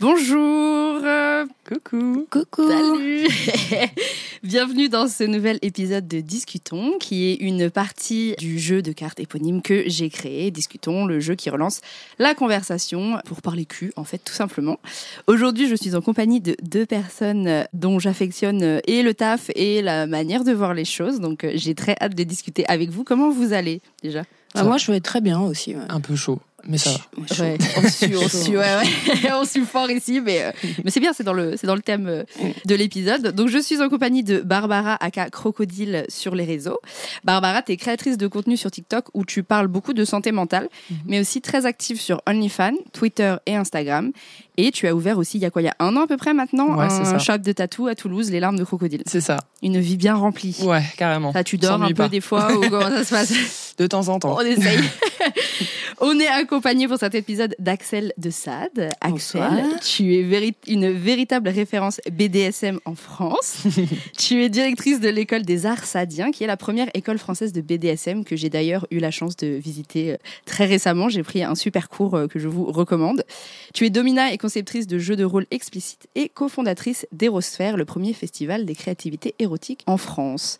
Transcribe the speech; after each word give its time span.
Bonjour 0.00 1.00
Coucou 1.66 2.24
Coucou 2.30 2.68
Salut 2.68 3.26
Bienvenue 4.44 4.88
dans 4.88 5.08
ce 5.08 5.24
nouvel 5.24 5.58
épisode 5.62 6.06
de 6.06 6.20
Discutons, 6.20 6.98
qui 7.00 7.30
est 7.30 7.34
une 7.34 7.68
partie 7.68 8.36
du 8.38 8.60
jeu 8.60 8.80
de 8.80 8.92
cartes 8.92 9.18
éponyme 9.18 9.60
que 9.60 9.82
j'ai 9.86 10.08
créé. 10.08 10.52
Discutons, 10.52 11.04
le 11.04 11.18
jeu 11.18 11.34
qui 11.34 11.50
relance 11.50 11.80
la 12.20 12.36
conversation 12.36 13.18
pour 13.24 13.42
parler 13.42 13.64
cul, 13.64 13.92
en 13.96 14.04
fait, 14.04 14.18
tout 14.18 14.32
simplement. 14.32 14.78
Aujourd'hui, 15.26 15.68
je 15.68 15.74
suis 15.74 15.96
en 15.96 16.00
compagnie 16.00 16.40
de 16.40 16.54
deux 16.62 16.86
personnes 16.86 17.66
dont 17.72 17.98
j'affectionne 17.98 18.80
et 18.86 19.02
le 19.02 19.14
taf 19.14 19.50
et 19.56 19.82
la 19.82 20.06
manière 20.06 20.44
de 20.44 20.52
voir 20.52 20.74
les 20.74 20.84
choses. 20.84 21.18
Donc, 21.18 21.44
j'ai 21.54 21.74
très 21.74 21.96
hâte 22.00 22.14
de 22.14 22.22
discuter 22.22 22.64
avec 22.68 22.90
vous. 22.90 23.02
Comment 23.02 23.30
vous 23.30 23.52
allez, 23.52 23.80
déjà? 24.04 24.22
Ah, 24.54 24.62
Moi, 24.62 24.78
je 24.78 24.92
vais 24.92 25.00
très 25.00 25.20
bien 25.20 25.40
aussi. 25.40 25.74
Ouais. 25.74 25.82
Un 25.88 26.00
peu 26.00 26.14
chaud 26.14 26.38
mais 26.66 26.78
ça 26.78 26.90
va. 26.90 27.44
Ouais, 27.44 27.56
on 27.76 27.88
suit, 27.88 28.16
on 28.16 28.28
suit, 28.28 28.56
ouais, 28.56 28.76
ouais. 28.76 29.32
on 29.32 29.44
suit 29.44 29.64
fort 29.64 29.90
ici, 29.90 30.20
mais, 30.20 30.42
euh, 30.42 30.52
mais 30.84 30.90
c'est 30.90 31.00
bien, 31.00 31.12
c'est 31.12 31.22
dans 31.22 31.32
le, 31.32 31.56
c'est 31.56 31.66
dans 31.66 31.76
le 31.76 31.82
thème 31.82 32.06
euh, 32.08 32.24
de 32.66 32.74
l'épisode. 32.74 33.28
Donc, 33.28 33.48
je 33.48 33.58
suis 33.58 33.80
en 33.80 33.88
compagnie 33.88 34.24
de 34.24 34.40
Barbara, 34.40 34.96
aka 35.02 35.30
Crocodile, 35.30 36.04
sur 36.08 36.34
les 36.34 36.44
réseaux. 36.44 36.78
Barbara, 37.24 37.62
tu 37.62 37.72
es 37.72 37.76
créatrice 37.76 38.18
de 38.18 38.26
contenu 38.26 38.56
sur 38.56 38.70
TikTok 38.70 39.06
où 39.14 39.24
tu 39.24 39.42
parles 39.42 39.68
beaucoup 39.68 39.92
de 39.92 40.04
santé 40.04 40.32
mentale, 40.32 40.68
mhm. 40.90 40.98
mais 41.06 41.20
aussi 41.20 41.40
très 41.40 41.64
active 41.64 42.00
sur 42.00 42.20
OnlyFans, 42.26 42.76
Twitter 42.92 43.36
et 43.46 43.54
Instagram. 43.54 44.12
Et 44.60 44.72
tu 44.72 44.88
as 44.88 44.94
ouvert 44.94 45.18
aussi, 45.18 45.38
il 45.38 45.40
y 45.40 45.44
a 45.44 45.50
quoi, 45.50 45.62
il 45.62 45.66
y 45.66 45.68
a 45.68 45.76
un 45.78 45.96
an 45.96 46.02
à 46.02 46.06
peu 46.08 46.16
près 46.16 46.34
maintenant, 46.34 46.80
un 46.80 47.18
shop 47.18 47.38
de 47.38 47.52
tatou 47.52 47.86
à 47.86 47.94
Toulouse, 47.94 48.30
les 48.32 48.40
larmes 48.40 48.58
de 48.58 48.64
crocodile. 48.64 49.04
C'est 49.06 49.20
ça. 49.20 49.38
Une 49.62 49.78
vie 49.78 49.96
bien 49.96 50.16
remplie. 50.16 50.56
Ouais, 50.64 50.82
carrément. 50.96 51.32
Ça, 51.32 51.44
tu 51.44 51.58
dors 51.58 51.80
un 51.80 51.92
peu 51.92 52.08
des 52.08 52.20
fois 52.20 52.52
ou 52.52 52.60
comment 52.68 52.90
ça 52.90 53.04
se 53.04 53.10
passe 53.10 53.34
De 53.78 53.86
temps 53.86 54.08
en 54.08 54.18
temps. 54.18 54.36
On 54.36 54.40
essaye. 54.40 54.80
On 56.00 56.18
est 56.18 56.28
accompagné 56.28 56.86
pour 56.86 56.98
cet 56.98 57.14
épisode 57.14 57.56
d'Axel 57.58 58.12
de 58.18 58.30
Sade. 58.30 58.90
Axel, 59.00 59.64
tu 59.84 60.14
es 60.14 60.54
une 60.68 60.90
véritable 60.90 61.48
référence 61.48 62.00
BDSM 62.10 62.78
en 62.84 62.94
France. 62.94 63.64
tu 64.18 64.42
es 64.44 64.48
directrice 64.48 65.00
de 65.00 65.08
l'école 65.08 65.42
des 65.42 65.66
arts 65.66 65.84
sadiens, 65.84 66.30
qui 66.30 66.44
est 66.44 66.46
la 66.46 66.56
première 66.56 66.88
école 66.94 67.18
française 67.18 67.52
de 67.52 67.60
BDSM 67.60 68.24
que 68.24 68.36
j'ai 68.36 68.48
d'ailleurs 68.48 68.86
eu 68.90 68.98
la 68.98 69.10
chance 69.10 69.36
de 69.36 69.46
visiter 69.48 70.12
euh, 70.12 70.16
très 70.44 70.66
récemment. 70.66 71.08
J'ai 71.08 71.22
pris 71.22 71.42
un 71.42 71.54
super 71.54 71.88
cours 71.88 72.14
euh, 72.14 72.26
que 72.26 72.38
je 72.38 72.48
vous 72.48 72.66
recommande. 72.66 73.24
Tu 73.74 73.84
es 73.84 73.90
domina 73.90 74.32
et 74.32 74.38
conceptrice 74.48 74.86
de 74.86 74.98
jeux 74.98 75.14
de 75.14 75.24
rôle 75.24 75.44
explicites 75.50 76.08
et 76.14 76.30
cofondatrice 76.30 77.06
d'Erosphère, 77.12 77.76
le 77.76 77.84
premier 77.84 78.14
festival 78.14 78.64
des 78.64 78.74
créativités 78.74 79.34
érotiques 79.38 79.82
en 79.86 79.98
France 79.98 80.58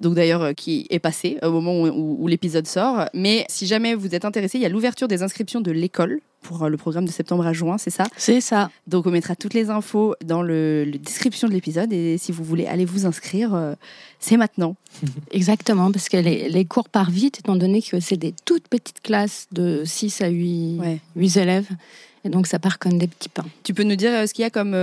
donc 0.00 0.14
d'ailleurs 0.14 0.42
euh, 0.42 0.52
qui 0.52 0.86
est 0.90 0.98
passé 0.98 1.38
au 1.42 1.50
moment 1.50 1.82
où, 1.82 2.28
l'épisode 2.28 2.66
sort. 2.66 3.08
Mais 3.14 3.44
si 3.48 3.66
jamais 3.66 3.96
vous 3.96 4.14
êtes 4.14 4.24
intéressé, 4.24 4.58
il 4.58 4.62
y 4.62 4.66
a 4.66 4.68
l'ouverture 4.68 5.08
des 5.08 5.24
inscriptions 5.24 5.60
de 5.60 5.72
l'école 5.72 6.20
pour 6.40 6.62
euh, 6.62 6.68
le 6.68 6.76
programme 6.76 7.04
de 7.04 7.10
septembre 7.10 7.44
à 7.46 7.52
juin, 7.52 7.78
c'est 7.78 7.90
ça? 7.90 8.04
C'est 8.16 8.40
ça. 8.40 8.70
Donc 8.86 9.06
on 9.06 9.10
mettra 9.10 9.34
toutes 9.34 9.54
les 9.54 9.70
infos 9.70 10.14
dans 10.24 10.42
le, 10.42 10.88
description 11.02 11.48
de 11.48 11.52
l'épisode 11.52 11.92
et 11.92 12.16
si 12.16 12.30
vous 12.30 12.44
voulez 12.44 12.66
aller 12.66 12.84
vous 12.84 13.06
inscrire, 13.06 13.54
euh, 13.54 13.74
c'est 14.20 14.36
maintenant. 14.36 14.76
Exactement, 15.32 15.90
parce 15.90 16.08
que 16.08 16.16
les, 16.16 16.64
cours 16.64 16.88
partent 16.88 17.10
vite 17.10 17.40
étant 17.40 17.56
donné 17.56 17.82
que 17.82 17.98
c'est 17.98 18.16
des 18.16 18.34
toutes 18.44 18.68
petites 18.68 19.00
classes 19.00 19.48
de 19.50 19.82
6 19.84 20.20
à 20.22 20.28
8, 20.28 20.80
8 21.16 21.36
élèves. 21.38 21.68
Et 22.28 22.30
donc 22.30 22.46
ça 22.46 22.58
part 22.58 22.78
comme 22.78 22.98
des 22.98 23.08
petits 23.08 23.30
pains. 23.30 23.46
Tu 23.64 23.74
peux 23.74 23.82
nous 23.82 23.96
dire 23.96 24.28
ce 24.28 24.34
qu'il 24.34 24.42
y 24.42 24.46
a 24.46 24.50
comme 24.50 24.76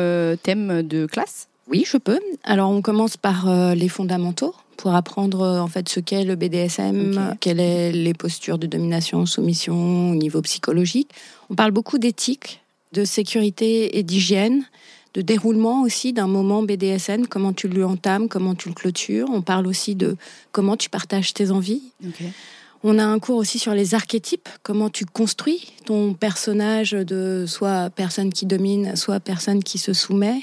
thème 0.43 0.81
de 0.81 1.05
classe? 1.05 1.47
Oui, 1.69 1.83
je 1.87 1.97
peux. 1.97 2.19
Alors, 2.43 2.69
on 2.69 2.81
commence 2.83 3.17
par 3.17 3.47
les 3.75 3.89
fondamentaux 3.89 4.53
pour 4.75 4.93
apprendre 4.93 5.41
euh, 5.41 5.59
en 5.59 5.67
fait 5.67 5.89
ce 5.89 5.99
qu'est 5.99 6.23
le 6.23 6.35
BDSM, 6.35 7.35
quelles 7.39 7.57
sont 7.57 7.97
les 7.97 8.13
postures 8.13 8.57
de 8.57 8.67
domination, 8.67 9.25
soumission 9.25 10.11
au 10.11 10.15
niveau 10.15 10.41
psychologique. 10.41 11.09
On 11.49 11.55
parle 11.55 11.71
beaucoup 11.71 11.97
d'éthique, 11.97 12.61
de 12.91 13.05
sécurité 13.05 13.97
et 13.97 14.03
d'hygiène, 14.03 14.63
de 15.13 15.21
déroulement 15.21 15.83
aussi 15.83 16.13
d'un 16.13 16.27
moment 16.27 16.63
BDSM, 16.63 17.27
comment 17.27 17.53
tu 17.53 17.67
lui 17.67 17.83
entames, 17.83 18.27
comment 18.27 18.53
tu 18.53 18.69
le 18.69 18.75
clôtures. 18.75 19.27
On 19.31 19.41
parle 19.41 19.67
aussi 19.67 19.95
de 19.95 20.17
comment 20.51 20.75
tu 20.75 20.89
partages 20.89 21.33
tes 21.33 21.51
envies. 21.51 21.83
On 22.87 22.99
a 22.99 23.03
un 23.03 23.17
cours 23.17 23.37
aussi 23.37 23.57
sur 23.57 23.73
les 23.73 23.95
archétypes, 23.95 24.47
comment 24.61 24.91
tu 24.91 25.05
construis 25.05 25.73
ton 25.85 26.13
personnage 26.13 26.91
de 26.91 27.45
soit 27.47 27.89
personne 27.89 28.31
qui 28.31 28.45
domine, 28.45 28.95
soit 28.95 29.19
personne 29.19 29.63
qui 29.63 29.79
se 29.79 29.91
soumet. 29.91 30.41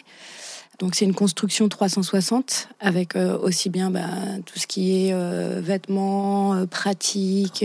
Donc 0.81 0.97
c'est 0.97 1.05
une 1.05 1.15
construction 1.15 1.69
360 1.69 2.69
avec 2.81 3.15
euh, 3.15 3.39
aussi 3.39 3.71
bien 3.71 3.93
bah, 3.93 4.09
tout 4.45 4.59
ce 4.59 4.67
qui 4.67 5.07
est 5.07 5.13
euh, 5.13 5.61
vêtements, 5.63 6.55
euh, 6.55 6.67
pratiques, 6.67 7.65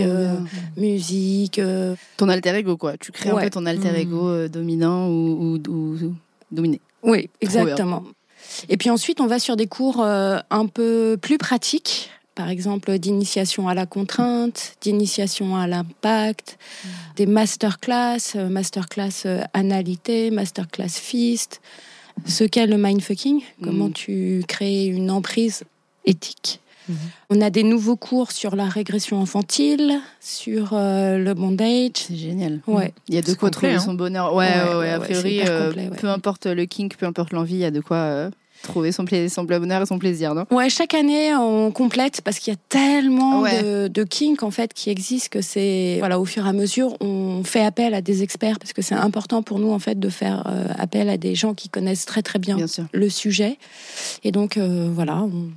musique. 0.76 1.60
Ton 2.16 2.28
alter 2.28 2.54
ego 2.54 2.76
quoi. 2.76 2.96
Tu 2.96 3.10
crées 3.10 3.30
un 3.30 3.36
peu 3.36 3.50
ton 3.50 3.66
alter 3.66 3.98
ego 3.98 4.28
mmh. 4.28 4.48
dominant 4.48 5.08
ou, 5.10 5.58
dominé. 6.52 6.80
Oui, 7.02 7.28
exactement. 7.40 8.04
Et 8.68 8.76
puis 8.76 8.90
ensuite 8.90 9.20
on 9.20 9.26
va 9.26 9.40
sur 9.40 9.56
des 9.56 9.66
cours 9.66 10.04
un 10.04 10.66
peu 10.72 11.18
plus 11.20 11.36
pratiques. 11.36 12.12
Par 12.38 12.50
exemple, 12.50 12.96
d'initiation 13.00 13.68
à 13.68 13.74
la 13.74 13.84
contrainte, 13.84 14.76
d'initiation 14.80 15.56
à 15.56 15.66
l'impact, 15.66 16.56
mmh. 16.56 16.88
des 17.16 17.26
masterclass, 17.26 18.36
masterclass 18.48 19.26
analité, 19.52 20.30
masterclass 20.30 20.88
fist, 20.88 21.60
ce 22.26 22.44
qu'est 22.44 22.68
le 22.68 22.78
mindfucking, 22.78 23.42
comment 23.62 23.88
mm. 23.88 23.92
tu 23.92 24.44
crées 24.46 24.86
une 24.86 25.10
emprise 25.10 25.64
éthique. 26.04 26.60
Mm-hmm. 26.88 26.94
On 27.30 27.40
a 27.40 27.50
des 27.50 27.62
nouveaux 27.62 27.96
cours 27.96 28.32
sur 28.32 28.56
la 28.56 28.66
régression 28.66 29.20
infantile, 29.20 30.00
sur 30.20 30.70
euh, 30.72 31.18
le 31.18 31.34
bondage. 31.34 31.90
C'est 31.94 32.16
génial. 32.16 32.60
Ouais. 32.66 32.94
Il 33.08 33.14
y 33.14 33.18
a 33.18 33.22
de 33.22 33.34
quoi 33.34 33.50
trouver 33.50 33.74
hein. 33.74 33.78
son 33.80 33.94
bonheur. 33.94 34.34
Ouais, 34.34 34.48
ouais, 34.48 34.76
ouais, 34.76 34.90
a 34.90 35.00
priori, 35.00 35.40
euh, 35.46 35.90
peu 35.98 36.08
importe 36.08 36.46
le 36.46 36.64
kink, 36.64 36.96
peu 36.96 37.06
importe 37.06 37.32
l'envie, 37.32 37.54
il 37.54 37.60
y 37.60 37.64
a 37.64 37.70
de 37.70 37.80
quoi 37.80 37.96
euh, 37.96 38.30
trouver 38.62 38.92
son, 38.92 39.04
plaisir, 39.04 39.30
son 39.30 39.44
bonheur 39.44 39.82
et 39.82 39.86
son 39.86 39.98
plaisir, 39.98 40.34
non? 40.34 40.44
Ouais, 40.50 40.68
chaque 40.68 40.94
année 40.94 41.34
on 41.34 41.70
complète 41.70 42.20
parce 42.22 42.38
qu'il 42.38 42.52
y 42.52 42.56
a 42.56 42.60
tellement 42.68 43.42
de, 43.42 43.88
de 43.88 44.04
kink 44.04 44.42
en 44.42 44.50
fait 44.50 44.72
qui 44.74 44.90
existent 44.90 45.28
que 45.30 45.42
c'est 45.42 45.96
voilà 45.98 46.18
au 46.20 46.24
fur 46.24 46.46
et 46.46 46.48
à 46.48 46.52
mesure 46.52 46.96
on 47.00 47.42
fait 47.44 47.64
appel 47.64 47.94
à 47.94 48.00
des 48.00 48.22
experts 48.22 48.58
parce 48.58 48.72
que 48.72 48.82
c'est 48.82 48.94
important 48.94 49.42
pour 49.42 49.58
nous 49.58 49.70
en 49.70 49.78
fait 49.78 49.98
de 49.98 50.08
faire 50.08 50.44
euh, 50.46 50.66
appel 50.78 51.08
à 51.08 51.16
des 51.16 51.34
gens 51.34 51.54
qui 51.54 51.68
connaissent 51.68 52.06
très 52.06 52.22
très 52.22 52.38
bien, 52.38 52.56
le 52.92 53.08
sujet 53.08 53.58
et 54.24 54.32
donc 54.32 54.56
euh, 54.56 54.90
voilà 54.92 55.22
on, 55.22 55.48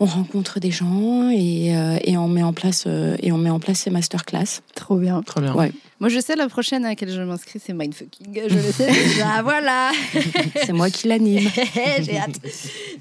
on 0.00 0.06
rencontre 0.06 0.60
des 0.60 0.70
gens 0.70 1.30
et, 1.30 1.76
euh, 1.76 1.98
et, 2.04 2.16
on 2.16 2.28
met 2.28 2.42
en 2.42 2.52
place 2.52 2.86
et 2.86 3.32
on 3.32 3.38
met 3.38 3.50
en 3.50 3.58
place 3.58 3.80
ces 3.80 3.90
masterclass. 3.90 4.60
Trop 4.74 4.96
bien. 4.96 5.22
Trop 5.22 5.40
bien. 5.40 5.54
Ouais. 5.54 5.72
Moi, 6.00 6.08
je 6.08 6.20
sais 6.20 6.36
la 6.36 6.48
prochaine 6.48 6.84
à 6.84 6.90
laquelle 6.90 7.10
je 7.10 7.20
m'inscris, 7.20 7.58
c'est 7.58 7.72
Mindfucking. 7.72 8.48
Je 8.48 8.54
le 8.54 8.72
sais 8.72 8.86
déjà. 9.08 9.42
voilà. 9.42 9.90
c'est 10.64 10.72
moi 10.72 10.90
qui 10.90 11.08
l'anime. 11.08 11.48
J'ai 12.00 12.18
hâte. 12.18 12.38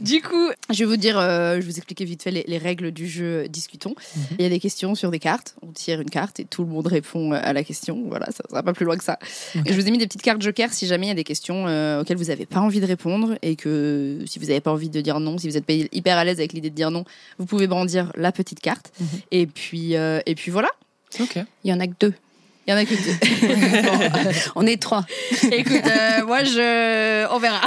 Du 0.01 0.21
coup, 0.21 0.49
je 0.71 0.79
vais 0.79 0.85
vous 0.85 0.97
dire, 0.97 1.19
euh, 1.19 1.55
je 1.55 1.59
vais 1.59 1.65
vous 1.65 1.77
expliquer 1.77 2.05
vite 2.05 2.23
fait 2.23 2.31
les, 2.31 2.57
règles 2.57 2.91
du 2.91 3.07
jeu 3.07 3.47
Discutons. 3.49 3.93
Mhm. 4.15 4.23
Il 4.39 4.43
y 4.43 4.45
a 4.45 4.49
des 4.49 4.59
questions 4.59 4.95
sur 4.95 5.11
des 5.11 5.19
cartes. 5.19 5.55
On 5.61 5.71
tire 5.71 6.01
une 6.01 6.09
carte 6.09 6.39
et 6.39 6.45
tout 6.45 6.63
le 6.63 6.69
monde 6.69 6.87
répond 6.87 7.33
euh, 7.33 7.39
à 7.39 7.53
la 7.53 7.63
question. 7.63 8.03
Voilà, 8.07 8.25
ça 8.31 8.43
ne 8.49 8.55
va 8.55 8.63
pas 8.63 8.73
plus 8.73 8.85
loin 8.85 8.97
que 8.97 9.03
ça. 9.03 9.19
Et 9.53 9.71
je 9.71 9.79
vous 9.79 9.87
ai 9.87 9.91
mis 9.91 9.99
des 9.99 10.07
petites 10.07 10.23
cartes 10.23 10.41
Joker 10.41 10.73
si 10.73 10.87
jamais 10.87 11.05
il 11.05 11.09
y 11.09 11.11
a 11.11 11.15
des 11.15 11.23
questions 11.23 11.67
euh, 11.67 12.01
auxquelles 12.01 12.17
vous 12.17 12.25
n'avez 12.25 12.47
pas 12.47 12.59
envie 12.59 12.79
de 12.79 12.87
répondre 12.87 13.37
et 13.43 13.55
que 13.55 14.19
si 14.25 14.39
vous 14.39 14.47
n'avez 14.47 14.61
pas 14.61 14.71
envie 14.71 14.89
de 14.89 15.01
dire 15.01 15.19
non, 15.19 15.37
si 15.37 15.47
vous 15.47 15.57
êtes 15.57 15.65
hyper 15.69 16.17
à 16.17 16.23
l'aise 16.23 16.39
avec 16.39 16.53
l'idée 16.53 16.71
de 16.71 16.75
dire 16.75 16.89
non, 16.89 17.05
vous 17.37 17.45
pouvez 17.45 17.67
brandir 17.67 18.11
la 18.15 18.31
petite 18.31 18.59
carte. 18.59 18.91
Mhm. 18.99 19.07
Et 19.31 19.45
puis, 19.45 19.93
et 19.93 20.35
puis 20.35 20.49
voilà. 20.49 20.69
Ok. 21.19 21.37
Il 21.63 21.69
y 21.69 21.73
en 21.73 21.79
a 21.79 21.85
que 21.85 21.93
deux. 21.99 22.13
Il 22.67 22.71
y 22.71 22.73
en 22.73 22.77
a 22.77 22.83
que 22.83 22.95
deux. 22.95 24.39
on 24.55 24.67
est 24.67 24.81
trois. 24.81 25.05
Écoute, 25.51 25.85
euh, 25.85 26.25
moi, 26.25 26.43
je... 26.43 27.25
on 27.31 27.39
verra. 27.39 27.65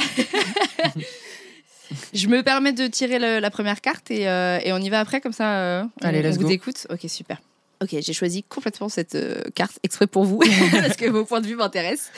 je 2.13 2.27
me 2.27 2.43
permets 2.43 2.75
de 2.75 2.87
tirer 2.87 3.19
la 3.19 3.51
première 3.51 3.81
carte 3.81 4.11
et, 4.11 4.29
euh, 4.29 4.59
et, 4.63 4.75
on 4.75 4.79
y 4.79 4.91
va 4.91 5.01
après, 5.01 5.23
comme 5.23 5.33
ça, 5.33 5.55
euh, 5.55 5.85
Allez, 6.03 6.23
on, 6.27 6.43
vous 6.43 6.51
écoute. 6.51 6.87
Ok, 6.91 7.07
super. 7.09 7.41
Ok, 7.83 7.97
j'ai 7.99 8.13
choisi 8.13 8.43
complètement 8.43 8.91
cette 8.91 9.17
carte 9.55 9.79
exprès 9.83 10.07
pour 10.07 10.25
vous, 10.25 10.43
parce 10.73 10.97
que 10.97 11.09
vos 11.09 11.25
points 11.25 11.41
de 11.41 11.47
vue 11.47 11.57
m'intéressent. 11.57 12.11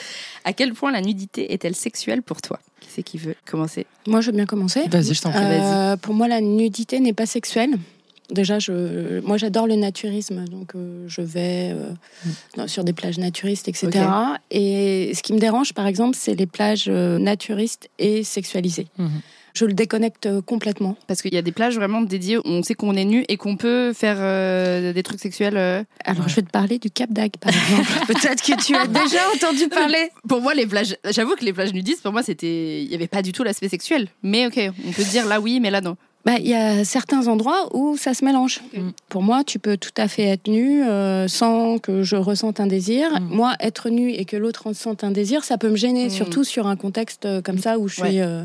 À 0.43 0.53
quel 0.53 0.75
point 0.75 0.91
la 0.91 1.01
nudité 1.01 1.53
est-elle 1.53 1.77
sexuelle 1.77 2.21
pour 2.21 2.43
toi? 2.43 2.59
Qui 2.81 2.89
c'est 2.93 3.05
qui 3.05 3.17
veut 3.17 3.37
commencer? 3.47 3.87
Moi, 4.09 4.21
je 4.23 4.33
veux 4.33 4.37
bien 4.37 4.47
commencer. 4.47 4.83
Vas-y, 4.89 5.15
je 5.15 5.23
t'en 5.23 5.31
prie. 5.31 6.01
pour 6.03 6.15
moi, 6.15 6.27
la 6.27 6.41
nudité 6.41 6.99
n'est 6.99 7.13
pas 7.13 7.27
sexuelle. 7.27 7.77
Déjà, 8.31 8.59
je, 8.59 9.21
moi, 9.21 9.37
j'adore 9.37 9.67
le 9.67 9.75
naturisme, 9.75 10.45
donc 10.47 10.75
euh, 10.75 11.05
je 11.07 11.21
vais 11.21 11.73
euh, 11.75 11.91
dans- 12.57 12.67
sur 12.69 12.83
des 12.85 12.93
plages 12.95 13.19
naturistes, 13.19 13.69
etc. 13.69 13.91
Et 14.51 15.13
ce 15.15 15.23
qui 15.23 15.33
me 15.35 15.39
dérange, 15.39 15.75
par 15.75 15.87
exemple, 15.87 16.17
c'est 16.19 16.35
les 16.35 16.47
plages 16.47 16.87
euh, 16.89 17.19
naturistes 17.19 17.91
et 17.99 18.23
sexualisées. 18.25 18.87
Mhm. 18.99 19.21
Je 19.55 19.67
le 19.67 19.75
déconnecte 19.75 20.41
complètement. 20.47 20.97
Parce 21.07 21.21
qu'il 21.21 21.35
y 21.35 21.37
a 21.37 21.43
des 21.43 21.53
plages 21.53 21.75
vraiment 21.77 22.01
dédiées 22.01 22.39
où 22.39 22.43
on 22.47 22.63
sait 22.63 22.73
qu'on 22.73 22.95
est 22.97 23.05
nu 23.05 23.23
et 23.29 23.37
qu'on 23.37 23.59
peut 23.59 23.93
faire 23.93 24.17
euh, 24.19 24.95
des 24.95 25.03
trucs 25.03 25.21
sexuels. 25.21 25.59
euh. 25.59 25.85
Alors, 26.07 26.23
Ouais. 26.25 26.31
je 26.31 26.37
vais 26.37 26.43
te 26.43 26.51
parler 26.51 26.79
du 26.79 26.91
Cap 26.91 27.13
d'Agde, 27.13 27.37
par 27.37 27.53
exemple. 27.53 27.91
Peut-être 28.07 28.43
que 28.43 28.65
tu 28.65 28.75
as 28.75 28.87
déjà 28.87 29.19
entendu 29.35 29.69
parler. 29.69 30.09
Pour 30.27 30.41
moi, 30.41 30.55
les 30.55 30.67
plages, 30.67 30.97
j'avoue 31.11 31.35
que 31.37 31.45
les 31.45 31.53
plages 31.53 31.75
nudistes, 31.75 32.03
pour 32.03 32.13
moi, 32.13 32.23
c'était, 32.23 32.83
il 32.83 32.91
y 32.91 32.95
avait 32.95 33.09
pas 33.09 33.21
du 33.21 33.33
tout 33.33 33.43
l'aspect 33.43 33.69
sexuel. 33.69 34.09
Mais 34.23 34.47
ok, 34.47 34.59
on 34.89 34.93
peut 34.93 35.05
dire 35.05 35.27
là 35.27 35.39
oui, 35.39 35.61
mais 35.61 35.71
là 35.71 35.83
non. 35.83 35.99
Bah, 36.25 36.37
Il 36.39 36.47
y 36.47 36.55
a 36.55 36.85
certains 36.85 37.27
endroits 37.27 37.69
où 37.77 37.97
ça 37.97 38.15
se 38.15 38.25
mélange. 38.25 38.61
Ok. 38.77 38.81
Pour 39.09 39.23
moi, 39.23 39.43
tu 39.45 39.59
peux 39.59 39.77
tout 39.77 39.91
à 39.97 40.07
fait 40.07 40.23
être 40.23 40.47
nu 40.49 40.85
euh, 40.85 41.27
sans 41.27 41.79
que 41.79 42.03
je 42.05 42.15
ressente 42.17 42.61
un 42.61 42.67
désir. 42.69 43.21
Mm. 43.21 43.25
Moi, 43.35 43.55
être 43.59 43.91
nu 43.91 44.11
et 44.13 44.25
que 44.25 44.37
l'autre 44.37 44.69
ressente 44.69 45.03
un 45.03 45.11
désir, 45.11 45.43
ça 45.45 45.59
peut 45.59 45.69
me 45.69 45.77
gêner, 45.77 46.07
Mm. 46.07 46.11
surtout 46.11 46.45
sur 46.45 46.67
un 46.69 46.77
contexte 46.77 47.25
euh, 47.27 47.43
comme 47.43 47.59
ça 47.59 47.79
où 47.79 47.89
je 47.89 48.01
Ouais. 48.03 48.09
suis 48.11 48.21
euh, 48.21 48.45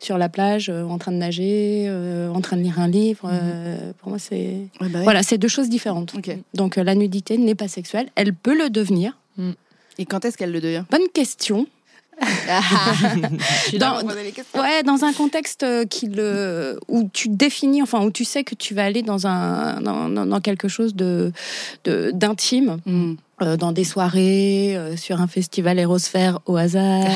sur 0.00 0.16
la 0.18 0.28
plage, 0.30 0.70
euh, 0.70 0.84
en 0.84 0.96
train 0.98 1.12
de 1.12 1.18
nager, 1.18 1.84
euh, 1.88 2.30
en 2.30 2.40
train 2.40 2.56
de 2.56 2.62
lire 2.62 2.80
un 2.80 2.88
livre. 2.88 3.28
euh, 3.30 3.92
pour 3.98 4.08
moi, 4.10 4.18
c'est 4.18 4.56
voilà, 4.80 5.22
c'est 5.22 5.36
deux 5.38 5.48
choses 5.48 5.68
différentes. 5.68 6.14
Donc 6.54 6.78
euh, 6.78 6.82
la 6.84 6.94
nudité 6.94 7.36
n'est 7.36 7.54
pas 7.54 7.68
sexuelle, 7.68 8.08
elle 8.14 8.32
peut 8.34 8.56
le 8.56 8.70
devenir. 8.70 9.16
Et 9.98 10.06
quand 10.06 10.24
est-ce 10.24 10.38
qu'elle 10.38 10.52
le 10.52 10.60
devient? 10.60 10.84
Bonne 10.90 11.08
question. 11.12 11.66
Dans-. 13.78 14.02
Ouais, 14.54 14.82
dans 14.84 15.04
un 15.04 15.12
contexte 15.12 15.62
euh, 15.62 15.84
qui 15.84 16.06
le, 16.08 16.78
où 16.88 17.08
tu 17.12 17.28
définis, 17.28 17.82
enfin 17.82 18.02
où 18.04 18.10
tu 18.10 18.24
sais 18.24 18.44
que 18.44 18.54
tu 18.54 18.74
vas 18.74 18.84
aller 18.84 19.02
dans 19.02 19.26
un, 19.26 19.80
dans, 19.80 20.08
dans- 20.08 20.40
quelque 20.40 20.68
chose 20.68 20.94
de, 20.94 21.32
de- 21.84 22.10
d'intime, 22.14 22.78
Hmm. 22.86 23.14
euh, 23.42 23.56
dans 23.56 23.72
des 23.72 23.84
soirées, 23.84 24.76
euh, 24.76 24.96
sur 24.96 25.20
un 25.20 25.26
festival 25.26 25.78
Érosphère 25.78 26.38
au 26.46 26.56
hasard, 26.56 27.06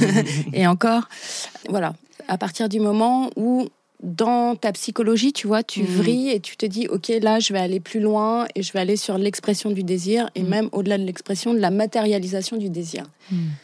et 0.52 0.66
encore, 0.66 1.08
voilà. 1.68 1.94
À 2.28 2.38
partir 2.38 2.68
du 2.68 2.80
moment 2.80 3.30
où 3.36 3.68
dans 4.02 4.56
ta 4.56 4.72
psychologie, 4.72 5.32
tu 5.32 5.46
vois, 5.46 5.62
tu 5.62 5.80
Mhm. 5.82 5.86
vrilles 5.88 6.30
et 6.30 6.40
tu 6.40 6.56
te 6.56 6.66
dis, 6.66 6.86
ok, 6.88 7.08
là, 7.22 7.40
je 7.40 7.52
vais 7.52 7.58
aller 7.58 7.80
plus 7.80 8.00
loin 8.00 8.46
et 8.54 8.62
je 8.62 8.72
vais 8.72 8.78
aller 8.80 8.96
sur 8.96 9.16
l'expression 9.18 9.70
du 9.70 9.82
désir 9.84 10.28
et 10.34 10.42
Mhm. 10.42 10.48
même 10.48 10.68
au-delà 10.72 10.98
de 10.98 11.04
l'expression, 11.04 11.54
de 11.54 11.58
la 11.58 11.70
matérialisation 11.70 12.56
du 12.56 12.68
désir. 12.70 13.04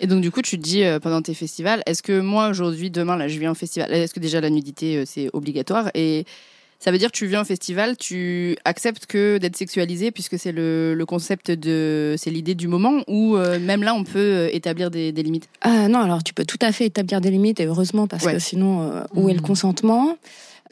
Et 0.00 0.06
donc, 0.06 0.20
du 0.22 0.30
coup, 0.30 0.42
tu 0.42 0.56
te 0.58 0.62
dis 0.62 0.82
euh, 0.82 0.98
pendant 0.98 1.22
tes 1.22 1.34
festivals, 1.34 1.82
est-ce 1.86 2.02
que 2.02 2.18
moi, 2.20 2.48
aujourd'hui, 2.48 2.90
demain, 2.90 3.16
là, 3.16 3.28
je 3.28 3.38
viens 3.38 3.52
au 3.52 3.54
festival, 3.54 3.92
est-ce 3.92 4.14
que 4.14 4.20
déjà 4.20 4.40
la 4.40 4.50
nudité, 4.50 4.96
euh, 4.96 5.04
c'est 5.06 5.28
obligatoire? 5.32 5.90
Et 5.94 6.24
ça 6.84 6.90
veut 6.90 6.98
dire 6.98 7.12
que 7.12 7.16
tu 7.16 7.26
viens 7.26 7.42
au 7.42 7.44
festival, 7.44 7.96
tu 7.96 8.56
acceptes 8.64 9.06
que 9.06 9.38
d'être 9.38 9.56
sexualisé, 9.56 10.10
puisque 10.10 10.36
c'est 10.38 10.50
le, 10.50 10.94
le 10.94 11.06
concept 11.06 11.50
de. 11.52 12.16
C'est 12.18 12.30
l'idée 12.30 12.56
du 12.56 12.66
moment, 12.66 13.04
ou 13.06 13.36
euh, 13.36 13.60
même 13.60 13.82
là, 13.84 13.94
on 13.94 14.02
peut 14.02 14.18
euh, 14.18 14.48
établir 14.52 14.90
des, 14.90 15.12
des 15.12 15.22
limites? 15.22 15.48
Ah 15.60 15.86
non, 15.88 16.00
alors 16.00 16.24
tu 16.24 16.34
peux 16.34 16.44
tout 16.44 16.58
à 16.60 16.72
fait 16.72 16.86
établir 16.86 17.20
des 17.20 17.30
limites 17.30 17.60
et 17.60 17.66
heureusement 17.66 18.08
parce 18.08 18.24
Ouais. 18.24 18.32
que 18.34 18.38
sinon, 18.40 18.82
euh, 18.82 19.02
où 19.14 19.28
est 19.28 19.32
le 19.34 19.38
Mhm. 19.40 19.46
consentement? 19.46 20.16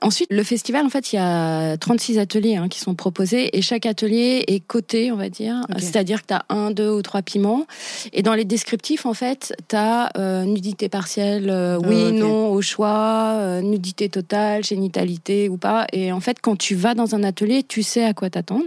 Ensuite, 0.03 0.29
le 0.31 0.43
festival, 0.43 0.87
en 0.87 0.89
fait, 0.89 1.13
il 1.13 1.17
y 1.17 1.19
a 1.19 1.77
36 1.77 2.19
ateliers 2.19 2.57
hein, 2.57 2.69
qui 2.69 2.79
sont 2.81 2.95
proposés 2.95 3.57
et 3.57 3.63
chaque 3.63 3.87
atelier 3.87 4.45
est 4.47 4.61
coté, 4.61 5.13
on 5.13 5.17
va 5.17 5.29
dire. 5.29 5.61
C'est-à-dire 5.79 6.23
que 6.23 6.29
tu 6.29 6.35
as 6.35 6.45
un, 6.49 6.71
deux 6.71 6.91
ou 6.91 7.03
trois 7.03 7.23
piments. 7.23 7.67
Et 8.13 8.23
dans 8.23 8.35
les 8.35 8.45
descriptifs, 8.45 9.05
en 9.07 9.15
fait, 9.15 9.55
tu 9.69 9.77
as 9.77 10.11
nudité 10.45 10.89
partielle, 10.89 11.51
euh, 11.51 11.79
oui, 11.79 11.97
Ah, 12.07 12.09
ok. 12.09 12.15
non, 12.15 12.49
au 12.53 12.63
choix, 12.63 13.35
euh, 13.39 13.61
nudité 13.61 14.09
totale, 14.09 14.65
génitalité 14.65 15.49
ou 15.49 15.57
pas. 15.57 15.87
Et 15.93 16.13
en 16.13 16.21
fait, 16.21 16.39
quand 16.41 16.57
tu 16.57 16.75
vas 16.75 16.95
dans 16.95 17.15
un 17.15 17.23
atelier, 17.23 17.63
tu 17.63 17.83
sais 17.83 18.05
à 18.05 18.15
quoi 18.15 18.31
t'attendre. 18.31 18.67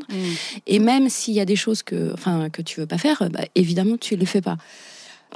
Et 0.68 0.80
même 0.80 1.10
s'il 1.10 1.34
y 1.34 1.40
a 1.40 1.46
des 1.46 1.56
choses 1.56 1.84
que, 1.84 2.14
enfin, 2.14 2.50
que 2.50 2.62
tu 2.62 2.80
veux 2.80 2.86
pas 2.88 2.98
faire, 2.98 3.28
bah, 3.32 3.42
évidemment, 3.56 3.98
tu 3.98 4.16
les 4.16 4.26
fais 4.26 4.42
pas. 4.42 4.58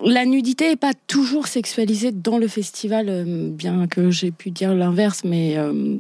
La 0.04 0.26
nudité 0.26 0.72
est 0.72 0.76
pas 0.76 0.94
toujours 1.08 1.48
sexualisée 1.48 2.12
dans 2.12 2.38
le 2.38 2.48
festival, 2.48 3.08
euh, 3.10 3.50
bien 3.50 3.88
que 3.88 4.12
j'ai 4.12 4.32
pu 4.32 4.52
dire 4.52 4.74
l'inverse, 4.76 5.24
mais 5.24 5.58
euh, 5.58 5.96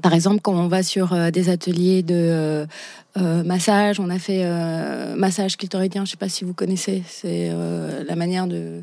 par 0.00 0.14
exemple, 0.14 0.40
quand 0.42 0.54
on 0.54 0.68
va 0.68 0.82
sur 0.82 1.12
euh, 1.12 1.30
des 1.30 1.48
ateliers 1.48 2.02
de 2.02 2.66
euh, 3.18 3.42
massage, 3.44 3.98
on 4.00 4.08
a 4.10 4.18
fait 4.18 4.44
massage 5.16 5.56
clitoridien, 5.56 6.04
je 6.04 6.12
sais 6.12 6.16
pas 6.16 6.28
si 6.28 6.44
vous 6.44 6.54
connaissez, 6.54 7.02
c'est 7.08 7.50
la 8.06 8.16
manière 8.16 8.46
de, 8.46 8.82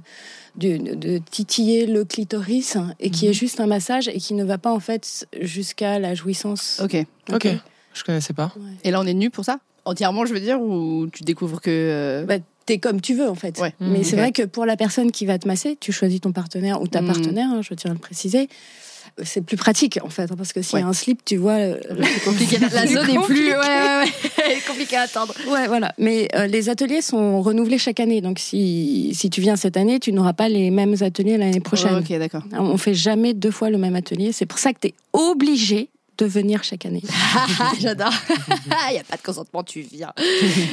de, 0.58 0.78
de 0.96 1.18
titiller 1.32 1.86
le 1.88 2.04
clitoris 2.06 2.78
et 3.00 3.10
qui 3.10 3.26
Mhm. 3.26 3.32
est 3.32 3.34
juste 3.34 3.60
un 3.60 3.66
massage 3.68 4.08
et 4.08 4.18
qui 4.20 4.34
ne 4.36 4.44
va 4.44 4.58
pas 4.58 4.72
en 4.72 4.80
fait 4.80 5.26
jusqu'à 5.42 5.98
la 6.00 6.14
jouissance. 6.16 6.80
Ok. 6.84 6.96
Ok. 7.34 7.48
Je 7.94 8.04
connaissais 8.04 8.34
pas. 8.34 8.52
Ouais. 8.56 8.72
Et 8.84 8.92
là, 8.92 9.00
on 9.02 9.06
est 9.08 9.14
nu 9.16 9.30
pour 9.32 9.46
ça? 9.46 9.60
Entièrement, 9.86 10.26
je 10.28 10.34
veux 10.34 10.40
dire, 10.40 10.62
ou 10.62 11.08
tu 11.12 11.24
découvres 11.24 11.60
que. 11.60 12.24
Bah, 12.28 12.36
t'es 12.70 12.78
comme 12.80 13.02
tu 13.02 13.14
veux 13.16 13.28
en 13.30 13.36
fait. 13.36 13.60
Ouais. 13.60 13.74
Mais 13.80 14.00
Mmh, 14.00 14.04
c'est 14.04 14.16
vrai 14.16 14.32
que 14.32 14.44
pour 14.44 14.66
la 14.66 14.78
personne 14.78 15.12
qui 15.12 15.26
va 15.26 15.38
te 15.38 15.48
masser, 15.48 15.78
tu 15.80 15.92
choisis 15.92 16.22
ton 16.22 16.32
partenaire 16.32 16.82
ou 16.82 16.88
ta 16.88 17.02
Mmh. 17.02 17.08
partenaire, 17.08 17.48
hein, 17.52 17.62
je 17.62 17.74
tiens 17.74 17.92
à 17.92 17.94
le 17.94 18.00
préciser. 18.00 18.48
C'est 19.24 19.42
plus 19.42 19.58
pratique 19.58 20.00
en 20.04 20.10
fait, 20.10 20.32
hein, 20.32 20.36
parce 20.38 20.54
que 20.54 20.62
s'il 20.62 20.80
y 20.80 20.82
a 20.82 20.88
un 20.88 20.94
slip, 20.94 21.26
tu 21.26 21.36
vois. 21.38 21.54
euh, 21.54 21.78
compliqué. 22.26 22.58
La, 22.72 22.86
zone 22.88 22.98
est 23.10 23.14
plus. 23.14 23.18
compliqué. 23.18 23.56
Ouais, 23.58 24.58
compliquée 24.68 24.96
à 24.98 25.02
attendre. 25.02 25.34
Ouais, 25.50 25.68
voilà. 25.68 25.94
Mais 25.98 26.28
euh, 26.36 26.46
les 26.48 26.70
ateliers 26.70 27.02
sont 27.02 27.42
renouvelés 27.42 27.80
chaque 27.80 28.00
année, 28.00 28.22
donc 28.22 28.40
si 28.40 29.12
si 29.14 29.30
tu 29.30 29.42
viens 29.42 29.56
cette 29.56 29.76
année, 29.78 30.00
tu 30.00 30.14
n'auras 30.14 30.34
pas 30.34 30.48
les 30.48 30.70
mêmes 30.70 30.96
ateliers 31.02 31.38
l'année 31.38 31.60
prochaine. 31.60 31.96
ok, 31.96 32.18
d'accord. 32.20 32.44
On 32.54 32.78
fait 32.78 32.94
jamais 32.94 33.34
deux 33.34 33.52
fois 33.52 33.70
le 33.70 33.78
même 33.78 33.96
atelier. 33.96 34.32
C'est 34.32 34.46
pour 34.46 34.60
ça 34.60 34.72
que 34.74 34.80
tu 34.82 34.88
es 34.90 34.94
obligé 35.12 35.90
de 36.20 36.26
venir 36.26 36.64
chaque 36.64 36.86
année. 36.86 37.02
J'adore. 37.80 38.14
Il 38.90 38.94
n'y 38.94 39.00
a 39.00 39.04
pas 39.04 39.18
de 39.18 39.22
consentement, 39.22 39.64
tu 39.64 39.82
viens. 39.82 40.14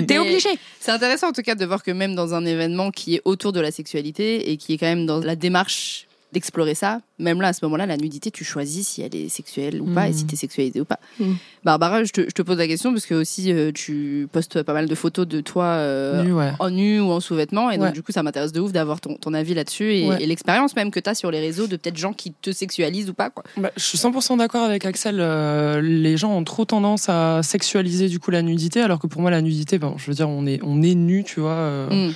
T'es 0.06 0.18
obligé. 0.18 0.50
C'est 0.80 0.90
intéressant 0.90 1.28
en 1.28 1.32
tout 1.32 1.42
cas 1.42 1.54
de 1.54 1.64
voir 1.64 1.82
que 1.82 1.90
même 1.90 2.14
dans 2.14 2.34
un 2.34 2.44
événement 2.44 2.90
qui 2.90 3.16
est 3.16 3.22
autour 3.24 3.52
de 3.52 3.60
la 3.60 3.70
sexualité 3.70 4.50
et 4.50 4.56
qui 4.56 4.74
est 4.74 4.78
quand 4.78 4.86
même 4.86 5.06
dans 5.06 5.20
la 5.20 5.36
démarche 5.36 6.06
d'explorer 6.36 6.74
ça, 6.74 7.00
même 7.18 7.40
là 7.40 7.48
à 7.48 7.52
ce 7.54 7.64
moment-là, 7.64 7.86
la 7.86 7.96
nudité, 7.96 8.30
tu 8.30 8.44
choisis 8.44 8.86
si 8.86 9.00
elle 9.00 9.14
est 9.16 9.30
sexuelle 9.30 9.80
ou 9.80 9.86
pas 9.86 10.08
et 10.08 10.12
si 10.12 10.26
tu 10.26 10.34
es 10.34 10.36
sexualisée 10.36 10.82
ou 10.82 10.84
pas. 10.84 11.00
Mhm. 11.18 11.36
Barbara, 11.64 12.04
je 12.04 12.12
te, 12.12 12.20
je 12.20 12.30
te 12.34 12.42
pose 12.42 12.58
la 12.58 12.66
question 12.68 12.92
parce 12.92 13.06
que 13.06 13.14
aussi 13.14 13.50
euh, 13.52 13.72
tu 13.72 14.28
postes 14.30 14.62
pas 14.62 14.74
mal 14.74 14.86
de 14.86 14.94
photos 14.94 15.26
de 15.26 15.40
toi 15.40 15.64
euh, 15.64 16.22
Nu, 16.22 16.32
ouais. 16.34 16.52
en 16.58 16.68
nu 16.70 17.00
ou 17.00 17.10
en 17.10 17.20
sous-vêtements 17.20 17.70
et 17.70 17.78
donc 17.78 17.92
du 17.94 18.02
coup 18.02 18.12
ça 18.12 18.22
m'intéresse 18.22 18.52
de 18.52 18.60
ouf 18.60 18.70
d'avoir 18.70 19.00
ton, 19.00 19.14
ton 19.16 19.32
avis 19.32 19.54
là-dessus 19.54 19.94
et, 19.94 20.08
Ouais. 20.08 20.22
et 20.22 20.26
l'expérience 20.26 20.76
même 20.76 20.90
que 20.90 21.00
tu 21.00 21.08
as 21.08 21.14
sur 21.14 21.30
les 21.30 21.40
réseaux 21.40 21.66
de 21.68 21.76
peut-être 21.76 21.96
gens 21.96 22.12
qui 22.12 22.32
te 22.32 22.52
sexualisent 22.52 23.08
ou 23.08 23.14
pas. 23.14 23.30
Quoi. 23.30 23.44
Bah, 23.56 23.70
je 23.78 23.82
suis 23.82 23.96
100% 23.98 24.36
d'accord 24.36 24.62
avec 24.64 24.84
Axel. 24.84 25.16
euh, 25.20 25.80
les 25.80 26.16
gens 26.18 26.32
ont 26.36 26.44
trop 26.44 26.66
tendance 26.66 27.08
à 27.08 27.40
sexualiser 27.42 28.08
du 28.08 28.18
coup 28.20 28.30
la 28.30 28.42
nudité, 28.42 28.82
alors 28.82 28.98
que 28.98 29.06
pour 29.06 29.22
moi 29.22 29.30
la 29.30 29.40
nudité, 29.40 29.78
bon, 29.78 29.94
je 29.96 30.06
veux 30.08 30.14
dire, 30.14 30.28
on 30.28 30.46
est 30.46 30.60
on 30.62 30.82
est 30.82 30.94
nu, 30.94 31.24
tu 31.24 31.40
vois. 31.40 31.88
Mhm. 31.90 32.12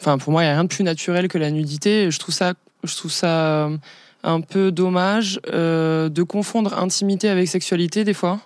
Enfin, 0.00 0.18
pour 0.18 0.30
moi, 0.30 0.42
il 0.42 0.46
y 0.46 0.48
a 0.50 0.52
rien 0.52 0.64
de 0.64 0.68
plus 0.68 0.84
naturel 0.84 1.26
que 1.28 1.38
la 1.38 1.50
nudité. 1.50 2.10
Je 2.10 2.18
trouve 2.18 2.34
ça, 2.34 2.52
je 2.84 2.94
trouve 2.96 3.12
ça 3.12 3.66
euh, 3.66 3.76
un 4.22 4.40
peu 4.40 4.72
dommage 4.72 5.40
euh, 5.52 6.08
de 6.08 6.22
confondre 6.22 6.76
intimité 6.78 7.28
avec 7.28 7.48
sexualité 7.48 8.04
des 8.04 8.14
fois. 8.14 8.40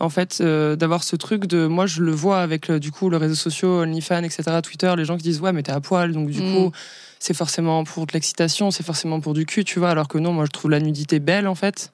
En 0.00 0.08
fait, 0.08 0.38
euh, 0.40 0.74
d'avoir 0.74 1.04
ce 1.04 1.14
truc 1.14 1.46
de, 1.46 1.68
moi, 1.68 1.86
je 1.86 2.02
le 2.02 2.10
vois 2.10 2.40
avec 2.40 2.70
euh, 2.70 2.80
du 2.80 2.90
coup 2.90 3.08
le 3.08 3.16
réseau 3.18 3.36
social, 3.36 3.70
OnlyFans, 3.70 4.24
etc., 4.24 4.42
Twitter, 4.60 4.92
les 4.96 5.04
gens 5.04 5.16
qui 5.16 5.22
disent 5.22 5.40
ouais, 5.40 5.52
mais 5.52 5.62
t'es 5.62 5.70
à 5.70 5.80
poil, 5.80 6.10
donc 6.12 6.28
du 6.28 6.42
Mm. 6.42 6.54
coup, 6.54 6.72
c'est 7.20 7.34
forcément 7.34 7.84
pour 7.84 8.06
de 8.06 8.12
l'excitation, 8.12 8.72
c'est 8.72 8.82
forcément 8.84 9.20
pour 9.20 9.32
du 9.32 9.46
cul, 9.46 9.64
tu 9.64 9.78
vois. 9.78 9.90
Alors 9.90 10.08
que 10.08 10.18
non, 10.18 10.32
moi, 10.32 10.44
je 10.44 10.50
trouve 10.50 10.72
la 10.72 10.80
nudité 10.80 11.20
belle 11.20 11.46
en 11.46 11.54
fait, 11.54 11.92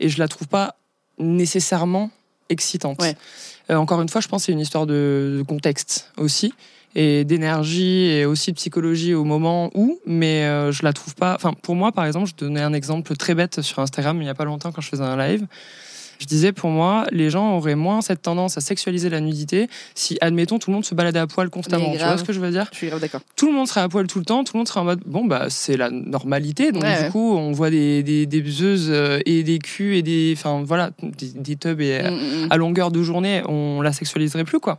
et 0.00 0.08
je 0.08 0.18
la 0.18 0.28
trouve 0.28 0.48
pas 0.48 0.76
nécessairement 1.18 2.10
excitante. 2.48 3.00
Ouais. 3.02 3.16
Encore 3.68 4.00
une 4.00 4.08
fois, 4.08 4.20
je 4.22 4.28
pense 4.28 4.42
que 4.42 4.46
c'est 4.46 4.52
une 4.52 4.60
histoire 4.60 4.86
de, 4.86 5.36
de 5.38 5.42
contexte 5.46 6.10
aussi 6.16 6.54
et 6.94 7.24
d'énergie 7.24 8.04
et 8.10 8.24
aussi 8.26 8.50
de 8.52 8.56
psychologie 8.56 9.14
au 9.14 9.24
moment 9.24 9.70
où, 9.74 9.98
mais 10.06 10.44
euh, 10.44 10.72
je 10.72 10.82
la 10.84 10.92
trouve 10.92 11.14
pas. 11.14 11.34
Enfin, 11.34 11.52
pour 11.62 11.74
moi, 11.74 11.92
par 11.92 12.04
exemple, 12.04 12.28
je 12.28 12.34
donnais 12.44 12.60
un 12.62 12.72
exemple 12.72 13.16
très 13.16 13.34
bête 13.34 13.60
sur 13.62 13.78
Instagram 13.78 14.20
il 14.20 14.26
y 14.26 14.28
a 14.30 14.34
pas 14.34 14.44
longtemps 14.44 14.72
quand 14.72 14.80
je 14.82 14.88
faisais 14.88 15.02
un 15.02 15.16
live. 15.16 15.46
Je 16.20 16.26
disais, 16.28 16.52
pour 16.52 16.70
moi, 16.70 17.04
les 17.10 17.30
gens 17.30 17.56
auraient 17.56 17.74
moins 17.74 18.00
cette 18.00 18.22
tendance 18.22 18.56
à 18.56 18.60
sexualiser 18.60 19.10
la 19.10 19.18
nudité 19.18 19.66
si, 19.96 20.18
admettons, 20.20 20.60
tout 20.60 20.70
le 20.70 20.74
monde 20.74 20.84
se 20.84 20.94
baladait 20.94 21.18
à 21.18 21.26
poil 21.26 21.50
constamment. 21.50 21.90
Tu 21.90 21.98
vois 21.98 22.16
ce 22.16 22.22
que 22.22 22.32
je 22.32 22.38
veux 22.38 22.52
dire? 22.52 22.68
Je 22.70 22.76
suis 22.76 22.86
grave 22.86 23.00
d'accord. 23.00 23.22
Tout 23.34 23.46
le 23.48 23.52
monde 23.54 23.66
serait 23.66 23.80
à 23.80 23.88
poil 23.88 24.06
tout 24.06 24.20
le 24.20 24.24
temps, 24.24 24.44
tout 24.44 24.52
le 24.54 24.58
monde 24.58 24.68
serait 24.68 24.78
en 24.78 24.84
mode, 24.84 25.00
bon, 25.04 25.24
bah, 25.24 25.46
c'est 25.48 25.76
la 25.76 25.90
normalité. 25.90 26.70
Donc, 26.70 26.84
Ouais, 26.84 26.96
du 26.96 27.02
ouais. 27.06 27.10
coup, 27.10 27.34
on 27.36 27.50
voit 27.50 27.70
des, 27.70 28.04
des, 28.04 28.26
des 28.26 28.40
buzzeuses 28.40 28.86
euh, 28.90 29.18
et 29.26 29.42
des 29.42 29.58
culs 29.58 29.94
et 29.94 30.02
des. 30.02 30.32
Enfin, 30.36 30.62
voilà, 30.64 30.90
des, 31.02 31.30
des 31.34 31.56
tubs 31.56 31.80
et, 31.80 32.00
Mm, 32.02 32.14
mm, 32.14 32.44
mm. 32.44 32.48
à 32.50 32.56
longueur 32.56 32.92
de 32.92 33.02
journée, 33.02 33.42
on 33.48 33.80
la 33.80 33.92
sexualiserait 33.92 34.44
plus, 34.44 34.60
quoi. 34.60 34.78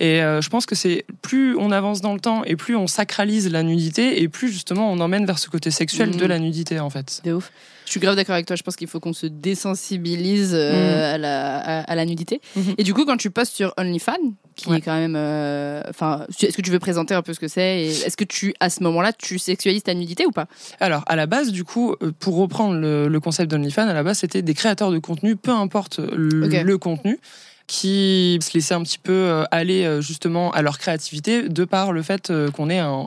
Et 0.00 0.22
euh, 0.22 0.40
je 0.40 0.48
pense 0.50 0.66
que 0.66 0.74
c'est 0.74 1.04
plus 1.22 1.56
on 1.56 1.70
avance 1.70 2.00
dans 2.00 2.14
le 2.14 2.20
temps 2.20 2.44
et 2.44 2.56
plus 2.56 2.76
on 2.76 2.86
sacralise 2.86 3.50
la 3.50 3.62
nudité 3.62 4.22
et 4.22 4.28
plus 4.28 4.48
justement 4.48 4.90
on 4.92 5.00
emmène 5.00 5.26
vers 5.26 5.38
ce 5.38 5.48
côté 5.48 5.70
sexuel 5.70 6.16
de 6.16 6.26
la 6.26 6.38
nudité 6.38 6.80
en 6.80 6.90
fait. 6.90 7.20
De 7.24 7.32
ouf. 7.32 7.50
Je 7.86 7.90
suis 7.90 8.00
grave 8.00 8.16
d'accord 8.16 8.32
avec 8.34 8.46
toi. 8.46 8.56
Je 8.56 8.62
pense 8.62 8.76
qu'il 8.76 8.88
faut 8.88 8.98
qu'on 8.98 9.12
se 9.12 9.26
désensibilise 9.26 10.52
euh, 10.54 10.72
Mm. 11.10 11.14
à, 11.14 11.18
la, 11.18 11.56
à, 11.58 11.80
à 11.82 11.94
la 11.94 12.04
nudité. 12.06 12.40
Mhm. 12.56 12.74
Et 12.78 12.82
du 12.82 12.94
coup, 12.94 13.04
quand 13.04 13.18
tu 13.18 13.30
postes 13.30 13.54
sur 13.54 13.74
OnlyFans, 13.76 14.14
qui 14.56 14.68
Ouais. 14.70 14.78
est 14.78 14.80
quand 14.80 14.94
même. 14.94 15.16
euh, 15.16 15.82
Enfin, 15.90 16.26
est-ce 16.40 16.56
que 16.56 16.62
tu 16.62 16.70
veux 16.70 16.78
présenter 16.78 17.12
un 17.14 17.20
peu 17.22 17.34
ce 17.34 17.40
que 17.40 17.48
c'est 17.48 17.82
Est-ce 17.86 18.16
que 18.16 18.24
tu, 18.24 18.54
à 18.60 18.70
ce 18.70 18.82
moment-là, 18.84 19.12
tu 19.12 19.38
sexualises 19.38 19.82
ta 19.82 19.92
nudité 19.94 20.24
ou 20.26 20.30
pas? 20.30 20.46
Alors, 20.80 21.02
à 21.06 21.16
la 21.16 21.26
base, 21.26 21.52
du 21.52 21.64
coup, 21.64 21.94
pour 22.20 22.36
reprendre 22.36 22.74
le, 22.78 23.08
le 23.08 23.20
concept 23.20 23.50
d'OnlyFans, 23.50 23.88
à 23.88 23.92
la 23.92 24.02
base, 24.02 24.18
c'était 24.20 24.42
des 24.42 24.54
créateurs 24.54 24.90
de 24.90 24.98
contenu, 24.98 25.36
peu 25.36 25.50
importe 25.50 25.98
le 25.98 26.76
contenu, 26.78 27.18
qui 27.66 28.38
se 28.42 28.52
laissaient 28.52 28.74
un 28.74 28.82
petit 28.82 28.98
peu 28.98 29.12
euh, 29.12 29.44
aller 29.50 29.84
euh, 29.84 30.00
justement 30.02 30.50
à 30.52 30.60
leur 30.60 30.78
créativité 30.78 31.48
de 31.48 31.64
par 31.64 31.92
le 31.92 32.02
fait 32.02 32.30
euh, 32.30 32.50
qu'on 32.50 32.68
est 32.68 32.78
un- 32.78 33.06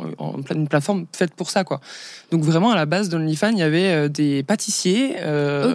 une 0.53 0.67
plateforme 0.67 1.05
faite 1.15 1.33
pour 1.35 1.49
ça, 1.51 1.63
quoi. 1.63 1.79
Donc 2.31 2.41
vraiment, 2.43 2.71
à 2.71 2.75
la 2.75 2.85
base 2.87 3.09
d'OnlyFans, 3.09 3.51
il 3.51 3.59
y 3.59 3.61
avait 3.63 4.09
des 4.09 4.41
pâtissiers, 4.43 5.15
euh, 5.19 5.71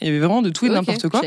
il 0.00 0.06
y 0.08 0.10
avait 0.10 0.18
vraiment 0.18 0.42
de 0.42 0.50
tout 0.50 0.66
et 0.66 0.68
n'importe 0.74 1.08
quoi. 1.08 1.20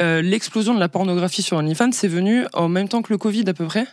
Euh, 0.00 0.20
L'explosion 0.22 0.74
de 0.74 0.80
la 0.80 0.88
pornographie 0.88 1.42
sur 1.42 1.56
OnlyFans, 1.56 1.92
c'est 1.92 2.08
venu 2.08 2.44
en 2.52 2.68
même 2.68 2.88
temps 2.88 3.02
que 3.02 3.12
le 3.12 3.18
Covid 3.18 3.44
à 3.48 3.54
peu 3.54 3.64
près. 3.66 3.86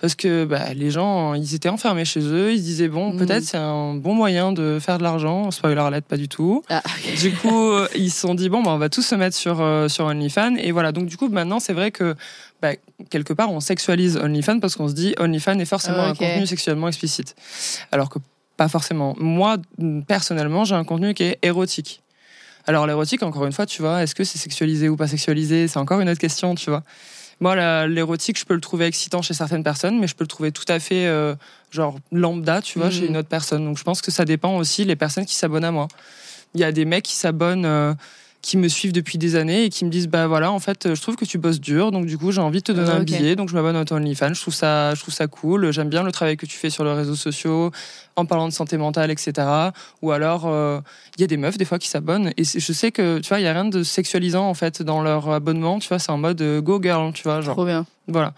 Parce 0.00 0.14
que 0.14 0.44
bah, 0.44 0.72
les 0.74 0.90
gens, 0.92 1.34
ils 1.34 1.54
étaient 1.56 1.68
enfermés 1.68 2.04
chez 2.04 2.20
eux, 2.20 2.52
ils 2.52 2.58
se 2.58 2.62
disaient, 2.62 2.88
bon, 2.88 3.12
Mm. 3.12 3.16
peut-être 3.18 3.42
c'est 3.44 3.56
un 3.56 3.94
bon 3.94 4.14
moyen 4.14 4.52
de 4.52 4.78
faire 4.80 4.98
de 4.98 5.02
l'argent. 5.02 5.50
Spoiler 5.50 5.80
alert, 5.80 6.06
pas 6.06 6.16
du 6.16 6.28
tout. 6.28 6.62
Ah. 6.68 6.82
Du 7.20 7.32
coup, 7.32 7.70
euh, 7.72 7.88
ils 7.96 8.10
se 8.10 8.20
sont 8.20 8.34
dit, 8.36 8.48
bon, 8.48 8.62
bah, 8.62 8.70
on 8.70 8.78
va 8.78 8.88
tous 8.88 9.02
se 9.02 9.14
mettre 9.16 9.36
sur, 9.36 9.60
euh, 9.60 9.88
sur 9.88 10.04
OnlyFans. 10.04 10.54
Et 10.56 10.70
voilà, 10.70 10.92
donc 10.92 11.06
du 11.06 11.16
coup, 11.16 11.28
maintenant, 11.28 11.58
c'est 11.58 11.72
vrai 11.72 11.90
que 11.90 12.14
bah, 12.62 12.72
quelque 13.10 13.32
part, 13.32 13.50
on 13.50 13.58
sexualise 13.60 14.16
OnlyFans 14.16 14.60
parce 14.60 14.76
qu'on 14.76 14.88
se 14.88 14.94
dit, 14.94 15.14
OnlyFans 15.18 15.58
est 15.58 15.64
forcément 15.64 16.02
un 16.04 16.14
contenu 16.14 16.46
sexuellement 16.46 16.86
explicite. 16.88 17.34
Alors 17.90 18.08
que 18.08 18.18
pas 18.56 18.68
forcément. 18.68 19.14
Moi, 19.18 19.56
personnellement, 20.06 20.64
j'ai 20.64 20.74
un 20.74 20.84
contenu 20.84 21.14
qui 21.14 21.22
est 21.24 21.38
érotique. 21.42 22.02
Alors 22.66 22.86
l'érotique, 22.86 23.22
encore 23.22 23.46
une 23.46 23.52
fois, 23.52 23.66
tu 23.66 23.82
vois, 23.82 24.02
est-ce 24.02 24.14
que 24.14 24.24
c'est 24.24 24.38
sexualisé 24.38 24.88
ou 24.88 24.96
pas 24.96 25.06
sexualisé? 25.08 25.68
C'est 25.68 25.78
encore 25.78 26.00
une 26.00 26.08
autre 26.08 26.20
question, 26.20 26.54
tu 26.54 26.68
vois. 26.70 26.82
Moi, 27.40 27.86
l'érotique, 27.86 28.38
je 28.38 28.44
peux 28.44 28.54
le 28.54 28.60
trouver 28.60 28.86
excitant 28.86 29.22
chez 29.22 29.34
certaines 29.34 29.62
personnes, 29.62 29.98
mais 30.00 30.08
je 30.08 30.16
peux 30.16 30.24
le 30.24 30.28
trouver 30.28 30.50
tout 30.50 30.64
à 30.66 30.80
fait, 30.80 31.06
euh, 31.06 31.34
genre, 31.70 31.96
lambda, 32.10 32.60
tu 32.62 32.78
vois, 32.78 32.90
chez 32.90 33.06
une 33.06 33.16
autre 33.16 33.28
personne. 33.28 33.64
Donc 33.64 33.78
je 33.78 33.84
pense 33.84 34.02
que 34.02 34.10
ça 34.10 34.24
dépend 34.24 34.56
aussi 34.56 34.84
les 34.84 34.96
personnes 34.96 35.24
qui 35.24 35.36
s'abonnent 35.36 35.64
à 35.64 35.70
moi. 35.70 35.86
Il 36.54 36.60
y 36.60 36.64
a 36.64 36.72
des 36.72 36.84
mecs 36.84 37.04
qui 37.04 37.14
s'abonnent, 37.14 37.64
euh, 37.64 37.94
qui 38.42 38.56
me 38.56 38.68
suivent 38.68 38.92
depuis 38.92 39.18
des 39.18 39.36
années 39.36 39.64
et 39.64 39.68
qui 39.68 39.84
me 39.84 39.90
disent, 39.90 40.08
bah 40.08 40.26
voilà, 40.26 40.52
en 40.52 40.58
fait, 40.58 40.94
je 40.94 41.00
trouve 41.00 41.16
que 41.16 41.24
tu 41.24 41.38
bosses 41.38 41.60
dur, 41.60 41.90
donc 41.90 42.06
du 42.06 42.16
coup, 42.16 42.30
j'ai 42.30 42.40
envie 42.40 42.60
de 42.60 42.64
te 42.64 42.72
donner 42.72 42.90
un 42.90 43.02
billet, 43.02 43.36
donc 43.36 43.48
je 43.48 43.54
m'abonne 43.54 43.76
à 43.76 43.84
ton 43.84 43.96
OnlyFans. 43.96 44.34
Je 44.34 44.40
trouve 44.40 44.54
ça, 44.54 44.94
je 44.94 45.00
trouve 45.00 45.12
ça 45.14 45.26
cool. 45.26 45.72
J'aime 45.72 45.88
bien 45.88 46.02
le 46.02 46.12
travail 46.12 46.36
que 46.36 46.46
tu 46.46 46.56
fais 46.56 46.70
sur 46.70 46.84
les 46.84 46.92
réseaux 46.92 47.16
sociaux, 47.16 47.72
en 48.16 48.26
parlant 48.26 48.48
de 48.48 48.52
santé 48.52 48.76
mentale, 48.76 49.10
etc. 49.10 49.46
Ou 50.02 50.12
alors, 50.12 50.46
euh, 50.46 50.80
il 51.16 51.22
y 51.22 51.24
a 51.24 51.26
des 51.26 51.36
meufs 51.36 51.58
des 51.58 51.64
fois 51.64 51.78
qui 51.78 51.88
s'abonnent 51.88 52.32
et 52.36 52.44
je 52.44 52.72
sais 52.72 52.92
que 52.92 53.18
tu 53.18 53.28
vois, 53.28 53.40
il 53.40 53.44
y 53.44 53.48
a 53.48 53.52
rien 53.52 53.64
de 53.64 53.82
sexualisant 53.82 54.48
en 54.48 54.54
fait 54.54 54.82
dans 54.82 55.02
leur 55.02 55.28
abonnement. 55.30 55.78
Tu 55.78 55.88
vois, 55.88 55.98
c'est 55.98 56.12
en 56.12 56.18
mode 56.18 56.40
euh, 56.40 56.60
go 56.60 56.80
girl, 56.82 57.12
tu 57.12 57.24
vois, 57.24 57.40
genre. 57.40 57.54
Trop 57.54 57.64
bien. 57.64 57.86
Voilà. 58.08 58.32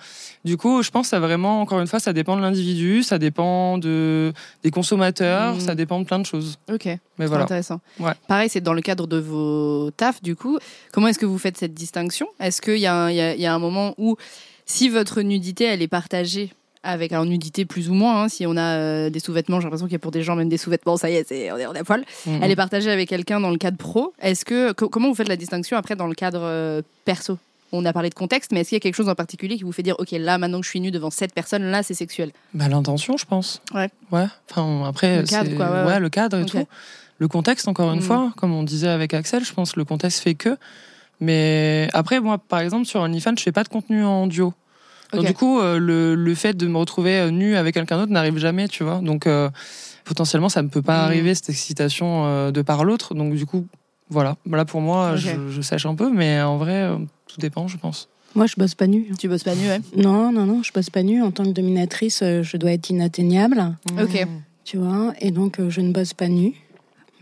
Du 0.44 0.56
coup, 0.56 0.82
je 0.82 0.90
pense 0.90 1.06
que 1.06 1.10
ça 1.10 1.20
vraiment, 1.20 1.60
encore 1.60 1.80
une 1.80 1.86
fois, 1.86 2.00
ça 2.00 2.12
dépend 2.12 2.36
de 2.36 2.42
l'individu, 2.42 3.02
ça 3.02 3.18
dépend 3.18 3.78
de 3.78 4.32
des 4.64 4.70
consommateurs, 4.70 5.54
Mm. 5.54 5.60
ça 5.60 5.74
dépend 5.74 6.00
de 6.00 6.04
plein 6.04 6.18
de 6.18 6.26
choses. 6.26 6.58
Ok. 6.72 6.86
Mais 7.18 7.26
voilà. 7.26 7.44
intéressant. 7.44 7.80
Ouais. 8.00 8.12
Pareil, 8.28 8.48
c'est 8.48 8.60
dans 8.60 8.72
le 8.74 8.82
cadre 8.82 9.06
de 9.06 9.18
vos 9.18 9.90
tafs, 9.96 10.22
du 10.22 10.34
coup. 10.36 10.58
Comment 10.92 11.08
est-ce 11.08 11.18
que 11.18 11.26
vous 11.26 11.38
faites 11.38 11.56
cette 11.56 11.74
distinction? 11.74 12.26
Est-ce 12.40 12.60
qu'il 12.60 12.78
y, 12.78 12.86
a 12.86 12.94
un- 12.94 13.10
il 13.10 13.16
y 13.16 13.20
a- 13.20 13.34
il 13.34 13.40
y 13.40 13.46
a 13.46 13.54
un 13.54 13.58
moment 13.58 13.94
où, 13.98 14.16
si 14.66 14.88
votre 14.88 15.22
nudité, 15.22 15.64
elle 15.64 15.82
est 15.82 15.88
partagée 15.88 16.52
avec, 16.82 17.12
alors 17.12 17.26
nudité 17.26 17.66
plus 17.66 17.90
ou 17.90 17.94
moins, 17.94 18.22
hein, 18.22 18.28
si 18.30 18.46
on 18.46 18.56
a 18.56 18.76
euh, 18.78 19.10
des 19.10 19.20
sous-vêtements, 19.20 19.60
j'ai 19.60 19.64
l'impression 19.64 19.86
qu'il 19.86 19.92
y 19.92 19.96
a 19.96 19.98
pour 20.00 20.12
des 20.12 20.22
gens 20.22 20.34
même 20.34 20.48
des 20.48 20.56
sous-vêtements, 20.56 20.96
ça 20.96 21.10
y 21.10 21.14
est, 21.14 21.28
c'est, 21.28 21.52
on, 21.52 21.58
est, 21.58 21.66
on 21.66 21.74
est 21.74 21.80
à 21.80 21.84
poil. 21.84 22.04
Mhm. 22.26 22.40
Elle 22.42 22.50
est 22.50 22.56
partagée 22.56 22.90
avec 22.90 23.08
quelqu'un 23.08 23.38
dans 23.38 23.50
le 23.50 23.58
cadre 23.58 23.76
pro. 23.76 24.14
Est-ce 24.20 24.46
que, 24.46 24.72
co- 24.72 24.88
comment 24.88 25.08
vous 25.08 25.14
faites 25.14 25.28
la 25.28 25.36
distinction 25.36 25.76
après 25.76 25.94
dans 25.94 26.06
le 26.06 26.14
cadre 26.14 26.40
euh, 26.42 26.80
perso? 27.04 27.36
On 27.72 27.84
a 27.84 27.92
parlé 27.92 28.10
de 28.10 28.14
contexte, 28.14 28.50
mais 28.52 28.60
est-ce 28.60 28.70
qu'il 28.70 28.76
y 28.76 28.80
a 28.80 28.80
quelque 28.80 28.94
chose 28.96 29.08
en 29.08 29.14
particulier 29.14 29.56
qui 29.56 29.62
vous 29.64 29.72
fait 29.72 29.82
dire, 29.82 29.94
ok, 29.98 30.10
là, 30.12 30.38
maintenant 30.38 30.58
que 30.60 30.64
je 30.64 30.70
suis 30.70 30.80
nue 30.80 30.90
devant 30.90 31.10
cette 31.10 31.32
personne, 31.32 31.62
là, 31.64 31.82
c'est 31.82 31.94
sexuel? 31.94 32.32
Bah, 32.54 32.68
l'intention, 32.68 33.16
je 33.16 33.24
pense. 33.26 33.62
Ouais. 33.74 33.90
Ouais. 34.10 34.26
Enfin, 34.50 34.84
après, 34.86 35.20
Le 35.20 35.26
cadre, 35.26 35.54
quoi, 35.56 35.70
ouais, 35.70 35.86
ouais. 35.86 36.00
le 36.00 36.08
cadre 36.08 36.38
et 36.38 36.46
tout. 36.46 36.64
Le 37.18 37.28
contexte, 37.28 37.68
encore 37.68 37.92
une 37.92 37.98
Mm. 38.00 38.02
fois, 38.02 38.32
comme 38.36 38.52
on 38.54 38.62
disait 38.62 38.88
avec 38.88 39.12
Axel, 39.14 39.44
je 39.44 39.52
pense 39.52 39.72
que 39.72 39.78
le 39.80 39.84
contexte 39.84 40.20
fait 40.20 40.34
que. 40.34 40.56
Mais 41.20 41.88
après, 41.92 42.20
moi, 42.20 42.38
par 42.38 42.60
exemple, 42.60 42.86
sur 42.86 43.00
OnlyFans, 43.00 43.34
je 43.36 43.42
fais 43.42 43.52
pas 43.52 43.62
de 43.64 43.68
contenu 43.68 44.04
en 44.04 44.26
duo. 44.26 44.54
Donc, 45.12 45.26
du 45.26 45.34
coup, 45.34 45.58
euh, 45.60 45.78
le, 45.78 46.14
le 46.14 46.34
fait 46.34 46.54
de 46.56 46.66
me 46.68 46.78
retrouver 46.78 47.18
euh, 47.18 47.30
nu 47.30 47.56
avec 47.56 47.74
quelqu'un 47.74 47.98
d'autre 47.98 48.12
n'arrive 48.12 48.38
jamais, 48.38 48.68
tu 48.68 48.84
vois. 48.84 49.00
Donc, 49.00 49.26
euh, 49.26 49.50
potentiellement, 50.04 50.48
ça 50.48 50.62
ne 50.62 50.68
peut 50.68 50.82
pas 50.82 51.02
Mm. 51.02 51.06
arriver, 51.06 51.34
cette 51.34 51.50
excitation 51.50 52.24
euh, 52.26 52.50
de 52.52 52.62
par 52.62 52.84
l'autre. 52.84 53.14
Donc, 53.14 53.34
du 53.34 53.44
coup, 53.44 53.66
voilà. 54.10 54.36
Là, 54.50 54.64
pour 54.64 54.80
moi, 54.80 55.16
je, 55.16 55.30
je 55.50 55.60
sèche 55.60 55.86
un 55.86 55.94
peu, 55.94 56.10
mais 56.10 56.40
en 56.42 56.58
vrai, 56.58 56.82
euh, 56.82 56.96
tout 57.26 57.38
dépend, 57.38 57.68
je 57.68 57.76
pense. 57.78 58.08
Moi, 58.34 58.46
je 58.46 58.54
bosse 58.56 58.74
pas 58.74 58.86
nu. 58.86 59.08
Tu 59.18 59.28
bosses 59.28 59.42
pas 59.44 59.54
nu, 59.54 59.66
ouais 59.66 59.80
Non, 59.96 60.30
non, 60.32 60.46
non, 60.46 60.62
je 60.62 60.72
bosse 60.72 60.90
pas 60.90 61.02
nu. 61.02 61.22
En 61.22 61.30
tant 61.30 61.44
que 61.44 61.50
dominatrice, 61.50 62.20
euh, 62.22 62.42
je 62.42 62.56
dois 62.56 62.72
être 62.72 62.90
inatteignable, 62.90 63.76
Ok. 64.00 64.26
tu 64.64 64.76
vois, 64.76 65.12
et 65.20 65.30
donc 65.30 65.58
euh, 65.58 65.70
je 65.70 65.80
ne 65.80 65.92
bosse 65.92 66.14
pas 66.14 66.28
nu. 66.28 66.52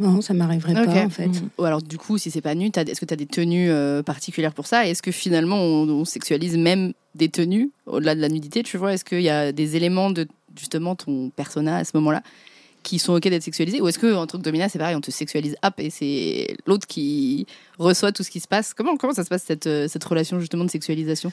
Non, 0.00 0.20
ça 0.20 0.32
m'arriverait 0.32 0.74
pas, 0.74 1.02
en 1.04 1.10
fait. 1.10 1.26
Mm. 1.26 1.48
Ou 1.58 1.64
alors, 1.64 1.82
du 1.82 1.98
coup, 1.98 2.18
si 2.18 2.30
c'est 2.30 2.40
pas 2.40 2.54
nu, 2.54 2.70
t'as- 2.70 2.82
est-ce 2.82 3.00
que 3.00 3.04
tu 3.06 3.14
as 3.14 3.16
des 3.16 3.26
tenues 3.26 3.68
euh, 3.70 4.02
particulières 4.04 4.52
pour 4.54 4.66
ça? 4.68 4.86
Est-ce 4.86 5.02
que 5.02 5.10
finalement, 5.10 5.56
on, 5.56 5.88
on 5.88 6.04
sexualise 6.04 6.56
même 6.56 6.92
des 7.16 7.28
tenues 7.28 7.70
au-delà 7.86 8.14
de 8.14 8.20
la 8.20 8.28
nudité 8.28 8.62
Tu 8.62 8.76
vois, 8.76 8.92
est-ce 8.94 9.04
qu'il 9.04 9.22
y 9.22 9.28
a 9.30 9.50
des 9.50 9.74
éléments 9.74 10.10
de 10.10 10.28
justement 10.56 10.94
ton 10.94 11.30
persona 11.30 11.78
à 11.78 11.84
ce 11.84 11.90
moment-là 11.94 12.22
qui 12.88 12.98
sont 12.98 13.12
ok 13.14 13.22
d'être 13.28 13.42
sexualisés 13.42 13.80
Ou 13.80 13.88
est-ce 13.88 13.98
que 13.98 14.14
en 14.14 14.26
tant 14.26 14.38
que 14.38 14.42
domina, 14.42 14.68
c'est 14.68 14.78
pareil, 14.78 14.96
on 14.96 15.00
te 15.00 15.10
sexualise 15.10 15.56
up 15.64 15.74
et 15.78 15.90
c'est 15.90 16.56
l'autre 16.66 16.86
qui 16.86 17.46
reçoit 17.78 18.12
tout 18.12 18.22
ce 18.22 18.30
qui 18.30 18.40
se 18.40 18.48
passe 18.48 18.72
Comment, 18.74 18.96
comment 18.96 19.12
ça 19.12 19.24
se 19.24 19.28
passe 19.28 19.42
cette, 19.46 19.66
euh, 19.66 19.88
cette 19.88 20.04
relation 20.04 20.40
justement 20.40 20.64
de 20.64 20.70
sexualisation? 20.70 21.30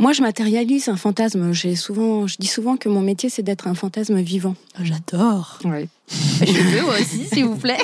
Moi, 0.00 0.12
je 0.12 0.22
matérialise 0.22 0.88
un 0.88 0.96
fantasme. 0.96 1.52
J'ai 1.52 1.74
souvent, 1.74 2.26
je 2.28 2.36
dis 2.38 2.46
souvent 2.46 2.76
que 2.76 2.88
mon 2.88 3.00
métier, 3.00 3.28
c'est 3.30 3.42
d'être 3.42 3.66
un 3.66 3.74
fantasme 3.74 4.20
vivant. 4.20 4.54
J'adore 4.80 5.58
Ouais. 5.64 5.88
Je 6.08 6.76
veux 6.76 6.82
moi 6.82 6.94
aussi, 7.00 7.24
s'il 7.26 7.44
vous 7.44 7.56
plaît 7.56 7.78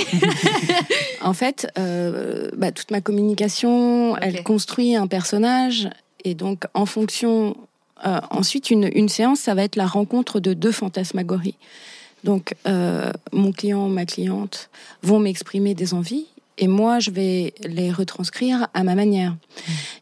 En 1.22 1.32
fait, 1.34 1.66
euh, 1.78 2.50
bah, 2.56 2.70
toute 2.72 2.90
ma 2.92 3.00
communication, 3.00 4.16
elle 4.18 4.42
construit 4.44 4.94
un 4.96 5.06
personnage. 5.08 5.88
Et 6.24 6.34
donc, 6.34 6.64
en 6.74 6.86
fonction. 6.86 7.56
euh, 8.06 8.20
ensuite, 8.30 8.70
une, 8.70 8.88
une 8.94 9.08
séance, 9.08 9.40
ça 9.40 9.54
va 9.54 9.64
être 9.64 9.76
la 9.76 9.86
rencontre 9.86 10.38
de 10.40 10.54
deux 10.54 10.72
fantasmagories. 10.72 11.56
Donc, 12.24 12.54
euh, 12.66 13.12
mon 13.32 13.52
client, 13.52 13.88
ma 13.88 14.06
cliente 14.06 14.70
vont 15.02 15.20
m'exprimer 15.20 15.74
des 15.74 15.94
envies. 15.94 16.26
Et 16.56 16.68
moi, 16.68 17.00
je 17.00 17.10
vais 17.10 17.52
les 17.64 17.90
retranscrire 17.90 18.68
à 18.74 18.84
ma 18.84 18.94
manière. 18.94 19.36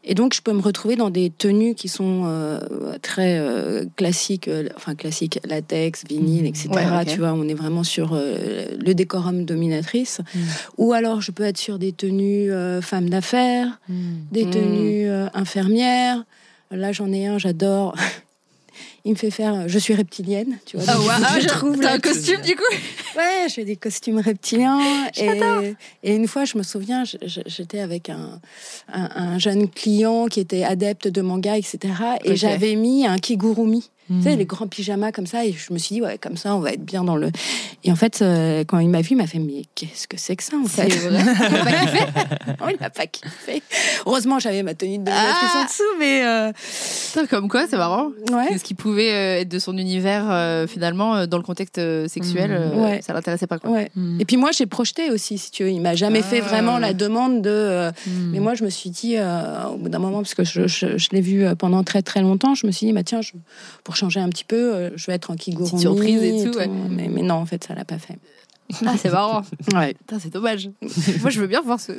Et 0.03 0.13
donc, 0.13 0.35
je 0.35 0.41
peux 0.41 0.53
me 0.53 0.61
retrouver 0.61 0.95
dans 0.95 1.09
des 1.09 1.31
tenues 1.31 1.73
qui 1.73 1.87
sont 1.87 2.25
euh, 2.27 2.59
très 3.01 3.39
euh, 3.39 3.85
classiques, 3.95 4.47
euh, 4.47 4.69
enfin 4.75 4.93
classiques, 4.93 5.39
latex, 5.45 6.03
vinyle, 6.07 6.45
etc. 6.45 6.69
Ouais, 6.71 6.85
ok. 6.85 7.07
Tu 7.07 7.19
vois, 7.19 7.33
on 7.33 7.47
est 7.47 7.55
vraiment 7.55 7.83
sur 7.83 8.11
euh, 8.13 8.67
le 8.77 8.93
décorum 8.93 9.45
dominatrice. 9.45 10.21
Mm. 10.35 10.39
Ou 10.77 10.93
alors, 10.93 11.21
je 11.21 11.31
peux 11.31 11.43
être 11.43 11.57
sur 11.57 11.79
des 11.79 11.91
tenues 11.91 12.51
euh, 12.51 12.81
femmes 12.81 13.09
d'affaires, 13.09 13.79
des 14.31 14.47
tenues 14.47 15.09
euh, 15.09 15.27
infirmières. 15.33 16.23
Là, 16.69 16.91
j'en 16.91 17.11
ai 17.11 17.25
un, 17.25 17.39
j'adore. 17.39 17.95
Il 19.05 19.11
me 19.11 19.17
fait 19.17 19.31
faire, 19.31 19.67
je 19.67 19.77
suis 19.79 19.93
reptilienne, 19.93 20.57
tu 20.65 20.77
vois. 20.77 20.85
Ah 20.87 20.93
donc 20.95 21.05
ouais, 21.07 21.13
je 21.17 21.23
ah, 21.25 21.39
je- 21.41 21.47
trouve 21.47 21.75
T'as 21.77 21.83
là- 21.89 21.93
un 21.95 21.99
costume 21.99 22.41
du 22.41 22.55
coup 22.55 22.63
Ouais, 23.17 23.47
je 23.49 23.53
fais 23.55 23.65
des 23.65 23.75
costumes 23.75 24.19
reptiliens. 24.19 24.79
Et, 25.17 25.41
et 26.03 26.15
une 26.15 26.27
fois, 26.27 26.45
je 26.45 26.57
me 26.57 26.63
souviens, 26.63 27.03
j'étais 27.05 27.79
avec 27.79 28.09
un, 28.09 28.39
un, 28.93 29.09
un 29.15 29.39
jeune 29.39 29.69
client 29.69 30.27
qui 30.27 30.39
était 30.39 30.63
adepte 30.63 31.09
de 31.09 31.21
manga, 31.21 31.57
etc. 31.57 31.79
Et 32.23 32.35
j'avais 32.37 32.75
mis 32.75 33.05
un 33.05 33.17
kigurumi. 33.17 33.89
Mm. 34.09 34.17
Tu 34.19 34.23
sais, 34.29 34.35
les 34.35 34.45
grands 34.45 34.67
pyjamas 34.67 35.11
comme 35.11 35.27
ça. 35.27 35.45
Et 35.45 35.53
je 35.53 35.71
me 35.73 35.77
suis 35.77 35.95
dit, 35.95 36.01
ouais, 36.01 36.17
comme 36.17 36.37
ça, 36.37 36.55
on 36.55 36.59
va 36.59 36.71
être 36.73 36.83
bien 36.83 37.03
dans 37.03 37.15
le. 37.15 37.29
Et 37.83 37.91
en 37.91 37.95
fait, 37.95 38.21
euh, 38.21 38.63
quand 38.65 38.79
il 38.79 38.89
m'a 38.89 39.01
vu, 39.01 39.09
il 39.11 39.17
m'a 39.17 39.27
fait, 39.27 39.39
mais 39.39 39.63
qu'est-ce 39.75 40.07
que 40.07 40.17
c'est 40.17 40.35
que 40.35 40.43
ça, 40.43 40.57
en 40.57 40.65
fait? 40.67 40.87
vrai. 40.89 41.23
T'as 41.37 41.63
pas 41.63 41.71
kiffé? 41.85 42.05
Il 42.71 42.77
n'a 42.81 42.89
pas 42.89 43.07
kiffé. 43.07 43.61
Heureusement, 44.05 44.39
j'avais 44.39 44.63
ma 44.63 44.73
tenue 44.73 44.97
de 44.99 45.09
Ah 45.11 45.61
en 45.61 45.65
dessous, 45.65 45.83
mais. 45.99 46.23
euh, 46.25 46.51
Putain, 47.13 47.25
Comme 47.27 47.47
quoi, 47.49 47.65
c'est 47.69 47.77
marrant 47.77 48.09
ouais. 48.31 48.47
Qu'est-ce 48.49 48.63
qui 48.63 48.73
pouvait 48.73 49.11
euh, 49.11 49.39
être 49.41 49.49
de 49.49 49.59
son 49.59 49.77
univers 49.77 50.25
euh, 50.29 50.67
finalement 50.67 51.25
dans 51.27 51.37
le 51.37 51.43
contexte 51.43 51.79
sexuel 52.07 52.43
Mmh. 52.73 52.79
Ouais. 52.81 53.01
Ça 53.01 53.13
l'intéressait 53.13 53.47
pas 53.47 53.57
quoi. 53.59 53.69
Ouais. 53.69 53.89
Et 54.19 54.25
puis 54.25 54.37
moi, 54.37 54.51
j'ai 54.51 54.65
projeté 54.65 55.09
aussi, 55.11 55.37
si 55.37 55.51
tu 55.51 55.63
veux. 55.63 55.69
Il 55.71 55.81
m'a 55.81 55.95
jamais 55.95 56.19
Ah. 56.23 56.27
fait 56.27 56.41
vraiment 56.41 56.77
la 56.79 56.93
demande 56.93 57.41
de. 57.41 57.49
euh, 57.49 57.91
Mm. 58.07 58.31
Mais 58.31 58.39
moi, 58.39 58.53
je 58.55 58.63
me 58.63 58.69
suis 58.69 58.89
dit, 58.89 59.15
au 59.19 59.77
bout 59.77 59.89
d'un 59.89 59.99
moment, 59.99 60.17
parce 60.17 60.33
que 60.33 60.43
je, 60.43 60.67
je, 60.67 60.97
je 60.97 61.09
l'ai 61.11 61.21
vu 61.21 61.45
pendant 61.57 61.83
très 61.83 62.01
très 62.01 62.21
longtemps, 62.21 62.53
je 62.55 62.65
me 62.67 62.71
suis 62.71 62.85
dit, 62.87 62.93
bah, 62.93 63.03
tiens, 63.03 63.21
je- 63.21 63.31
pour 63.83 63.92
changer 63.95 64.19
un 64.19 64.29
petit 64.29 64.43
peu, 64.45 64.73
euh, 64.75 64.89
je 64.95 65.05
vais 65.07 65.13
être 65.13 65.31
en 65.31 65.35
kigurumi. 65.35 65.69
Petite 65.69 65.81
surprise 65.81 66.21
et 66.23 66.43
tout, 66.43 66.57
ouais. 66.57 66.67
Mais, 66.89 67.07
mais 67.07 67.21
non, 67.21 67.35
en 67.35 67.45
fait, 67.45 67.63
ça 67.63 67.73
l'a 67.75 67.85
pas 67.85 67.97
fait. 67.99 68.17
Ah, 68.85 68.95
c'est 69.01 69.11
marrant. 69.11 69.41
Ouais. 69.73 69.95
C'est 70.21 70.31
dommage. 70.31 70.69
Moi, 71.21 71.29
je 71.29 71.39
veux 71.41 71.47
bien 71.47 71.61
voir 71.61 71.79
ce. 71.79 71.91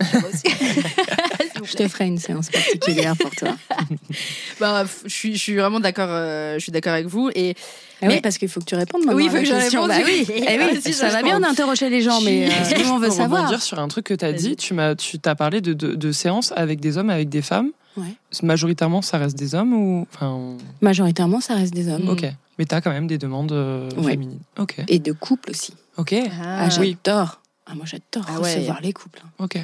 Je 0.00 1.74
te 1.76 1.86
ferai 1.88 2.06
une 2.06 2.18
séance 2.18 2.50
particulière 2.50 3.16
pour 3.16 3.30
toi. 3.30 3.56
Bah, 4.60 4.84
je 5.04 5.08
suis, 5.12 5.32
je 5.34 5.38
suis 5.38 5.56
vraiment 5.56 5.80
d'accord. 5.80 6.08
euh, 6.10 6.54
je 6.54 6.60
suis 6.60 6.70
d'accord 6.72 6.92
avec 6.92 7.06
vous. 7.06 7.30
Et 7.34 7.54
Ah 8.00 8.06
Mais- 8.06 8.14
oui, 8.14 8.20
parce 8.20 8.38
qu'il 8.38 8.48
faut 8.48 8.60
que 8.60 8.64
tu 8.64 8.74
répondes 8.76 9.00
maintenant 9.04 9.16
Oui, 9.16 9.24
il 9.26 9.30
faut 9.30 9.38
que 9.38 9.44
je 9.44 9.52
réponde. 9.52 9.88
Bah 9.88 9.96
oui, 10.04 10.24
Oui, 10.28 10.44
Eh 10.48 10.58
oui, 10.58 10.92
ça 10.92 11.08
je 11.08 11.12
va 11.12 11.22
bien 11.22 11.40
d'interroger 11.40 11.90
les 11.90 12.00
gens, 12.02 12.20
mais 12.20 12.46
euh, 12.46 12.50
on 12.92 12.98
je 12.98 13.00
veut 13.04 13.10
savoir. 13.10 13.42
rebondir 13.42 13.62
sur 13.62 13.78
un 13.80 13.88
truc 13.88 14.06
que 14.06 14.14
tu 14.14 14.24
as 14.24 14.32
dit. 14.32 14.56
Tu 14.56 14.74
m'as, 14.74 14.94
tu 14.94 15.18
t'as 15.18 15.34
parlé 15.34 15.60
de, 15.60 15.72
de, 15.72 15.94
de 15.94 16.12
séances 16.12 16.52
avec 16.56 16.80
des 16.80 16.98
hommes, 16.98 17.10
avec 17.10 17.28
des 17.28 17.42
femmes. 17.42 17.70
Ouais. 17.96 18.14
Majoritairement, 18.42 19.02
ça 19.02 19.18
reste 19.18 19.36
des 19.38 19.54
hommes 19.54 19.72
ou 19.72 20.06
enfin. 20.12 20.56
Majoritairement, 20.80 21.40
ça 21.40 21.54
reste 21.54 21.74
des 21.74 21.88
hommes. 21.88 22.04
Mm. 22.04 22.08
Ok. 22.08 22.24
Mais 22.58 22.64
t'as 22.66 22.80
quand 22.80 22.90
même 22.90 23.06
des 23.06 23.18
demandes 23.18 23.52
euh, 23.52 23.90
Ouais. 23.96 24.12
féminines. 24.12 24.40
Ok. 24.58 24.76
Et 24.88 24.98
de 24.98 25.12
couples 25.12 25.50
aussi. 25.50 25.74
Ok. 25.96 26.12
Ah, 26.42 26.64
Ah, 26.64 26.70
j'adore. 26.70 27.40
Ah, 27.66 27.74
moi, 27.74 27.84
j'adore 27.86 28.26
Ah 28.28 28.40
ouais. 28.40 28.54
recevoir 28.54 28.80
les 28.80 28.92
couples. 28.92 29.22
Ok. 29.38 29.58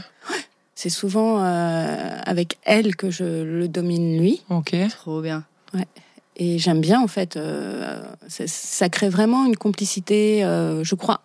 C'est 0.75 0.89
souvent 0.91 1.43
euh, 1.45 2.19
avec 2.25 2.57
elle 2.65 2.97
que 2.97 3.11
je 3.11 3.43
le 3.43 3.69
domine 3.69 4.19
lui. 4.19 4.43
Ok. 4.49 4.75
trop 4.91 5.21
bien. 5.21 5.45
Et 6.37 6.59
j'aime 6.59 6.81
bien, 6.81 7.01
en 7.03 7.07
fait. 7.09 7.37
euh, 7.37 8.03
ça, 8.29 8.45
ça 8.47 8.89
crée 8.89 9.11
vraiment 9.11 9.45
une 9.45 9.57
complicité, 9.57 10.43
euh, 10.43 10.83
je 10.85 10.95
crois, 10.95 11.21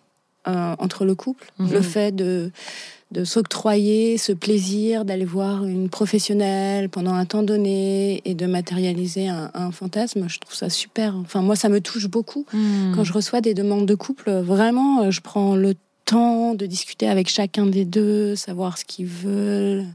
euh, 0.46 0.76
entre 0.78 1.06
le 1.06 1.14
couple. 1.14 1.50
Mhm. 1.58 1.72
Le 1.72 1.80
fait 1.80 2.14
de, 2.14 2.52
de 3.12 3.24
s'octroyer 3.24 4.18
ce 4.18 4.32
plaisir 4.32 5.04
d'aller 5.04 5.24
voir 5.24 5.64
une 5.64 5.88
professionnelle 5.88 6.88
pendant 6.88 7.14
un 7.14 7.24
temps 7.24 7.44
donné 7.44 8.20
et 8.24 8.34
de 8.34 8.46
matérialiser 8.46 9.28
un, 9.28 9.50
un 9.54 9.70
fantasme, 9.70 10.28
je 10.28 10.38
trouve 10.40 10.54
ça 10.54 10.70
super. 10.70 11.14
Enfin, 11.16 11.40
moi, 11.40 11.54
ça 11.54 11.68
me 11.68 11.80
touche 11.80 12.08
beaucoup. 12.08 12.46
Hmm. 12.52 12.92
Quand 12.94 13.04
je 13.04 13.12
reçois 13.12 13.40
des 13.40 13.54
demandes 13.54 13.86
de 13.86 13.94
couple, 13.94 14.30
vraiment, 14.30 15.02
euh, 15.02 15.10
je 15.10 15.20
prends 15.20 15.54
le 15.54 15.74
temps 16.04 16.54
de 16.54 16.66
discuter 16.66 17.08
avec 17.08 17.28
chacun 17.28 17.66
des 17.66 17.84
deux, 17.84 18.34
savoir 18.34 18.78
ce 18.78 18.84
qu'ils 18.84 19.06
veulent. 19.06 19.86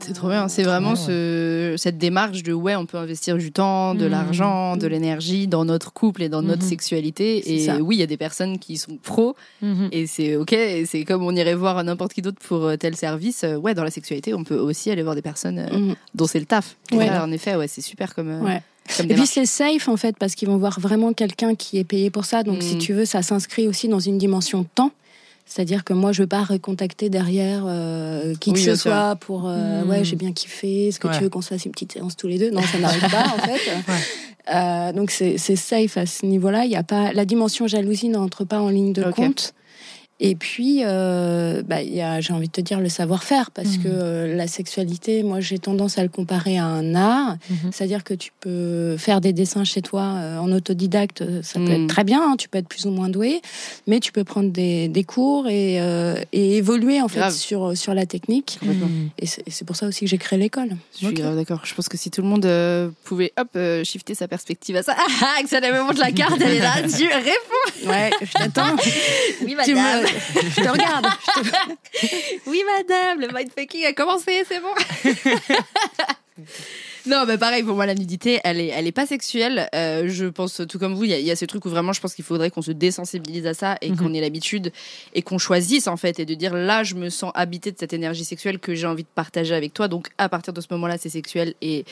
C'est 0.00 0.12
trop 0.12 0.28
bien. 0.28 0.48
C'est 0.48 0.64
vraiment 0.64 0.96
ce, 0.96 1.74
cette 1.78 1.98
démarche 1.98 2.42
de 2.42 2.52
ouais, 2.52 2.74
on 2.74 2.84
peut 2.84 2.98
investir 2.98 3.36
du 3.38 3.52
temps, 3.52 3.94
de 3.94 4.04
Mhm. 4.04 4.10
l'argent, 4.10 4.76
de 4.76 4.86
Mhm. 4.86 4.92
l'énergie 4.92 5.46
dans 5.46 5.64
notre 5.64 5.92
couple 5.92 6.22
et 6.24 6.28
dans 6.28 6.42
notre 6.42 6.62
Mhm. 6.64 6.68
sexualité. 6.68 7.54
Et 7.54 7.60
ça. 7.66 7.76
oui, 7.78 7.96
il 7.96 8.00
y 8.00 8.02
a 8.02 8.06
des 8.06 8.16
personnes 8.16 8.58
qui 8.58 8.76
sont 8.76 8.96
pros 9.02 9.36
et 9.92 10.06
c'est 10.06 10.36
ok. 10.36 10.54
C'est 10.84 11.04
comme 11.06 11.22
on 11.22 11.34
irait 11.34 11.54
voir 11.54 11.82
n'importe 11.84 12.12
qui 12.12 12.22
d'autre 12.22 12.40
pour 12.40 12.64
euh, 12.64 12.76
tel 12.76 12.96
service. 12.96 13.44
Euh, 13.44 13.54
Ouais, 13.56 13.72
dans 13.74 13.84
la 13.84 13.90
sexualité, 13.90 14.34
on 14.34 14.42
peut 14.44 14.58
aussi 14.58 14.90
aller 14.90 15.02
voir 15.02 15.14
des 15.14 15.22
personnes 15.22 15.58
euh, 15.60 15.94
dont 16.14 16.26
c'est 16.26 16.40
le 16.40 16.46
taf. 16.46 16.76
Ouais. 16.92 17.06
là, 17.06 17.24
en 17.24 17.30
effet, 17.30 17.54
ouais, 17.54 17.68
c'est 17.68 17.80
super 17.80 18.14
comme, 18.14 18.28
euh, 18.30 18.58
comme 18.98 19.10
Et 19.10 19.14
puis 19.14 19.26
c'est 19.26 19.46
safe 19.46 19.88
en 19.88 19.96
fait 19.96 20.16
parce 20.18 20.34
qu'ils 20.34 20.48
vont 20.48 20.58
voir 20.58 20.78
vraiment 20.80 21.12
quelqu'un 21.14 21.54
qui 21.54 21.78
est 21.78 21.84
payé 21.84 22.10
pour 22.10 22.24
ça. 22.24 22.42
Donc 22.42 22.62
si 22.62 22.76
tu 22.78 22.92
veux, 22.92 23.04
ça 23.06 23.22
s'inscrit 23.22 23.68
aussi 23.68 23.88
dans 23.88 24.00
une 24.00 24.18
dimension 24.18 24.64
temps. 24.74 24.90
C'est-à-dire 25.46 25.84
que 25.84 25.92
moi, 25.92 26.10
je 26.12 26.22
veux 26.22 26.26
pas 26.28 26.42
recontacter 26.42 27.10
derrière 27.10 27.64
euh, 27.66 28.34
qui 28.40 28.52
que 28.52 28.56
Oui, 28.58 28.62
ce 28.64 28.74
sûr. 28.74 28.90
soit 28.92 29.16
pour 29.16 29.46
euh, 29.46 29.84
Mm. 29.84 29.90
ouais, 29.90 30.04
j'ai 30.04 30.16
bien 30.16 30.32
kiffé. 30.32 30.88
Est-ce 30.88 30.98
que 30.98 31.08
Ouais. 31.08 31.16
tu 31.18 31.22
veux 31.24 31.28
qu'on 31.28 31.42
se 31.42 31.48
fasse 31.48 31.64
une 31.66 31.72
petite 31.72 31.92
séance 31.92 32.16
tous 32.16 32.26
les 32.28 32.38
deux? 32.38 32.50
Non, 32.50 32.62
ça 32.62 32.78
n'arrive 32.78 33.10
pas 33.10 33.24
en 33.36 33.38
fait. 33.38 33.60
Euh, 34.54 34.92
donc 34.92 35.10
c'est 35.10 35.38
safe 35.38 35.96
à 35.96 36.04
ce 36.04 36.26
niveau-là. 36.26 36.66
Il 36.66 36.70
y 36.70 36.76
a 36.76 36.82
pas 36.82 37.14
la 37.14 37.24
dimension 37.24 37.66
jalousie 37.66 38.10
n'entre 38.10 38.44
pas 38.44 38.60
en 38.60 38.68
ligne 38.68 38.92
de 38.92 39.02
compte. 39.04 39.54
Et 40.20 40.36
puis, 40.36 40.82
euh, 40.84 41.62
bah, 41.66 41.82
il 41.82 41.92
y 41.92 42.00
a, 42.00 42.20
j'ai 42.20 42.32
envie 42.32 42.46
de 42.46 42.52
te 42.52 42.60
dire, 42.60 42.78
le 42.80 42.88
savoir-faire, 42.88 43.50
parce 43.50 43.76
Mhm. 43.78 43.82
que 43.82 43.88
euh, 43.88 44.36
la 44.36 44.46
sexualité, 44.46 45.22
moi, 45.24 45.40
j'ai 45.40 45.58
tendance 45.58 45.98
à 45.98 46.02
le 46.04 46.08
comparer 46.08 46.56
à 46.56 46.64
un 46.66 46.94
art. 46.94 47.36
Mhm. 47.50 47.72
C'est-à-dire 47.72 48.04
que 48.04 48.14
tu 48.14 48.30
peux 48.40 48.96
faire 48.96 49.20
des 49.20 49.32
dessins 49.32 49.64
chez 49.64 49.82
toi 49.82 50.02
euh, 50.02 50.38
en 50.38 50.52
autodidacte, 50.52 51.22
euh, 51.22 51.42
ça 51.42 51.58
peut 51.58 51.70
être 51.72 51.88
très 51.88 52.04
bien, 52.04 52.22
hein, 52.22 52.36
tu 52.38 52.48
peux 52.48 52.58
être 52.58 52.68
plus 52.68 52.86
ou 52.86 52.90
moins 52.90 53.08
doué, 53.08 53.40
mais 53.88 53.98
tu 53.98 54.12
peux 54.12 54.22
prendre 54.24 54.50
des, 54.50 54.86
des 54.88 55.02
cours 55.04 55.48
et, 55.48 55.80
euh, 55.80 56.14
et 56.32 56.56
évoluer 56.58 57.00
en 57.02 57.08
fait 57.08 57.18
Grave. 57.18 57.32
sur, 57.34 57.76
sur 57.76 57.92
la 57.92 58.06
technique. 58.06 58.58
Et 59.18 59.26
c'est 59.26 59.64
pour 59.66 59.74
ça 59.76 59.86
aussi 59.86 60.00
que 60.04 60.06
j'ai 60.10 60.18
créé 60.18 60.38
l'école. 60.38 60.70
Je 60.98 61.06
suis 61.06 61.14
grave 61.14 61.34
d'accord. 61.36 61.60
Je 61.64 61.74
pense 61.74 61.88
que 61.88 61.96
si 61.96 62.10
tout 62.10 62.22
le 62.22 62.28
monde 62.28 62.46
euh, 62.46 62.88
pouvait 63.04 63.32
hop 63.38 63.48
euh, 63.56 63.82
shifter 63.84 64.14
sa 64.14 64.28
perspective 64.28 64.76
à 64.76 64.82
ça, 64.84 64.94
ah, 64.98 65.04
ah, 65.22 65.40
elle 65.50 65.72
me 65.74 65.82
montre 65.82 65.98
la 66.00 66.12
carte, 66.12 66.38
elle 66.40 66.54
est 66.54 66.60
là, 66.60 66.74
tu 66.82 67.04
réponds. 67.08 67.90
Ouais, 67.90 68.10
je 68.22 68.32
t'attends. 68.32 68.76
Oui 69.44 69.56
Tu 69.64 69.74
je 70.56 70.62
te 70.62 70.68
regarde. 70.68 71.06
Oui, 72.46 72.62
madame, 72.78 73.20
le 73.20 73.28
mindfucking 73.32 73.84
a 73.86 73.92
commencé, 73.92 74.44
c'est 74.48 74.60
bon. 74.60 74.74
non, 77.06 77.24
mais 77.26 77.38
pareil, 77.38 77.62
pour 77.62 77.76
moi, 77.76 77.86
la 77.86 77.94
nudité, 77.94 78.40
elle 78.44 78.60
est, 78.60 78.68
elle 78.68 78.86
est 78.86 78.92
pas 78.92 79.06
sexuelle. 79.06 79.68
Euh, 79.74 80.04
je 80.08 80.26
pense, 80.26 80.62
tout 80.68 80.78
comme 80.78 80.94
vous, 80.94 81.04
il 81.04 81.10
y, 81.10 81.14
a- 81.14 81.18
il 81.18 81.26
y 81.26 81.30
a 81.30 81.36
ce 81.36 81.44
truc 81.44 81.64
où 81.64 81.68
vraiment, 81.68 81.92
je 81.92 82.00
pense 82.00 82.14
qu'il 82.14 82.24
faudrait 82.24 82.50
qu'on 82.50 82.62
se 82.62 82.72
désensibilise 82.72 83.46
à 83.46 83.54
ça 83.54 83.76
et 83.82 83.90
Mhm. 83.90 83.96
qu'on 83.96 84.14
ait 84.14 84.20
l'habitude 84.20 84.72
et 85.14 85.22
qu'on 85.22 85.38
choisisse, 85.38 85.86
en 85.86 85.96
fait, 85.96 86.18
et 86.18 86.24
de 86.24 86.34
dire 86.34 86.54
là, 86.54 86.82
je 86.82 86.94
me 86.94 87.10
sens 87.10 87.30
habité 87.34 87.72
de 87.72 87.78
cette 87.78 87.92
énergie 87.92 88.24
sexuelle 88.24 88.58
que 88.58 88.74
j'ai 88.74 88.86
envie 88.86 89.02
de 89.04 89.08
partager 89.14 89.54
avec 89.54 89.74
toi. 89.74 89.88
Donc, 89.88 90.08
à 90.18 90.28
partir 90.28 90.52
de 90.52 90.60
ce 90.60 90.66
moment-là, 90.72 90.96
c'est 90.98 91.10
sexuel 91.10 91.54
et 91.62 91.84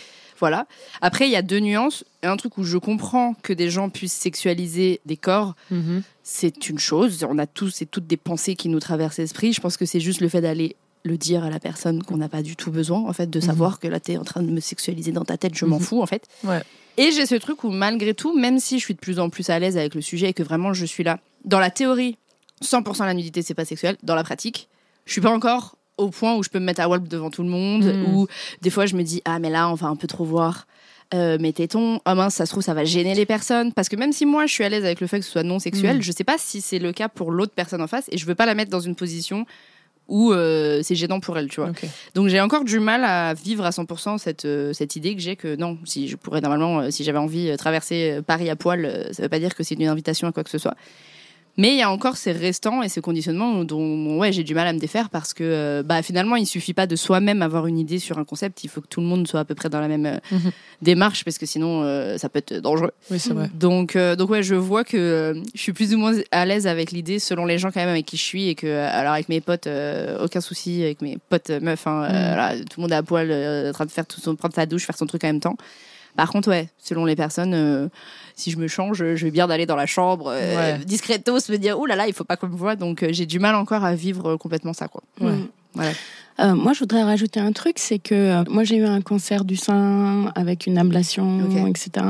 voilà. 0.43 0.67
Après, 1.01 1.29
il 1.29 1.31
y 1.31 1.37
a 1.37 1.43
deux 1.43 1.61
nuances. 1.61 2.03
Un 2.25 2.37
truc 2.37 2.59
où 2.59 2.65
je 2.65 2.77
comprends 2.77 3.35
que 3.43 3.53
des 3.53 3.71
gens 3.71 3.89
puissent 3.91 4.13
sexualiser 4.13 5.01
des 5.07 5.17
corps 5.17 5.55
Mhm. 5.71 6.03
c'est 6.25 6.69
une 6.69 6.81
chose. 6.81 7.25
On 7.29 7.39
a 7.39 7.47
tous 7.47 7.81
et 7.81 7.87
toutes 7.87 8.09
des 8.09 8.17
pensées 8.17 8.57
qui 8.57 8.69
nous 8.69 8.81
traversent 8.81 9.19
l'esprit. 9.19 9.53
Je 9.53 9.61
pense 9.61 9.77
que 9.77 9.87
c'est 9.87 10.01
juste 10.01 10.21
le 10.21 10.29
fait 10.29 10.41
d'aller 10.41 10.75
le 11.05 11.17
dire 11.17 11.45
à 11.45 11.51
la 11.51 11.61
personne 11.61 12.03
qu'on 12.03 12.17
n'a 12.17 12.29
pas 12.29 12.43
du 12.43 12.57
tout 12.57 12.71
besoin, 12.73 12.99
en 13.09 13.13
fait, 13.13 13.31
de 13.31 13.39
Mhm. 13.39 13.45
savoir 13.47 13.79
que 13.81 13.87
là, 13.89 14.01
tu 14.01 14.13
es 14.13 14.17
en 14.17 14.25
train 14.25 14.43
de 14.43 14.51
me 14.51 14.61
sexualiser 14.61 15.13
dans 15.13 15.25
ta 15.25 15.37
tête, 15.37 15.55
je 15.55 15.65
m'en 15.65 15.79
Mhm. 15.79 15.83
fous, 15.85 16.03
en 16.03 16.07
fait. 16.07 16.27
Ouais. 16.45 16.63
Et 16.97 17.11
j'ai 17.13 17.25
ce 17.27 17.37
truc 17.37 17.63
où, 17.65 17.71
malgré 17.71 18.13
tout, 18.13 18.37
même 18.37 18.59
si 18.59 18.79
je 18.81 18.85
suis 18.85 18.95
de 18.95 19.01
plus 19.01 19.19
en 19.21 19.31
plus 19.31 19.49
à 19.49 19.59
l'aise 19.61 19.77
avec 19.77 19.95
le 19.95 20.01
sujet 20.01 20.29
et 20.31 20.33
que 20.33 20.43
vraiment 20.43 20.73
je 20.75 20.85
suis 20.87 21.05
là, 21.05 21.21
dans 21.45 21.59
la 21.61 21.71
théorie, 21.71 22.17
100% 22.61 23.05
la 23.07 23.15
nudité, 23.15 23.43
c'est 23.43 23.55
pas 23.55 23.65
sexuel. 23.65 23.97
Dans 24.03 24.15
la 24.17 24.25
pratique, 24.25 24.69
je 25.07 25.13
suis 25.13 25.21
pas 25.21 25.31
encore 25.31 25.77
au 25.99 26.09
point 26.09 26.35
où 26.37 26.43
je 26.43 26.49
peux 26.49 26.59
me 26.59 26.65
mettre 26.65 26.81
à 26.81 26.89
walp 26.89 27.07
devant 27.09 27.31
tout 27.31 27.43
le 27.43 27.49
monde, 27.49 27.85
Mhm. 27.85 28.15
ou 28.15 28.27
des 28.63 28.71
fois 28.71 28.87
je 28.87 28.97
me 28.97 29.03
dis, 29.03 29.21
ah, 29.25 29.39
mais 29.39 29.51
là, 29.51 29.69
on 29.71 29.75
va 29.75 29.89
un 29.89 29.97
peu 29.97 30.07
trop 30.07 30.25
voir. 30.25 30.67
euh, 31.15 31.37
mes 31.39 31.53
tétons, 31.53 32.01
ah 32.07 32.15
mince, 32.15 32.37
ça 32.37 32.47
se 32.47 32.53
trouve, 32.53 32.63
ça 32.63 32.73
va 32.73 32.85
gêner 32.87 33.15
les 33.15 33.27
personnes. 33.27 33.71
Parce 33.75 33.91
que 33.91 33.97
même 33.97 34.15
si 34.15 34.25
moi, 34.25 34.47
je 34.47 34.53
suis 34.55 34.65
à 34.65 34.71
l'aise 34.71 34.83
avec 34.87 34.99
le 35.03 35.07
fait 35.07 35.19
que 35.19 35.27
ce 35.27 35.31
soit 35.31 35.43
non 35.43 35.59
sexuel, 35.59 35.97
Mhm. 35.97 36.03
je 36.03 36.11
sais 36.11 36.25
pas 36.25 36.37
si 36.39 36.63
c'est 36.63 36.79
le 36.79 36.91
cas 36.93 37.11
pour 37.11 37.31
l'autre 37.31 37.53
personne 37.55 37.83
en 37.83 37.87
face 37.87 38.07
et 38.11 38.17
je 38.17 38.25
veux 38.25 38.35
pas 38.35 38.47
la 38.47 38.55
mettre 38.55 38.71
dans 38.71 38.81
une 38.81 38.95
position 38.97 39.45
où 40.09 40.33
euh, 40.33 40.81
c'est 40.83 40.95
gênant 40.95 41.21
pour 41.21 41.37
elle, 41.37 41.51
tu 41.51 41.61
vois. 41.61 41.71
Donc 42.15 42.29
j'ai 42.29 42.41
encore 42.41 42.65
du 42.65 42.81
mal 42.81 43.05
à 43.05 43.35
vivre 43.35 43.67
à 43.67 43.73
100% 43.73 44.17
cette, 44.17 44.47
euh, 44.47 44.73
cette 44.73 44.97
idée 44.97 45.15
que 45.15 45.21
j'ai 45.21 45.37
que 45.37 45.55
non, 45.55 45.77
si 45.85 46.09
je 46.09 46.17
pourrais 46.17 46.41
normalement, 46.41 46.91
si 46.91 47.05
j'avais 47.05 47.19
envie 47.19 47.51
de 47.51 47.57
traverser 47.57 48.21
Paris 48.27 48.49
à 48.49 48.57
poil, 48.57 49.09
ça 49.13 49.23
veut 49.23 49.29
pas 49.29 49.39
dire 49.39 49.55
que 49.55 49.63
c'est 49.63 49.75
une 49.75 49.87
invitation 49.89 50.27
à 50.29 50.33
quoi 50.33 50.45
que 50.45 50.51
ce 50.51 50.57
soit. 50.57 50.75
Mais 51.59 51.69
il 51.73 51.77
y 51.77 51.83
a 51.83 51.91
encore 51.91 52.17
ces 52.17 52.33
restants 52.33 52.83
et 52.83 52.89
ce 52.89 52.99
conditionnement 53.01 53.63
dont 53.65 54.19
ouais, 54.19 54.33
j'ai 54.33 54.43
du 54.43 54.55
mal 54.55 54.67
à 54.67 54.73
me 54.73 54.79
défaire 54.79 55.11
parce 55.11 55.35
que 55.35 55.45
euh, 55.45 55.83
bah, 55.83 56.01
finalement, 56.03 56.37
il 56.37 56.47
suffit 56.47 56.73
pas 56.73 56.87
de 56.87 56.97
soi-même 56.97 57.43
avoir 57.43 57.67
une 57.67 57.79
idée 57.79 57.99
sur 57.99 58.19
un 58.19 58.25
concept, 58.25 58.65
il 58.65 58.69
faut 58.71 58.81
que 58.81 58.87
tout 58.87 59.03
le 59.03 59.07
monde 59.07 59.29
soit 59.29 59.41
à 59.41 59.45
peu 59.45 59.55
près 59.55 59.69
dans 59.69 59.81
la 59.81 59.89
même 59.89 60.07
euh, 60.07 60.19
Mhm. 60.31 60.51
démarche 60.81 61.25
parce 61.25 61.37
que 61.37 61.45
sinon, 61.45 61.83
euh, 61.83 62.17
ça 62.17 62.31
peut 62.31 62.39
être 62.39 62.55
dangereux. 62.55 62.93
Oui, 63.11 63.19
c'est 63.19 63.35
vrai. 63.35 63.51
Donc, 63.55 63.97
donc 63.99 64.31
ouais, 64.31 64.43
je 64.43 64.55
vois 64.55 64.83
que 64.83 65.43
je 65.55 65.61
suis 65.61 65.75
plus 65.75 65.93
ou 65.95 65.99
moins 65.99 66.15
à 66.31 66.47
l'aise 66.47 66.67
avec 66.67 66.91
l'idée 66.91 67.19
selon 67.19 67.45
les 67.45 67.59
gens 67.59 67.71
quand 67.71 67.81
même 67.81 67.91
avec 67.91 68.07
qui 68.07 68.17
je 68.17 68.23
suis 68.23 68.49
et 68.49 68.55
que 68.55 68.67
alors 68.87 69.13
avec 69.13 69.29
mes 69.29 69.43
potes 69.43 69.69
aucun 70.21 70.41
souci 70.41 70.83
avec 70.83 71.03
mes 71.03 71.19
potes 71.29 71.51
meufs, 71.51 71.87
hein, 71.87 72.09
Mm. 72.09 72.13
voilà, 72.35 72.55
tout 72.61 72.79
le 72.79 72.83
monde 72.83 72.93
est 72.93 72.97
à 72.97 73.03
poil 73.03 73.31
en 73.69 73.73
train 73.73 73.85
de 73.85 73.91
faire 73.91 74.07
tout 74.07 74.21
son, 74.23 74.37
prendre 74.37 74.55
sa 74.55 74.65
douche, 74.65 74.87
faire 74.87 74.97
son 74.97 75.07
truc 75.07 75.23
en 75.25 75.27
même 75.29 75.41
temps. 75.41 75.57
Par 76.17 76.31
contre, 76.31 76.49
ouais, 76.51 76.69
selon 76.79 77.05
les 77.07 77.17
personnes, 77.17 77.89
si 78.43 78.51
je 78.51 78.59
me 78.59 78.69
change, 78.69 78.99
je 78.99 79.25
vais 79.25 79.31
bien 79.31 79.47
d'aller 79.47 79.67
dans 79.67 79.77
la 79.77 79.87
chambre 79.87 80.27
euh, 80.29 80.57
Ouais. 80.57 80.85
discretos, 80.85 81.49
me 81.49 81.57
dire 81.57 81.79
oh 81.79 81.87
là 81.87 81.97
là, 81.97 82.07
il 82.09 82.13
faut 82.13 82.25
pas 82.25 82.37
qu'on 82.37 82.49
me 82.49 82.57
voit. 82.57 82.77
Donc 82.77 83.03
euh, 83.03 83.09
j'ai 83.13 83.27
du 83.27 83.39
mal 83.39 83.55
encore 83.55 83.85
à 83.85 83.95
vivre 83.95 84.33
euh, 84.33 84.37
complètement 84.37 84.73
ça 84.73 84.89
quoi. 84.89 85.03
Ouais. 85.21 85.33
Mm. 85.33 85.49
Voilà. 85.75 85.93
Euh, 86.41 86.55
moi, 86.55 86.73
je 86.73 86.81
voudrais 86.81 87.03
rajouter 87.03 87.41
un 87.41 87.53
truc, 87.53 87.79
c'est 87.79 87.99
que 87.99 88.15
euh, 88.15 88.45
moi, 88.49 88.65
j'ai 88.65 88.77
eu 88.77 88.85
un 88.85 89.01
cancer 89.01 89.45
du 89.45 89.57
sein 89.57 90.33
avec 90.35 90.67
une 90.67 90.79
ablation, 90.79 91.67
etc. 91.67 92.07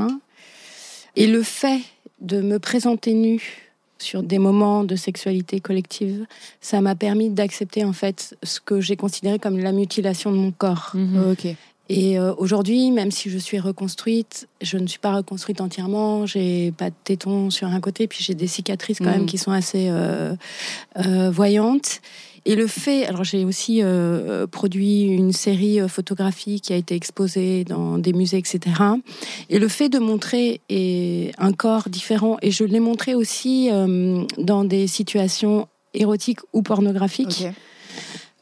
Et 1.17 1.27
le 1.27 1.43
fait 1.43 1.81
de 2.21 2.41
me 2.41 2.59
présenter 2.59 3.15
nue 3.15 3.73
sur 3.99 4.23
des 4.23 4.39
moments 4.39 4.85
de 4.85 4.97
sexualité 4.97 5.61
collective, 5.61 6.27
ça 6.61 6.81
m'a 6.81 6.95
permis 6.95 7.31
d'accepter 7.31 7.85
en 7.85 7.93
fait 7.93 8.37
ce 8.43 8.59
que 8.61 8.81
j'ai 8.81 8.97
considéré 8.97 9.39
comme 9.39 9.59
la 9.59 9.73
mutilation 9.73 10.33
de 10.33 10.37
mon 10.37 10.51
corps. 10.51 10.91
Mhm. 10.95 11.33
Ok. 11.33 11.57
Et 11.95 12.19
euh, 12.19 12.33
aujourd'hui, 12.39 12.91
même 12.91 13.11
si 13.11 13.29
je 13.29 13.37
suis 13.37 13.59
reconstruite, 13.59 14.49
je 14.63 14.79
ne 14.79 14.87
suis 14.87 14.99
pas 14.99 15.15
reconstruite 15.15 15.61
entièrement. 15.61 16.25
J'ai 16.25 16.73
pas 16.73 16.89
de 16.89 16.95
tétons 17.05 17.51
sur 17.51 17.69
un 17.69 17.81
côté, 17.81 18.07
puis 18.07 18.25
j'ai 18.25 18.35
des 18.35 18.47
cicatrices 18.47 18.99
quand 18.99 19.11
même 19.11 19.27
qui 19.27 19.37
sont 19.37 19.53
assez 19.53 19.89
euh, 19.91 20.35
euh, 20.97 21.31
voyantes. 21.31 22.01
Et 22.47 22.57
le 22.57 22.67
fait, 22.67 23.05
alors 23.05 23.25
j'ai 23.25 23.45
aussi 23.45 23.83
euh, 23.83 24.47
produit 24.47 25.03
une 25.03 25.33
série 25.33 25.87
photographique 25.87 26.65
qui 26.65 26.73
a 26.73 26.77
été 26.77 26.95
exposée 26.95 27.65
dans 27.65 27.99
des 27.99 28.15
musées, 28.15 28.39
etc. 28.39 28.61
Et 29.51 29.59
le 29.59 29.69
fait 29.69 29.91
de 29.91 29.99
montrer 29.99 30.63
et 30.71 31.33
un 31.37 31.53
corps 31.53 31.91
différent, 31.91 32.39
et 32.41 32.51
je 32.51 32.65
l'ai 32.65 32.81
montré 32.81 33.15
aussi 33.15 33.69
dans 34.39 34.65
des 34.65 34.87
situations 34.87 35.69
érotiques 35.93 36.41
ou 36.55 36.63
pornographiques. 36.63 37.45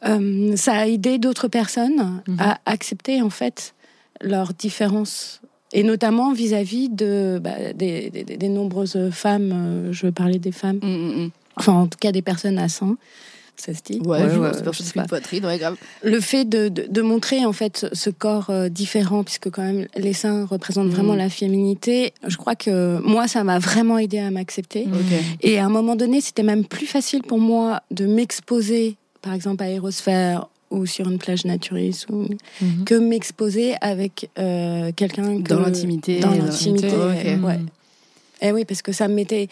Euh, 0.06 0.56
ça 0.56 0.72
a 0.74 0.86
aidé 0.86 1.18
d'autres 1.18 1.48
personnes 1.48 2.22
Mhm. 2.26 2.36
à 2.38 2.58
accepter 2.66 3.20
en 3.22 3.30
fait 3.30 3.74
leurs 4.22 4.54
différences 4.54 5.40
et 5.72 5.82
notamment 5.82 6.32
vis-à-vis 6.32 6.88
de 6.88 7.38
bah, 7.42 7.72
des, 7.74 8.10
des- 8.10 8.24
des 8.24 8.48
nombreuses 8.48 8.98
femmes. 9.12 9.52
euh, 9.52 9.92
je 9.92 10.06
veux 10.06 10.12
parler 10.12 10.38
des 10.38 10.52
femmes, 10.52 10.80
Mm, 10.82 10.88
mm, 10.88 11.24
mm. 11.26 11.30
enfin 11.56 11.72
en 11.74 11.86
tout 11.86 11.98
cas 11.98 12.12
des 12.12 12.22
personnes 12.22 12.58
à 12.58 12.68
sang, 12.68 12.96
Ça 13.56 13.74
se 13.74 13.82
dit 13.84 14.00
Ouais, 14.00 14.22
Ouais, 14.22 14.30
je 14.32 14.38
ouais, 14.40 14.52
c'est 14.72 14.96
une 14.96 15.02
poitrine, 15.06 15.44
ouais, 15.44 15.58
grave. 15.58 15.76
Le 16.02 16.18
fait 16.20 16.46
de, 16.46 16.70
de, 16.70 16.86
de 16.88 17.02
montrer 17.02 17.44
en 17.44 17.52
fait 17.52 17.86
ce 17.92 18.08
corps 18.08 18.48
euh, 18.48 18.70
différent, 18.70 19.22
puisque 19.22 19.50
quand 19.50 19.62
même 19.62 19.86
les 19.96 20.14
seins 20.14 20.46
représentent 20.46 20.88
vraiment 20.88 21.14
la 21.14 21.28
féminité, 21.28 22.14
je 22.26 22.38
crois 22.38 22.54
que 22.56 22.98
moi 23.02 23.28
ça 23.28 23.44
m'a 23.44 23.58
vraiment 23.58 23.98
aidé 23.98 24.18
à 24.18 24.30
m'accepter. 24.30 24.86
Et 25.42 25.58
à 25.58 25.66
un 25.66 25.68
moment 25.68 25.94
donné, 25.94 26.22
c'était 26.22 26.42
même 26.42 26.64
plus 26.64 26.86
facile 26.86 27.22
pour 27.22 27.38
moi 27.38 27.82
de 27.90 28.06
m'exposer, 28.06 28.96
par 29.22 29.34
exemple 29.34 29.62
à 29.62 29.66
Aérosphère 29.66 30.46
ou 30.70 30.86
sur 30.86 31.08
une 31.10 31.18
plage 31.18 31.44
naturiste, 31.44 32.06
ou... 32.10 32.26
Mhm. 32.60 32.84
que 32.84 32.94
m'exposer 32.94 33.74
avec 33.80 34.30
euh, 34.38 34.92
quelqu'un 34.94 35.42
que- 35.42 35.48
Dans 35.48 35.60
l'intimité. 35.60 36.20
Dans 36.20 36.30
l'intimité, 36.30 36.88
ouais. 36.94 37.58
Eh 38.42 38.52
oui, 38.52 38.64
parce 38.64 38.80
que 38.82 38.92
ça 38.92 39.08
me 39.08 39.14
mettait 39.14 39.48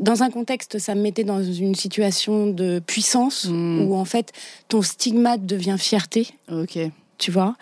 dans 0.00 0.22
un 0.22 0.30
contexte, 0.30 0.78
ça 0.78 0.94
me 0.94 1.00
mettait 1.00 1.24
dans 1.24 1.42
une 1.42 1.74
situation 1.74 2.48
de 2.48 2.80
puissance 2.86 3.46
Mm. 3.48 3.82
où 3.86 3.94
en 3.94 4.04
fait 4.04 4.32
ton 4.68 4.82
stigmate 4.82 5.46
devient 5.46 5.76
fierté, 5.78 6.28
Ok. 6.50 6.78
Tu 7.22 7.30
vois. 7.30 7.54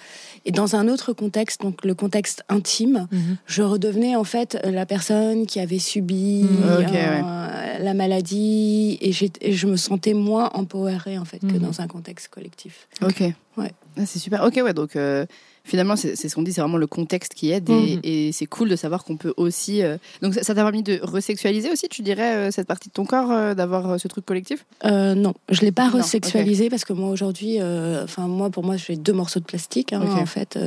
Et 0.46 0.52
dans 0.52 0.74
un 0.74 0.88
autre 0.88 1.12
contexte, 1.12 1.60
donc 1.60 1.84
le 1.84 1.94
contexte 1.94 2.42
intime, 2.48 3.06
Mhm. 3.12 3.36
je 3.46 3.62
redevenais 3.62 4.16
en 4.16 4.24
fait 4.24 4.58
la 4.64 4.86
personne 4.86 5.46
qui 5.46 5.60
avait 5.60 5.78
subi. 5.78 6.44
Ok, 6.78 6.94
euh, 6.94 7.78
la 7.78 7.94
maladie 7.94 8.96
et 9.02 9.12
je 9.12 9.66
me 9.66 9.76
sentais 9.76 10.14
moins 10.14 10.48
empowerée 10.54 11.18
en 11.18 11.26
fait 11.26 11.40
que 11.40 11.46
Mhm. 11.56 11.58
dans 11.58 11.80
un 11.82 11.86
contexte 11.88 12.28
collectif. 12.28 12.88
Ok. 13.02 13.20
Ouais. 13.58 13.72
Ah, 13.98 14.06
c'est 14.06 14.18
super. 14.18 14.42
Ok, 14.44 14.54
ouais. 14.64 14.72
Donc 14.72 14.96
euh, 14.96 15.26
finalement, 15.64 15.96
c'est 15.96 16.16
ce 16.16 16.34
qu'on 16.34 16.42
dit, 16.42 16.52
c'est 16.52 16.60
vraiment 16.60 16.76
le 16.78 16.86
contexte 16.86 17.34
qui 17.34 17.50
aide 17.50 17.68
et, 17.70 17.96
Mhm. 17.96 18.00
et 18.04 18.32
c'est 18.32 18.46
cool 18.46 18.68
de 18.68 18.76
savoir 18.76 19.04
qu'on 19.04 19.16
peut 19.16 19.34
aussi. 19.36 19.82
euh, 19.82 19.96
Donc 20.22 20.34
ça 20.34 20.54
t'a 20.54 20.62
permis 20.62 20.82
de 20.82 20.98
resexualiser 21.02 21.70
aussi, 21.70 21.88
tu 21.88 22.02
dirais, 22.02 22.34
euh, 22.36 22.50
cette 22.50 22.66
partie 22.66 22.88
de 22.88 22.92
ton 22.94 23.04
corps, 23.04 23.30
euh, 23.30 23.54
d'avoir 23.54 24.00
ce 24.00 24.08
truc 24.08 24.24
collectif? 24.24 24.64
Non, 24.84 25.34
je 25.50 25.60
l'ai 25.62 25.72
pas 25.72 25.88
resexualisé 25.88 26.70
parce 26.70 26.84
que 26.84 26.92
moi 26.92 27.10
aujourd'hui, 27.10 27.58
enfin 27.62 28.26
moi 28.26 28.50
pour 28.50 28.64
moi 28.64 28.76
j'ai 28.76 28.96
deux 28.96 29.12
morceaux 29.12 29.40
de 29.40 29.44
plastique 29.44 29.92
hein, 29.92 30.02
en 30.02 30.26
fait. 30.26 30.58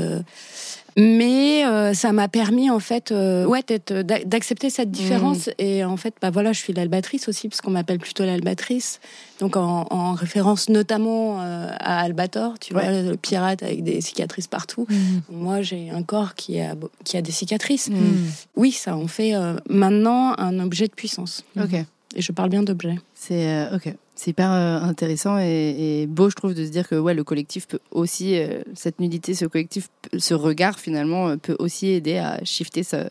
Euh, 0.97 1.01
mais 1.01 1.65
euh, 1.65 1.93
ça 1.93 2.11
m'a 2.11 2.27
permis 2.27 2.69
en 2.69 2.79
fait, 2.79 3.11
euh, 3.11 3.45
ouais, 3.45 3.63
d'a- 3.87 4.23
d'accepter 4.23 4.69
cette 4.69 4.91
différence 4.91 5.49
et 5.57 5.83
en 5.83 5.97
fait, 5.97 6.13
bah 6.21 6.29
voilà, 6.29 6.53
je 6.53 6.59
suis 6.59 6.73
l'albatrice 6.73 7.27
aussi 7.27 7.49
parce 7.49 7.61
qu'on 7.61 7.71
m'appelle 7.71 7.99
plutôt 7.99 8.25
l'albatrice, 8.25 8.99
donc 9.39 9.55
en, 9.57 9.87
en 9.89 10.13
référence 10.13 10.69
notamment 10.69 11.41
euh, 11.41 11.67
à 11.79 11.99
Albator, 12.01 12.59
tu 12.59 12.73
Ouais. 12.73 12.83
vois, 12.83 13.01
le 13.01 13.15
pirate 13.17 13.63
avec 13.63 13.83
des 13.83 14.01
cicatrices 14.01 14.47
partout. 14.47 14.85
Mhm. 14.89 15.21
Moi, 15.31 15.61
j'ai 15.61 15.89
un 15.89 16.03
corps 16.03 16.35
qui 16.35 16.59
a 16.59 16.75
qui 17.03 17.17
a 17.17 17.21
des 17.21 17.31
cicatrices. 17.31 17.89
Mhm. 17.89 18.17
Oui, 18.55 18.71
ça 18.71 18.95
en 18.95 19.07
fait 19.07 19.33
euh, 19.35 19.55
maintenant 19.69 20.33
un 20.37 20.59
objet 20.59 20.87
de 20.87 20.93
puissance. 20.93 21.43
Ok. 21.59 21.73
Et 22.15 22.21
je 22.21 22.31
parle 22.31 22.49
bien 22.49 22.61
d'objet. 22.63 22.95
C'est 23.15 23.47
euh, 23.47 23.75
ok. 23.75 23.93
C'est 24.15 24.31
hyper 24.31 24.51
euh, 24.51 24.79
intéressant 24.81 25.39
et, 25.39 26.01
et 26.03 26.07
beau, 26.07 26.29
je 26.29 26.35
trouve, 26.35 26.53
de 26.53 26.63
se 26.63 26.69
dire 26.69 26.87
que 26.87 26.95
ouais, 26.95 27.13
le 27.15 27.23
collectif 27.23 27.67
peut 27.67 27.79
aussi, 27.91 28.37
euh, 28.37 28.61
cette 28.75 28.99
nudité, 28.99 29.33
ce 29.33 29.45
collectif, 29.45 29.87
ce 30.17 30.33
regard 30.35 30.79
finalement, 30.79 31.29
euh, 31.29 31.35
peut 31.37 31.55
aussi 31.59 31.87
aider 31.89 32.17
à 32.17 32.39
shifter 32.43 32.83
ce- 32.83 33.09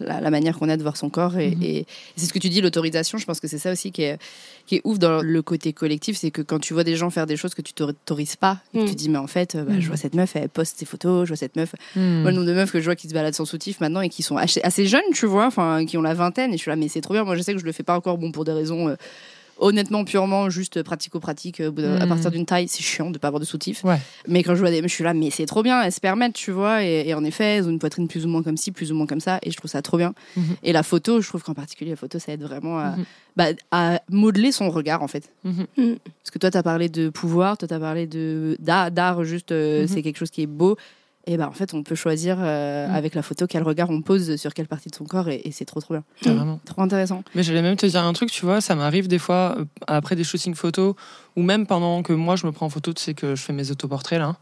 la, 0.00 0.18
la 0.20 0.30
manière 0.30 0.58
qu'on 0.58 0.68
a 0.70 0.76
de 0.78 0.82
voir 0.82 0.96
son 0.96 1.10
corps. 1.10 1.36
Et, 1.38 1.50
Mhm. 1.54 1.62
et 1.62 1.86
c'est 2.16 2.24
ce 2.26 2.32
que 2.32 2.38
tu 2.38 2.48
dis, 2.48 2.60
l'autorisation. 2.62 3.18
Je 3.18 3.26
pense 3.26 3.38
que 3.38 3.46
c'est 3.46 3.58
ça 3.58 3.70
aussi 3.70 3.92
qui 3.92 4.02
est, 4.02 4.18
qui 4.66 4.76
est 4.76 4.80
ouf 4.84 4.98
dans 4.98 5.20
le 5.22 5.42
côté 5.42 5.72
collectif, 5.74 6.16
c'est 6.16 6.30
que 6.30 6.40
quand 6.42 6.58
tu 6.58 6.72
vois 6.72 6.84
des 6.84 6.96
gens 6.96 7.10
faire 7.10 7.26
des 7.26 7.36
choses 7.36 7.54
que 7.54 7.60
tu 7.62 7.74
t'autorises 7.74 8.36
pas, 8.36 8.60
et 8.74 8.78
que 8.82 8.88
tu 8.88 8.94
dis 8.94 9.08
mais 9.10 9.18
en 9.18 9.26
fait, 9.26 9.56
bah, 9.56 9.78
je 9.78 9.86
vois 9.88 9.98
cette 9.98 10.14
meuf, 10.14 10.34
elle 10.36 10.48
poste 10.48 10.78
ses 10.78 10.86
photos, 10.86 11.26
je 11.26 11.28
vois 11.32 11.36
cette 11.36 11.54
meuf. 11.54 11.74
Mhm. 11.96 12.22
Moi, 12.22 12.30
le 12.30 12.36
nombre 12.38 12.48
de 12.48 12.54
meufs 12.54 12.72
que 12.72 12.80
je 12.80 12.86
vois 12.86 12.96
qui 12.96 13.08
se 13.08 13.14
baladent 13.14 13.34
sans 13.34 13.44
soutif 13.44 13.78
maintenant 13.80 14.00
et 14.00 14.08
qui 14.08 14.22
sont 14.22 14.36
assez, 14.38 14.60
assez 14.62 14.86
jeunes, 14.86 15.02
tu 15.12 15.26
vois, 15.26 15.46
enfin, 15.46 15.84
qui 15.86 15.96
ont 15.98 16.02
la 16.02 16.14
vingtaine, 16.14 16.50
et 16.54 16.56
je 16.56 16.62
suis 16.62 16.70
là, 16.70 16.76
mais 16.76 16.88
c'est 16.88 17.02
trop 17.02 17.12
bien. 17.14 17.22
Moi, 17.24 17.36
je 17.36 17.42
sais 17.42 17.52
que 17.52 17.60
je 17.60 17.66
le 17.66 17.72
fais 17.72 17.82
pas 17.84 17.94
encore, 17.96 18.16
bon, 18.18 18.32
pour 18.32 18.44
des 18.46 18.52
raisons 18.52 18.88
euh, 18.88 18.96
honnêtement, 19.60 20.04
purement 20.04 20.50
juste 20.50 20.82
pratico-pratique. 20.82 21.62
D'un- 21.62 21.96
À 22.00 22.06
Mm. 22.06 22.08
partir 22.08 22.30
d'une 22.30 22.46
taille, 22.46 22.66
c'est 22.68 22.82
chiant 22.82 23.10
de 23.10 23.18
pas 23.18 23.28
avoir 23.28 23.40
de 23.40 23.44
soutif. 23.46 23.84
Ouais. 23.84 23.98
Mais 24.26 24.42
quand 24.42 24.54
je 24.54 24.60
vois 24.60 24.70
des 24.70 24.80
meufs, 24.82 24.90
je 24.90 24.94
suis 24.96 25.04
là, 25.04 25.14
mais 25.14 25.30
c'est 25.30 25.46
trop 25.46 25.62
bien, 25.62 25.82
elles 25.82 25.92
se 25.92 26.00
permettent, 26.00 26.34
tu 26.34 26.50
vois. 26.50 26.82
Et, 26.84 27.08
et 27.08 27.14
en 27.14 27.22
effet, 27.24 27.56
elles 27.56 27.66
ont 27.66 27.70
une 27.70 27.78
poitrine 27.78 28.08
plus 28.08 28.24
ou 28.26 28.28
moins 28.28 28.42
comme 28.42 28.56
ci, 28.56 28.72
plus 28.72 28.90
ou 28.90 28.94
moins 28.94 29.06
comme 29.06 29.20
ça, 29.20 29.38
et 29.42 29.50
je 29.50 29.56
trouve 29.56 29.70
ça 29.70 29.82
trop 29.82 29.96
bien. 29.96 30.14
Mhm. 30.36 30.56
Et 30.62 30.72
la 30.72 30.82
photo, 30.82 31.20
je 31.20 31.28
trouve 31.28 31.42
qu'en 31.42 31.54
particulier, 31.54 31.90
la 31.90 31.96
photo, 31.96 32.18
ça 32.18 32.32
aide 32.32 32.42
vraiment 32.42 32.78
à, 32.78 32.96
Mhm. 32.96 33.04
bah, 33.36 33.46
à 33.70 34.00
modeler 34.10 34.50
son 34.52 34.70
regard, 34.70 35.02
en 35.02 35.08
fait. 35.08 35.30
Mhm. 35.44 35.66
Parce 35.76 36.30
que 36.32 36.38
toi, 36.38 36.50
tu 36.50 36.56
as 36.58 36.62
parlé 36.62 36.88
de 36.88 37.08
pouvoir, 37.08 37.58
toi, 37.58 37.68
tu 37.68 37.74
as 37.74 37.80
parlé 37.80 38.06
de 38.06 38.56
d'art, 38.60 38.90
d'art, 38.90 39.24
juste, 39.24 39.52
euh, 39.52 39.86
c'est 39.88 40.02
quelque 40.02 40.18
chose 40.18 40.30
qui 40.30 40.42
est 40.42 40.46
beau. 40.46 40.76
Et 41.32 41.36
ben 41.36 41.46
en 41.46 41.52
fait, 41.52 41.74
on 41.74 41.82
peut 41.84 41.94
choisir 41.94 42.38
euh, 42.40 42.88
Mhm. 42.88 42.94
avec 42.94 43.14
la 43.14 43.22
photo 43.22 43.46
quel 43.46 43.62
regard 43.62 43.88
on 43.88 44.02
pose 44.02 44.34
sur 44.36 44.52
quelle 44.52 44.66
partie 44.66 44.88
de 44.90 44.94
son 44.96 45.04
corps, 45.04 45.28
et, 45.28 45.40
et 45.44 45.52
c'est 45.52 45.64
trop, 45.64 45.80
trop 45.80 45.94
bien. 45.94 46.02
Carrément. 46.22 46.58
Trop 46.66 46.82
intéressant. 46.82 47.22
Mais 47.36 47.42
j'allais 47.44 47.62
même 47.62 47.76
te 47.76 47.86
dire 47.86 48.02
un 48.02 48.12
truc, 48.12 48.32
tu 48.32 48.44
vois, 48.44 48.60
ça 48.60 48.74
m'arrive 48.74 49.06
des 49.06 49.18
fois, 49.20 49.54
euh, 49.58 49.64
après 49.86 50.16
des 50.16 50.24
shootings 50.24 50.54
photos, 50.56 50.94
ou 51.36 51.42
même 51.42 51.66
pendant 51.68 52.02
que 52.02 52.12
moi 52.12 52.34
je 52.34 52.46
me 52.46 52.52
prends 52.52 52.66
en 52.66 52.70
photo, 52.70 52.92
tu 52.92 53.00
sais 53.02 53.14
que 53.14 53.36
je 53.36 53.42
fais 53.42 53.52
mes 53.52 53.70
autoportraits 53.70 54.18
là. 54.18 54.36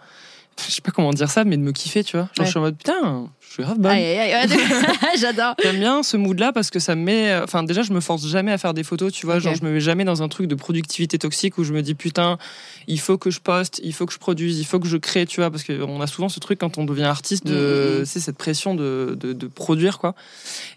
Je 0.66 0.72
sais 0.72 0.81
pas 0.81 0.90
comment 0.90 1.12
dire 1.12 1.31
ça, 1.31 1.44
mais 1.44 1.57
de 1.57 1.62
me 1.62 1.70
kiffer, 1.70 2.03
tu 2.03 2.16
vois. 2.16 2.29
Genre, 2.35 2.40
Ouais. 2.40 2.44
je 2.46 2.51
suis 2.51 2.59
en 2.59 2.62
mode 2.62 2.77
putain, 2.77 3.29
je 3.48 3.54
suis 3.54 3.62
grave 3.62 3.78
bonne. 3.78 3.92
J'adore. 5.18 5.54
J'aime 5.62 5.78
bien 5.78 6.02
ce 6.02 6.16
mood-là 6.16 6.52
parce 6.52 6.70
que 6.70 6.78
ça 6.78 6.94
me 6.94 7.02
met. 7.02 7.34
Enfin, 7.42 7.62
déjà, 7.62 7.82
je 7.82 7.92
me 7.92 8.00
force 8.00 8.26
jamais 8.26 8.52
à 8.52 8.58
faire 8.58 8.74
des 8.74 8.84
photos, 8.84 9.12
tu 9.12 9.24
vois. 9.26 9.37
Ok. 9.37 9.42
Genre, 9.42 9.54
je 9.54 9.64
me 9.64 9.70
mets 9.72 9.80
jamais 9.80 10.04
dans 10.04 10.22
un 10.22 10.28
truc 10.28 10.46
de 10.46 10.54
productivité 10.54 11.18
toxique 11.18 11.56
où 11.58 11.64
je 11.64 11.72
me 11.72 11.80
dis 11.82 11.94
putain, 11.94 12.38
il 12.87 13.00
faut 13.00 13.16
que 13.18 13.30
je 13.30 13.40
poste, 13.40 13.80
il 13.82 13.94
faut 13.94 14.04
que 14.06 14.12
je 14.12 14.18
produise, 14.18 14.58
il 14.61 14.64
faut 14.64 14.78
que 14.78 14.87
je 14.87 14.96
crée, 14.98 15.24
tu 15.26 15.40
vois. 15.40 15.50
Parce 15.50 15.64
qu'on 15.64 16.00
a 16.00 16.06
souvent 16.06 16.28
ce 16.28 16.40
truc 16.40 16.58
quand 16.58 16.78
on 16.78 16.84
devient 16.84 17.04
artiste 17.04 17.46
de. 17.46 17.98
Mhm. 18.00 18.04
C'est 18.04 18.20
cette 18.20 18.37
pression 18.37 18.74
de, 18.74 19.16
de, 19.18 19.32
de 19.32 19.46
produire, 19.46 19.98
quoi. 19.98 20.14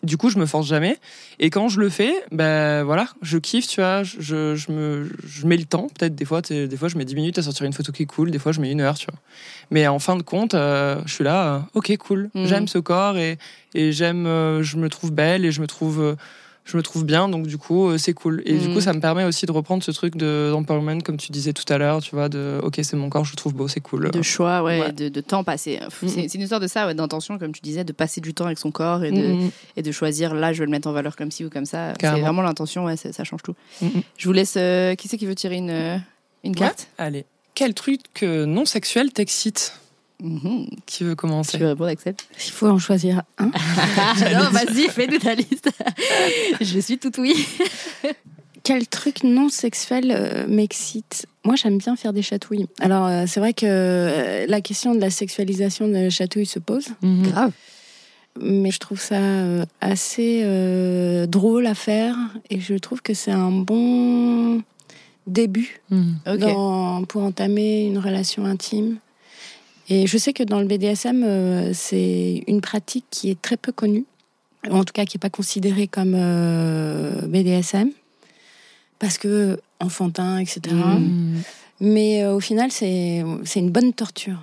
Du 0.03 0.17
coup, 0.17 0.29
je 0.29 0.39
me 0.39 0.45
force 0.45 0.67
jamais. 0.67 0.97
Et 1.39 1.49
quand 1.49 1.67
je 1.69 1.79
le 1.79 1.89
fais, 1.89 2.13
ben 2.31 2.84
voilà, 2.84 3.07
je 3.21 3.38
kiffe, 3.38 3.67
tu 3.67 3.81
vois. 3.81 4.03
Je, 4.03 4.55
je, 4.55 4.71
me, 4.71 5.10
je 5.27 5.45
mets 5.45 5.57
le 5.57 5.65
temps, 5.65 5.88
peut-être 5.97 6.15
des 6.15 6.25
fois, 6.25 6.41
des 6.41 6.77
fois, 6.77 6.88
je 6.88 6.97
mets 6.97 7.05
10 7.05 7.15
minutes 7.15 7.38
à 7.38 7.41
sortir 7.41 7.65
une 7.65 7.73
photo 7.73 7.91
qui 7.91 8.03
est 8.03 8.07
cool, 8.07 8.31
des 8.31 8.39
fois, 8.39 8.51
je 8.51 8.62
mets 8.62 8.71
une 8.71 8.81
heure, 8.81 8.97
tu 8.97 9.07
vois. 9.07 9.19
Mais 9.71 9.88
en 9.88 9.99
fin 9.99 10.15
de 10.17 10.21
compte, 10.23 10.53
euh, 10.53 11.01
je 11.05 11.13
suis 11.13 11.23
là, 11.23 11.55
euh, 11.55 11.60
ok, 11.73 11.95
cool, 11.97 12.29
Mhm. 12.36 12.45
J'aime 12.62 12.67
ce 12.67 12.78
corps 12.80 13.17
et, 13.17 13.38
et 13.76 13.91
j'aime, 13.91 14.26
euh, 14.26 14.63
je 14.63 14.78
me 14.78 14.89
trouve 14.89 15.12
belle 15.12 15.45
et 15.45 15.52
je 15.52 15.62
me 15.62 15.67
trouve, 15.67 16.02
euh, 16.02 16.15
je 16.63 16.78
me 16.78 16.84
trouve 16.84 17.06
bien, 17.06 17.28
donc 17.28 17.47
du 17.47 17.58
coup, 17.58 17.89
euh, 17.89 17.97
c'est 17.97 18.13
cool. 18.13 18.43
Et 18.45 18.56
du 18.58 18.69
coup, 18.69 18.82
ça 18.82 18.93
me 18.93 19.00
permet 19.00 19.24
aussi 19.24 19.47
de 19.47 19.52
reprendre 19.52 19.82
ce 19.84 19.89
truc 19.89 20.15
de 20.15 20.50
d'empowerment, 20.52 21.02
comme 21.02 21.17
tu 21.17 21.32
disais 21.32 21.54
tout 21.54 21.65
à 21.74 21.78
l'heure, 21.80 22.02
tu 22.04 22.13
vois, 22.15 22.30
de 22.30 22.60
ok, 22.62 22.80
c'est 22.84 22.95
mon 22.95 23.10
corps, 23.10 23.26
je 23.26 23.32
le 23.32 23.36
trouve 23.36 23.56
beau, 23.56 23.67
c'est 23.67 23.80
cool. 23.82 24.12
De 24.12 24.21
choix, 24.21 24.62
ouais, 24.62 24.80
Ouais. 24.80 24.91
De, 24.91 25.10
de 25.10 25.21
temps 25.21 25.43
passé. 25.43 25.80
C'est 25.89 26.06
Mhm. 26.06 26.30
c'est 26.30 26.34
une 26.36 26.41
histoire 26.41 26.60
de 26.62 26.67
ça, 26.67 26.86
ouais, 26.86 26.93
d'intention, 26.93 27.39
comme 27.39 27.52
tu 27.52 27.62
disais, 27.62 27.84
de 27.84 27.91
passer 27.93 28.21
du 28.21 28.34
temps 28.36 28.45
avec 28.45 28.60
son 28.60 28.69
corps 28.71 29.04
et 29.04 29.12
de, 29.12 29.36
et 29.76 29.82
de 29.82 29.91
choisir 29.91 30.36
là, 30.36 30.54
je 30.54 30.60
vais 30.60 30.65
le 30.65 30.71
mettre 30.71 30.88
en 30.88 30.91
valeur 30.93 31.15
comme 31.15 31.32
ci 31.32 31.43
ou 31.43 31.50
comme 31.50 31.65
ça. 31.65 31.93
C'est 32.00 32.08
vraiment 32.21 32.43
l'intention, 32.43 32.86
ouais, 32.86 32.95
ça 32.95 33.24
change 33.24 33.41
tout. 33.43 33.56
Je 34.17 34.28
vous 34.28 34.34
laisse. 34.34 34.54
euh, 34.58 34.93
qui 34.95 35.08
c'est 35.08 35.17
qui 35.17 35.26
veut 35.26 35.36
tirer 35.36 35.56
une, 35.58 36.02
une 36.43 36.56
carte? 36.56 36.88
Allez, 37.00 37.26
quel 37.56 37.74
truc 37.74 38.21
non 38.21 38.65
sexuel 38.65 39.12
t'excite? 39.12 39.74
Mhm. 40.21 40.67
Qui 40.86 41.03
veut 41.03 41.12
Tu 41.12 41.15
commencer 41.15 41.57
veux 41.57 41.67
répondre, 41.69 41.89
Axel? 41.89 42.15
Il 42.45 42.51
faut 42.51 42.67
en 42.67 42.77
choisir 42.77 43.23
un. 43.39 43.45
Non, 44.34 44.49
vas-y, 44.51 44.88
fais-nous 44.89 45.17
ta 45.17 45.34
liste. 45.36 45.69
je 46.62 46.79
suis 46.79 46.97
tout 46.99 47.12
oui. 47.19 47.34
Quel 48.63 48.88
truc 48.88 49.23
non 49.23 49.49
sexuel 49.49 50.13
euh, 50.15 50.45
m'excite? 50.47 51.25
Moi, 51.43 51.55
j'aime 51.55 51.79
bien 51.79 51.95
faire 51.95 52.13
des 52.13 52.21
chatouilles. 52.21 52.67
Alors, 52.79 53.07
euh, 53.07 53.23
c'est 53.27 53.39
vrai 53.39 53.53
que 53.53 53.65
euh, 53.65 54.45
la 54.47 54.62
question 54.62 54.93
de 54.93 55.01
la 55.01 55.10
sexualisation 55.10 55.88
de 55.88 55.93
la 55.93 56.10
chatouille 56.12 56.45
se 56.45 56.60
pose, 56.60 56.89
Mhm. 57.01 57.23
Grave. 57.23 57.51
mais 58.39 58.69
je 58.69 58.77
trouve 58.77 58.99
ça 59.01 59.17
assez 59.81 60.41
euh, 60.43 61.25
drôle 61.25 61.65
à 61.65 61.73
faire 61.73 62.15
et 62.51 62.60
je 62.60 62.75
trouve 62.75 63.01
que 63.01 63.15
c'est 63.15 63.31
un 63.31 63.49
bon 63.51 64.62
début 65.25 65.81
Mhm. 65.89 66.38
Dans- 66.38 67.03
pour 67.05 67.23
entamer 67.23 67.86
une 67.86 67.97
relation 67.97 68.45
intime. 68.45 68.97
Et 69.91 70.08
je 70.08 70.17
sais 70.17 70.32
que 70.32 70.43
dans 70.43 70.62
le 70.62 70.67
BDSM, 70.67 71.21
euh, 71.21 71.71
c'est 71.73 72.45
une 72.47 72.62
pratique 72.62 73.04
qui 73.12 73.30
est 73.30 73.41
très 73.41 73.58
peu 73.58 73.73
connue, 73.73 74.06
en 74.69 74.86
tout 74.86 74.93
cas 74.93 75.04
qui 75.04 75.17
n'est 75.17 75.19
pas 75.19 75.30
considérée 75.30 75.88
comme 75.88 76.13
euh, 76.15 77.27
BDSM, 77.27 77.89
parce 78.99 79.17
que 79.17 79.60
enfantin, 79.82 80.38
etc. 80.38 80.62
Mhm. 80.73 81.41
Mais 81.82 82.23
euh, 82.23 82.34
au 82.34 82.39
final, 82.39 82.71
c'est 82.71 83.21
c'est 83.43 83.60
une 83.60 83.69
bonne 83.69 83.91
torture. 83.91 84.38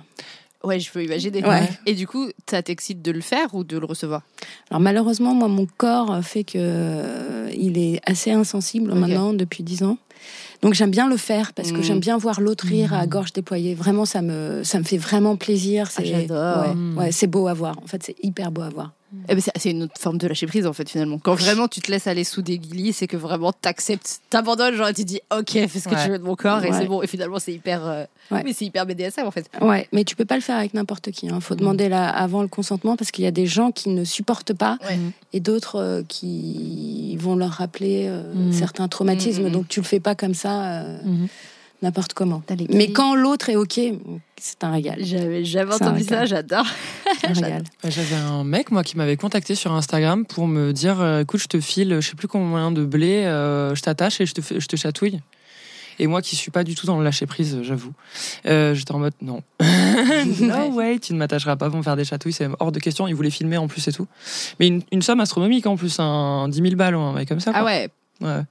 Ouais, 0.63 0.79
je 0.79 0.91
peux 0.91 1.03
imaginer. 1.03 1.43
Ouais. 1.43 1.67
Et 1.87 1.95
du 1.95 2.05
coup, 2.05 2.27
ça 2.47 2.61
t'excite 2.61 3.01
de 3.01 3.11
le 3.11 3.21
faire 3.21 3.55
ou 3.55 3.63
de 3.63 3.79
le 3.79 3.87
recevoir? 3.87 4.21
Alors 4.69 4.81
malheureusement, 4.81 5.33
moi, 5.33 5.47
mon 5.47 5.65
corps 5.65 6.23
fait 6.23 6.43
que 6.43 6.57
euh, 6.57 7.49
il 7.57 7.79
est 7.79 8.01
assez 8.05 8.31
insensible 8.31 8.93
maintenant 8.93 9.33
depuis 9.33 9.63
10 9.63 9.81
ans. 9.81 9.97
Donc 10.61 10.73
j'aime 10.73 10.91
bien 10.91 11.07
le 11.07 11.15
faire 11.17 11.53
parce 11.53 11.71
que 11.71 11.77
Mm. 11.79 11.83
j'aime 11.83 11.99
bien 11.99 12.17
voir 12.17 12.41
l'autre 12.41 12.65
rire 12.67 12.93
à 12.93 13.05
Mm. 13.05 13.09
gorge 13.09 13.33
déployée. 13.33 13.75
Vraiment, 13.75 14.05
ça 14.05 14.21
me 14.21 14.61
ça 14.63 14.77
me 14.79 14.83
fait 14.83 14.97
vraiment 14.97 15.35
plaisir. 15.37 15.89
C'est 15.91 16.01
Ah, 16.03 16.19
j'adore. 16.19 16.61
ouais, 16.67 16.75
Mm. 16.75 16.97
ouais, 16.97 17.11
c'est 17.11 17.27
beau 17.27 17.47
à 17.47 17.53
voir. 17.53 17.77
En 17.83 17.87
fait, 17.87 18.03
c'est 18.03 18.15
hyper 18.21 18.51
beau 18.51 18.61
à 18.63 18.69
voir. 18.69 18.91
Eh 19.27 19.33
ben, 19.35 19.41
c'est 19.55 19.71
une 19.71 19.83
autre 19.83 19.93
forme 19.99 20.17
de 20.17 20.27
lâcher 20.27 20.45
prise 20.45 20.67
en 20.67 20.73
fait 20.73 20.87
finalement. 20.89 21.17
Quand 21.17 21.33
vraiment 21.33 21.67
tu 21.67 21.81
te 21.81 21.89
laisses 21.91 22.05
aller 22.07 22.23
sous 22.23 22.41
des 22.43 22.59
guillis, 22.59 22.93
c'est 22.93 23.07
que 23.07 23.17
vraiment 23.17 23.51
t'acceptes, 23.51 24.19
t'abandonnes, 24.29 24.75
genre 24.75 24.93
tu 24.93 25.03
dis 25.03 25.19
ok, 25.35 25.49
fais 25.49 25.67
ce 25.67 25.87
que 25.89 25.95
Ouais. 25.95 26.03
tu 26.05 26.11
veux 26.11 26.19
de 26.19 26.23
mon 26.23 26.35
corps 26.35 26.63
et 26.63 26.71
c'est 26.71 26.85
bon. 26.85 27.01
Et 27.01 27.07
finalement 27.07 27.39
c'est 27.39 27.53
hyper, 27.53 27.85
euh, 27.87 28.03
Ouais. 28.31 28.43
mais 28.45 28.53
c'est 28.53 28.65
hyper 28.65 28.85
BDSM 28.85 29.25
en 29.25 29.31
fait. 29.31 29.49
Ouais, 29.61 29.87
mais 29.91 30.03
tu 30.03 30.15
peux 30.15 30.25
pas 30.25 30.35
le 30.35 30.41
faire 30.41 30.57
avec 30.57 30.73
n'importe 30.75 31.09
qui. 31.11 31.25
Il 31.25 31.41
faut 31.41 31.55
demander 31.55 31.89
là 31.89 32.07
avant 32.09 32.41
le 32.43 32.47
consentement 32.47 32.95
parce 32.95 33.09
qu'il 33.11 33.23
y 33.23 33.27
a 33.27 33.31
des 33.31 33.47
gens 33.47 33.71
qui 33.71 33.89
ne 33.89 34.03
supportent 34.03 34.53
pas 34.53 34.77
Ouais. 34.87 34.99
et 35.33 35.39
d'autres 35.39 35.77
euh, 35.77 36.03
qui 36.07 37.17
vont 37.19 37.35
leur 37.35 37.51
rappeler 37.51 38.05
euh, 38.07 38.33
Mm. 38.33 38.51
certains 38.53 38.87
traumatismes. 38.87 39.41
Mm, 39.41 39.45
mm, 39.45 39.49
mm. 39.49 39.51
Donc 39.53 39.67
tu 39.67 39.79
le 39.79 39.85
fais 39.85 39.99
pas 39.99 40.13
comme 40.15 40.33
ça. 40.35 40.83
N'importe 41.81 42.13
comment. 42.13 42.41
Mais 42.73 42.91
quand 42.91 43.15
l'autre 43.15 43.49
est 43.49 43.55
ok, 43.55 43.79
c'est 44.39 44.63
un 44.63 44.71
régal. 44.71 44.99
J'avais 45.03 45.43
jamais 45.45 45.71
un 45.73 45.75
entendu 45.75 46.03
ça, 46.03 46.21
régal. 46.21 46.27
j'adore. 46.27 46.65
Un 47.23 47.33
J'avais 47.89 48.15
un 48.15 48.43
mec, 48.43 48.71
moi, 48.71 48.83
qui 48.83 48.97
m'avait 48.97 49.17
contacté 49.17 49.55
sur 49.55 49.71
Instagram 49.73 50.25
pour 50.25 50.47
me 50.47 50.71
dire 50.73 50.99
euh, 51.01 51.21
écoute, 51.21 51.39
je 51.41 51.47
te 51.47 51.59
file, 51.59 51.97
je 52.01 52.09
sais 52.09 52.15
plus 52.15 52.27
combien 52.27 52.71
de 52.71 52.83
blé, 52.85 53.23
euh, 53.25 53.75
je 53.75 53.81
t'attache 53.81 54.21
et 54.21 54.25
je 54.25 54.33
te, 54.33 54.41
fais- 54.41 54.59
je 54.59 54.67
te 54.67 54.75
chatouille. 54.75 55.19
Et 56.01 56.07
moi, 56.07 56.21
qui 56.21 56.37
suis 56.37 56.49
pas 56.49 56.63
du 56.63 56.75
tout 56.75 56.85
dans 56.85 56.97
le 56.97 57.03
lâcher 57.03 57.25
prise, 57.25 57.59
j'avoue, 57.61 57.91
euh, 58.45 58.73
j'étais 58.73 58.93
en 58.93 58.99
mode 58.99 59.13
non. 59.21 59.43
no 60.39 60.69
way, 60.71 60.97
tu 60.99 61.11
ne 61.13 61.17
m'attacheras 61.17 61.57
pas 61.57 61.67
pour 61.69 61.77
me 61.77 61.83
faire 61.83 61.97
des 61.97 62.05
chatouilles, 62.05 62.31
c'est 62.31 62.47
hors 62.59 62.71
de 62.71 62.79
question. 62.79 63.05
Il 63.07 63.15
voulait 63.15 63.29
filmer 63.29 63.57
en 63.57 63.67
plus 63.67 63.85
et 63.87 63.91
tout. 63.91 64.07
Mais 64.61 64.67
une, 64.67 64.81
une 64.93 65.01
somme 65.01 65.19
astronomique 65.19 65.65
en 65.65 65.75
plus, 65.75 65.99
un 65.99 66.47
10 66.47 66.61
000 66.61 66.75
balles, 66.75 66.95
un 66.95 67.11
mec 67.11 67.27
comme 67.27 67.41
ça. 67.41 67.51
Ah 67.53 67.65
ouais, 67.65 67.89
Ouais. 68.21 68.41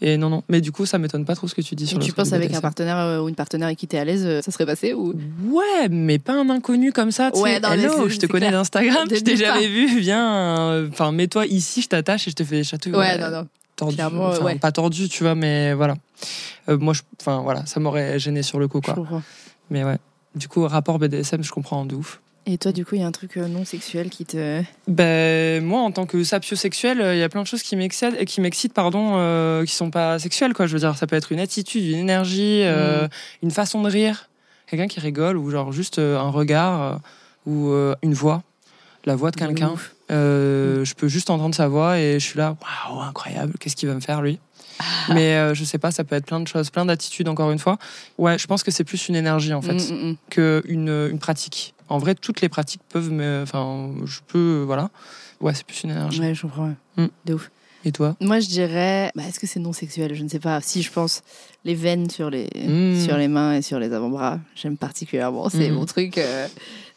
Et 0.00 0.16
non, 0.16 0.30
non. 0.30 0.42
Mais 0.48 0.60
du 0.60 0.72
coup, 0.72 0.86
ça 0.86 0.98
m'étonne 0.98 1.24
pas 1.24 1.34
trop 1.34 1.46
ce 1.46 1.54
que 1.54 1.60
tu 1.60 1.74
dis 1.74 1.86
sur 1.86 1.98
le 1.98 2.04
tu 2.04 2.12
penses 2.12 2.32
avec 2.32 2.54
un 2.54 2.60
partenaire 2.60 2.96
euh, 2.98 3.20
ou 3.20 3.28
une 3.28 3.34
partenaire 3.34 3.66
avec 3.66 3.78
qui 3.78 3.86
t'es 3.86 3.98
à 3.98 4.04
l'aise, 4.04 4.24
euh, 4.24 4.40
ça 4.40 4.50
serait 4.50 4.64
passé 4.64 4.94
ou? 4.94 5.14
Ouais, 5.44 5.88
mais 5.90 6.18
pas 6.18 6.32
un 6.32 6.48
inconnu 6.48 6.92
comme 6.92 7.10
ça. 7.10 7.30
tu. 7.30 7.40
Ouais, 7.40 7.60
non, 7.60 7.70
Hello, 7.72 8.08
je 8.08 8.16
te 8.16 8.26
connais 8.26 8.50
d'Instagram, 8.50 9.06
je 9.10 9.20
t'ai 9.20 9.36
jamais 9.36 9.68
vu. 9.68 10.00
Viens, 10.00 10.70
euh, 10.70 10.88
enfin, 10.90 11.12
mets-toi 11.12 11.46
ici, 11.46 11.82
je 11.82 11.88
t'attache 11.88 12.28
et 12.28 12.30
je 12.30 12.36
te 12.36 12.44
fais 12.44 12.56
des 12.56 12.64
chatouilles. 12.64 12.94
Ouais, 12.94 13.18
non, 13.18 13.30
non. 13.30 13.46
tordu, 13.76 13.96
clairement, 13.96 14.28
enfin, 14.28 14.44
ouais. 14.44 14.54
pas 14.56 14.72
tordu, 14.72 15.08
tu 15.08 15.22
vois, 15.22 15.34
mais 15.34 15.74
voilà. 15.74 15.96
Euh, 16.68 16.78
moi, 16.78 16.94
enfin 17.20 17.40
voilà, 17.42 17.66
ça 17.66 17.78
m'aurait 17.78 18.18
gêné 18.18 18.42
sur 18.42 18.58
le 18.58 18.68
coup, 18.68 18.80
quoi. 18.80 18.96
Mais 19.68 19.84
ouais. 19.84 19.98
Du 20.34 20.48
coup, 20.48 20.66
rapport 20.66 20.98
BDSM, 20.98 21.42
je 21.42 21.50
comprends 21.50 21.84
de 21.84 21.94
ouf. 21.94 22.20
Et 22.46 22.58
toi, 22.58 22.72
du 22.72 22.84
coup, 22.84 22.94
il 22.94 23.02
y 23.02 23.04
a 23.04 23.06
un 23.06 23.12
truc 23.12 23.36
euh, 23.36 23.46
non 23.46 23.64
sexuel 23.64 24.08
qui 24.08 24.24
te. 24.24 24.62
Ben 24.88 25.62
moi, 25.62 25.80
en 25.80 25.92
tant 25.92 26.06
que 26.06 26.24
sapiosexuel, 26.24 27.00
euh, 27.00 27.14
il 27.14 27.18
y 27.18 27.22
a 27.22 27.28
plein 27.28 27.42
de 27.42 27.46
choses 27.46 27.62
qui 27.62 27.76
m'excitent, 27.76 28.16
et 28.18 28.24
qui 28.24 28.40
m'excitent, 28.40 28.72
pardon, 28.72 29.12
euh, 29.16 29.64
qui 29.64 29.74
sont 29.74 29.90
pas 29.90 30.18
sexuelles, 30.18 30.54
quoi. 30.54 30.66
Je 30.66 30.72
veux 30.72 30.78
dire, 30.80 30.96
ça 30.96 31.06
peut 31.06 31.16
être 31.16 31.32
une 31.32 31.40
attitude, 31.40 31.84
une 31.84 31.98
énergie, 31.98 32.62
euh, 32.62 33.06
une 33.42 33.50
façon 33.50 33.82
de 33.82 33.90
rire, 33.90 34.28
quelqu'un 34.66 34.88
qui 34.88 35.00
rigole, 35.00 35.36
ou 35.36 35.50
genre 35.50 35.70
juste 35.70 35.98
un 35.98 36.30
regard, 36.30 37.00
ou 37.46 37.70
euh, 37.70 37.94
une 38.02 38.14
voix, 38.14 38.42
la 39.04 39.16
voix 39.16 39.30
de 39.30 39.36
quelqu'un. 39.36 39.74
Euh, 40.10 40.84
Je 40.84 40.94
peux 40.94 41.08
juste 41.08 41.30
entendre 41.30 41.54
sa 41.54 41.68
voix 41.68 41.98
et 41.98 42.14
je 42.14 42.24
suis 42.24 42.38
là, 42.38 42.56
waouh, 42.90 43.00
incroyable, 43.00 43.54
qu'est-ce 43.60 43.76
qu'il 43.76 43.88
va 43.88 43.94
me 43.94 44.00
faire 44.00 44.22
lui? 44.22 44.38
Ah. 44.78 45.14
Mais 45.14 45.34
euh, 45.34 45.54
je 45.54 45.62
sais 45.64 45.78
pas, 45.78 45.90
ça 45.90 46.04
peut 46.04 46.16
être 46.16 46.24
plein 46.26 46.40
de 46.40 46.48
choses, 46.48 46.70
plein 46.70 46.86
d'attitudes, 46.86 47.28
encore 47.28 47.50
une 47.50 47.58
fois. 47.58 47.78
Ouais, 48.18 48.38
je 48.38 48.46
pense 48.46 48.62
que 48.62 48.70
c'est 48.70 48.84
plus 48.84 49.08
une 49.08 49.16
énergie 49.16 49.52
en 49.52 49.60
fait 49.60 49.74
Mm, 49.74 49.94
mm, 49.94 50.10
mm. 50.10 50.16
qu'une 50.30 50.88
une 50.88 51.18
pratique. 51.18 51.74
En 51.90 51.98
vrai, 51.98 52.14
toutes 52.14 52.40
les 52.40 52.48
pratiques 52.48 52.80
peuvent 52.88 53.10
me. 53.10 53.40
Enfin, 53.42 53.90
je 54.06 54.20
peux. 54.26 54.62
Voilà. 54.66 54.90
Ouais, 55.40 55.52
c'est 55.54 55.64
plus 55.66 55.82
une 55.84 55.90
énergie. 55.90 56.20
Ouais, 56.20 56.34
je 56.34 56.42
comprends. 56.42 56.74
Mm. 56.96 57.06
De 57.26 57.34
ouf. 57.34 57.50
Et 57.84 57.92
toi? 57.92 58.14
Moi, 58.20 58.40
je 58.40 58.48
dirais. 58.48 59.10
Bah, 59.14 59.22
Est-ce 59.28 59.40
que 59.40 59.46
c'est 59.46 59.60
non 59.60 59.72
sexuel? 59.72 60.14
Je 60.14 60.22
ne 60.22 60.28
sais 60.28 60.38
pas. 60.38 60.60
Si, 60.60 60.82
je 60.82 60.90
pense. 60.92 61.22
Les 61.64 61.74
veines 61.74 62.08
sur 62.08 62.30
les, 62.30 62.48
Mm. 62.54 62.98
sur 63.04 63.16
les 63.16 63.28
mains 63.28 63.54
et 63.56 63.62
sur 63.62 63.78
les 63.78 63.92
avant-bras, 63.92 64.38
j'aime 64.54 64.76
particulièrement. 64.76 65.48
C'est 65.50 65.70
Mm. 65.70 65.74
mon 65.74 65.84
truc. 65.86 66.16
euh, 66.18 66.46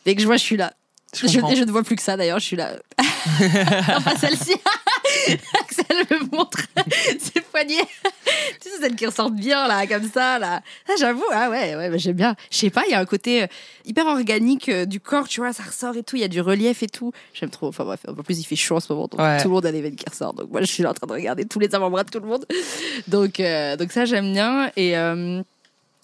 Dès 0.05 0.15
que 0.15 0.21
je 0.21 0.27
vois, 0.27 0.37
je 0.37 0.43
suis 0.43 0.57
là. 0.57 0.73
Je 1.15 1.27
Je, 1.27 1.39
comprends. 1.39 1.55
je 1.55 1.63
ne 1.63 1.71
vois 1.71 1.83
plus 1.83 1.95
que 1.95 2.01
ça 2.01 2.17
d'ailleurs, 2.17 2.39
je 2.39 2.45
suis 2.45 2.55
là. 2.55 2.71
non, 3.39 4.01
pas 4.01 4.15
celle-ci. 4.17 4.53
Axel 5.61 5.85
me 6.09 6.35
montre 6.35 6.59
ses 7.19 7.41
poignets. 7.53 7.85
tu 8.61 8.69
sais, 8.69 8.77
celles 8.81 8.95
qui 8.95 9.05
ressortent 9.05 9.35
bien 9.35 9.67
là, 9.67 9.85
comme 9.87 10.09
ça. 10.09 10.39
là. 10.39 10.61
Ah, 10.89 10.93
J'avoue, 10.99 11.23
ah 11.31 11.49
ouais, 11.49 11.75
ouais 11.75 11.89
bah, 11.89 11.97
j'aime 11.97 12.15
bien. 12.15 12.35
Je 12.51 12.57
sais 12.57 12.69
pas, 12.69 12.83
il 12.87 12.91
y 12.91 12.95
a 12.95 12.99
un 12.99 13.05
côté 13.05 13.43
euh, 13.43 13.47
hyper 13.85 14.05
organique 14.07 14.67
euh, 14.69 14.85
du 14.85 14.99
corps, 14.99 15.27
tu 15.27 15.39
vois, 15.39 15.53
ça 15.53 15.63
ressort 15.63 15.95
et 15.95 16.03
tout. 16.03 16.15
Il 16.17 16.21
y 16.21 16.25
a 16.25 16.27
du 16.27 16.41
relief 16.41 16.83
et 16.83 16.87
tout. 16.87 17.11
J'aime 17.33 17.49
trop. 17.51 17.67
Enfin 17.67 17.85
bref, 17.85 18.01
en 18.07 18.13
plus 18.15 18.39
il 18.39 18.43
fait 18.43 18.55
chaud 18.55 18.75
en 18.75 18.79
ce 18.79 18.91
moment, 18.91 19.07
donc 19.07 19.19
Ouais. 19.21 19.37
tout 19.41 19.47
le 19.47 19.53
monde 19.53 19.65
a 19.65 19.71
les 19.71 19.81
veines 19.81 19.95
qui 19.95 20.05
ressortent. 20.09 20.37
Donc 20.37 20.51
moi 20.51 20.61
je 20.61 20.65
suis 20.65 20.83
là 20.83 20.89
en 20.89 20.93
train 20.93 21.07
de 21.07 21.13
regarder 21.13 21.45
tous 21.45 21.59
les 21.59 21.73
avant-bras 21.73 22.03
de 22.03 22.09
tout 22.09 22.19
le 22.19 22.27
monde. 22.27 22.45
Donc, 23.07 23.39
euh, 23.39 23.77
donc 23.77 23.91
ça 23.91 24.05
j'aime 24.05 24.33
bien. 24.33 24.71
Et 24.75 24.97
euh, 24.97 25.41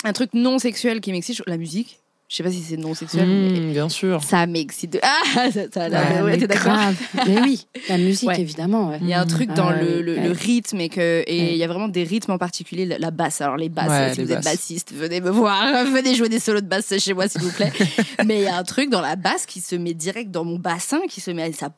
un 0.04 0.14
truc 0.14 0.30
non 0.34 0.60
sexuel 0.60 1.02
qui 1.02 1.12
m'excite, 1.12 1.42
la 1.48 1.58
musique. 1.58 2.00
Je 2.30 2.36
sais 2.36 2.44
pas 2.44 2.52
si 2.52 2.60
c'est 2.62 2.78
non 2.78 2.94
sexuel, 2.94 3.28
mais 3.28 3.60
Mm, 3.60 3.72
bien 3.74 3.90
sûr. 3.90 4.24
ça 4.24 4.46
m'excite. 4.46 4.94
de- 4.94 5.00
Ah, 5.36 5.50
ça, 5.52 5.62
ça, 5.74 5.90
Ouais, 5.90 6.22
ouais, 6.22 6.32
mais 6.32 6.38
t'es 6.38 6.46
d'accord 6.48 6.74
grave. 6.76 6.96
Mais 7.26 7.42
oui, 7.42 7.66
la 7.90 7.98
musique, 7.98 8.30
Ouais. 8.30 8.40
évidemment. 8.40 8.90
ouais. 8.92 9.00
Il 9.02 9.08
y 9.08 9.14
a 9.14 9.20
un 9.22 9.26
truc 9.26 9.50
Ah 9.54 9.56
dans 9.56 9.70
ouais, 9.72 9.82
le, 9.84 10.02
le- 10.04 10.16
ouais. 10.16 10.28
le 10.28 10.32
rythme 10.32 10.80
et 10.80 10.90
que 10.90 11.24
et 11.26 11.40
Ouais. 11.42 11.50
il 11.54 11.58
y 11.58 11.64
a 11.64 11.68
vraiment 11.68 11.88
des 11.88 12.04
rythmes 12.04 12.32
en 12.34 12.38
particulier 12.38 12.86
la, 12.86 13.00
la 13.00 13.10
basse. 13.10 13.42
Alors 13.42 13.58
les 13.58 13.70
basses, 13.70 13.90
Ouais, 13.90 14.12
si 14.14 14.20
les 14.20 14.26
vous 14.26 14.32
êtes 14.34 14.44
bassiste, 14.44 14.94
venez 14.94 15.22
me 15.22 15.32
voir, 15.32 15.64
venez 15.86 16.14
jouer 16.14 16.30
des 16.30 16.40
solos 16.40 16.62
de 16.62 16.68
basse 16.68 16.94
chez 17.00 17.14
moi 17.16 17.28
s'il 17.28 17.42
vous 17.42 17.52
plaît. 17.52 17.74
Mais 18.26 18.38
il 18.42 18.44
y 18.44 18.48
a 18.48 18.58
un 18.58 18.64
truc 18.64 18.92
dans 18.92 19.02
la 19.02 19.16
basse 19.16 19.48
qui 19.48 19.60
se 19.60 19.76
met 19.76 19.96
direct 19.96 20.30
dans 20.30 20.44
mon 20.46 20.60
bassin, 20.60 21.00
qui 21.10 21.22
se 21.22 21.32
met 21.32 21.52
ça 21.52 21.70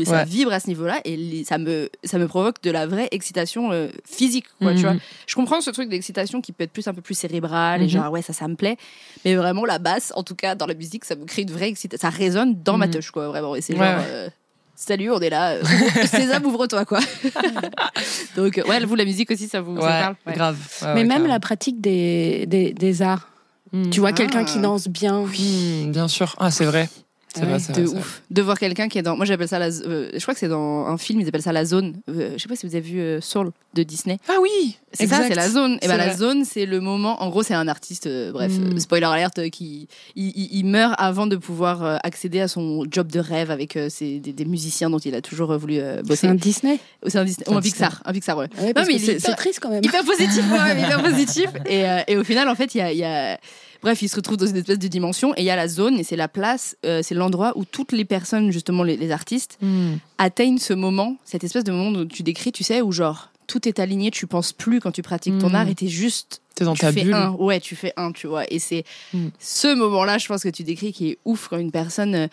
et 0.00 0.04
ça 0.04 0.12
Ouais. 0.12 0.24
vibre 0.24 0.52
à 0.52 0.58
ce 0.58 0.66
niveau-là 0.66 1.00
et 1.04 1.16
les- 1.16 1.44
ça 1.44 1.56
me 1.58 1.88
ça 2.02 2.18
me 2.18 2.26
provoque 2.26 2.60
de 2.64 2.72
la 2.72 2.88
vraie 2.88 3.08
excitation 3.12 3.70
euh, 3.70 3.88
physique 4.04 4.46
quoi, 4.60 4.72
tu 4.72 4.78
Mhm. 4.78 4.82
vois. 4.82 4.94
Je 5.28 5.34
comprends 5.36 5.60
ce 5.60 5.70
truc 5.70 5.88
d'excitation 5.88 6.40
qui 6.40 6.50
peut 6.50 6.64
être 6.64 6.72
plus 6.72 6.88
un 6.88 6.94
peu 6.94 7.00
plus 7.00 7.14
cérébral 7.16 7.80
et 7.80 7.84
Mhm. 7.84 7.90
genre 7.90 8.10
ouais 8.12 8.22
ça 8.22 8.32
ça 8.32 8.48
me 8.48 8.56
plaît, 8.56 8.76
mais 9.24 9.36
vraiment 9.36 9.64
la 9.64 9.78
basse 9.84 10.12
en 10.16 10.24
tout 10.24 10.34
cas 10.34 10.56
dans 10.56 10.66
la 10.66 10.74
musique 10.74 11.04
ça 11.04 11.14
me 11.14 11.24
crée 11.24 11.42
une 11.42 11.52
vraie 11.52 11.68
excitation, 11.68 12.08
ça 12.10 12.14
résonne 12.16 12.60
dans 12.64 12.76
ma 12.76 12.86
Mhm. 12.88 12.94
touche 12.94 13.10
quoi 13.12 13.28
vraiment 13.28 13.54
et 13.54 13.60
c'est 13.60 13.74
Ouais, 13.74 13.78
genre 13.86 13.98
ouais. 13.98 14.04
euh, 14.08 14.28
Salut, 14.76 15.08
on 15.12 15.20
est 15.20 15.30
là. 15.30 15.50
euh, 15.52 15.62
Sésame, 16.06 16.44
ouvre-toi, 16.46 16.84
quoi. 16.84 16.98
Donc, 18.36 18.60
ouais, 18.68 18.84
vous, 18.84 18.96
la 18.96 19.04
musique 19.04 19.30
aussi, 19.30 19.46
ça 19.46 19.60
vous, 19.60 19.76
ça 19.76 19.80
vous 19.80 19.86
Ouais, 19.86 20.00
parle 20.00 20.16
Ouais. 20.26 20.32
grave. 20.34 20.56
Ouais, 20.82 20.94
Mais 20.94 21.00
ouais, 21.02 21.06
même 21.06 21.26
la 21.28 21.38
pratique 21.38 21.80
des, 21.80 22.44
des, 22.46 22.72
des 22.72 23.00
arts. 23.02 23.28
Mm. 23.72 23.90
Tu 23.90 24.00
vois, 24.00 24.08
Ah. 24.08 24.12
quelqu'un 24.12 24.44
qui 24.44 24.58
danse 24.58 24.88
bien. 24.88 25.22
Mm, 25.22 25.92
bien 25.92 26.08
sûr. 26.08 26.34
Ah, 26.38 26.50
c'est 26.50 26.64
vrai. 26.64 26.88
C'est 27.34 27.40
Ouais, 27.42 27.46
vrai, 27.48 27.58
c'est 27.58 27.72
De 27.72 27.82
vrai, 27.82 27.90
c'est 27.90 27.98
ouf. 27.98 28.22
De 28.30 28.42
voir 28.42 28.58
quelqu'un 28.58 28.88
qui 28.88 28.98
est 28.98 29.02
dans. 29.02 29.16
Moi, 29.16 29.24
j'appelle 29.26 29.48
ça 29.48 29.58
la. 29.58 29.66
euh, 29.66 30.10
je 30.14 30.20
crois 30.20 30.34
que 30.34 30.40
c'est 30.40 30.48
dans 30.48 30.86
un 30.86 30.96
film, 30.96 31.20
ils 31.20 31.28
appellent 31.28 31.42
ça 31.42 31.52
la 31.52 31.64
zone. 31.64 31.94
Euh, 32.08 32.30
je 32.36 32.42
sais 32.42 32.48
pas 32.48 32.56
si 32.56 32.66
vous 32.66 32.74
avez 32.74 32.86
vu 32.88 33.00
euh, 33.00 33.20
Soul 33.20 33.50
de 33.74 33.82
Disney. 33.82 34.18
Ah 34.28 34.34
oui 34.40 34.76
C'est 34.92 35.06
ça, 35.08 35.22
c'est 35.26 35.34
la 35.34 35.48
zone. 35.48 35.74
Et 35.74 35.78
C'est 35.82 35.88
ben 35.88 35.96
la 35.96 36.14
zone, 36.16 36.44
c'est 36.44 36.64
le 36.64 36.80
moment. 36.80 37.20
En 37.22 37.28
gros, 37.30 37.42
c'est 37.42 37.54
un 37.54 37.66
artiste. 37.66 38.06
euh, 38.06 38.30
bref, 38.32 38.52
Mm. 38.52 38.76
euh, 38.76 38.78
spoiler 38.78 39.06
alert, 39.06 39.38
euh, 39.40 39.48
qui 39.48 39.88
il, 40.14 40.28
il- 40.36 40.48
il 40.58 40.64
meurt 40.66 40.94
avant 40.98 41.26
de 41.26 41.34
pouvoir 41.36 41.82
euh, 41.82 41.96
accéder 42.04 42.40
à 42.40 42.46
son 42.48 42.84
job 42.88 43.10
de 43.10 43.18
rêve 43.18 43.50
avec 43.50 43.76
euh, 43.76 43.88
ses- 43.88 44.20
des, 44.20 44.32
des 44.32 44.44
musiciens 44.44 44.90
dont 44.90 44.98
il 44.98 45.14
a 45.16 45.20
toujours 45.20 45.50
euh, 45.50 45.56
voulu 45.56 45.78
euh, 45.78 45.96
C'est 45.98 46.06
bosser. 46.08 46.26
un 46.28 46.34
Disney? 46.36 46.78
C'est 47.06 47.18
un 47.18 47.24
Disney. 47.24 47.44
C'est 47.46 47.52
Ou 47.52 47.56
un 47.56 47.58
un 47.58 47.62
Pixar. 47.62 48.00
Un 48.04 48.12
Pixar, 48.12 48.38
ouais. 48.38 48.48
Mais 48.62 48.72
c'est 48.84 49.14
est- 49.14 49.18
c'est 49.18 49.34
triste 49.34 49.58
quand 49.60 49.70
même. 49.70 49.82
hyper 49.82 50.04
positif, 50.04 50.44
ouais, 50.52 50.80
hyper 50.80 51.02
positif. 51.02 51.50
Et, 51.66 51.84
euh, 51.88 52.00
et 52.06 52.16
au 52.16 52.22
final, 52.24 52.48
en 52.48 52.54
fait, 52.54 52.74
il 52.74 52.78
y 52.78 52.80
a, 52.80 52.92
il 52.92 52.98
y 52.98 53.04
a- 53.04 53.38
Bref, 53.84 54.02
il 54.02 54.08
se 54.08 54.16
retrouve 54.16 54.36
dans 54.38 54.46
une 54.46 54.56
espèce 54.56 54.78
de 54.80 54.88
dimension 54.88 55.32
et 55.36 55.42
il 55.42 55.44
y 55.44 55.50
a 55.50 55.56
la 55.56 55.68
zone 55.68 55.98
et 56.00 56.04
c'est 56.04 56.16
la 56.16 56.26
place, 56.26 56.76
euh, 56.84 57.00
c'est 57.02 57.14
l'endroit 57.14 57.52
où 57.56 57.64
toutes 57.64 57.92
les 57.92 58.04
personnes, 58.04 58.50
justement 58.50 58.82
les, 58.82 58.96
les 58.96 59.10
artistes, 59.12 59.58
Mm. 59.62 59.94
atteignent 60.18 60.58
ce 60.58 60.72
moment, 60.74 61.16
cette 61.24 61.44
espèce 61.44 61.64
de 61.64 61.70
moment 61.72 61.92
dont 61.92 62.06
tu 62.06 62.22
décris, 62.22 62.50
tu 62.50 62.64
sais, 62.64 62.80
où 62.80 62.90
genre 62.92 63.30
tout 63.46 63.68
est 63.68 63.78
aligné, 63.78 64.10
tu 64.10 64.26
penses 64.26 64.52
plus 64.52 64.80
quand 64.80 64.90
tu 64.90 65.02
pratiques 65.02 65.38
ton 65.38 65.50
Mm. 65.50 65.54
art 65.54 65.68
et 65.68 65.74
t'es 65.74 65.88
juste 65.88 66.40
T'es 66.54 66.64
dans 66.64 66.74
tu 66.74 66.80
ta 66.80 66.92
fais 66.92 67.02
bulle. 67.04 67.14
un, 67.14 67.32
ouais, 67.32 67.60
tu 67.60 67.76
fais 67.76 67.92
un, 67.96 68.10
tu 68.12 68.26
vois. 68.26 68.44
Et 68.50 68.58
c'est 68.58 68.84
Mm. 69.12 69.26
ce 69.38 69.74
moment-là, 69.74 70.18
je 70.18 70.26
pense 70.28 70.42
que 70.42 70.48
tu 70.48 70.62
décris, 70.64 70.92
qui 70.92 71.10
est 71.10 71.18
ouf 71.26 71.48
quand 71.48 71.58
une 71.58 71.70
personne 71.72 72.14
euh, 72.14 72.26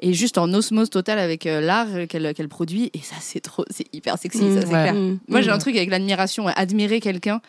est 0.00 0.12
juste 0.12 0.36
en 0.38 0.52
osmose 0.52 0.90
totale 0.90 1.18
avec 1.18 1.46
euh, 1.46 1.60
l'art 1.60 1.86
qu'elle 2.08 2.34
qu'elle 2.34 2.48
produit. 2.48 2.90
Et 2.94 2.98
ça, 3.00 3.16
c'est 3.20 3.40
trop, 3.40 3.64
c'est 3.70 3.86
hyper 3.94 4.18
sexy, 4.18 4.38
ça, 4.38 4.60
c'est 4.62 4.66
ouais. 4.66 4.90
clair. 4.90 4.94
Moi, 5.28 5.40
j'ai 5.40 5.50
un 5.50 5.58
truc 5.58 5.76
avec 5.76 5.88
l'admiration, 5.88 6.46
admirer 6.48 7.00
quelqu'un 7.00 7.40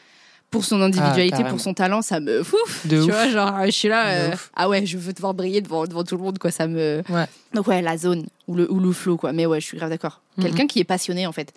pour 0.51 0.63
son 0.65 0.81
individualité, 0.81 1.29
Ah, 1.33 1.37
carrément. 1.37 1.49
pour 1.49 1.59
son 1.61 1.73
talent, 1.73 2.01
ça 2.01 2.19
me 2.19 2.43
fouf. 2.43 2.85
De 2.85 2.97
tu 2.97 3.09
ouf. 3.09 3.15
vois, 3.15 3.29
genre, 3.29 3.53
je 3.65 3.71
suis 3.71 3.87
là, 3.87 4.07
euh, 4.09 4.35
ah 4.55 4.69
ouais, 4.69 4.85
je 4.85 4.97
veux 4.97 5.13
te 5.13 5.21
voir 5.21 5.33
briller 5.33 5.61
devant, 5.61 5.85
devant 5.85 6.03
tout 6.03 6.17
le 6.17 6.21
monde, 6.23 6.37
quoi, 6.37 6.51
ça 6.51 6.67
me. 6.67 7.01
Ouais. 7.09 7.25
Donc, 7.53 7.67
ouais, 7.67 7.81
la 7.81 7.97
zone 7.97 8.25
ou 8.47 8.55
le, 8.55 8.71
ou 8.71 8.79
le 8.79 8.91
flow, 8.91 9.17
quoi. 9.17 9.31
Mais 9.33 9.45
ouais, 9.45 9.59
je 9.61 9.65
suis 9.65 9.77
grave 9.77 9.89
d'accord. 9.89 10.21
Mhm. 10.37 10.43
Quelqu'un 10.45 10.67
qui 10.67 10.79
est 10.79 10.83
passionné, 10.83 11.25
en 11.25 11.31
fait. 11.31 11.53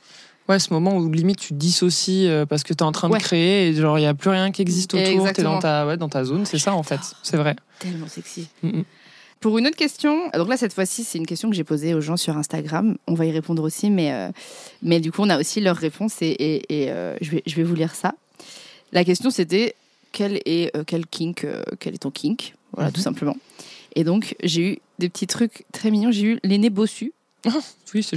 Ouais, 0.49 0.59
ce 0.59 0.73
moment 0.73 0.97
où 0.97 1.11
limite 1.11 1.39
tu 1.39 1.49
te 1.49 1.55
dissocies 1.55 2.29
euh, 2.29 2.45
parce 2.47 2.63
que 2.65 2.73
t'es 2.75 2.83
en 2.83 2.93
train 2.93 3.09
Ouais. 3.11 3.19
de 3.19 3.25
créer 3.25 3.69
et 3.69 3.75
genre 3.75 3.99
il 3.99 4.03
y 4.03 4.07
a 4.07 4.13
plus 4.13 4.29
rien 4.29 4.53
qui 4.53 4.61
existe 4.61 4.93
autour, 4.93 5.33
t'es 5.33 5.43
dans 5.43 5.59
ta 5.59 5.87
ouais, 5.87 5.97
dans 5.97 6.11
ta 6.11 6.23
zone, 6.23 6.45
c'est 6.45 6.59
ça 6.59 6.75
en 6.75 6.83
fait. 6.83 7.01
C'est 7.23 7.39
vrai. 7.39 7.57
Tellement 7.79 8.07
sexy. 8.09 8.49
Mm. 8.63 8.83
Pour 9.41 9.57
une 9.57 9.67
autre 9.67 9.77
question, 9.77 10.29
donc 10.35 10.49
là 10.51 10.59
cette 10.59 10.75
fois-ci 10.75 11.03
c'est 11.03 11.17
une 11.17 11.25
question 11.25 11.49
que 11.49 11.57
j'ai 11.57 11.65
posée 11.65 11.95
aux 11.95 12.03
gens 12.03 12.19
sur 12.19 12.37
Instagram. 12.37 12.99
On 13.07 13.15
va 13.15 13.25
y 13.25 13.31
répondre 13.33 13.63
aussi, 13.63 13.89
mais 13.91 14.13
euh, 14.13 14.29
mais 14.83 15.01
du 15.01 15.11
coup 15.13 15.23
on 15.23 15.31
a 15.31 15.39
aussi 15.41 15.63
leurs 15.63 15.77
réponses 15.79 16.21
et, 16.21 16.27
et, 16.29 16.83
et, 16.85 16.91
euh, 16.91 17.17
je 17.23 17.31
vais 17.31 17.43
je 17.47 17.55
vais 17.57 17.63
vous 17.63 17.75
lire 17.75 17.95
ça. 17.95 18.13
La 18.95 19.05
question 19.05 19.31
c'était 19.31 19.75
quel 20.13 20.41
est 20.47 20.75
euh, 20.77 20.85
quel 20.87 21.07
kink 21.07 21.45
euh, 21.45 21.63
quel 21.81 21.95
est 21.95 21.99
ton 21.99 22.11
kink? 22.11 22.55
Voilà 22.73 22.89
Mhm. 22.89 22.95
tout 22.95 23.01
simplement. 23.01 23.37
Et 23.97 24.05
donc 24.05 24.35
j'ai 24.43 24.63
eu 24.73 24.79
des 24.99 25.09
petits 25.09 25.27
trucs 25.27 25.65
très 25.73 25.91
mignons. 25.91 26.11
J'ai 26.13 26.23
eu 26.27 26.41
l'aîné 26.45 26.71
bossu. 26.71 27.13
Oui, 27.95 28.03
c'est. 28.03 28.17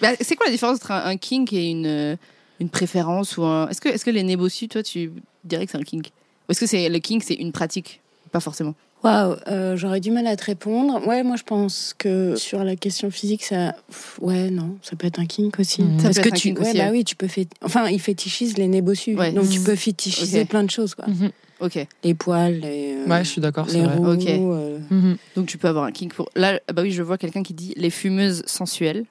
Bah, 0.00 0.12
c'est 0.20 0.36
quoi 0.36 0.46
la 0.46 0.52
différence 0.52 0.76
entre 0.76 0.92
un, 0.92 1.04
un 1.04 1.16
kink 1.16 1.52
et 1.52 1.66
une 1.70 1.86
euh, 1.86 2.16
une 2.60 2.68
préférence 2.70 3.36
ou 3.36 3.44
un 3.44 3.68
est-ce 3.68 3.80
que 3.80 3.88
est-ce 3.88 4.04
que 4.04 4.10
l'aîné 4.10 4.36
bossu 4.36 4.68
toi 4.68 4.82
tu 4.82 5.12
dirais 5.44 5.66
que 5.66 5.72
c'est 5.72 5.78
un 5.78 5.82
kink? 5.82 6.06
Ou 6.48 6.52
est-ce 6.52 6.60
que 6.60 6.66
c'est 6.66 6.88
le 6.88 6.98
kink 7.00 7.22
c'est 7.24 7.34
une 7.34 7.52
pratique? 7.52 8.00
Pas 8.32 8.40
forcément. 8.40 8.74
Waouh, 9.02 9.36
euh, 9.48 9.76
j'aurais 9.76 10.00
du 10.00 10.10
mal 10.10 10.26
à 10.26 10.36
te 10.36 10.44
répondre. 10.44 11.06
Ouais, 11.06 11.22
moi 11.22 11.36
je 11.36 11.42
pense 11.42 11.94
que 11.96 12.36
sur 12.36 12.62
la 12.64 12.76
question 12.76 13.10
physique, 13.10 13.42
ça, 13.44 13.74
ouais, 14.20 14.50
non, 14.50 14.76
ça 14.82 14.94
peut 14.96 15.06
être 15.06 15.18
un 15.18 15.24
kink 15.26 15.58
aussi. 15.58 15.82
Mhm. 15.82 15.98
Ça 16.00 16.04
Parce 16.08 16.16
peut 16.16 16.22
que 16.24 16.28
être 16.28 16.34
un 16.34 16.36
tu, 16.36 16.48
kink 16.48 16.60
ouais, 16.60 16.68
aussi, 16.68 16.78
bah 16.78 16.88
oui, 16.90 17.04
tu 17.04 17.16
peux 17.16 17.26
fait, 17.28 17.48
enfin, 17.62 17.88
il 17.88 17.98
fétichise 18.00 18.58
les 18.58 18.68
nez 18.68 18.82
bossus, 18.82 19.14
Ouais. 19.16 19.32
donc 19.32 19.48
tu 19.48 19.60
peux 19.60 19.74
fétichiser 19.76 20.44
plein 20.44 20.64
de 20.64 20.70
choses, 20.70 20.94
quoi. 20.94 21.06
Mhm. 21.06 21.30
Ok. 21.60 21.86
Les 22.04 22.14
poils, 22.14 22.60
les, 22.60 22.94
euh, 22.96 23.06
Ouais, 23.06 23.24
je 23.24 23.30
suis 23.30 23.40
d'accord, 23.40 23.68
c'est 23.68 23.78
les 23.78 23.84
vrai. 23.84 23.96
roues. 23.96 24.12
Ok. 24.12 24.26
euh, 24.26 24.78
Mhm. 24.90 25.16
Donc 25.36 25.46
tu 25.46 25.56
peux 25.58 25.68
avoir 25.68 25.84
un 25.84 25.92
kink 25.92 26.12
pour. 26.14 26.28
Là, 26.36 26.60
bah 26.72 26.82
oui, 26.82 26.90
je 26.90 27.02
vois 27.02 27.16
quelqu'un 27.18 27.42
qui 27.42 27.54
dit 27.54 27.72
les 27.76 27.90
fumeuses 27.90 28.42
sensuelles. 28.46 29.04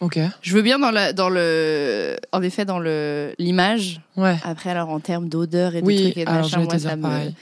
Ok. 0.00 0.18
Je 0.42 0.54
veux 0.54 0.62
bien 0.62 0.78
dans, 0.78 0.92
la, 0.92 1.12
dans 1.12 1.28
le. 1.28 2.16
En 2.32 2.40
effet, 2.42 2.64
dans 2.64 2.78
le 2.78 3.34
l'image. 3.38 4.00
Ouais. 4.16 4.36
Après, 4.44 4.70
alors 4.70 4.90
en 4.90 5.00
termes 5.00 5.28
d'odeur 5.28 5.74
et 5.74 5.80
de 5.82 5.86
Oui, 5.86 5.96
trucs 6.02 6.16
et 6.18 6.24
de 6.24 6.30
alors 6.30 6.42
machin, 6.42 6.60
moi, 6.62 6.78
ça 6.78 6.94
me. 6.96 7.32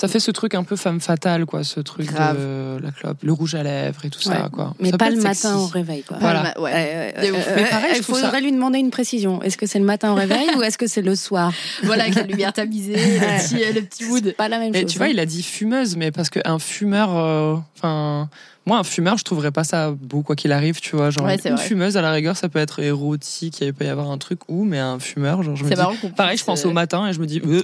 Ça 0.00 0.08
fait 0.08 0.18
ce 0.20 0.30
truc 0.30 0.54
un 0.54 0.64
peu 0.64 0.76
femme 0.76 0.98
fatale, 1.00 1.44
quoi, 1.44 1.62
ce 1.62 1.78
truc 1.80 2.06
Grave. 2.06 2.38
de 2.38 2.82
la 2.82 2.90
clope, 2.90 3.18
le 3.22 3.32
rouge 3.32 3.54
à 3.54 3.62
lèvres 3.62 4.02
et 4.04 4.08
tout 4.10 4.20
ça, 4.22 4.48
quoi. 4.50 4.74
Mais 4.80 4.90
Ça 4.90 4.96
pas 4.98 5.10
le 5.10 5.20
matin 5.20 5.56
au 5.56 5.66
réveil. 5.66 6.02
Quoi. 6.04 6.16
Voilà. 6.20 6.58
Ouais. 6.58 7.12
Mais 7.20 7.30
pareil, 7.68 7.90
je 7.92 7.98
il 7.98 8.02
trouve 8.02 8.16
ça- 8.18 8.22
faudrait 8.24 8.40
lui 8.40 8.52
demander 8.52 8.78
une 8.78 8.90
précision. 8.90 9.42
Est-ce 9.42 9.58
que 9.58 9.66
c'est 9.66 9.78
le 9.78 9.84
matin 9.84 10.12
au 10.12 10.14
réveil 10.14 10.46
ou 10.56 10.62
est-ce 10.62 10.78
que 10.78 10.86
c'est 10.86 11.02
le 11.02 11.14
soir? 11.14 11.52
Voilà, 11.82 12.04
avec 12.04 12.14
la 12.14 12.22
lumière 12.22 12.52
tamisée, 12.54 12.94
le 12.94 13.38
petit, 13.46 13.62
euh, 13.62 13.72
le 13.74 13.82
petit 13.82 14.04
wood. 14.06 14.34
Pas 14.36 14.48
la 14.48 14.58
même 14.58 14.72
Mais 14.72 14.82
chose. 14.82 14.90
tu 14.92 14.98
vois, 14.98 15.06
hein. 15.08 15.10
il 15.12 15.18
a 15.20 15.26
dit 15.26 15.42
fumeuse, 15.42 15.96
mais 15.96 16.10
parce 16.10 16.30
qu'un 16.30 16.58
fumeur, 16.58 17.16
euh, 17.16 17.56
enfin, 17.76 18.28
moi, 18.66 18.78
un 18.78 18.84
fumeur, 18.84 19.18
je 19.18 19.24
trouverais 19.24 19.50
pas 19.50 19.64
ça 19.64 19.90
beau, 19.90 20.22
quoi 20.22 20.34
qu'il 20.34 20.52
arrive, 20.52 20.80
tu 20.80 20.96
vois. 20.96 21.10
Genre, 21.10 21.26
Ouais, 21.26 21.36
une, 21.44 21.54
vrai. 21.56 21.62
fumeuse, 21.62 21.96
à 21.98 22.02
la 22.02 22.12
rigueur, 22.12 22.36
ça 22.38 22.48
peut 22.48 22.58
être 22.58 22.80
érotique, 22.80 23.60
il 23.60 23.74
peut 23.74 23.84
y 23.84 23.88
avoir 23.88 24.10
un 24.10 24.18
truc 24.18 24.40
où, 24.48 24.64
mais 24.64 24.78
un 24.78 24.98
fumeur, 24.98 25.42
genre, 25.42 25.56
je 25.56 25.64
me 25.64 25.68
C'est 25.68 25.74
dis. 25.74 26.08
Pareil, 26.16 26.38
je 26.38 26.44
pense 26.44 26.64
euh, 26.64 26.68
au 26.68 26.72
matin 26.72 27.06
et 27.06 27.12
je 27.12 27.20
me 27.20 27.26
dis, 27.26 27.42
euh. 27.44 27.62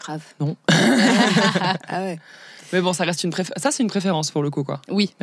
Grave. 0.00 0.22
Non. 0.40 0.56
ah 0.68 2.00
ouais. 2.02 2.18
mais 2.72 2.80
bon, 2.80 2.92
ça 2.92 3.04
reste 3.04 3.22
une 3.24 3.30
préférence. 3.30 3.62
Ça, 3.62 3.70
c'est 3.70 3.82
une 3.82 3.88
préférence 3.90 4.30
pour 4.30 4.42
le 4.42 4.50
coup, 4.50 4.64
quoi. 4.64 4.80
Oui. 4.88 5.14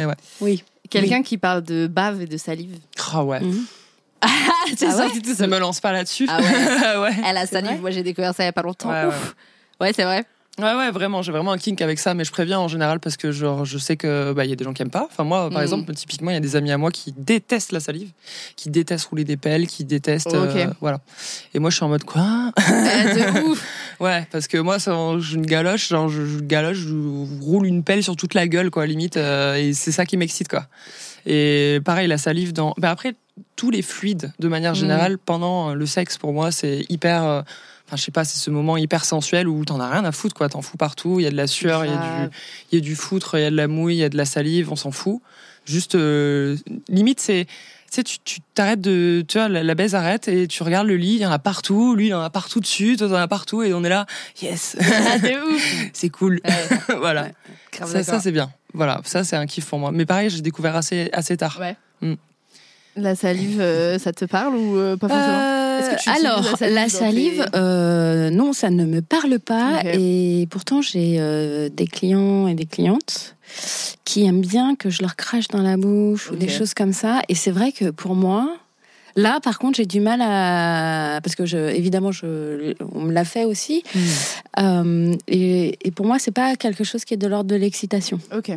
Oui. 0.42 0.64
Quelqu'un 0.90 1.22
qui 1.22 1.38
parle 1.38 1.64
de 1.64 1.88
bave 1.88 2.22
et 2.22 2.26
de 2.28 2.38
salive. 2.38 2.78
Ah 3.12 3.24
ouais. 3.24 3.42
Mhm. 3.42 3.66
Ah, 4.20 4.28
c'est 4.76 4.88
Ah 4.88 4.92
ça, 4.92 5.08
ouais 5.08 5.12
Ne 5.14 5.48
me 5.48 5.60
lance 5.60 5.80
pas 5.80 5.92
là-dessus. 5.92 6.26
Ah 6.28 6.40
ouais. 6.42 6.98
ouais. 7.02 7.16
Elle 7.24 7.38
a 7.38 7.46
salive, 7.46 7.80
moi 7.82 7.92
j'ai 7.92 8.02
découvert 8.02 8.34
ça 8.34 8.44
il 8.44 8.48
y 8.48 8.50
a 8.50 8.54
pas 8.54 8.64
longtemps. 8.64 8.90
Ouais, 8.90 9.06
ouais. 9.06 9.12
Ouais, 9.80 9.94
c'est 9.94 10.04
vrai. 10.04 10.26
Ouais, 10.60 10.74
ouais, 10.74 10.90
vraiment, 10.90 11.22
j'ai 11.22 11.32
vraiment 11.32 11.52
un 11.52 11.58
kink 11.60 11.80
avec 11.84 12.00
ça, 12.00 12.16
mais 12.16 12.24
je 12.24 12.32
préviens 12.32 12.58
en 12.58 12.68
général 12.68 13.00
parce 13.00 13.16
que 13.16 13.32
genre, 13.32 13.64
je 13.64 13.78
sais 13.78 13.96
que 13.96 14.34
bah, 14.34 14.44
il 14.44 14.50
y 14.50 14.54
a 14.54 14.56
des 14.56 14.64
gens 14.64 14.74
qui 14.74 14.82
aiment 14.82 14.90
pas. 14.90 15.08
Enfin, 15.12 15.24
moi, 15.24 15.50
par 15.50 15.60
Mhm. 15.60 15.62
exemple, 15.64 15.94
typiquement, 15.94 16.32
il 16.32 16.34
y 16.34 16.38
a 16.38 16.40
des 16.40 16.56
amis 16.56 16.72
à 16.72 16.80
moi 16.80 16.90
qui 16.90 17.14
détestent 17.16 17.72
la 17.72 17.80
salive, 17.80 18.10
qui 18.56 18.72
détestent 18.72 19.06
rouler 19.06 19.24
des 19.24 19.38
pelles, 19.38 19.68
qui 19.68 19.86
détestent. 19.86 20.34
Euh, 20.34 20.68
voilà. 20.82 21.00
Et 21.54 21.60
moi, 21.60 21.70
je 21.70 21.76
suis 21.76 21.86
en 21.86 21.90
mode 21.90 22.06
quoi? 22.06 22.52
De 22.58 23.44
ouf. 23.52 23.64
Ouais, 24.00 24.28
parce 24.32 24.48
que 24.48 24.58
moi, 24.58 24.78
je 24.80 25.36
une 25.36 25.46
galoche, 25.46 25.90
genre, 25.90 26.10
je, 26.10 26.26
je 26.26 26.40
galoche, 26.40 26.78
je 26.78 26.96
roule 27.44 27.68
une 27.68 27.84
pelle 27.84 28.02
sur 28.02 28.16
toute 28.16 28.34
la 28.34 28.48
gueule, 28.48 28.72
quoi, 28.72 28.88
limite, 28.88 29.18
euh, 29.18 29.56
et 29.56 29.74
c'est 29.74 29.92
ça 29.92 30.08
qui 30.08 30.18
m'excite, 30.18 30.48
quoi. 30.48 30.66
Et 31.28 31.82
pareil, 31.86 32.08
la 32.08 32.18
salive 32.18 32.52
dans. 32.54 32.74
Bah 32.78 32.90
après, 32.90 33.14
tous 33.56 33.70
les 33.70 33.84
fluides, 33.84 34.32
de 34.40 34.48
manière 34.48 34.72
Mhm. 34.74 34.80
générale, 34.80 35.18
pendant 35.20 35.76
le 35.76 35.86
sexe, 35.86 36.18
pour 36.18 36.34
moi, 36.34 36.52
c'est 36.52 36.84
hyper. 36.90 37.24
euh, 37.24 37.42
Enfin, 37.88 37.96
je 37.96 38.04
sais 38.04 38.12
pas, 38.12 38.26
c'est 38.26 38.38
ce 38.38 38.50
moment 38.50 38.76
hyper 38.76 39.06
sensuel 39.06 39.48
où 39.48 39.64
t'en 39.64 39.80
as 39.80 39.90
rien 39.90 40.04
à 40.04 40.12
foutre, 40.12 40.36
quoi. 40.36 40.50
T'en 40.50 40.62
fous 40.62 40.76
partout. 40.76 41.20
Il 41.20 41.24
y 41.24 41.26
a 41.28 41.32
de 41.32 41.38
la 41.38 41.48
sueur, 41.48 41.86
il 41.86 41.92
y 41.92 41.94
a 41.94 41.98
du, 41.98 42.76
y 42.76 42.78
a 42.78 42.82
du 42.82 42.96
foutre, 42.96 43.38
il 43.38 43.42
y 43.42 43.46
a 43.46 43.50
de 43.50 43.56
la 43.56 43.68
mouille, 43.70 43.96
il 43.96 44.00
y 44.00 44.04
a 44.04 44.10
de 44.10 44.18
la 44.18 44.26
salive, 44.26 44.72
on 44.72 44.76
s'en 44.76 44.92
fout. 44.92 45.22
Juste, 45.66 45.96
euh, 45.96 46.58
limite, 46.90 47.20
c'est. 47.22 47.46
Tu 47.90 48.02
sais, 48.02 48.04
tu 48.04 48.42
t'arrêtes 48.54 48.82
de. 48.82 49.24
Tu 49.26 49.38
vois, 49.38 49.48
la, 49.48 49.64
la 49.64 49.76
baise 49.76 49.96
arrête 49.96 50.28
et 50.28 50.48
tu 50.48 50.64
regardes 50.64 50.88
le 50.88 50.98
lit, 50.98 51.14
il 51.14 51.22
y 51.22 51.26
en 51.26 51.32
a 51.32 51.40
partout, 51.40 51.96
lui, 51.96 52.08
il 52.08 52.14
en 52.14 52.22
a 52.22 52.30
partout 52.30 52.60
dessus, 52.60 52.98
toi, 52.98 53.08
t'en 53.08 53.16
as 53.16 53.30
partout, 53.30 53.64
et 53.64 53.74
on 53.74 53.82
est 53.86 53.90
là, 53.90 54.06
yes, 54.42 54.76
Ah, 54.82 55.18
c'est 55.94 56.10
cool. 56.10 56.42
Ouais, 56.44 56.96
voilà. 57.00 57.24
Ouais. 57.80 58.04
Ça, 58.04 58.20
c'est 58.20 58.34
bien. 58.34 58.52
Voilà, 58.74 59.00
ça, 59.06 59.24
c'est 59.24 59.38
un 59.38 59.46
kiff 59.46 59.66
pour 59.66 59.80
moi. 59.80 59.92
Mais 59.94 60.06
pareil, 60.06 60.30
j'ai 60.30 60.42
découvert 60.42 60.76
assez, 60.76 61.10
assez 61.14 61.38
tard. 61.38 61.58
Ouais. 61.62 61.78
Mm. 62.02 62.16
La 62.98 63.16
salive, 63.16 63.62
euh, 63.62 63.98
ça 64.00 64.12
te 64.12 64.26
parle 64.26 64.56
ou 64.56 64.78
euh, 64.78 64.98
pas 64.98 65.08
forcément? 65.08 65.67
Euh, 65.82 65.96
alors, 66.08 66.42
la 66.42 66.56
salive 66.58 66.76
la 66.76 66.84
dans 66.84 66.90
salive, 66.90 67.46
tes- 67.52 67.58
euh, 67.58 68.30
non, 68.30 68.54
ça 68.54 68.70
ne 68.70 68.86
me 68.86 69.02
parle 69.02 69.40
pas. 69.40 69.82
Et 69.86 70.48
pourtant, 70.50 70.82
j'ai 70.82 71.18
euh, 71.20 71.70
des 71.70 71.88
clients 71.88 72.48
et 72.48 72.56
des 72.56 72.66
clientes 72.66 73.36
qui 74.06 74.26
aiment 74.26 74.42
bien 74.42 74.76
que 74.76 74.90
je 74.90 75.02
leur 75.02 75.16
crache 75.16 75.48
dans 75.48 75.62
la 75.62 75.78
bouche 75.78 76.32
ou 76.32 76.36
des 76.36 76.48
choses 76.58 76.74
comme 76.74 76.94
ça. 76.94 77.22
Et 77.30 77.36
c'est 77.36 77.52
vrai 77.52 77.72
que 77.72 77.90
pour 77.92 78.14
moi, 78.16 78.56
là, 79.16 79.40
par 79.42 79.58
contre, 79.60 79.78
j'ai 79.78 79.86
du 79.86 80.00
mal 80.00 80.20
à 80.22 81.20
parce 81.24 81.36
que 81.36 81.46
je, 81.46 81.58
évidemment, 81.58 82.12
je, 82.12 82.74
on 82.94 83.02
me 83.02 83.12
l'a 83.14 83.26
fait 83.26 83.46
aussi. 83.46 83.84
Euh, 84.60 85.14
et, 85.28 85.78
et 85.88 85.92
pour 85.92 86.06
moi, 86.06 86.20
c'est 86.20 86.32
pas 86.32 86.56
quelque 86.56 86.84
chose 86.84 87.06
qui 87.06 87.14
est 87.14 87.18
de 87.18 87.28
l'ordre 87.28 87.50
de 87.50 87.56
l'excitation, 87.56 88.20
Ok. 88.36 88.52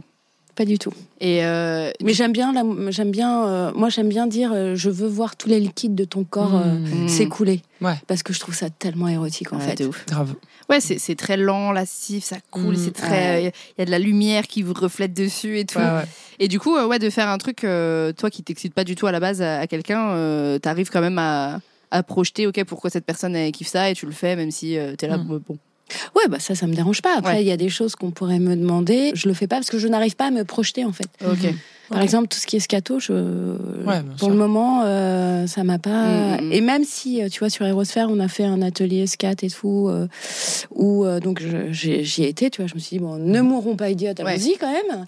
Pas 0.55 0.65
du 0.65 0.79
tout. 0.79 0.93
Et 1.21 1.45
euh, 1.45 1.91
Mais 2.03 2.13
j'aime 2.13 2.33
bien, 2.33 2.53
la- 2.53 2.91
j'aime 2.91 3.11
bien, 3.11 3.47
euh, 3.47 3.73
moi, 3.75 3.89
j'aime 3.89 4.09
bien 4.09 4.27
dire, 4.27 4.51
euh, 4.53 4.75
je 4.75 4.91
veux 4.91 5.09
voir 5.09 5.37
tous 5.37 5.49
les 5.49 5.61
liquides 5.61 5.95
de 5.95 6.05
ton 6.05 6.25
corps. 6.25 6.55
euh, 6.57 6.75
Mmh. 6.75 7.05
Mm. 7.05 7.09
s'écouler. 7.09 7.63
Ouais. 7.81 7.95
Parce 8.07 8.23
que 8.23 8.33
je 8.33 8.41
trouve 8.41 8.55
ça 8.55 8.69
tellement 8.71 9.09
érotique 9.09 9.53
en 9.53 9.59
ouais, 9.59 9.77
fait. 9.77 9.85
ouf. 9.85 10.05
Grave. 10.07 10.35
Ouais, 10.69 10.81
c'est 10.81 10.99
c'est 10.99 11.15
très 11.17 11.37
lent, 11.37 11.73
lascif, 11.73 12.25
ça 12.25 12.37
coule, 12.51 12.75
Mm. 12.75 12.77
c'est 12.77 12.91
très. 12.93 13.43
Il 13.45 13.53
y 13.79 13.83
a 13.83 13.85
de 13.87 13.91
la 13.91 13.99
lumière 13.99 14.47
qui 14.47 14.63
vous 14.63 14.75
reflète 14.75 15.13
dessus 15.15 15.59
et 15.59 15.65
tout. 15.65 15.79
Ouais, 15.79 15.85
ouais. 15.85 16.05
Et 16.39 16.49
du 16.49 16.59
coup, 16.61 16.77
euh, 16.77 16.87
ouais, 16.87 16.99
de 16.99 17.11
faire 17.11 17.29
un 17.29 17.39
truc, 17.39 17.65
euh, 17.65 18.13
toi 18.13 18.31
qui 18.31 18.43
t'excite 18.43 18.75
pas 18.75 18.85
du 18.85 18.95
tout 18.95 19.07
à 19.07 19.13
la 19.13 19.21
base 19.21 19.43
à, 19.43 19.61
à 19.61 19.67
quelqu'un, 19.67 20.11
euh, 20.11 20.59
t'arrives 20.59 20.91
quand 20.91 21.01
même 21.01 21.19
à, 21.19 21.61
à 21.91 22.03
projeter, 22.03 22.47
ok, 22.47 22.63
pourquoi 22.65 22.89
cette 22.91 23.05
personne 23.05 23.35
elle 23.35 23.51
kiffe 23.53 23.69
ça 23.69 23.91
et 23.91 23.95
tu 23.95 24.07
le 24.07 24.13
fais, 24.13 24.37
même 24.37 24.51
si 24.51 24.79
euh, 24.79 24.95
t'es 24.97 25.09
là, 25.09 25.19
bon. 25.19 25.41
Ouais, 26.17 26.23
bah 26.29 26.39
ça, 26.39 26.55
ça 26.55 26.67
me 26.67 26.75
dérange 26.75 27.03
pas. 27.03 27.17
Après, 27.17 27.35
il 27.35 27.39
Ouais. 27.39 27.45
y 27.45 27.53
a 27.53 27.57
des 27.57 27.69
choses 27.69 27.95
qu'on 27.97 28.11
pourrait 28.11 28.39
me 28.39 28.55
demander. 28.57 29.13
Je 29.15 29.29
le 29.29 29.35
fais 29.35 29.47
pas 29.47 29.57
parce 29.57 29.71
que 29.71 29.79
je 29.79 29.89
n'arrive 29.89 30.17
pas 30.17 30.27
à 30.27 30.31
me 30.31 30.45
projeter 30.45 30.85
en 30.85 30.93
fait. 30.93 31.09
Ok. 31.25 31.53
Par 31.91 32.01
exemple, 32.03 32.29
tout 32.29 32.39
ce 32.39 32.47
qui 32.47 32.57
est 32.57 32.61
scato, 32.61 33.01
je... 33.01 33.13
bien 33.85 34.03
pour 34.17 34.19
sûr. 34.21 34.29
le 34.31 34.37
moment, 34.37 34.83
euh, 34.85 35.47
ça 35.47 35.65
m'a 35.65 35.79
pas. 35.79 36.39
Mm, 36.41 36.45
mm. 36.49 36.53
Et 36.53 36.61
même 36.61 36.85
si, 36.85 37.23
euh, 37.23 37.29
tu 37.29 37.41
vois, 37.41 37.51
sur 37.51 37.65
Aérosphère, 37.67 38.09
on 38.11 38.21
a 38.21 38.29
fait 38.29 38.45
un 38.45 38.63
atelier 38.63 39.07
scat 39.09 39.35
et 39.43 39.51
tout, 39.51 39.89
euh, 39.89 40.07
où 40.75 41.05
euh, 41.05 41.19
donc 41.21 41.43
j'y 41.73 42.23
ai 42.23 42.29
été, 42.29 42.49
tu 42.51 42.61
vois, 42.63 42.69
je 42.69 42.75
me 42.75 42.81
suis 42.81 42.97
dit 42.99 43.03
bon, 43.03 43.17
ne 43.17 43.41
mourrons 43.41 43.77
pas 43.77 43.91
idiotes, 43.91 44.21
Ouais. 44.21 44.33
allons-y 44.35 44.57
quand 44.59 44.71
même. 44.73 45.05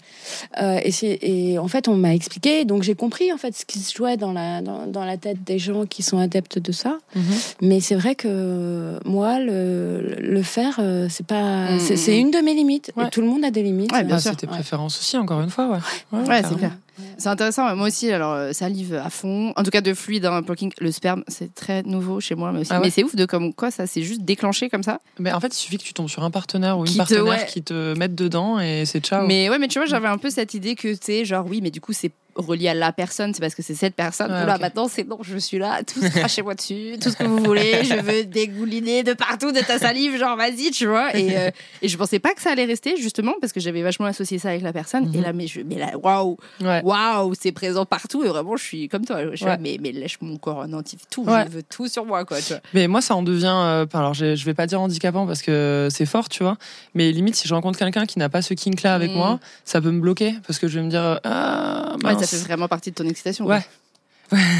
Euh, 0.61 0.79
et, 0.83 0.91
c'est- 0.91 1.19
et 1.21 1.57
en 1.57 1.67
fait, 1.67 1.87
on 1.87 1.95
m'a 1.95 2.13
expliqué, 2.13 2.65
donc 2.65 2.83
j'ai 2.83 2.95
compris 2.95 3.31
en 3.31 3.37
fait 3.37 3.55
ce 3.55 3.65
qui 3.65 3.79
se 3.79 3.95
jouait 3.95 4.17
dans 4.17 4.33
la 4.33 4.61
dans, 4.61 4.85
dans 4.87 5.05
la 5.05 5.17
tête 5.17 5.43
des 5.43 5.59
gens 5.59 5.85
qui 5.85 6.03
sont 6.03 6.17
adeptes 6.17 6.59
de 6.59 6.71
ça. 6.71 6.97
Mhm. 7.15 7.23
Mais 7.61 7.79
c'est 7.79 7.95
vrai 7.95 8.15
que 8.15 8.99
moi, 9.05 9.39
le, 9.39 10.15
le 10.19 10.43
faire, 10.43 10.77
euh, 10.79 11.07
c'est 11.09 11.25
pas, 11.25 11.71
Mm, 11.71 11.79
c'est 11.79 11.95
mm, 12.11 12.15
mm. 12.15 12.19
une 12.19 12.31
de 12.31 12.37
mes 12.39 12.53
limites. 12.53 12.91
Ouais. 12.97 13.05
Et 13.05 13.09
tout 13.09 13.21
le 13.21 13.27
monde 13.27 13.43
a 13.45 13.51
des 13.51 13.63
limites. 13.63 13.91
Ouais, 13.93 14.03
bien 14.03 14.17
Ah, 14.17 14.19
sûr. 14.19 14.31
c'est 14.31 14.37
tes 14.37 14.47
Ouais. 14.47 14.53
préférences 14.53 14.99
aussi, 14.99 15.17
encore 15.17 15.41
une 15.41 15.49
fois, 15.49 15.69
ouais. 15.69 16.19
Ouais, 16.27 16.41
c'est 16.47 16.57
clair. 16.57 16.72
C'est 17.17 17.29
intéressant. 17.29 17.75
Moi 17.75 17.87
aussi, 17.87 18.11
alors 18.11 18.33
euh, 18.33 18.53
salive 18.53 18.93
à 18.95 19.09
fond. 19.09 19.53
En 19.55 19.63
tout 19.63 19.71
cas, 19.71 19.81
de 19.81 19.93
fluide, 19.93 20.25
hein, 20.25 20.43
plucking. 20.43 20.71
Le 20.79 20.91
sperme, 20.91 21.23
c'est 21.27 21.53
très 21.53 21.81
nouveau 21.83 22.19
chez 22.19 22.35
moi, 22.35 22.51
mais 22.51 22.61
aussi. 22.61 22.71
Ah 22.71 22.77
ouais 22.79 22.85
mais 22.85 22.89
c'est 22.89 23.03
ouf 23.03 23.15
de 23.15 23.25
comme 23.25 23.53
quoi 23.53 23.71
ça 23.71 23.87
s'est 23.87 24.03
juste 24.03 24.21
déclenché 24.21 24.69
comme 24.69 24.83
ça. 24.83 24.99
Mais 25.19 25.31
en 25.31 25.39
fait, 25.39 25.47
il 25.47 25.57
suffit 25.59 25.77
que 25.77 25.83
tu 25.83 25.93
tombes 25.93 26.09
sur 26.09 26.23
un 26.23 26.31
partenaire 26.31 26.77
ou 26.77 26.81
une 26.81 26.87
Qui 26.87 26.93
te- 26.93 26.97
partenaire 26.99 27.23
ouais. 27.25 27.45
qui 27.47 27.63
te 27.63 27.97
mette 27.97 28.15
dedans 28.15 28.59
et 28.59 28.83
c'est 28.85 29.03
ciao. 29.03 29.25
Mais 29.27 29.49
ouais, 29.49 29.57
mais 29.59 29.67
tu 29.67 29.79
vois, 29.79 29.85
j'avais 29.87 30.07
un 30.07 30.17
peu 30.17 30.29
cette 30.29 30.53
idée 30.53 30.75
que 30.75 30.93
tu 30.93 30.97
sais, 31.01 31.25
genre 31.25 31.45
oui, 31.47 31.59
mais 31.61 31.71
du 31.71 31.81
coup, 31.81 31.93
c'est 31.93 32.11
relié 32.35 32.69
à 32.69 32.73
la 32.73 32.91
personne, 32.91 33.33
c'est 33.33 33.39
parce 33.41 33.55
que 33.55 33.61
c'est 33.61 33.75
cette 33.75 33.95
personne. 33.95 34.31
Ouais, 34.31 34.45
Là, 34.45 34.57
maintenant, 34.57 34.87
c'est 34.87 35.07
non, 35.07 35.19
je 35.21 35.37
suis 35.37 35.57
là, 35.59 35.81
tout 35.83 35.99
crachez-moi 36.01 36.55
dessus, 36.55 36.93
tout 37.01 37.09
ce 37.09 37.15
que 37.15 37.23
vous 37.23 37.37
voulez, 37.43 37.83
je 37.83 37.95
veux 37.95 38.23
dégouliner 38.25 39.03
de 39.03 39.13
partout 39.13 39.51
de 39.51 39.59
ta 39.59 39.77
salive, 39.79 40.17
genre 40.17 40.35
vas-y, 40.37 40.71
tu 40.71 40.85
vois. 40.87 41.15
Et, 41.15 41.37
euh, 41.37 41.49
et 41.81 41.87
je 41.87 41.97
pensais 41.97 42.19
pas 42.19 42.33
que 42.33 42.41
ça 42.41 42.51
allait 42.51 42.65
rester, 42.65 42.97
justement, 42.97 43.33
parce 43.41 43.53
que 43.53 43.59
j'avais 43.59 43.81
vachement 43.81 44.05
associé 44.07 44.39
ça 44.39 44.49
avec 44.49 44.61
la 44.61 44.73
personne. 44.73 45.05
Et 45.13 45.17
Mhm. 45.17 45.23
là, 45.23 45.33
mais 45.33 45.47
je, 45.47 45.61
mais 45.61 45.75
là, 45.75 45.97
waouh, 45.97 46.37
waouh, 46.83 47.33
c'est 47.39 47.51
présent 47.51 47.85
partout. 47.85 48.23
Et 48.23 48.27
vraiment, 48.27 48.55
je 48.55 48.63
suis 48.63 48.87
comme 48.89 49.05
toi. 49.05 49.29
Je 49.31 49.35
suis 49.35 49.45
Ouais. 49.45 49.51
là, 49.51 49.57
mais, 49.59 49.77
mais 49.81 49.91
lèche 49.91 50.17
mon 50.21 50.37
corps 50.37 50.57
en 50.59 50.73
entier, 50.73 50.97
tout, 51.09 51.23
Ouais. 51.25 51.45
je 51.47 51.57
veux 51.57 51.63
tout 51.63 51.87
sur 51.87 52.05
moi, 52.05 52.25
quoi, 52.25 52.39
tu 52.41 52.53
vois. 52.53 52.61
Mais 52.73 52.87
moi, 52.87 53.01
ça 53.01 53.15
en 53.15 53.23
devient. 53.23 53.43
euh, 53.53 53.85
alors, 53.93 54.13
j'ai- 54.13 54.35
je 54.35 54.45
vais 54.45 54.53
pas 54.53 54.65
dire 54.67 54.79
handicapant 54.81 55.27
parce 55.27 55.41
que 55.41 55.87
c'est 55.91 56.05
fort, 56.05 56.29
tu 56.29 56.43
vois. 56.43 56.57
Mais 56.93 57.11
limite, 57.11 57.35
si 57.35 57.47
je 57.47 57.53
rencontre 57.53 57.77
quelqu'un 57.79 58.05
qui 58.05 58.19
n'a 58.19 58.29
pas 58.29 58.41
ce 58.41 58.53
kink-là 58.53 58.93
avec 58.95 59.11
Mm. 59.11 59.15
moi, 59.15 59.39
ça 59.65 59.81
peut 59.81 59.91
me 59.91 59.99
bloquer 59.99 60.35
parce 60.47 60.59
que 60.59 60.67
je 60.67 60.79
vais 60.79 60.85
me 60.85 60.89
dire 60.89 61.19
ah 61.23 61.95
mince. 62.01 62.22
Ça 62.25 62.37
fait 62.37 62.43
vraiment 62.43 62.67
partie 62.67 62.89
de 62.91 62.95
ton 62.95 63.07
excitation. 63.07 63.45
Ouais. 63.45 63.61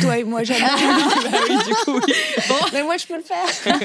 Toi 0.01 0.19
et 0.19 0.23
moi, 0.23 0.43
j'adore. 0.43 0.67
Bah 0.67 1.37
oui, 1.49 1.57
du 1.65 1.73
coup, 1.83 1.99
oui. 2.05 2.13
Mais 2.73 2.83
moi, 2.83 2.95
je 2.97 3.07
peux 3.07 3.15
le 3.15 3.23
faire. 3.23 3.75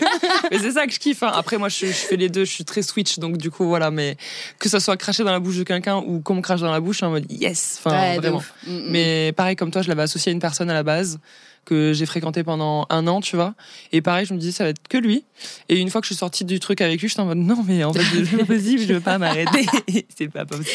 Mais 0.50 0.58
c'est 0.58 0.72
ça 0.72 0.86
que 0.86 0.92
je 0.92 0.98
kiffe. 0.98 1.22
hein. 1.22 1.32
Après, 1.34 1.56
moi, 1.56 1.68
je, 1.70 1.86
je 1.86 1.92
fais 1.92 2.16
les 2.16 2.28
deux. 2.28 2.44
Je 2.44 2.50
suis 2.52 2.64
très 2.64 2.82
switch, 2.82 3.18
donc 3.18 3.38
du 3.38 3.50
coup, 3.50 3.66
voilà. 3.66 3.90
Mais 3.90 4.16
que 4.58 4.68
ça 4.68 4.80
soit 4.80 4.96
craché 4.98 5.24
dans 5.24 5.32
la 5.32 5.40
bouche 5.40 5.56
de 5.56 5.62
quelqu'un 5.62 5.96
ou 5.98 6.20
qu'on 6.20 6.34
me 6.34 6.42
crache 6.42 6.60
dans 6.60 6.70
la 6.70 6.80
bouche, 6.80 6.96
je 6.96 6.98
suis 6.98 7.06
en 7.06 7.10
mode 7.10 7.30
yes. 7.30 7.80
Enfin, 7.82 7.96
Ouais, 7.98 8.16
de 8.16 8.20
vraiment. 8.20 8.36
ouf. 8.38 8.52
Mm, 8.66 8.72
mm. 8.72 8.82
Mais 8.90 9.32
pareil, 9.32 9.56
comme 9.56 9.70
toi, 9.70 9.80
je 9.80 9.88
l'avais 9.88 10.02
associé 10.02 10.28
à 10.30 10.32
une 10.34 10.40
personne 10.40 10.68
à 10.68 10.74
la 10.74 10.82
base 10.82 11.18
que 11.64 11.92
j'ai 11.92 12.06
fréquenté 12.06 12.42
pendant 12.44 12.86
un 12.90 13.06
an, 13.06 13.20
tu 13.20 13.36
vois. 13.36 13.54
Et 13.92 14.00
pareil, 14.00 14.24
je 14.26 14.32
me 14.34 14.38
disais, 14.38 14.52
ça 14.52 14.64
va 14.64 14.70
être 14.70 14.86
que 14.88 14.96
lui. 14.98 15.24
Et 15.68 15.76
une 15.78 15.90
fois 15.90 16.00
que 16.00 16.06
je 16.06 16.12
suis 16.14 16.18
sortie 16.18 16.44
du 16.44 16.60
truc 16.60 16.80
avec 16.80 17.00
lui, 17.00 17.08
j'étais 17.08 17.20
en 17.20 17.26
mode, 17.26 17.38
non, 17.38 17.62
mais 17.66 17.84
en 17.84 17.92
fait, 17.92 18.00
c'est 18.02 18.36
pas 18.38 18.44
possible, 18.44 18.82
je 18.82 18.92
veux 18.94 19.00
pas 19.00 19.18
m'arrêter. 19.18 19.66
c'est 20.16 20.28
pas 20.28 20.44
possible. 20.46 20.68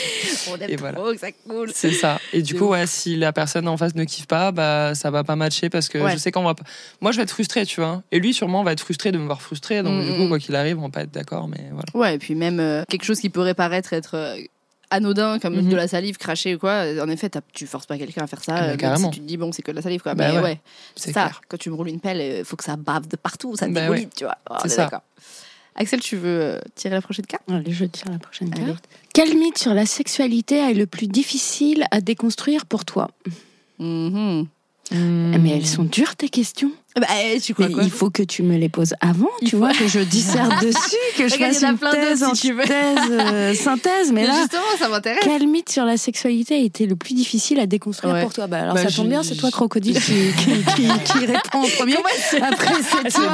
On 0.52 0.56
aime 0.58 0.70
Et 0.70 0.76
voilà. 0.76 1.00
ça. 1.18 1.28
C'est 1.74 1.92
ça. 1.92 2.20
Et 2.32 2.42
du 2.42 2.56
coup, 2.56 2.66
ouf. 2.66 2.72
ouais, 2.72 2.88
si 2.88 3.16
la 3.16 3.34
personne 3.34 3.68
en 3.68 3.78
face 3.78 3.96
ne 3.96 4.04
kiffe 4.04 4.28
pas, 4.28 4.52
bah, 4.52 4.94
ça 4.96 5.10
va 5.12 5.24
pas 5.24 5.36
matcher 5.36 5.70
parce 5.70 5.90
que 5.90 5.98
Ouais. 5.98 6.14
je 6.14 6.18
sais 6.18 6.32
qu'on 6.32 6.44
va 6.44 6.54
pas. 6.56 6.64
Moi, 7.02 7.12
je 7.12 7.18
vais 7.18 7.24
être 7.24 7.32
frustrée, 7.32 7.66
tu 7.66 7.82
vois. 7.82 8.04
Et 8.12 8.20
lui, 8.20 8.34
sûrement, 8.34 8.64
va 8.64 8.72
être 8.74 8.82
frustré 8.82 9.12
de 9.12 9.18
me 9.18 9.26
voir 9.26 9.42
frustrée. 9.42 9.82
Donc, 9.84 9.94
Mm, 10.04 10.06
du 10.06 10.14
coup, 10.18 10.24
mm. 10.24 10.30
quoi 10.30 10.40
qu'il 10.40 10.56
arrive, 10.56 10.78
on 10.80 10.84
va 10.84 10.90
pas 10.90 11.02
être 11.02 11.12
d'accord, 11.14 11.48
mais 11.48 11.66
voilà. 11.72 11.86
Ouais, 11.94 12.16
et 12.16 12.18
puis 12.20 12.36
même 12.36 12.60
euh, 12.60 12.84
quelque 12.90 13.06
chose 13.06 13.20
qui 13.20 13.30
pourrait 13.30 13.54
paraître 13.54 13.94
être 13.94 14.16
euh, 14.16 14.38
anodin, 14.90 15.40
comme 15.40 15.56
Mhm. 15.56 15.70
de 15.70 15.76
la 15.76 15.88
salive 15.88 16.18
crachée 16.18 16.56
ou 16.56 16.60
quoi. 16.60 16.84
En 17.02 17.10
effet, 17.10 17.30
tu 17.54 17.66
forces 17.68 17.86
pas 17.86 17.98
quelqu'un 17.98 18.24
à 18.24 18.28
faire 18.28 18.44
ça. 18.44 18.54
Ah 18.56 18.60
bah, 18.60 18.64
euh, 18.66 18.68
même 18.70 18.78
carrément. 18.78 19.12
si 19.12 19.18
tu 19.20 19.24
te 19.24 19.28
dis, 19.28 19.38
bon, 19.38 19.52
c'est 19.52 19.62
que 19.62 19.72
de 19.72 19.76
la 19.78 19.82
salive, 19.82 20.02
quoi. 20.02 20.14
Bah 20.16 20.30
mais 20.32 20.38
ouais, 20.38 20.44
ouais, 20.44 20.60
C'est 20.96 21.12
ça. 21.14 21.22
clair. 21.24 21.42
Quand 21.50 21.58
tu 21.58 21.70
me 21.70 21.76
roules 21.76 21.90
une 21.90 22.00
pelle, 22.00 22.40
il 22.40 22.46
faut 22.46 22.56
que 22.56 22.64
ça 22.64 22.76
bave 22.76 23.08
de 23.08 23.16
partout, 23.16 23.56
ça 23.56 23.68
te 23.68 23.72
Bah 23.72 23.82
dégouline, 23.82 24.10
tu 24.16 24.24
vois. 24.26 24.38
Oh, 24.50 24.54
on 24.56 24.60
C'est 24.60 24.68
est 24.68 24.70
ça. 24.72 24.84
d'accord. 24.84 25.02
Axel, 25.76 26.00
tu 26.02 26.18
veux 26.18 26.40
euh, 26.42 26.60
tirer 26.76 26.94
la 26.94 27.02
prochaine 27.02 27.26
carte? 27.26 27.44
Allez, 27.50 27.72
je 27.72 27.86
tire 27.86 28.12
la 28.12 28.20
prochaine 28.20 28.52
Allez. 28.56 28.66
carte. 28.68 28.84
Quel 29.14 29.36
mythe 29.38 29.58
sur 29.58 29.74
la 29.74 29.88
sexualité 29.88 30.58
est 30.58 30.76
le 30.76 30.86
plus 30.86 31.08
difficile 31.08 31.86
à 31.90 32.00
déconstruire 32.00 32.68
pour 32.68 32.86
toi? 32.86 33.10
Mhm. 33.80 34.46
Mais 34.92 35.50
elles 35.58 35.66
sont 35.66 35.84
dures 35.84 36.16
tes 36.16 36.30
questions. 36.30 36.72
Bah, 37.00 37.08
eh, 37.26 37.40
tu 37.40 37.54
crois 37.56 37.70
quoi 37.70 37.84
il 37.84 37.90
faut 37.90 38.10
que 38.12 38.22
tu 38.24 38.44
me 38.44 38.56
les 38.58 38.70
poses 38.70 38.94
avant, 39.02 39.28
Il 39.42 39.46
tu 39.50 39.52
faut- 39.52 39.58
vois, 39.58 39.74
que 39.80 39.88
je 39.88 40.00
disserte 40.00 40.64
dessus, 40.64 40.96
que 41.18 41.28
je 41.28 41.34
Regarde, 41.34 41.54
fasse 41.54 41.64
une 41.64 41.78
plein 41.78 41.92
thèse, 41.92 42.24
si 42.36 42.42
tu 42.48 42.54
veux. 42.54 42.60
antithèse, 42.62 42.98
euh, 43.12 43.54
synthèse. 43.56 44.12
Mais 44.12 44.22
Mais 44.22 44.28
là, 44.28 44.34
justement, 44.42 44.62
ça 44.78 44.88
m'intéresse. 44.90 45.20
quel 45.24 45.48
mythe 45.48 45.70
sur 45.70 45.86
la 45.86 45.98
sexualité 45.98 46.56
a 46.56 46.60
été 46.60 46.86
le 46.86 46.96
plus 46.96 47.14
difficile 47.16 47.60
à 47.60 47.66
déconstruire 47.66 48.14
Ouais. 48.14 48.22
pour 48.22 48.32
toi? 48.34 48.46
Bah, 48.48 48.60
Alors 48.62 48.76
Bah, 48.76 48.84
ça 48.84 48.92
tombe 48.92 49.08
bien, 49.10 49.24
c'est 49.24 49.36
toi, 49.36 49.50
Crocodile, 49.52 50.00
qui, 50.00 50.14
qui, 50.38 50.52
qui, 50.76 50.88
qui 51.04 51.26
répond 51.26 51.60
en 51.64 51.68
premier. 51.78 51.98
Après, 52.42 52.74
c'est 52.84 53.12
toi. 53.12 53.32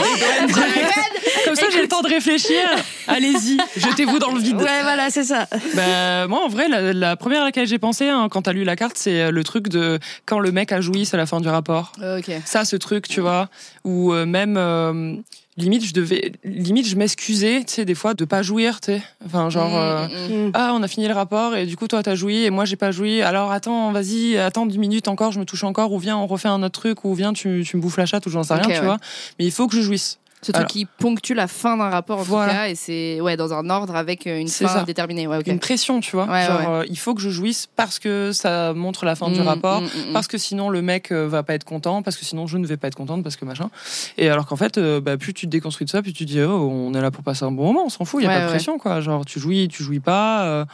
Comme 1.46 1.56
ça, 1.56 1.66
j'ai 1.72 1.82
le 1.82 1.88
temps 1.88 2.02
de 2.02 2.08
réfléchir. 2.10 2.60
Allez-y, 3.08 3.58
jetez-vous 3.78 4.20
dans 4.20 4.32
le 4.32 4.40
vide. 4.40 4.56
Ouais, 4.58 4.82
voilà, 4.84 5.10
c'est 5.10 5.24
ça. 5.24 5.48
Bah, 5.76 6.28
moi, 6.28 6.44
en 6.46 6.48
vrai, 6.48 6.68
la, 6.68 6.94
la 6.94 7.16
première 7.16 7.42
à 7.42 7.46
laquelle 7.46 7.68
j'ai 7.68 7.80
pensé 7.80 8.08
hein, 8.08 8.28
quand 8.30 8.44
t'as 8.44 8.54
lu 8.54 8.64
la 8.64 8.76
carte, 8.76 8.98
c'est 8.98 9.22
euh, 9.22 9.32
le 9.32 9.44
truc 9.44 9.68
de 9.70 10.00
quand 10.26 10.40
le 10.40 10.52
mec 10.52 10.72
a 10.72 10.82
joui, 10.82 11.06
c'est 11.06 11.18
la 11.18 11.26
fin 11.26 11.40
du 11.42 11.48
rapport. 11.50 11.92
Ok. 12.18 12.32
Ça, 12.46 12.66
ce 12.66 12.76
truc, 12.76 13.08
tu 13.08 13.22
vois, 13.22 13.49
où 13.84 14.14
euh, 14.14 14.26
même 14.26 14.56
euh, 14.58 15.16
limite, 15.58 15.86
je 15.86 15.94
devais, 15.94 16.32
limite, 16.44 16.88
je 16.88 16.96
m'excusais, 16.96 17.64
tu 17.68 17.74
sais, 17.74 17.86
des 17.86 17.96
fois, 17.96 18.14
de 18.14 18.24
pas 18.26 18.42
jouir, 18.42 18.80
tu 18.80 18.94
sais. 18.94 19.02
Enfin, 19.26 19.50
genre. 19.50 19.76
euh, 19.78 20.08
Mm, 20.08 20.34
mm, 20.34 20.46
mm. 20.48 20.52
ah, 20.54 20.72
on 20.74 20.82
a 20.84 20.88
fini 20.88 21.08
le 21.08 21.14
rapport 21.14 21.56
et 21.56 21.66
du 21.66 21.76
coup 21.76 21.88
toi 21.88 22.02
t'as 22.02 22.16
joui 22.16 22.44
et 22.46 22.50
moi 22.50 22.66
j'ai 22.66 22.76
pas 22.78 22.92
joui. 22.92 23.22
Alors 23.22 23.52
attends, 23.52 23.92
vas-y, 23.92 24.38
attends 24.38 24.66
10 24.66 24.78
minutes 24.78 25.08
encore, 25.08 25.32
je 25.32 25.40
me 25.40 25.46
touche 25.46 25.64
encore 25.64 25.92
ou 25.92 26.00
viens 26.00 26.18
on 26.18 26.26
refait 26.28 26.48
un 26.48 26.64
autre 26.64 26.80
truc 26.80 27.04
ou 27.06 27.14
viens 27.14 27.34
tu, 27.34 27.64
tu 27.68 27.76
me 27.78 27.82
bouffes 27.82 27.98
la 27.98 28.06
chatte 28.06 28.26
ou 28.26 28.30
j'en 28.30 28.44
sais 28.44 28.54
rien, 28.54 28.64
tu 28.64 28.70
ouais. 28.70 28.80
vois. 28.80 28.98
Mais 29.38 29.46
il 29.46 29.52
faut 29.52 29.68
que 29.68 29.76
je 29.76 29.82
jouisse. 29.82 30.20
Ce 30.42 30.54
truc 30.54 30.56
Alors- 30.62 30.68
qui 30.72 30.86
ponctue 30.86 31.34
la 31.34 31.48
fin 31.50 31.76
d'un 31.76 31.90
rapport 31.90 32.20
en 32.20 32.24
Voilà. 32.24 32.54
tout 32.54 32.58
cas, 32.60 32.68
et 32.70 32.76
c'est 32.76 33.20
ouais 33.20 33.36
dans 33.36 33.54
un 33.54 33.70
ordre 33.70 33.94
avec 33.96 34.26
euh, 34.26 34.40
une 34.40 34.48
fin 34.48 34.70
ça. 34.70 34.84
déterminée. 34.84 35.28
Ouais, 35.28 35.38
ok. 35.38 35.48
Une 35.48 35.60
pression, 35.60 36.00
tu 36.00 36.16
vois. 36.16 36.28
Ouais, 36.28 36.46
Genre 36.46 36.60
ouais. 36.60 36.66
euh, 36.68 36.86
il 36.90 36.98
faut 36.98 37.14
que 37.14 37.20
je 37.22 37.30
jouisse 37.30 37.68
parce 37.76 38.00
que 38.00 38.32
ça 38.32 38.74
montre 38.74 39.04
la 39.04 39.16
fin 39.16 39.30
du 39.30 39.42
Mm, 39.42 39.44
rapport. 39.48 39.82
mm, 39.82 39.86
mm. 39.86 40.14
Parce 40.14 40.28
que 40.28 40.38
sinon 40.38 40.70
le 40.70 40.82
mec 40.82 41.12
euh, 41.12 41.28
va 41.28 41.44
pas 41.44 41.56
être 41.56 41.66
content, 41.66 42.02
parce 42.02 42.16
que 42.16 42.24
sinon 42.24 42.48
je 42.48 42.58
ne 42.58 42.66
vais 42.66 42.78
pas 42.78 42.88
être 42.88 42.96
contente, 42.96 43.22
parce 43.22 43.36
que 43.36 43.44
machin. 43.44 43.70
Et 44.18 44.30
alors 44.30 44.46
qu'en 44.46 44.56
fait, 44.56 44.78
euh, 44.78 45.02
bah, 45.02 45.18
plus 45.18 45.34
tu 45.34 45.46
te 45.46 45.52
déconstruis 45.52 45.84
de 45.84 45.90
ça, 45.92 46.02
plus 46.02 46.14
tu 46.14 46.26
te 46.26 46.32
dis 46.32 46.42
oh, 46.42 46.70
on 46.72 46.94
est 46.94 47.02
là 47.02 47.12
pour 47.12 47.24
passer 47.26 47.44
un 47.44 47.52
bon 47.52 47.66
moment, 47.66 47.84
on 47.86 47.90
s'en 47.90 48.06
fout, 48.06 48.22
il 48.22 48.26
y 48.26 48.30
a 48.30 48.34
pas 48.34 48.46
de 48.46 48.50
pression 48.50 48.78
quoi. 48.78 49.02
Genre 49.02 49.26
tu 49.26 49.42
jouis, 49.42 49.68
tu 49.68 49.84
jouis 49.84 50.00
pas, 50.00 50.44
euh, 50.46 50.66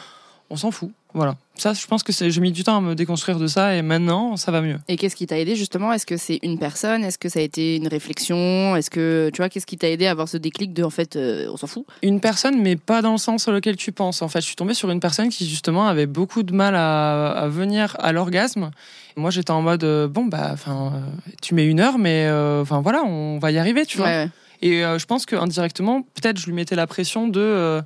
on 0.50 0.56
s'en 0.56 0.72
fout. 0.72 0.92
Voilà. 1.14 1.38
Ça, 1.56 1.72
je 1.74 1.88
pense 1.88 2.04
que 2.04 2.12
j'ai 2.12 2.42
mis 2.42 2.52
du 2.52 2.66
temps 2.66 2.78
à 2.78 2.82
me 2.82 2.94
déconstruire 2.94 3.40
de 3.40 3.48
ça 3.48 3.74
et 3.74 3.82
maintenant 3.82 4.36
ça 4.36 4.52
va 4.52 4.60
mieux. 4.60 4.78
Et 4.90 4.98
qu'est-ce 4.98 5.16
qui 5.16 5.26
t'a 5.26 5.40
aidé 5.40 5.56
justement? 5.56 5.94
Est-ce 5.94 6.06
que 6.06 6.18
c'est 6.18 6.40
une 6.44 6.60
personne? 6.60 7.06
Est-ce 7.06 7.18
que 7.18 7.30
ça 7.30 7.40
a 7.40 7.42
été 7.42 7.78
une 7.78 7.88
réflexion? 7.88 8.76
Est-ce 8.76 8.90
que 8.90 9.30
tu 9.34 9.38
vois 9.38 9.48
qu'est-ce 9.48 9.66
qui 9.66 9.78
t'a 9.78 9.90
aidé 9.90 10.08
à 10.08 10.12
avoir 10.12 10.28
ce 10.28 10.36
déclic 10.36 10.74
de 10.74 10.84
en 10.84 10.90
fait 10.90 11.16
euh, 11.16 11.48
on 11.50 11.56
s'en 11.56 11.68
fout? 11.68 11.86
Une 12.04 12.20
personne, 12.20 12.62
mais 12.62 12.76
pas 12.76 13.02
dans 13.02 13.14
le 13.14 13.18
sens 13.18 13.44
sur 13.44 13.54
lequel 13.54 13.78
tu 13.78 13.94
penses. 13.94 14.22
En 14.22 14.28
fait, 14.28 14.42
je 14.42 14.46
suis 14.46 14.58
tombée 14.58 14.74
sur 14.74 14.92
une 14.92 15.00
personne 15.00 15.30
qui 15.30 15.48
justement 15.48 15.88
avait 15.88 16.06
beaucoup 16.06 16.44
de 16.44 16.54
mal 16.54 16.76
à, 16.76 17.32
à 17.32 17.48
venir 17.48 17.96
à 18.00 18.12
l'orgasme. 18.12 18.72
Moi, 19.16 19.32
j'étais 19.32 19.52
en 19.52 19.62
mode 19.62 19.86
euh, 19.86 20.10
bon 20.10 20.26
bah, 20.26 20.50
enfin, 20.52 20.92
euh, 20.94 21.00
tu 21.42 21.56
mets 21.56 21.66
une 21.66 21.80
heure, 21.80 21.98
mais 21.98 22.30
enfin 22.30 22.82
voilà, 22.82 23.04
on 23.06 23.40
va 23.40 23.52
y 23.52 23.58
arriver, 23.58 23.86
tu 23.86 23.98
vois. 23.98 24.08
Ouais, 24.08 24.24
ouais. 24.26 24.30
Et 24.62 24.82
je 24.82 25.06
pense 25.06 25.26
que 25.26 25.38
indirectement, 25.38 26.02
peut-être, 26.02 26.40
je 26.40 26.48
lui 26.48 26.54
mettais 26.54 26.76
la 26.76 26.88
pression 26.88 27.30
de. 27.30 27.82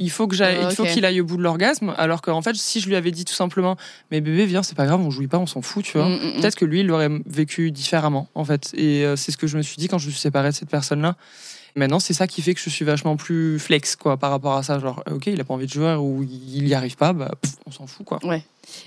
Il 0.00 0.10
faut 0.10 0.26
que 0.26 0.34
j'aille, 0.34 0.56
Ah, 0.60 0.68
il 0.70 0.74
faut 0.74 0.84
qu'il 0.84 1.04
aille 1.04 1.20
au 1.20 1.24
bout 1.24 1.36
de 1.36 1.42
l'orgasme, 1.42 1.94
alors 1.98 2.22
qu'en 2.22 2.40
fait, 2.40 2.56
si 2.56 2.80
je 2.80 2.88
lui 2.88 2.96
avais 2.96 3.10
dit 3.10 3.26
tout 3.26 3.34
simplement, 3.34 3.76
mais 4.10 4.22
bébé, 4.22 4.46
viens, 4.46 4.62
c'est 4.62 4.74
pas 4.74 4.86
grave, 4.86 5.00
on 5.00 5.10
jouit 5.10 5.28
pas, 5.28 5.38
on 5.38 5.46
s'en 5.46 5.60
fout, 5.60 5.84
tu 5.84 5.98
vois. 5.98 6.08
Mm, 6.08 6.12
mm, 6.12 6.16
mm. 6.16 6.40
Peut-être 6.40 6.56
que 6.56 6.64
lui, 6.64 6.80
il 6.80 6.86
l'aurait 6.86 7.10
vécu 7.26 7.70
différemment, 7.70 8.28
en 8.34 8.44
fait. 8.44 8.70
Et 8.74 9.04
euh, 9.04 9.14
c'est 9.16 9.30
ce 9.30 9.36
que 9.36 9.46
je 9.46 9.58
me 9.58 9.62
suis 9.62 9.76
dit 9.76 9.88
quand 9.88 9.98
je 9.98 10.06
me 10.06 10.10
suis 10.10 10.20
séparée 10.20 10.48
de 10.48 10.54
cette 10.54 10.70
personne-là. 10.70 11.16
Maintenant, 11.76 12.00
c'est 12.00 12.14
ça 12.14 12.26
qui 12.26 12.40
fait 12.40 12.54
que 12.54 12.60
je 12.60 12.70
suis 12.70 12.84
vachement 12.84 13.16
plus 13.16 13.58
flex, 13.58 13.94
quoi, 13.94 14.16
par 14.16 14.30
rapport 14.30 14.54
à 14.54 14.62
ça. 14.62 14.78
Genre, 14.78 15.04
euh, 15.06 15.16
ok, 15.16 15.26
il 15.26 15.40
a 15.40 15.44
pas 15.44 15.54
envie 15.54 15.66
de 15.66 15.72
jouer 15.72 15.94
ou 15.94 16.22
il 16.22 16.66
y 16.66 16.74
arrive 16.74 16.96
pas, 16.96 17.12
bah, 17.12 17.32
pff, 17.40 17.52
on 17.66 17.70
s'en 17.70 17.86
fout, 17.86 18.06
quoi. 18.06 18.18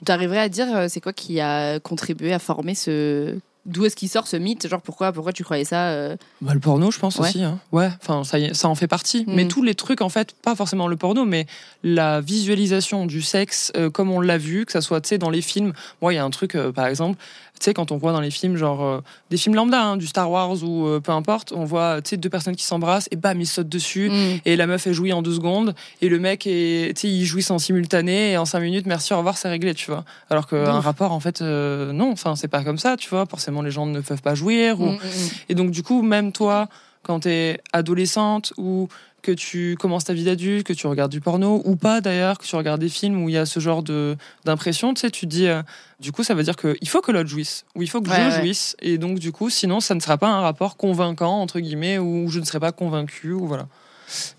Tu 0.04 0.12
arriverais 0.12 0.40
à 0.40 0.50
dire 0.50 0.76
euh, 0.76 0.88
c'est 0.90 1.00
quoi 1.00 1.14
qui 1.14 1.40
a 1.40 1.80
contribué 1.80 2.34
à 2.34 2.40
former 2.40 2.74
ce 2.74 3.38
d'où 3.66 3.86
est-ce 3.86 3.96
qu'il 3.96 4.10
sort 4.10 4.28
ce 4.28 4.36
mythe 4.38 4.68
Genre 4.68 4.82
pourquoi 4.82 5.12
pourquoi 5.14 5.32
tu 5.34 5.44
croyais 5.44 5.64
ça 5.66 5.90
euh, 5.90 6.16
Bah, 6.42 6.54
le 6.54 6.60
porno, 6.60 6.92
je 6.92 7.00
pense 7.00 7.18
Ouais. 7.18 7.30
aussi. 7.30 7.44
Hein. 7.44 7.60
Ouais, 7.72 7.90
enfin, 8.02 8.24
ça, 8.24 8.38
ça 8.54 8.68
en 8.68 8.76
fait 8.76 8.88
partie. 8.88 9.24
Mm. 9.26 9.34
Mais 9.34 9.48
tous 9.48 9.64
les 9.64 9.76
trucs, 9.76 10.02
en 10.02 10.10
fait, 10.10 10.34
pas 10.42 10.56
forcément 10.56 10.88
le 10.88 10.96
porno, 10.98 11.26
mais 11.26 11.46
la 11.84 12.20
visualisation 12.22 13.06
du 13.06 13.22
sexe, 13.22 13.72
euh, 13.78 13.90
comme 13.90 14.12
on 14.12 14.20
l'a 14.22 14.38
vu, 14.38 14.66
que 14.66 14.72
ça 14.72 14.82
soit, 14.82 15.02
tu 15.02 15.10
sais, 15.10 15.18
dans 15.18 15.30
les 15.30 15.42
films. 15.42 15.74
Moi, 16.02 16.14
il 16.14 16.18
y 16.18 16.20
a 16.20 16.24
un 16.26 16.30
truc, 16.30 16.56
euh, 16.56 16.72
par 16.72 16.88
exemple, 16.88 17.18
tu 17.60 17.66
sais, 17.66 17.74
quand 17.74 17.92
on 17.92 17.98
voit 17.98 18.12
dans 18.12 18.20
les 18.20 18.32
films, 18.32 18.58
genre, 18.58 18.84
euh, 18.84 19.00
des 19.30 19.38
films 19.38 19.56
lambda, 19.56 19.82
hein, 19.82 19.98
du 19.98 20.08
Star 20.08 20.30
Wars 20.30 20.64
ou 20.64 20.88
euh, 20.88 21.00
peu 21.00 21.12
importe, 21.12 21.54
on 21.56 21.64
voit, 21.66 22.02
tu 22.02 22.10
sais, 22.10 22.18
deux 22.18 22.30
personnes 22.30 22.56
qui 22.56 22.66
s'embrassent 22.66 23.08
et 23.12 23.16
bam, 23.16 23.40
ils 23.40 23.46
sautent 23.46 23.70
dessus. 23.70 24.10
mm. 24.10 24.40
Et 24.46 24.56
la 24.56 24.68
meuf 24.68 24.86
est 24.88 24.94
jouie 24.94 25.14
en 25.14 25.22
deux 25.22 25.36
secondes 25.36 25.74
et 26.02 26.10
le 26.10 26.20
mec 26.20 26.46
est, 26.48 26.94
tu 26.96 27.02
sais, 27.02 27.08
il 27.08 27.26
jouit 27.26 27.46
en 27.50 27.60
simultané 27.60 28.32
et 28.32 28.38
en 28.38 28.46
cinq 28.46 28.60
minutes, 28.62 28.86
merci, 28.86 29.14
au 29.14 29.18
revoir, 29.18 29.38
c'est 29.38 29.50
réglé, 29.50 29.74
tu 29.76 29.90
vois. 29.92 30.04
Alors 30.30 30.48
qu'un 30.48 30.80
rapport, 30.80 31.12
en 31.14 31.20
fait, 31.20 31.42
euh, 31.42 31.94
non, 31.94 32.12
enfin, 32.12 32.36
c'est 32.36 32.48
pas 32.48 32.64
comme 32.64 32.78
ça, 32.80 32.98
tu 32.98 33.10
vois. 33.10 33.26
Forcément, 33.28 33.62
les 33.62 33.72
gens 33.72 33.86
ne 33.86 34.02
peuvent 34.02 34.22
pas 34.22 34.36
jouir 34.36 34.82
ou, 34.82 34.88
Mm, 34.88 34.96
mm, 34.96 34.98
mm. 34.98 35.30
et 35.50 35.56
donc, 35.56 35.72
du 35.72 35.84
coup, 35.84 36.02
même 36.02 36.32
toi, 36.32 36.68
quand 37.04 37.22
tu 37.22 37.30
es 37.30 37.60
adolescente 37.72 38.54
ou 38.58 38.88
que 39.24 39.32
tu 39.32 39.76
commences 39.80 40.04
ta 40.04 40.14
vie 40.14 40.26
d'adulte, 40.26 40.68
que 40.68 40.74
tu 40.74 40.86
regardes 40.86 41.12
du 41.12 41.22
porno 41.22 41.62
ou 41.66 41.76
pas 41.76 42.02
d'ailleurs, 42.02 42.38
que 42.38 42.46
tu 42.46 42.56
regardes 42.56 42.82
des 42.82 42.90
films 42.90 43.24
où 43.24 43.30
il 43.30 43.34
y 43.34 43.38
a 43.38 43.48
ce 43.48 43.60
genre 43.60 43.82
de 43.82 44.16
d'impression, 44.46 44.94
tu 44.94 45.02
sais, 45.02 45.10
tu 45.10 45.26
te 45.26 45.32
dis, 45.32 45.48
euh, 45.48 45.64
du 46.00 46.12
coup, 46.12 46.24
ça 46.24 46.36
veut 46.36 46.44
dire 46.44 46.56
qu'il 46.56 46.88
faut 46.88 47.02
que 47.02 47.12
l'autre 47.12 47.30
jouisse, 47.30 47.66
ou 47.76 47.82
il 47.82 47.90
faut 47.90 48.02
que 48.02 48.10
Ouais, 48.10 48.16
je 48.18 48.36
ouais. 48.36 48.42
jouisse, 48.42 48.76
et 48.82 48.98
donc, 49.00 49.18
du 49.18 49.32
coup, 49.32 49.50
sinon, 49.50 49.80
ça 49.80 49.96
ne 49.96 50.00
sera 50.00 50.18
pas 50.18 50.28
un 50.28 50.42
rapport 50.42 50.78
convaincant, 50.78 51.42
entre 51.42 51.60
guillemets, 51.60 51.98
où 51.98 52.30
je 52.30 52.40
ne 52.40 52.46
serai 52.46 52.60
pas 52.60 52.72
convaincu, 52.72 53.32
ou 53.32 53.48
voilà. 53.48 53.68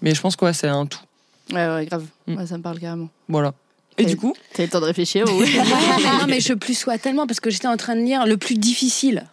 Mais 0.02 0.14
je 0.14 0.20
pense 0.20 0.36
que 0.36 0.44
ouais, 0.44 0.52
c'est 0.52 0.68
un 0.68 0.86
tout. 0.86 1.00
Ouais 1.52 1.66
ouais 1.66 1.86
grave. 1.86 2.04
Mm. 2.26 2.36
Ouais, 2.36 2.46
ça 2.46 2.56
me 2.58 2.62
parle 2.62 2.78
carrément. 2.78 3.08
Voilà. 3.28 3.54
Et 3.96 4.04
du 4.04 4.16
coup, 4.16 4.34
T'as 4.52 4.64
eu 4.64 4.66
le 4.66 4.72
temps 4.72 4.80
de 4.80 4.86
réfléchir 4.86 5.24
ou... 5.32 5.40
non, 6.20 6.26
mais 6.28 6.40
je 6.40 6.52
plus 6.52 6.76
sois 6.76 6.98
tellement 6.98 7.26
parce 7.26 7.40
que 7.40 7.50
j'étais 7.50 7.68
en 7.68 7.76
train 7.76 7.94
de 7.96 8.00
lire 8.02 8.26
le 8.26 8.36
plus 8.36 8.56
difficile. 8.56 9.24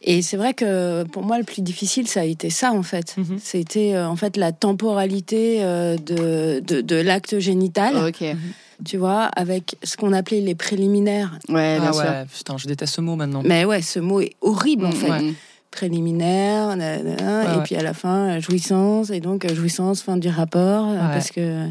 Et 0.00 0.22
c'est 0.22 0.36
vrai 0.36 0.54
que 0.54 1.02
pour 1.04 1.22
moi, 1.24 1.38
le 1.38 1.44
plus 1.44 1.60
difficile, 1.60 2.06
ça 2.06 2.20
a 2.20 2.24
été 2.24 2.50
ça, 2.50 2.72
en 2.72 2.82
fait. 2.84 3.16
Mhm. 3.16 3.38
C'était 3.42 3.94
euh, 3.94 4.06
en 4.08 4.14
fait 4.16 4.36
la 4.36 4.52
temporalité 4.52 5.62
euh, 5.64 5.96
de, 5.96 6.60
de, 6.60 6.80
de 6.80 6.96
l'acte 6.96 7.38
génital, 7.38 7.96
ok. 8.08 8.20
Ouais 8.20 8.36
tu 8.84 8.96
vois, 8.96 9.24
avec 9.24 9.74
ce 9.82 9.96
qu'on 9.96 10.12
appelait 10.12 10.40
les 10.40 10.54
préliminaires. 10.54 11.36
bien 11.48 11.80
ah 11.82 11.92
sûr. 11.92 12.02
ouais, 12.04 12.24
putain, 12.32 12.56
je 12.58 12.68
déteste 12.68 12.94
ce 12.94 13.00
mot 13.00 13.16
maintenant. 13.16 13.42
Mais 13.44 13.64
ouais, 13.64 13.82
ce 13.82 13.98
mot 13.98 14.20
est 14.20 14.36
horrible, 14.40 14.84
en 14.86 14.90
Mm, 14.90 14.92
fait. 14.92 15.34
Préliminaire, 15.70 16.68
Ouais, 16.76 16.98
et 16.98 17.56
ouais. 17.56 17.62
puis 17.64 17.76
à 17.76 17.82
la 17.82 17.94
fin, 17.94 18.36
euh, 18.36 18.40
jouissance, 18.40 19.10
et 19.10 19.20
donc 19.20 19.44
euh, 19.44 19.54
jouissance, 19.54 20.02
fin 20.02 20.16
du 20.16 20.28
rapport. 20.28 20.86
euh, 20.88 20.92
Ouais. 20.94 21.12
Parce 21.12 21.30
que... 21.30 21.68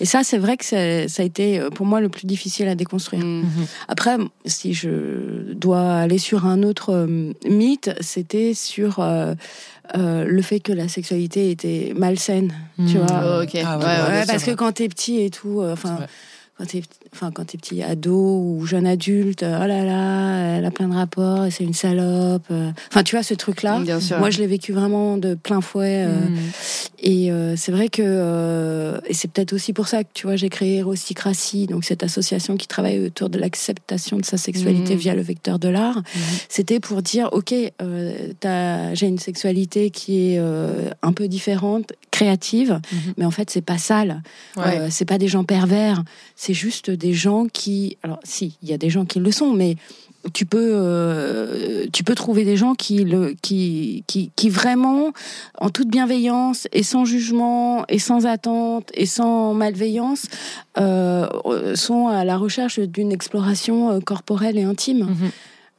Et 0.00 0.04
ça, 0.04 0.22
c'est 0.24 0.38
vrai 0.38 0.56
que 0.56 0.64
ça, 0.64 1.08
ça 1.08 1.22
a 1.22 1.26
été 1.26 1.60
pour 1.74 1.86
moi 1.86 2.00
le 2.00 2.08
plus 2.08 2.26
difficile 2.26 2.68
à 2.68 2.74
déconstruire. 2.74 3.24
Mm. 3.24 3.40
Mhm. 3.42 3.66
Après, 3.88 4.16
si 4.44 4.74
je 4.74 5.52
dois 5.54 5.94
aller 5.94 6.18
sur 6.18 6.44
un 6.46 6.62
autre 6.64 6.92
euh, 6.92 7.32
mythe, 7.48 7.90
c'était 8.00 8.52
sur 8.52 8.98
euh, 8.98 9.34
euh, 9.96 10.24
le 10.24 10.42
fait 10.42 10.60
que 10.60 10.72
la 10.72 10.88
sexualité 10.88 11.50
était 11.50 11.92
malsaine. 11.96 12.52
Tu 12.76 12.98
vois. 12.98 13.06
Oh, 13.40 13.42
ok. 13.44 13.58
Ah 13.64 13.78
Ouais, 13.78 13.84
ouais, 13.84 13.90
ouais, 13.90 14.08
Ouais, 14.08 14.20
c'est 14.22 14.32
parce 14.32 14.44
que 14.44 14.50
quand 14.50 14.72
t'es 14.72 14.88
petit 14.88 15.20
et 15.22 15.30
tout, 15.30 15.62
enfin, 15.62 15.98
quand 16.58 16.66
t'es, 16.66 16.82
enfin, 17.16 17.30
quand 17.32 17.46
t'es 17.46 17.58
petit 17.58 17.82
ado 17.82 18.14
ou 18.14 18.66
jeune 18.66 18.86
adulte, 18.86 19.42
euh, 19.42 19.60
oh 19.62 19.66
là 19.66 19.84
là, 19.84 20.56
elle 20.58 20.64
a 20.64 20.70
plein 20.70 20.88
de 20.88 20.94
rapports, 20.94 21.46
c'est 21.50 21.64
une 21.64 21.74
salope. 21.74 22.44
euh. 22.50 22.70
Enfin, 22.90 23.02
tu 23.02 23.16
vois 23.16 23.22
ce 23.22 23.34
truc-là. 23.34 23.80
Sûr. 24.00 24.18
Moi, 24.18 24.30
je 24.30 24.38
l'ai 24.38 24.46
vécu 24.46 24.72
vraiment 24.72 25.16
de 25.16 25.34
plein 25.34 25.60
fouet. 25.60 26.04
euh, 26.06 26.26
Mhm. 26.28 26.36
et 27.02 27.30
euh, 27.32 27.54
c'est 27.56 27.72
vrai 27.72 27.88
que, 27.88 28.02
euh, 28.04 28.98
et 29.06 29.14
c'est 29.14 29.30
peut-être 29.30 29.52
aussi 29.52 29.72
pour 29.72 29.88
ça 29.88 30.04
que 30.04 30.08
tu 30.14 30.26
vois, 30.26 30.36
j'ai 30.36 30.48
créé 30.48 30.76
Erosticratie, 30.78 31.66
donc 31.66 31.84
cette 31.84 32.02
association 32.02 32.56
qui 32.56 32.66
travaille 32.66 33.00
autour 33.06 33.30
de 33.30 33.38
l'acceptation 33.38 34.16
de 34.18 34.24
sa 34.24 34.36
sexualité 34.36 34.94
Mhm. 34.94 34.98
via 35.00 35.14
le 35.14 35.22
vecteur 35.22 35.58
de 35.58 35.68
l'art. 35.68 36.02
C'était 36.48 36.80
pour 36.80 37.02
dire, 37.02 37.28
ok, 37.32 37.54
euh, 37.82 38.90
j'ai 38.94 39.06
une 39.06 39.18
sexualité 39.18 39.90
qui 39.90 40.32
est 40.34 40.38
un 41.02 41.12
peu 41.12 41.28
différente, 41.28 41.92
créative, 42.10 42.80
Mhm. 42.92 42.98
mais 43.18 43.24
en 43.24 43.30
fait 43.30 43.50
c'est 43.50 43.60
pas 43.64 43.78
sale. 43.78 44.22
Ouais. 44.56 44.88
C'est 44.90 45.04
pas 45.04 45.18
des 45.18 45.28
gens 45.28 45.44
pervers, 45.44 46.02
c'est 46.34 46.54
juste 46.54 46.90
des 46.90 47.05
gens 47.12 47.46
qui, 47.46 47.98
alors 48.02 48.20
si, 48.24 48.56
il 48.62 48.68
y 48.68 48.72
a 48.72 48.78
des 48.78 48.90
gens 48.90 49.04
qui 49.04 49.18
le 49.18 49.30
sont, 49.30 49.52
mais 49.52 49.76
tu 50.32 50.46
peux, 50.46 50.70
euh, 50.74 51.86
tu 51.92 52.04
peux 52.04 52.14
trouver 52.14 52.44
des 52.44 52.56
gens 52.56 52.74
qui, 52.74 53.04
le, 53.04 53.34
qui, 53.42 54.04
qui, 54.06 54.30
qui 54.34 54.48
vraiment, 54.48 55.12
en 55.58 55.70
toute 55.70 55.88
bienveillance 55.88 56.68
et 56.72 56.82
sans 56.82 57.04
jugement 57.04 57.84
et 57.88 57.98
sans 57.98 58.26
attente 58.26 58.90
et 58.94 59.06
sans 59.06 59.54
malveillance, 59.54 60.26
euh, 60.78 61.28
sont 61.74 62.08
à 62.08 62.24
la 62.24 62.36
recherche 62.36 62.80
d'une 62.80 63.12
exploration 63.12 63.90
euh, 63.90 64.00
corporelle 64.00 64.58
et 64.58 64.64
intime. 64.64 65.04
Mhm. 65.04 65.30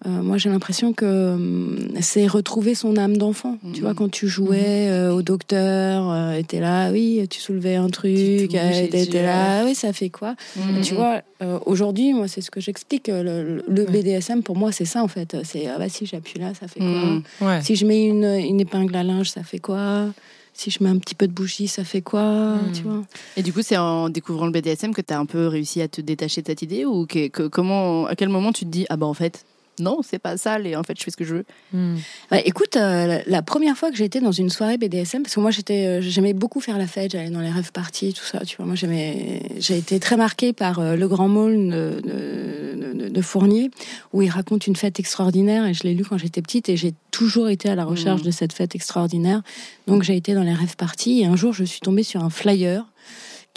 Euh, 0.05 0.21
moi, 0.21 0.37
j'ai 0.37 0.49
l'impression 0.49 0.93
que 0.93 1.33
hum, 1.33 1.89
c'est 2.01 2.27
retrouver 2.27 2.75
son 2.75 2.97
âme 2.97 3.17
d'enfant. 3.17 3.57
Mhm. 3.63 3.73
Tu 3.73 3.81
vois, 3.81 3.95
quand 3.95 4.09
tu 4.11 4.27
jouais 4.27 4.87
euh, 4.91 5.11
au 5.11 5.23
docteur, 5.23 6.11
euh, 6.11 6.33
et 6.33 6.43
t'es 6.43 6.59
là, 6.59 6.91
oui, 6.91 7.25
tu 7.29 7.39
soulevais 7.39 7.75
un 7.75 7.89
truc, 7.89 8.13
Tu 8.15 8.47
tu- 8.47 9.07
t'es 9.07 9.23
là, 9.23 9.65
oui, 9.65 9.73
ça 9.73 9.93
fait 9.93 10.09
quoi? 10.09 10.35
Mm, 10.55 10.81
Tu 10.81 10.93
vois, 10.93 11.21
aujourd'hui, 11.65 12.13
moi, 12.13 12.27
c'est 12.27 12.41
ce 12.41 12.51
que 12.51 12.61
j'explique. 12.61 13.07
Le. 13.07 13.63
BDSM, 13.67 14.43
pour 14.43 14.55
moi, 14.55 14.71
c'est 14.71 14.85
ça, 14.85 15.01
en 15.03 15.07
fait. 15.07 15.35
C'est, 15.43 15.65
ah 15.67 15.77
bah 15.79 15.89
si 15.89 16.05
j'appuie 16.05 16.39
là, 16.39 16.53
ça 16.53 16.67
fait 16.67 16.79
quoi? 16.79 17.47
Ouais. 17.47 17.61
Si 17.63 17.75
je 17.75 17.85
mets 17.85 18.05
une, 18.05 18.23
une 18.25 18.59
épingle 18.61 18.95
à 18.95 19.03
linge, 19.03 19.31
ça 19.31 19.41
fait 19.43 19.59
quoi? 19.59 20.07
Si 20.53 20.71
je 20.71 20.83
mets 20.83 20.89
un 20.89 20.97
petit 20.97 21.15
peu 21.15 21.27
de 21.27 21.33
bougie, 21.33 21.67
ça 21.67 21.83
fait 21.83 22.01
quoi? 22.01 22.59
Tu 22.73 22.83
vois? 22.83 23.03
Et 23.35 23.41
du 23.43 23.51
coup, 23.53 23.61
c'est 23.63 23.77
en 23.77 24.09
découvrant 24.09 24.45
le 24.45 24.51
BDSM 24.51 24.93
que 24.93 25.01
tu 25.01 25.13
as 25.13 25.19
un 25.19 25.25
peu 25.25 25.47
réussi 25.47 25.81
à 25.81 25.87
te 25.87 26.01
détacher 26.01 26.41
de 26.43 26.47
cette 26.47 26.61
idée 26.61 26.85
ou 26.85 27.05
que, 27.07 27.27
que- 27.29 27.47
comment, 27.47 28.05
à 28.07 28.15
quel 28.15 28.29
moment 28.29 28.51
tu 28.51 28.65
te 28.65 28.69
dis 28.69 28.85
ah 28.89 28.97
bah 28.97 29.05
en 29.07 29.13
fait 29.13 29.43
non, 29.79 29.99
c'est 30.03 30.19
pas 30.19 30.37
sale 30.37 30.67
et 30.67 30.75
en 30.75 30.83
fait, 30.83 30.97
je 30.97 31.03
fais 31.03 31.11
ce 31.11 31.17
que 31.17 31.25
je 31.25 31.35
veux. 31.35 31.45
Hmm. 31.73 31.95
Bah, 32.31 32.39
écoute, 32.43 32.75
euh, 32.75 33.21
la, 33.25 33.41
première 33.41 33.77
fois 33.77 33.91
que 33.91 33.97
j'ai 33.97 34.05
été 34.05 34.19
dans 34.19 34.31
une 34.31 34.49
soirée 34.49 34.77
BDSM, 34.77 35.23
parce 35.23 35.35
que 35.35 35.39
moi 35.39 35.51
j'étais, 35.51 35.85
euh, 35.85 36.01
j'aimais 36.01 36.33
beaucoup 36.33 36.61
faire 36.61 36.77
la 36.77 36.87
fête, 36.87 37.11
j'allais 37.11 37.29
dans 37.29 37.41
les 37.41 37.51
rêves 37.51 37.71
parties, 37.71 38.13
tout 38.13 38.25
ça. 38.25 38.39
Tu 38.45 38.57
vois, 38.57 38.65
moi 38.65 38.75
j'aimais, 38.75 39.41
j'ai 39.57 39.77
été 39.77 39.99
très 39.99 40.17
marquée 40.17 40.53
par 40.53 40.79
euh, 40.79 40.95
le 40.95 41.07
Grand 41.07 41.27
Mall 41.27 41.69
de, 41.69 43.09
de, 43.09 43.21
Fournier, 43.21 43.71
où 44.13 44.21
il 44.21 44.29
raconte 44.29 44.67
une 44.67 44.75
fête 44.75 44.99
extraordinaire. 44.99 45.65
Et 45.65 45.73
je 45.73 45.83
l'ai 45.83 45.93
lu 45.93 46.03
quand 46.03 46.17
j'étais 46.17 46.41
petite, 46.41 46.69
et 46.69 46.77
j'ai 46.77 46.93
toujours 47.11 47.49
été 47.49 47.69
à 47.69 47.75
la 47.75 47.85
recherche 47.85 48.21
hmm. 48.21 48.25
de 48.25 48.31
cette 48.31 48.53
fête 48.53 48.75
extraordinaire. 48.75 49.41
Donc 49.87 50.03
j'ai 50.03 50.15
été 50.15 50.33
dans 50.33 50.43
les 50.43 50.53
rêves 50.53 50.75
parties, 50.75 51.21
et 51.21 51.25
un 51.25 51.35
jour 51.35 51.53
je 51.53 51.63
suis 51.63 51.81
tombée 51.81 52.03
sur 52.03 52.23
un 52.23 52.29
flyer 52.29 52.85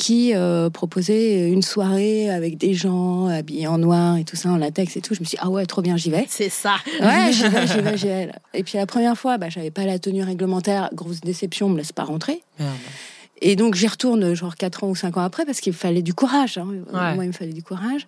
qui 0.01 0.35
euh, 0.35 0.71
proposait 0.71 1.51
une 1.51 1.61
soirée 1.61 2.31
avec 2.31 2.57
des 2.57 2.73
gens 2.73 3.27
habillés 3.27 3.67
en 3.67 3.77
noir 3.77 4.17
et 4.17 4.25
tout 4.25 4.35
ça, 4.35 4.49
en 4.49 4.57
latex 4.57 4.97
et 4.97 5.03
tout. 5.03 5.15
Je 5.15 5.21
me 5.21 5.27
suis 5.27 5.37
dit, 5.37 5.43
ah 5.43 5.51
ouais, 5.51 5.67
trop 5.67 5.83
bien, 5.83 5.99
j'y 5.99 6.11
vais. 6.11 6.25
C'est 6.27 6.49
ça. 6.49 6.77
Ouais, 7.03 7.31
j'y 7.33 7.47
vais, 7.49 7.67
j'y 7.67 7.81
vais, 7.83 7.97
j'y 7.99 8.07
vais. 8.07 8.33
Et 8.55 8.63
puis 8.63 8.79
la 8.79 8.87
première 8.87 9.19
fois, 9.19 9.37
bah, 9.37 9.51
j'avais 9.51 9.71
pas 9.71 9.85
la 9.85 9.99
tenue 9.99 10.23
réglementaire, 10.23 10.89
grosse 10.95 11.21
déception, 11.21 11.67
on 11.67 11.69
me 11.69 11.77
laisse 11.77 11.93
pas 11.93 12.05
rentrer. 12.05 12.43
Et 13.43 13.57
donc 13.57 13.75
j'y 13.75 13.89
retourne 13.89 14.33
genre 14.33 14.57
4 14.57 14.85
ans 14.85 14.89
ou 14.89 14.97
5 14.97 15.19
ans 15.19 15.23
après 15.23 15.45
parce 15.45 15.61
qu'il 15.61 15.75
fallait 15.75 16.03
du 16.03 16.15
courage. 16.15 16.57
Hein. 16.57 16.67
Moi, 16.93 17.25
il 17.25 17.29
me 17.29 17.33
fallait 17.33 17.53
du 17.53 17.63
courage. 17.63 18.07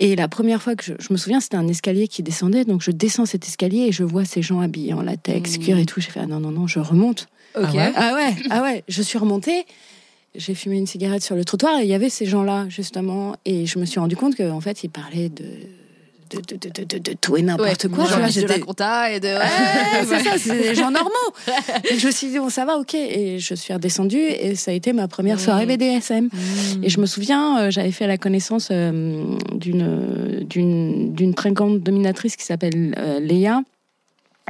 Et 0.00 0.16
la 0.16 0.28
première 0.28 0.62
fois 0.62 0.74
que 0.74 0.84
je, 0.84 1.12
me 1.12 1.18
souviens, 1.18 1.40
c'était 1.40 1.56
un 1.56 1.68
escalier 1.68 2.08
qui 2.08 2.22
descendait. 2.22 2.64
Donc 2.64 2.80
je 2.80 2.90
descends 2.90 3.26
cet 3.26 3.46
escalier 3.46 3.88
et 3.88 3.92
je 3.92 4.04
vois 4.04 4.24
ces 4.24 4.40
gens 4.40 4.60
habillés 4.60 4.94
en 4.94 5.02
latex, 5.02 5.58
mmh. 5.58 5.62
cuir 5.62 5.78
et 5.78 5.84
tout. 5.84 6.00
J'ai 6.00 6.10
fait, 6.10 6.20
ah 6.20 6.26
non, 6.26 6.40
non, 6.40 6.50
non, 6.50 6.66
je 6.66 6.78
remonte. 6.78 7.28
Ok. 7.56 7.76
Ah 7.76 7.92
ah 7.94 8.14
ouais, 8.14 8.34
ah 8.50 8.62
ouais, 8.62 8.84
je 8.88 9.02
suis 9.02 9.18
remontée 9.18 9.66
j'ai 10.34 10.54
fumé 10.54 10.76
une 10.76 10.86
cigarette 10.86 11.22
sur 11.22 11.36
le 11.36 11.44
trottoir 11.44 11.78
et 11.78 11.82
il 11.82 11.88
y 11.88 11.94
avait 11.94 12.10
ces 12.10 12.26
gens-là, 12.26 12.66
justement. 12.68 13.36
Et 13.44 13.66
je 13.66 13.78
me 13.78 13.84
suis 13.84 14.00
rendu 14.00 14.16
compte 14.16 14.36
qu'en 14.36 14.60
fait, 14.60 14.84
ils 14.84 14.90
parlaient 14.90 15.28
de. 15.28 15.44
De, 16.30 16.56
de, 16.56 16.84
de, 16.84 16.98
de, 16.98 17.12
tout 17.12 17.36
et 17.36 17.42
n'importe 17.42 17.86
quoi. 17.88 18.06
Genre 18.06 18.18
de 18.18 18.48
la 18.48 18.58
compta 18.58 19.12
et 19.12 19.20
de. 19.20 19.28
c'est 20.04 20.18
ça, 20.18 20.36
c'est 20.36 20.58
des 20.58 20.74
gens 20.74 20.90
normaux. 20.90 21.10
et 21.88 21.96
je 21.96 22.06
me 22.06 22.10
suis 22.10 22.26
dit, 22.28 22.38
bon, 22.40 22.48
ça 22.48 22.64
va, 22.64 22.76
ok. 22.78 22.94
Et 22.94 23.38
je 23.38 23.54
suis 23.54 23.72
redescendue 23.72 24.18
et 24.18 24.56
ça 24.56 24.72
a 24.72 24.74
été 24.74 24.92
ma 24.92 25.06
première 25.06 25.38
soirée 25.38 25.64
mmh. 25.66 25.76
BDSM. 25.76 26.24
Mmh. 26.24 26.82
Et 26.82 26.88
je 26.88 26.98
me 26.98 27.06
souviens, 27.06 27.58
euh, 27.60 27.70
j'avais 27.70 27.92
fait 27.92 28.08
la 28.08 28.18
connaissance 28.18 28.70
euh, 28.72 29.36
d'une 29.52 30.44
d'une 30.44 31.34
très 31.34 31.52
grande 31.52 31.80
dominatrice 31.80 32.34
qui 32.34 32.44
s'appelle 32.44 32.96
euh, 32.98 33.20
Léa 33.20 33.62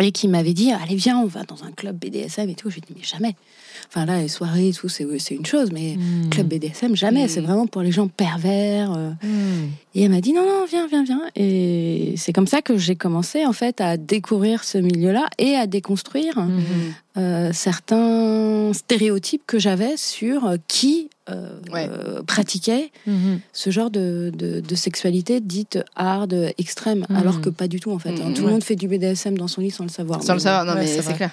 et 0.01 0.11
qui 0.11 0.29
m'avait 0.29 0.55
dit, 0.55 0.73
allez, 0.73 0.97
viens, 0.97 1.19
on 1.19 1.27
va 1.27 1.43
dans 1.43 1.65
un 1.65 1.73
club 1.73 1.99
BDSM 1.99 2.49
et 2.49 2.55
tout. 2.55 2.71
J'ai 2.71 2.81
dit, 2.81 2.95
mais 2.97 3.05
jamais. 3.05 3.37
Enfin 3.95 4.07
là, 4.07 4.21
les 4.21 4.27
soirées 4.27 4.71
et 4.71 4.73
tout, 4.73 4.89
c'est 4.89 5.05
une 5.31 5.47
chose, 5.47 5.71
mais 5.71 5.95
hmm. 5.97 6.29
club 6.31 6.49
BDSM, 6.49 6.97
jamais. 6.97 7.29
C'est 7.29 7.41
hmm. 7.41 7.45
vraiment 7.45 7.67
pour 7.69 7.81
les 7.81 7.93
gens 7.93 8.09
pervers. 8.09 8.93
Euh. 8.93 9.11
Hmm. 9.23 9.69
Et 9.95 10.03
elle 10.03 10.11
m'a 10.11 10.21
dit 10.21 10.33
non, 10.33 10.45
non, 10.45 10.65
viens, 10.69 10.89
viens, 10.89 11.05
viens. 11.05 11.23
Et 11.37 12.15
c'est 12.17 12.33
comme 12.33 12.49
ça 12.49 12.61
que 12.61 12.77
j'ai 12.77 12.97
commencé 12.97 13.47
en 13.47 13.53
fait 13.53 13.81
à 13.81 13.97
découvrir 13.97 14.65
ce 14.65 14.79
milieu-là 14.79 15.29
et 15.39 15.55
à 15.55 15.69
déconstruire 15.69 16.45
euh, 17.17 17.51
certains 17.53 18.73
stéréotypes 18.73 19.45
que 19.47 19.61
j'avais 19.61 19.97
sur 19.97 20.45
euh, 20.47 20.57
qui 20.67 21.09
pratiquait 22.27 22.91
ce 23.53 23.71
genre 23.71 23.91
de, 23.91 24.33
de, 24.35 24.75
sexualité 24.75 25.41
dite 25.41 25.79
hard, 25.95 26.53
extrême, 26.59 27.07
alors 27.15 27.41
que 27.41 27.49
pas 27.49 27.69
du 27.69 27.79
tout 27.79 27.93
en 27.93 28.01
fait. 28.01 28.11
Hein. 28.21 28.33
Tout 28.35 28.43
le 28.43 28.51
monde 28.51 28.65
fait 28.65 28.77
du 28.77 28.89
BDSM 28.89 29.39
dans 29.39 29.49
son 29.49 29.61
lit 29.61 29.71
sans 29.71 29.85
le 29.85 29.91
savoir. 29.91 30.21
Sans 30.23 30.35
le 30.35 30.41
savoir, 30.41 30.65
non 30.65 30.75
mais 30.75 30.87
c'est 30.89 31.15
clair. 31.15 31.31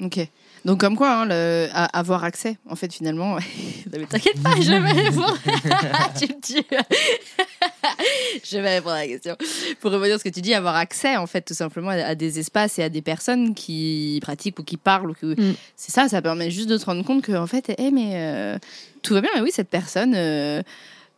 Ok. 0.00 0.28
Donc 0.64 0.78
comme 0.78 0.96
quoi, 0.96 1.22
hein, 1.22 1.26
le, 1.26 1.68
avoir 1.72 2.22
accès, 2.24 2.56
en 2.68 2.76
fait, 2.76 2.92
finalement. 2.92 3.36
mais 3.92 4.06
t'inquiète 4.06 4.40
pas, 4.42 4.54
je 4.60 4.70
vais 4.70 4.92
répondre. 5.02 5.38
tu 6.18 6.26
me 6.26 6.40
tues. 6.40 6.66
je 8.44 8.58
vais 8.58 8.76
répondre 8.76 8.94
à 8.94 9.00
la 9.00 9.08
question. 9.08 9.36
Pour 9.80 9.90
revenir 9.90 10.14
à 10.14 10.18
ce 10.18 10.24
que 10.24 10.28
tu 10.28 10.40
dis, 10.40 10.54
avoir 10.54 10.76
accès, 10.76 11.16
en 11.16 11.26
fait, 11.26 11.42
tout 11.42 11.54
simplement 11.54 11.90
à 11.90 12.14
des 12.14 12.38
espaces 12.38 12.78
et 12.78 12.84
à 12.84 12.88
des 12.88 13.02
personnes 13.02 13.54
qui 13.54 14.20
pratiquent 14.22 14.60
ou 14.60 14.62
qui 14.62 14.76
parlent. 14.76 15.10
Ou 15.10 15.14
que... 15.14 15.40
Mm. 15.40 15.54
C'est 15.76 15.92
ça, 15.92 16.08
ça 16.08 16.22
permet 16.22 16.50
juste 16.50 16.68
de 16.68 16.78
te 16.78 16.84
rendre 16.84 17.04
compte 17.04 17.22
que, 17.22 17.32
en 17.32 17.46
fait, 17.46 17.74
hey, 17.78 17.90
mais 17.90 18.12
euh, 18.14 18.58
tout 19.02 19.14
va 19.14 19.20
bien. 19.20 19.30
Mais 19.34 19.40
oui, 19.40 19.50
cette 19.52 19.70
personne. 19.70 20.14
Euh, 20.14 20.62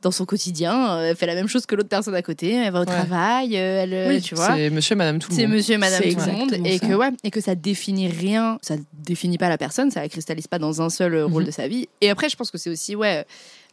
dans 0.04 0.10
son 0.10 0.26
quotidien, 0.26 0.98
euh, 0.98 1.10
elle 1.10 1.16
fait 1.16 1.26
la 1.26 1.34
même 1.34 1.48
chose 1.48 1.66
que 1.66 1.74
l'autre 1.74 1.88
personne 1.88 2.14
à 2.14 2.22
côté, 2.22 2.52
elle 2.52 2.72
va 2.72 2.82
au 2.82 2.84
travail, 2.84 3.56
euh, 3.56 3.82
elle, 3.82 3.94
euh, 3.94 4.20
tu 4.20 4.34
vois. 4.34 4.54
C'est 4.54 4.70
monsieur, 4.70 4.94
madame, 4.94 5.18
tout 5.18 5.30
le 5.30 5.34
monde. 5.34 5.40
C'est 5.40 5.46
monsieur, 5.48 5.78
madame, 5.78 6.02
tout 6.02 6.08
le 6.26 6.32
monde. 6.32 6.54
Et 6.64 6.78
que, 6.78 6.94
ouais, 6.94 7.10
et 7.24 7.30
que 7.30 7.40
ça 7.40 7.54
définit 7.54 8.08
rien, 8.08 8.58
ça 8.62 8.76
définit 8.92 9.38
pas 9.38 9.48
la 9.48 9.58
personne, 9.58 9.90
ça 9.90 10.02
la 10.02 10.08
cristallise 10.08 10.46
pas 10.46 10.58
dans 10.58 10.82
un 10.82 10.90
seul 10.90 11.22
rôle 11.22 11.42
mhm. 11.42 11.46
de 11.46 11.52
sa 11.52 11.68
vie. 11.68 11.88
Et 12.02 12.10
après, 12.10 12.28
je 12.28 12.36
pense 12.36 12.50
que 12.50 12.58
c'est 12.58 12.68
aussi, 12.68 12.94
ouais, 12.94 13.24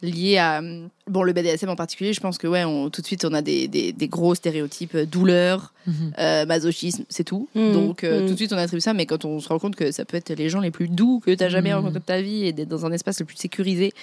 lié 0.01 0.37
à 0.37 0.61
bon 1.07 1.21
le 1.21 1.31
BDSM 1.31 1.69
en 1.69 1.75
particulier 1.75 2.11
je 2.11 2.19
pense 2.19 2.39
que 2.39 2.47
ouais 2.47 2.63
on, 2.63 2.89
tout 2.89 3.01
de 3.01 3.05
suite 3.05 3.23
on 3.23 3.33
a 3.35 3.43
des, 3.43 3.67
des, 3.67 4.07
gros 4.07 4.33
stéréotypes 4.33 4.97
douleur 4.97 5.75
mhm. 5.85 6.47
masochisme 6.47 7.03
c'est 7.07 7.23
tout 7.23 7.47
mhm. 7.53 7.71
donc 7.71 7.97
tout 8.01 8.31
de 8.31 8.35
suite 8.35 8.51
on 8.51 8.57
attribue 8.57 8.81
ça 8.81 8.95
mais 8.95 9.05
quand 9.05 9.25
on 9.25 9.39
se 9.39 9.47
rend 9.47 9.59
compte 9.59 9.75
que 9.75 9.91
ça 9.91 10.03
peut 10.03 10.17
être 10.17 10.31
les 10.31 10.49
gens 10.49 10.59
les 10.59 10.71
plus 10.71 10.87
doux 10.87 11.21
que 11.23 11.29
tu 11.29 11.43
as 11.43 11.49
jamais 11.49 11.71
rencontré 11.71 11.99
de 11.99 12.03
ta 12.03 12.19
vie 12.19 12.47
et 12.47 12.51
d'être 12.51 12.67
dans 12.67 12.87
un 12.87 12.91
espace 12.91 13.19
le 13.19 13.27
plus 13.27 13.37
sécurisé 13.37 13.93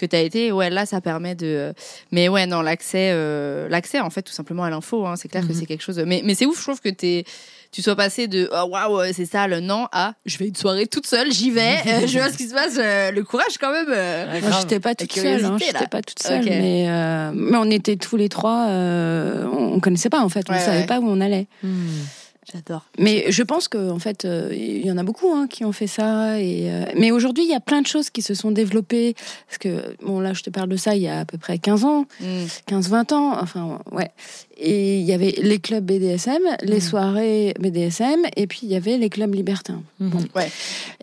que 0.00 0.06
tu 0.06 0.16
as 0.16 0.20
été, 0.20 0.50
ouais, 0.50 0.70
là, 0.70 0.86
ça 0.86 1.00
permet 1.00 1.34
de. 1.34 1.72
Mais 2.10 2.28
ouais, 2.28 2.46
non, 2.46 2.62
l'accès, 2.62 3.10
euh, 3.12 3.68
l'accès, 3.68 4.00
en 4.00 4.10
fait, 4.10 4.22
tout 4.22 4.32
simplement 4.32 4.64
à 4.64 4.70
l'info, 4.70 5.06
hein, 5.06 5.14
c'est 5.16 5.28
clair 5.28 5.46
que 5.46 5.52
mhm. 5.52 5.58
c'est 5.58 5.66
quelque 5.66 5.82
chose. 5.82 5.98
Mais, 6.06 6.22
mais 6.24 6.34
c'est 6.34 6.46
ouf, 6.46 6.58
je 6.58 6.62
trouve 6.62 6.80
que 6.80 6.88
es, 6.88 7.24
tu 7.70 7.82
sois 7.82 7.94
passé 7.94 8.26
de 8.26 8.48
oh, 8.52 8.68
waouh, 8.70 9.12
c'est 9.12 9.26
ça 9.26 9.46
le 9.46 9.60
non 9.60 9.86
à 9.92 10.14
je 10.26 10.38
vais 10.38 10.48
une 10.48 10.56
soirée 10.56 10.86
toute 10.86 11.06
seule, 11.06 11.30
j'y 11.30 11.50
vais, 11.50 11.76
euh, 11.86 12.06
je 12.06 12.18
vois 12.18 12.30
ce 12.32 12.36
qui 12.36 12.48
se 12.48 12.54
passe, 12.54 12.76
euh, 12.78 13.12
le 13.12 13.22
courage 13.22 13.58
quand 13.60 13.70
même. 13.70 13.88
Moi, 14.40 14.50
j'étais 14.60 14.80
pas 14.80 14.94
toute 14.94 15.12
seule, 15.12 15.44
hein, 15.44 15.56
j'étais 15.60 15.86
pas 15.86 16.02
toute 16.02 16.20
seule, 16.20 16.44
mais, 16.44 16.88
mais 17.34 17.56
on 17.58 17.70
était 17.70 17.96
tous 17.96 18.16
les 18.16 18.28
trois, 18.28 18.66
on, 18.68 19.74
on 19.74 19.80
connaissait 19.80 20.10
pas 20.10 20.20
en 20.20 20.28
fait, 20.28 20.46
on 20.48 20.58
savait 20.58 20.86
pas 20.86 20.98
où 20.98 21.08
on 21.08 21.20
allait. 21.20 21.46
Hmm. 21.62 22.00
J'adore. 22.52 22.84
Mais 22.98 23.30
je 23.30 23.42
pense 23.42 23.68
qu'en 23.68 23.90
en 23.90 23.98
fait, 23.98 24.24
euh, 24.24 24.50
il 24.52 24.84
y 24.84 24.90
en 24.90 24.98
a 24.98 25.02
beaucoup 25.02 25.32
hein, 25.32 25.46
qui 25.48 25.64
ont 25.64 25.72
fait 25.72 25.86
ça. 25.86 26.40
Et, 26.40 26.70
euh, 26.70 26.84
mais 26.96 27.10
aujourd'hui, 27.10 27.44
il 27.44 27.50
y 27.50 27.54
a 27.54 27.60
plein 27.60 27.80
de 27.80 27.86
choses 27.86 28.10
qui 28.10 28.22
se 28.22 28.34
sont 28.34 28.50
développées. 28.50 29.14
Parce 29.46 29.58
que, 29.58 29.96
bon, 30.02 30.20
là, 30.20 30.32
je 30.32 30.42
te 30.42 30.50
parle 30.50 30.68
de 30.68 30.76
ça 30.76 30.94
il 30.96 31.02
y 31.02 31.08
a 31.08 31.20
à 31.20 31.24
peu 31.24 31.38
près 31.38 31.58
15 31.58 31.84
ans, 31.84 32.06
15-20 32.68 33.12
hmm. 33.12 33.14
ans. 33.14 33.36
Enfin, 33.40 33.78
ouais. 33.92 34.10
Et 34.60 34.98
il 34.98 35.04
y 35.04 35.12
avait 35.12 35.34
les 35.42 35.58
clubs 35.58 35.84
BDSM, 35.84 36.42
les 36.62 36.76
mmh. 36.76 36.80
soirées 36.80 37.54
BDSM, 37.58 38.20
et 38.36 38.46
puis 38.46 38.60
il 38.64 38.68
y 38.68 38.76
avait 38.76 38.98
les 38.98 39.08
clubs 39.08 39.34
libertins. 39.34 39.82
Mmh. 39.98 40.10
Ouais. 40.34 40.50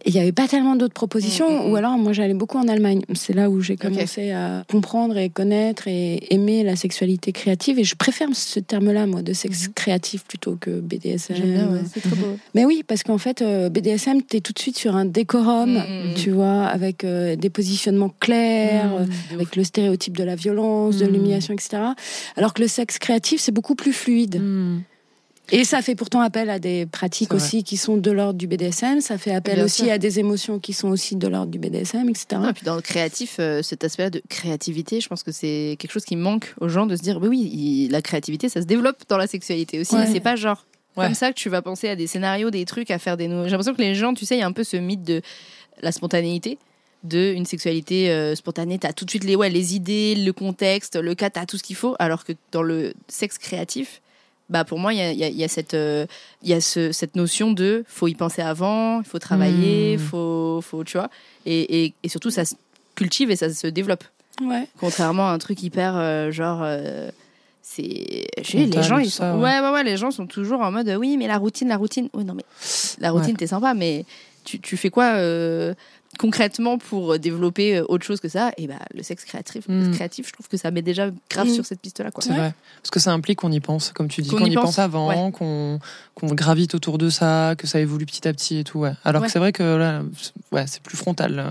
il 0.05 0.13
n'y 0.13 0.19
avait 0.19 0.31
pas 0.31 0.47
tellement 0.47 0.75
d'autres 0.75 0.93
propositions, 0.93 1.49
mmh, 1.49 1.71
ou 1.71 1.75
alors 1.75 1.97
moi 1.97 2.13
j'allais 2.13 2.33
beaucoup 2.33 2.57
en 2.57 2.67
Allemagne. 2.67 3.01
C'est 3.15 3.33
là 3.33 3.49
où 3.49 3.61
j'ai 3.61 3.75
commencé 3.75 4.31
à 4.31 4.63
comprendre 4.69 5.17
et 5.17 5.29
connaître 5.29 5.87
et 5.87 6.33
aimer 6.33 6.63
la 6.63 6.75
sexualité 6.75 7.31
créative. 7.31 7.79
Et 7.79 7.83
je 7.83 7.95
préfère 7.95 8.29
ce 8.33 8.59
terme-là, 8.59 9.07
moi, 9.07 9.21
de 9.21 9.33
sexe 9.33 9.69
créatif 9.73 10.23
plutôt 10.25 10.57
que 10.59 10.79
BDSM. 10.79 11.81
c'est 11.93 12.01
trop 12.01 12.15
beau. 12.15 12.37
Mais 12.55 12.65
oui, 12.65 12.83
parce 12.87 13.03
qu'en 13.03 13.17
fait, 13.17 13.41
euh, 13.41 13.69
BDSM, 13.69 14.21
tu 14.23 14.37
es 14.37 14.41
tout 14.41 14.53
de 14.53 14.59
suite 14.59 14.77
sur 14.77 14.95
un 14.95 15.05
décorum, 15.05 15.81
tu 16.15 16.31
vois, 16.31 16.65
avec 16.65 17.03
euh, 17.03 17.35
des 17.35 17.49
positionnements 17.49 18.13
clairs, 18.19 18.93
euh, 18.93 19.05
avec 19.33 19.55
le 19.55 19.63
stéréotype 19.63 20.15
de 20.17 20.23
la 20.23 20.35
violence, 20.35 20.97
de 20.97 21.05
l'humiliation, 21.05 21.53
etc. 21.53 21.77
Alors 22.35 22.53
que 22.53 22.61
le 22.61 22.67
sexe 22.67 22.99
créatif, 22.99 23.41
c'est 23.47 23.53
beaucoup 23.53 23.75
plus 23.75 23.93
fluide. 23.93 24.41
Hmm. 24.41 24.81
Et 25.53 25.63
ça 25.63 25.81
fait 25.81 25.95
pourtant 25.95 26.19
appel 26.19 26.49
à 26.49 26.59
des 26.59 26.85
pratiques 26.85 27.33
aussi 27.33 27.63
qui 27.63 27.77
sont 27.77 27.95
de 27.95 28.11
l'ordre 28.11 28.37
du 28.37 28.45
BDSM. 28.45 28.99
Ça 28.99 29.17
fait 29.17 29.33
appel 29.33 29.63
aussi 29.63 29.89
à 29.89 29.97
des 29.97 30.19
émotions 30.19 30.59
qui 30.59 30.73
sont 30.73 30.89
aussi 30.89 31.15
de 31.15 31.25
l'ordre 31.29 31.49
du 31.49 31.57
BDSM, 31.57 32.09
etc. 32.09 32.41
et 32.49 32.51
puis 32.51 32.65
dans 32.65 32.75
le 32.75 32.81
créatif, 32.81 33.37
euh, 33.39 33.61
cet 33.61 33.85
aspect 33.85 34.09
de 34.09 34.21
créativité, 34.27 34.99
je 34.99 35.07
pense 35.07 35.23
que 35.23 35.31
c'est 35.31 35.77
quelque 35.79 35.93
chose 35.93 36.03
qui 36.03 36.17
manque 36.17 36.53
aux 36.59 36.67
gens 36.67 36.85
de 36.85 36.97
se 36.97 37.01
dire, 37.01 37.19
oui, 37.21 37.29
oui, 37.29 37.87
la 37.89 38.01
créativité, 38.01 38.49
ça 38.49 38.61
se 38.61 38.65
développe 38.65 38.97
dans 39.07 39.15
la 39.15 39.27
sexualité 39.27 39.79
aussi. 39.79 39.95
C'est 40.11 40.19
pas 40.19 40.35
genre 40.35 40.65
comme 40.95 41.13
ça 41.13 41.31
que 41.31 41.37
tu 41.37 41.47
vas 41.47 41.61
penser 41.61 41.87
à 41.87 41.95
des 41.95 42.07
scénarios, 42.07 42.49
des 42.49 42.65
trucs, 42.65 42.91
à 42.91 42.99
faire 42.99 43.15
des. 43.15 43.29
J'ai 43.29 43.51
l'impression 43.51 43.73
que 43.73 43.81
les 43.81 43.95
gens, 43.95 44.13
tu 44.13 44.25
sais, 44.25 44.35
il 44.35 44.39
y 44.39 44.43
a 44.43 44.47
un 44.47 44.51
peu 44.51 44.65
ce 44.65 44.75
mythe 44.75 45.03
de 45.03 45.21
la 45.81 45.93
spontanéité 45.93 46.57
de 47.03 47.33
une 47.33 47.45
sexualité 47.45 48.11
euh, 48.11 48.35
spontanée, 48.35 48.79
tu 48.79 48.87
as 48.87 48.93
tout 48.93 49.05
de 49.05 49.09
suite 49.09 49.23
les, 49.23 49.35
ouais, 49.35 49.49
les 49.49 49.75
idées, 49.75 50.15
le 50.15 50.33
contexte, 50.33 50.95
le 50.95 51.15
cas, 51.15 51.29
tu 51.29 51.39
as 51.39 51.45
tout 51.45 51.57
ce 51.57 51.63
qu'il 51.63 51.75
faut, 51.75 51.95
alors 51.99 52.23
que 52.25 52.33
dans 52.51 52.63
le 52.63 52.93
sexe 53.07 53.37
créatif, 53.37 54.01
bah 54.49 54.63
pour 54.63 54.79
moi, 54.79 54.93
il 54.93 54.97
y 54.97 55.23
a, 55.23 55.29
y 55.29 55.43
a, 55.43 55.47
cette, 55.47 55.73
euh, 55.73 56.05
y 56.41 56.53
a 56.53 56.61
ce, 56.61 56.91
cette 56.91 57.15
notion 57.15 57.51
de 57.51 57.83
faut 57.87 58.07
y 58.07 58.15
penser 58.15 58.41
avant, 58.41 59.01
il 59.01 59.05
faut 59.05 59.19
travailler, 59.19 59.93
il 59.93 59.99
hmm. 59.99 60.03
faut, 60.03 60.59
faut, 60.61 60.83
tu 60.83 60.97
vois, 60.97 61.09
et, 61.45 61.85
et, 61.85 61.93
et, 62.03 62.09
surtout 62.09 62.29
ça 62.29 62.45
se 62.45 62.55
cultive 62.95 63.29
et 63.29 63.35
ça 63.35 63.53
se 63.53 63.67
développe. 63.67 64.03
Ouais. 64.41 64.67
Contrairement 64.79 65.29
à 65.29 65.31
un 65.31 65.37
truc 65.37 65.61
hyper 65.63 65.95
euh, 65.97 66.31
genre. 66.31 66.65
c'est 67.61 68.27
les 68.53 68.83
gens 68.83 68.97
ils 68.97 69.11
sont 69.11 69.39
ouais. 69.39 69.59
ouais. 69.59 69.69
ouais 69.69 69.83
les 69.83 69.97
gens 69.97 70.09
sont 70.09 70.25
toujours 70.25 70.61
en 70.61 70.71
mode 70.71 70.95
oui 70.97 71.17
mais 71.17 71.27
la 71.27 71.37
routine 71.37 71.67
la 71.67 71.75
routine 71.75 72.07
oui 72.13 72.23
non 72.23 72.33
mais 72.33 72.45
la 72.99 73.11
routine 73.11 73.35
t'es 73.35 73.47
sympa 73.47 73.73
mais 73.73 74.05
tu, 74.45 74.61
tu 74.61 74.77
fais 74.77 74.89
quoi 74.89 75.17
concrètement 76.17 76.77
pour 76.77 77.19
développer 77.19 77.77
euh, 77.77 77.85
autre 77.89 78.05
chose 78.05 78.19
que 78.19 78.29
ça 78.29 78.51
et 78.57 78.67
bah 78.67 78.79
le 78.93 79.03
sexe 79.03 79.25
créatif 79.25 79.67
hmm. 79.67 79.91
créatif 79.91 80.27
je 80.27 80.33
trouve 80.33 80.47
que 80.47 80.57
ça 80.57 80.71
met 80.71 80.81
déjà 80.81 81.11
grave 81.29 81.47
hmm. 81.47 81.53
sur 81.53 81.65
cette 81.65 81.79
piste 81.79 81.99
là 81.99 82.09
c'est 82.19 82.33
vrai. 82.33 82.53
Parce 82.81 82.89
que 82.91 82.99
ça 82.99 83.11
implique 83.11 83.39
qu'on 83.39 83.51
y 83.51 83.59
pense 83.59 83.91
comme 83.91 84.07
tu 84.07 84.21
dis 84.21 84.29
qu'on 84.29 84.45
y, 84.45 84.55
pense, 84.55 84.79
avant 84.79 85.31
qu'on 85.31 85.79
gravite 86.23 86.75
autour 86.75 86.97
de 86.97 87.09
ça 87.09 87.55
que 87.57 87.67
ça 87.67 87.79
évolue 87.79 88.05
petit 88.05 88.27
à 88.27 88.33
petit 88.33 88.59
et 88.59 88.63
tout 88.63 88.79
ouais. 88.79 88.93
Alors 89.03 89.23
que 89.23 89.29
c'est 89.29 89.39
vrai 89.39 89.51
que 89.51 89.63
là 89.63 90.03
ouais 90.51 90.65
c'est 90.67 90.81
plus 90.81 90.97
frontal 90.97 91.45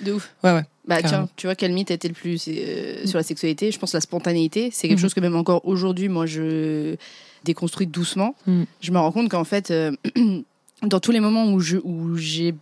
de 0.00 0.12
ouf. 0.12 0.34
Ouais 0.42 0.52
ouais 0.52 0.64
bah 0.86 1.02
tiens, 1.02 1.28
tu 1.36 1.46
vois 1.46 1.54
quel 1.54 1.72
mythe 1.72 1.90
était 1.90 2.08
le 2.08 2.14
plus 2.14 2.44
euh, 2.48 3.06
sur 3.06 3.16
la 3.16 3.22
sexualité? 3.22 3.70
Je 3.70 3.78
pense 3.78 3.94
la 3.94 4.02
spontanéité, 4.02 4.70
c'est 4.70 4.86
quelque 4.86 4.98
hmm. 4.98 5.00
chose 5.00 5.14
que 5.14 5.20
même 5.20 5.36
encore 5.36 5.66
aujourd'hui, 5.66 6.08
moi 6.08 6.26
je 6.26 6.96
déconstruite 7.44 7.90
doucement, 7.90 8.34
je 8.46 8.90
me 8.90 8.98
rends 8.98 9.12
compte 9.12 9.30
qu'en 9.30 9.44
fait, 9.44 9.70
euh, 9.70 9.92
dans 10.82 11.00
tous 11.00 11.12
les 11.12 11.20
moments 11.20 11.52
où 11.52 11.60
je, 11.60 11.78
où 11.78 12.16
j'ai 12.16 12.54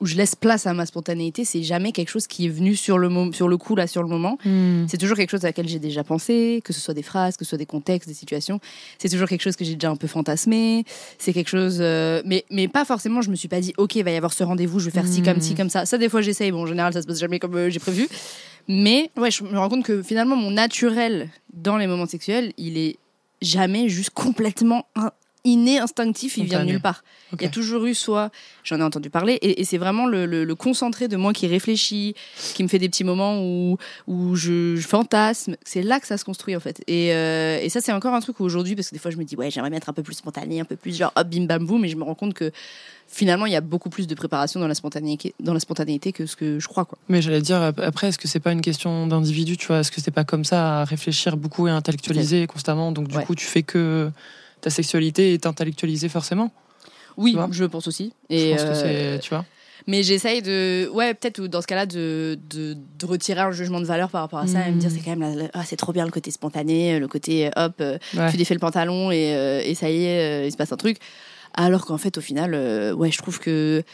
où 0.00 0.06
je 0.06 0.14
laisse 0.14 0.34
place 0.34 0.66
à 0.66 0.74
ma 0.74 0.84
spontanéité, 0.84 1.44
c'est 1.44 1.62
jamais 1.62 1.92
quelque 1.92 2.10
chose 2.10 2.26
qui 2.26 2.46
est 2.46 2.50
venu 2.50 2.76
sur 2.76 2.98
le, 2.98 3.32
sur 3.32 3.48
le 3.48 3.56
coup, 3.56 3.74
là, 3.76 3.86
sur 3.86 4.02
le 4.02 4.08
moment. 4.08 4.38
C'est 4.86 4.98
toujours 4.98 5.16
quelque 5.16 5.30
chose 5.30 5.44
à 5.44 5.48
laquelle 5.48 5.68
j'ai 5.68 5.78
déjà 5.78 6.04
pensé, 6.04 6.60
que 6.64 6.72
ce 6.72 6.80
soit 6.80 6.94
des 6.94 7.02
phrases, 7.02 7.36
que 7.36 7.44
ce 7.44 7.50
soit 7.50 7.58
des 7.58 7.66
contextes, 7.66 8.08
des 8.08 8.14
situations. 8.14 8.60
C'est 8.98 9.08
toujours 9.08 9.28
quelque 9.28 9.42
chose 9.42 9.56
que 9.56 9.64
j'ai 9.64 9.74
déjà 9.74 9.90
un 9.90 9.96
peu 9.96 10.06
fantasmé. 10.06 10.84
C'est 11.18 11.32
quelque 11.32 11.48
chose, 11.48 11.78
euh, 11.80 12.22
mais 12.24 12.44
mais 12.50 12.68
pas 12.68 12.84
forcément. 12.84 13.22
Je 13.22 13.30
me 13.30 13.36
suis 13.36 13.48
pas 13.48 13.60
dit, 13.60 13.72
ok, 13.78 13.96
il 13.96 14.04
va 14.04 14.10
y 14.10 14.16
avoir 14.16 14.32
ce 14.32 14.44
rendez-vous, 14.44 14.80
je 14.80 14.86
vais 14.86 14.90
faire 14.90 15.08
ci 15.08 15.22
comme 15.22 15.40
ci 15.40 15.54
comme 15.54 15.70
ça. 15.70 15.86
Ça, 15.86 15.98
des 15.98 16.08
fois, 16.08 16.20
j'essaye. 16.20 16.52
Bon, 16.52 16.62
en 16.62 16.66
général, 16.66 16.92
ça 16.92 17.02
se 17.02 17.06
passe 17.06 17.18
jamais 17.18 17.38
comme 17.38 17.54
euh, 17.54 17.70
j'ai 17.70 17.80
prévu. 17.80 18.08
Mais 18.68 19.10
ouais, 19.16 19.30
je 19.30 19.44
me 19.44 19.58
rends 19.58 19.68
compte 19.68 19.84
que 19.84 20.02
finalement, 20.02 20.36
mon 20.36 20.50
naturel 20.50 21.30
dans 21.52 21.76
les 21.76 21.86
moments 21.86 22.06
sexuels, 22.06 22.52
il 22.58 22.76
est 22.76 22.96
jamais 23.40 23.88
juste 23.88 24.10
complètement 24.10 24.86
inné, 25.46 25.78
instinctif. 25.78 26.36
Il 26.36 26.44
vient 26.44 26.60
de 26.60 26.66
nulle 26.72 26.80
part. 26.80 27.02
Il 27.38 27.42
y 27.42 27.46
a 27.46 27.48
toujours 27.48 27.86
eu 27.86 27.94
soit 27.94 28.30
j'en 28.64 28.78
ai 28.80 28.82
entendu 28.82 29.08
parler 29.10 29.34
et, 29.34 29.60
et 29.60 29.64
c'est 29.64 29.78
vraiment 29.78 30.06
le, 30.06 30.26
le- 30.26 30.44
le 30.44 30.54
concentré 30.54 31.08
de 31.08 31.16
moi 31.16 31.32
qui 31.32 31.46
réfléchit, 31.46 32.14
qui 32.54 32.62
me 32.62 32.68
fait 32.68 32.78
des 32.78 32.88
petits 32.88 33.04
moments 33.04 33.40
où 33.42 33.78
où 34.06 34.36
je, 34.36 34.76
je 34.76 34.86
fantasme. 34.86 35.56
C'est 35.64 35.82
là 35.82 35.98
que 36.00 36.06
ça 36.06 36.18
se 36.18 36.24
construit 36.24 36.54
en 36.56 36.60
fait. 36.60 36.82
Et, 36.86 37.12
euh, 37.14 37.58
et 37.62 37.68
ça 37.68 37.80
c'est 37.80 37.92
encore 37.92 38.14
un 38.14 38.20
truc 38.20 38.38
où 38.40 38.44
aujourd'hui 38.44 38.74
parce 38.76 38.88
que 38.90 38.94
des 38.94 38.98
fois 39.00 39.10
je 39.10 39.16
me 39.16 39.24
dis 39.24 39.36
ouais 39.36 39.50
j'aimerais 39.50 39.70
bien 39.70 39.78
être 39.78 39.88
un 39.88 39.92
peu 39.92 40.02
plus 40.02 40.14
spontané, 40.14 40.60
un 40.60 40.64
peu 40.64 40.76
plus 40.76 40.96
genre 40.96 41.12
hop 41.16 41.26
bim 41.28 41.46
bam 41.46 41.64
boum, 41.66 41.80
mais 41.80 41.88
je 41.88 41.96
me 41.96 42.04
rends 42.04 42.14
compte 42.14 42.34
que 42.34 42.50
finalement 43.08 43.46
il 43.46 43.52
y 43.52 43.56
a 43.56 43.60
beaucoup 43.60 43.88
plus 43.90 44.06
de 44.06 44.14
préparation 44.14 44.58
dans 44.60 44.68
la 44.68 44.74
spontanéité 44.74 45.34
dans 45.40 45.54
la 45.54 45.60
spontanéité 45.60 46.12
que 46.12 46.26
ce 46.26 46.36
que 46.36 46.58
je 46.58 46.68
crois 46.68 46.84
quoi. 46.84 46.98
Mais 47.08 47.22
j'allais 47.22 47.40
dire, 47.42 47.60
ap- 47.62 47.78
après, 47.80 48.08
est-ce 48.08 48.18
que 48.18 48.28
c'est 48.28 48.40
pas 48.40 48.52
une 48.52 48.60
question 48.62 49.06
d'individu, 49.06 49.56
tu 49.56 49.66
vois? 49.68 49.80
Est-ce 49.80 49.92
que 49.92 50.00
c'est 50.00 50.10
pas 50.10 50.24
comme 50.24 50.44
ça 50.44 50.80
à 50.80 50.84
réfléchir 50.84 51.36
beaucoup 51.36 51.68
et 51.68 51.70
intellectualiser 51.70 52.46
constamment? 52.46 52.90
Donc, 52.92 53.08
du 53.08 53.16
Ouais. 53.16 53.24
coup, 53.24 53.34
tu 53.34 53.46
fais 53.46 53.62
que 53.62 54.10
ta 54.66 54.70
sexualité 54.70 55.32
est 55.32 55.46
intellectualisée 55.46 56.08
forcément 56.08 56.50
Oui, 57.16 57.36
je 57.52 57.64
pense 57.64 57.86
aussi. 57.86 58.12
Je 58.28 58.34
Et 58.36 58.50
pense 58.50 58.62
que 58.64 58.66
euh, 58.68 59.14
c'est, 59.14 59.20
tu 59.20 59.30
vois 59.30 59.44
Mais 59.86 60.02
j'essaye 60.02 60.42
de, 60.42 60.88
ouais, 60.92 61.14
peut-être 61.14 61.40
dans 61.46 61.62
ce 61.62 61.68
cas-là, 61.68 61.86
de, 61.86 62.36
de, 62.50 62.76
de 62.98 63.06
retirer 63.06 63.38
un 63.42 63.52
jugement 63.52 63.78
de 63.80 63.84
valeur 63.86 64.10
par 64.10 64.22
rapport 64.22 64.40
à 64.40 64.48
ça 64.48 64.66
et 64.66 64.72
me 64.72 64.80
dire 64.80 64.90
Mm. 64.90 64.92
c'est 64.92 65.00
quand 65.04 65.16
même, 65.16 65.20
la- 65.20 65.42
la- 65.44 65.50
ah, 65.54 65.62
c'est 65.64 65.76
trop 65.76 65.92
bien 65.92 66.04
le 66.04 66.10
côté 66.10 66.32
spontané, 66.32 66.98
le 66.98 67.06
côté 67.06 67.48
hop, 67.54 67.74
euh, 67.80 67.96
Ouais. 68.16 68.28
tu 68.32 68.36
défais 68.38 68.54
le 68.54 68.60
pantalon 68.60 69.12
et, 69.12 69.36
euh, 69.36 69.62
et 69.64 69.76
ça 69.76 69.88
y 69.88 70.02
est, 70.04 70.42
euh, 70.42 70.46
il 70.46 70.50
se 70.50 70.56
passe 70.56 70.72
un 70.72 70.76
truc. 70.76 70.96
Alors 71.54 71.86
qu'en 71.86 71.96
fait, 71.98 72.18
au 72.18 72.20
final, 72.20 72.52
euh, 72.54 72.92
ouais, 72.92 73.12
je 73.12 73.18
trouve 73.18 73.38
que. 73.38 73.84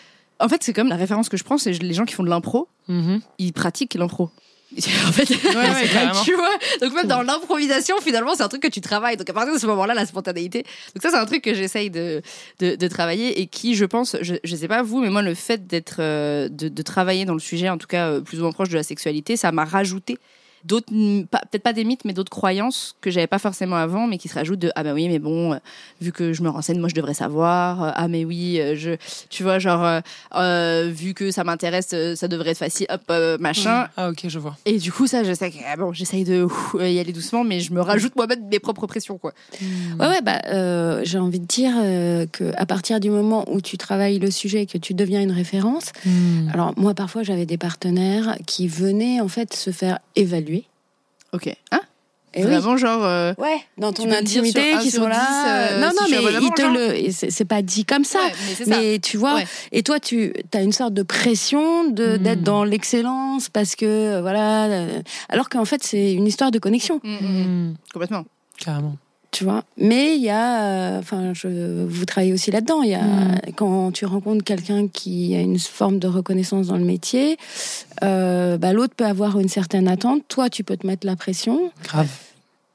En 0.41 0.49
fait, 0.49 0.63
c'est 0.65 0.73
comme 0.73 0.89
la 0.89 0.97
référence 0.97 1.29
que 1.29 1.37
je 1.37 1.45
prends, 1.45 1.59
c'est 1.59 1.73
les 1.73 1.93
gens 1.95 2.07
qui 2.07 2.15
font 2.15 2.25
de 2.25 2.31
l'impro, 2.31 2.67
Mhm. 2.89 3.21
ils 3.39 3.53
pratiquent 3.53 3.93
l'impro. 3.95 4.31
En 5.07 5.13
fait, 5.13 5.29
ouais, 5.29 6.11
tu 6.25 6.35
vois. 6.35 6.51
Donc 6.81 6.95
même 6.95 7.07
dans 7.07 7.23
l'improvisation, 7.23 7.97
finalement, 8.03 8.35
c'est 8.35 8.43
un 8.43 8.49
truc 8.49 8.63
que 8.63 8.69
tu 8.69 8.81
travailles. 8.81 9.17
Donc 9.17 9.29
à 9.29 9.33
partir 9.33 9.55
de 9.55 9.59
ce 9.59 9.67
moment-là, 9.67 9.95
la 9.95 10.07
spontanéité. 10.07 10.65
Donc 10.95 11.03
ça, 11.03 11.11
c'est 11.11 11.17
un 11.17 11.27
truc 11.27 11.43
que 11.43 11.55
j'essaye 11.55 11.91
de, 11.91 12.23
de, 12.61 12.75
de 12.75 12.89
travailler 12.89 13.41
et 13.41 13.47
qui, 13.47 13.75
je 13.75 13.85
pense, 13.85 14.17
je, 14.21 14.35
je 14.43 14.57
sais 14.57 14.69
pas 14.69 14.83
vous, 14.83 15.01
mais 15.01 15.11
moi, 15.11 15.23
le 15.23 15.35
fait 15.35 15.67
d'être, 15.67 15.97
euh, 15.99 16.49
de, 16.49 16.69
de 16.69 16.83
travailler 16.83 17.25
dans 17.25 17.35
le 17.35 17.41
sujet, 17.41 17.69
en 17.69 17.79
tout 17.79 17.87
cas 17.87 18.09
euh, 18.09 18.21
plus 18.21 18.39
ou 18.41 18.43
moins 18.43 18.53
proche 18.53 18.71
de 18.71 18.77
la 18.77 18.83
sexualité, 18.83 19.37
ça 19.37 19.53
m'a 19.53 19.65
rajouté 19.65 20.19
d'autres, 20.65 20.93
mm, 20.93 21.25
peut-être 21.27 21.63
pas 21.63 21.73
des 21.73 21.85
mythes, 21.85 22.05
mais 22.05 22.13
d'autres 22.13 22.31
croyances 22.31 22.95
que 23.01 23.11
j'avais 23.11 23.27
pas 23.27 23.39
forcément 23.39 23.77
avant, 23.77 24.07
mais 24.07 24.19
qui 24.19 24.29
se 24.29 24.35
rajoutent 24.35 24.59
de 24.59 24.71
ah 24.75 24.83
bah 24.85 24.93
oui, 24.95 25.09
mais 25.09 25.19
bon, 25.19 25.53
euh, 25.53 25.57
vu 26.01 26.13
que 26.13 26.33
je 26.33 26.43
me 26.43 26.49
renseigne, 26.49 26.79
moi 26.79 26.89
je 26.89 26.95
devrais 26.95 27.15
savoir. 27.15 27.83
Euh, 27.83 27.91
ah 27.95 28.09
mais 28.09 28.25
oui, 28.25 28.61
euh, 28.61 28.75
je, 28.77 28.93
tu 29.31 29.43
vois, 29.43 29.59
genre 29.59 30.01
euh, 30.35 30.91
vu 30.93 31.15
que 31.15 31.31
ça 31.31 31.45
m'intéresse, 31.45 31.95
ça 32.15 32.29
devrait 32.29 32.51
être 32.51 32.59
facile, 32.59 32.87
hop, 32.91 33.03
euh, 33.11 33.39
machin. 33.39 33.87
Ah, 33.97 34.11
ok, 34.11 34.27
je 34.29 34.39
vois. 34.39 34.57
Et 34.65 34.79
du 34.79 34.93
coup, 34.93 35.07
ça, 35.07 35.25
je 35.25 35.33
sais 35.33 35.51
que 35.51 35.57
ah 35.71 35.77
bon, 35.77 35.93
j'essaye 35.93 36.25
de 36.25 36.43
ouf, 36.45 36.77
y 36.81 36.99
aller 36.99 37.13
doucement, 37.13 37.45
mais 37.45 37.61
je 37.61 37.73
me 37.73 37.81
rajoute 37.81 38.15
moi-même 38.17 38.47
mes 38.51 38.59
propres 38.59 38.87
pressions, 38.87 39.19
quoi. 39.19 39.33
Ouais, 39.99 40.07
ouais, 40.07 40.21
bah, 40.23 40.41
euh, 40.47 41.01
j'ai 41.05 41.19
envie 41.19 41.41
de 41.41 41.47
dire 41.47 41.73
euh, 41.77 42.27
que 42.31 42.53
à 42.57 42.67
partir 42.67 43.01
du 43.01 43.11
moment 43.11 43.45
où 43.51 43.61
tu 43.61 43.79
travailles 43.79 44.19
le 44.19 44.31
sujet 44.31 44.63
et 44.63 44.67
que 44.67 44.79
tu 44.79 44.95
deviens 44.95 45.21
une 45.21 45.33
référence, 45.33 45.93
Hmm. 46.05 46.49
alors 46.53 46.73
moi 46.77 46.95
parfois 46.95 47.23
j'avais 47.23 47.47
des 47.47 47.57
partenaires 47.57 48.37
qui 48.47 48.67
venaient 48.69 49.21
en 49.21 49.29
fait 49.29 49.55
se 49.55 49.71
faire 49.71 49.99
évaluer. 50.17 50.52
Ok. 51.33 51.49
Hein 51.71 51.81
Et 52.35 52.45
oui. 52.45 52.51
Vraiment, 52.51 52.77
genre. 52.79 53.05
euh, 53.05 53.35
Ouais, 53.37 53.61
dans 53.77 53.93
ton 53.93 54.11
intimité, 54.11 54.73
qui 54.81 54.91
sont 54.91 55.07
là. 55.07 55.19
dix, 55.21 55.75
euh, 55.75 55.81
non, 55.81 55.89
non, 55.89 56.07
mais 56.11 56.51
te 56.51 56.63
genre- 56.63 56.73
le. 56.73 57.11
C'est 57.31 57.45
pas 57.45 57.61
dit 57.63 57.85
comme 57.85 58.05
ça. 58.05 58.21
ouais, 58.21 58.33
mais 58.49 58.55
c'est 58.55 58.65
ça. 58.65 58.79
Mais 58.81 58.99
tu 59.01 59.19
vois, 59.19 59.35
Ouais. 59.35 59.47
et 59.73 59.83
toi, 59.83 60.01
tu 60.01 60.33
as 60.55 60.63
une 60.63 60.73
sorte 60.73 60.95
de 60.95 61.03
pression 61.03 61.91
de 61.91 62.15
Mm. 62.17 62.19
d'être 62.23 62.43
dans 62.43 62.65
l'excellence 62.65 63.49
parce 63.51 63.77
que 63.77 63.85
euh, 63.85 64.21
voilà, 64.23 64.65
euh, 64.67 65.03
alors 65.29 65.49
qu'en 65.51 65.65
fait 65.67 65.83
c'est 65.83 66.13
une 66.15 66.27
histoire 66.27 66.51
de 66.51 66.59
connexion, 66.59 67.01
Mm, 67.05 67.17
mm. 67.71 67.75
Complètement. 67.93 68.25
Carrément. 68.59 68.97
Tu 69.33 69.43
vois. 69.45 69.65
Mais 69.77 70.15
il 70.17 70.23
y 70.23 70.31
a, 70.31 70.63
euh, 70.63 70.99
enfin, 71.01 71.33
je 71.35 71.85
vous 71.85 72.05
travaillez 72.05 72.33
aussi 72.33 72.51
là-dedans. 72.53 72.83
Il 72.83 72.91
y 72.91 72.95
a 72.95 73.03
Mm. 73.03 73.41
quand 73.57 73.91
tu 73.91 74.05
rencontres 74.07 74.45
quelqu'un 74.45 74.87
qui 74.89 75.35
a 75.35 75.41
une 75.41 75.59
forme 75.59 75.99
de 75.99 76.07
reconnaissance 76.07 76.69
dans 76.69 76.77
le 76.77 76.85
métier, 76.85 77.37
euh, 78.05 78.59
bah, 78.59 78.73
l'autre 78.73 78.95
peut 78.95 79.07
avoir 79.07 79.41
une 79.41 79.49
certaine 79.49 79.89
attente. 79.89 80.23
Toi, 80.29 80.49
tu 80.51 80.63
peux 80.65 80.77
te 80.77 80.87
mettre 80.87 81.07
la 81.07 81.17
pression. 81.17 81.73
Grave. 81.83 82.09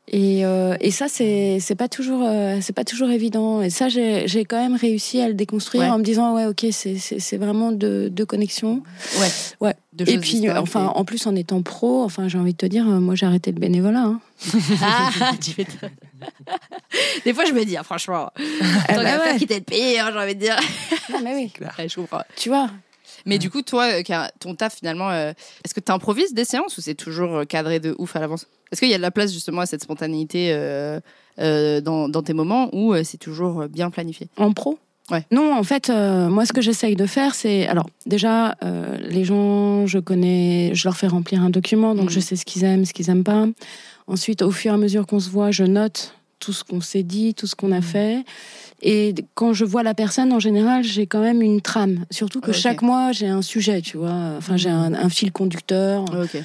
Et, 0.10 0.46
euh, 0.46 0.76
et 0.80 0.92
ça, 0.92 1.08
c'est 1.10 1.60
pas 1.78 1.90
toujours 1.90 2.22
euh, 2.26 2.60
c'est 2.62 2.74
pas 2.74 2.86
toujours 2.86 3.10
évident. 3.10 3.62
Et 3.62 3.70
ça, 3.70 3.90
j'ai 3.90 4.46
quand 4.46 4.62
même 4.62 4.76
réussi 4.76 5.20
à 5.22 5.28
le 5.28 5.34
déconstruire 5.34 5.84
Ouais. 5.84 5.90
en 5.90 5.98
me 5.98 6.04
disant 6.04 6.34
ouais, 6.34 6.46
ok, 6.46 6.66
c'est 6.72 7.38
vraiment 7.38 7.72
de, 7.74 8.10
de 8.12 8.24
connexion. 8.24 8.84
Ouais. 9.20 9.28
Ouais. 9.60 9.76
De 9.94 10.10
Et 10.10 10.18
puis, 10.20 10.50
enfin, 10.52 10.92
en 10.96 11.04
plus 11.06 11.26
en 11.26 11.36
étant 11.36 11.62
pro, 11.64 12.04
enfin, 12.04 12.28
j'ai 12.28 12.38
envie 12.38 12.54
de 12.54 12.58
te 12.58 12.66
dire, 12.68 12.88
euh, 12.88 13.00
moi, 13.00 13.16
j'ai 13.16 13.26
arrêté 13.26 13.52
le 13.52 13.60
bénévolat. 13.60 14.04
Hein. 14.04 14.22
Ah, 14.82 15.10
tu 15.42 15.52
fais 15.52 15.66
Des 17.26 17.34
fois, 17.34 17.46
je 17.46 17.54
me 17.54 17.66
dis, 17.66 17.76
hein, 17.78 17.84
franchement, 17.84 18.30
Ah, 18.88 18.94
tant 18.94 19.02
qu'à 19.02 19.20
faire 19.20 19.36
quitter 19.38 19.56
le 19.56 19.62
pays, 19.62 19.98
hein, 20.00 20.10
j'ai 20.14 20.20
envie 20.20 20.36
de 20.36 20.40
dire. 20.40 20.56
Non, 21.12 21.20
mais 21.24 21.34
oui. 21.36 21.52
Ouais, 21.80 21.90
je 21.90 21.96
comprends. 21.96 22.22
Tu 22.36 22.50
vois. 22.50 22.70
Mais 23.28 23.38
du 23.38 23.50
coup, 23.52 23.62
toi, 23.62 23.86
euh, 23.86 24.28
ton 24.40 24.56
taf 24.56 24.76
finalement, 24.78 25.12
euh, 25.12 25.34
est-ce 25.64 25.74
que 25.74 25.80
tu 25.80 25.92
improvises 25.92 26.34
des 26.34 26.46
séances 26.46 26.78
ou 26.78 26.82
c'est 26.82 26.96
toujours 26.96 27.36
euh, 27.36 27.46
cadré 27.46 27.80
de 27.80 27.96
ouf 28.00 28.16
à 28.16 28.20
l'avance? 28.20 28.48
Est-ce 28.72 28.82
qu'il 28.82 28.90
y 28.90 28.94
a 28.94 28.98
de 28.98 29.02
la 29.04 29.12
place 29.12 29.32
justement 29.32 29.62
à 29.62 29.66
cette 29.66 29.84
spontanéité 29.84 30.50
euh, 30.52 31.00
dans, 31.82 32.10
dans 32.10 32.24
tes 32.24 32.34
moments 32.34 32.70
ou 32.74 32.96
c'est 33.04 33.18
toujours 33.18 33.68
bien 33.68 33.90
planifié? 33.92 34.28
En 34.38 34.52
pro? 34.54 34.80
Ouais. 35.10 35.26
Non, 35.32 35.56
en 35.56 35.64
fait, 35.64 35.90
euh, 35.90 36.28
moi, 36.28 36.46
ce 36.46 36.52
que 36.52 36.62
j'essaye 36.62 36.96
de 36.98 37.06
faire, 37.06 37.34
c'est. 37.34 37.66
Alors, 37.68 37.90
déjà, 38.06 38.56
euh, 38.64 38.98
les 38.98 39.24
gens, 39.24 39.88
je 39.88 40.00
connais, 40.00 40.72
je 40.74 40.86
leur 40.86 40.98
fais 40.98 41.08
remplir 41.08 41.42
un 41.42 41.50
document, 41.50 41.96
donc 41.96 42.10
je 42.10 42.20
sais 42.20 42.36
ce 42.36 42.44
qu'ils 42.44 42.66
aiment, 42.66 42.84
ce 42.84 42.94
qu'ils 42.94 43.10
aiment 43.10 43.24
pas. 43.24 43.46
Ensuite, 44.08 44.42
au 44.42 44.52
fur 44.52 44.72
et 44.72 44.76
à 44.76 44.78
mesure 44.78 45.08
qu'on 45.08 45.22
se 45.22 45.30
voit, 45.30 45.52
je 45.52 45.64
note 45.64 46.14
tout 46.40 46.52
ce 46.52 46.64
qu'on 46.64 46.82
s'est 46.82 47.04
dit, 47.04 47.34
tout 47.34 47.48
ce 47.48 47.56
qu'on 47.56 47.72
a 47.72 47.82
fait. 47.82 48.26
Et 48.82 49.16
quand 49.34 49.54
je 49.54 49.66
vois 49.66 49.82
la 49.84 49.94
personne, 49.96 50.32
en 50.32 50.40
général, 50.40 50.84
j'ai 50.84 51.08
quand 51.08 51.22
même 51.22 51.42
une 51.42 51.62
trame. 51.62 52.06
Surtout 52.12 52.42
que 52.42 52.52
chaque 52.52 52.82
mois, 52.84 53.12
j'ai 53.12 53.28
un 53.28 53.42
sujet, 53.42 53.82
tu 53.82 53.98
vois. 53.98 54.36
Enfin, 54.38 54.56
j'ai 54.58 54.70
un, 54.70 54.94
un 54.94 55.10
fil 55.10 55.32
conducteur. 55.32 56.04
Ok. 56.14 56.38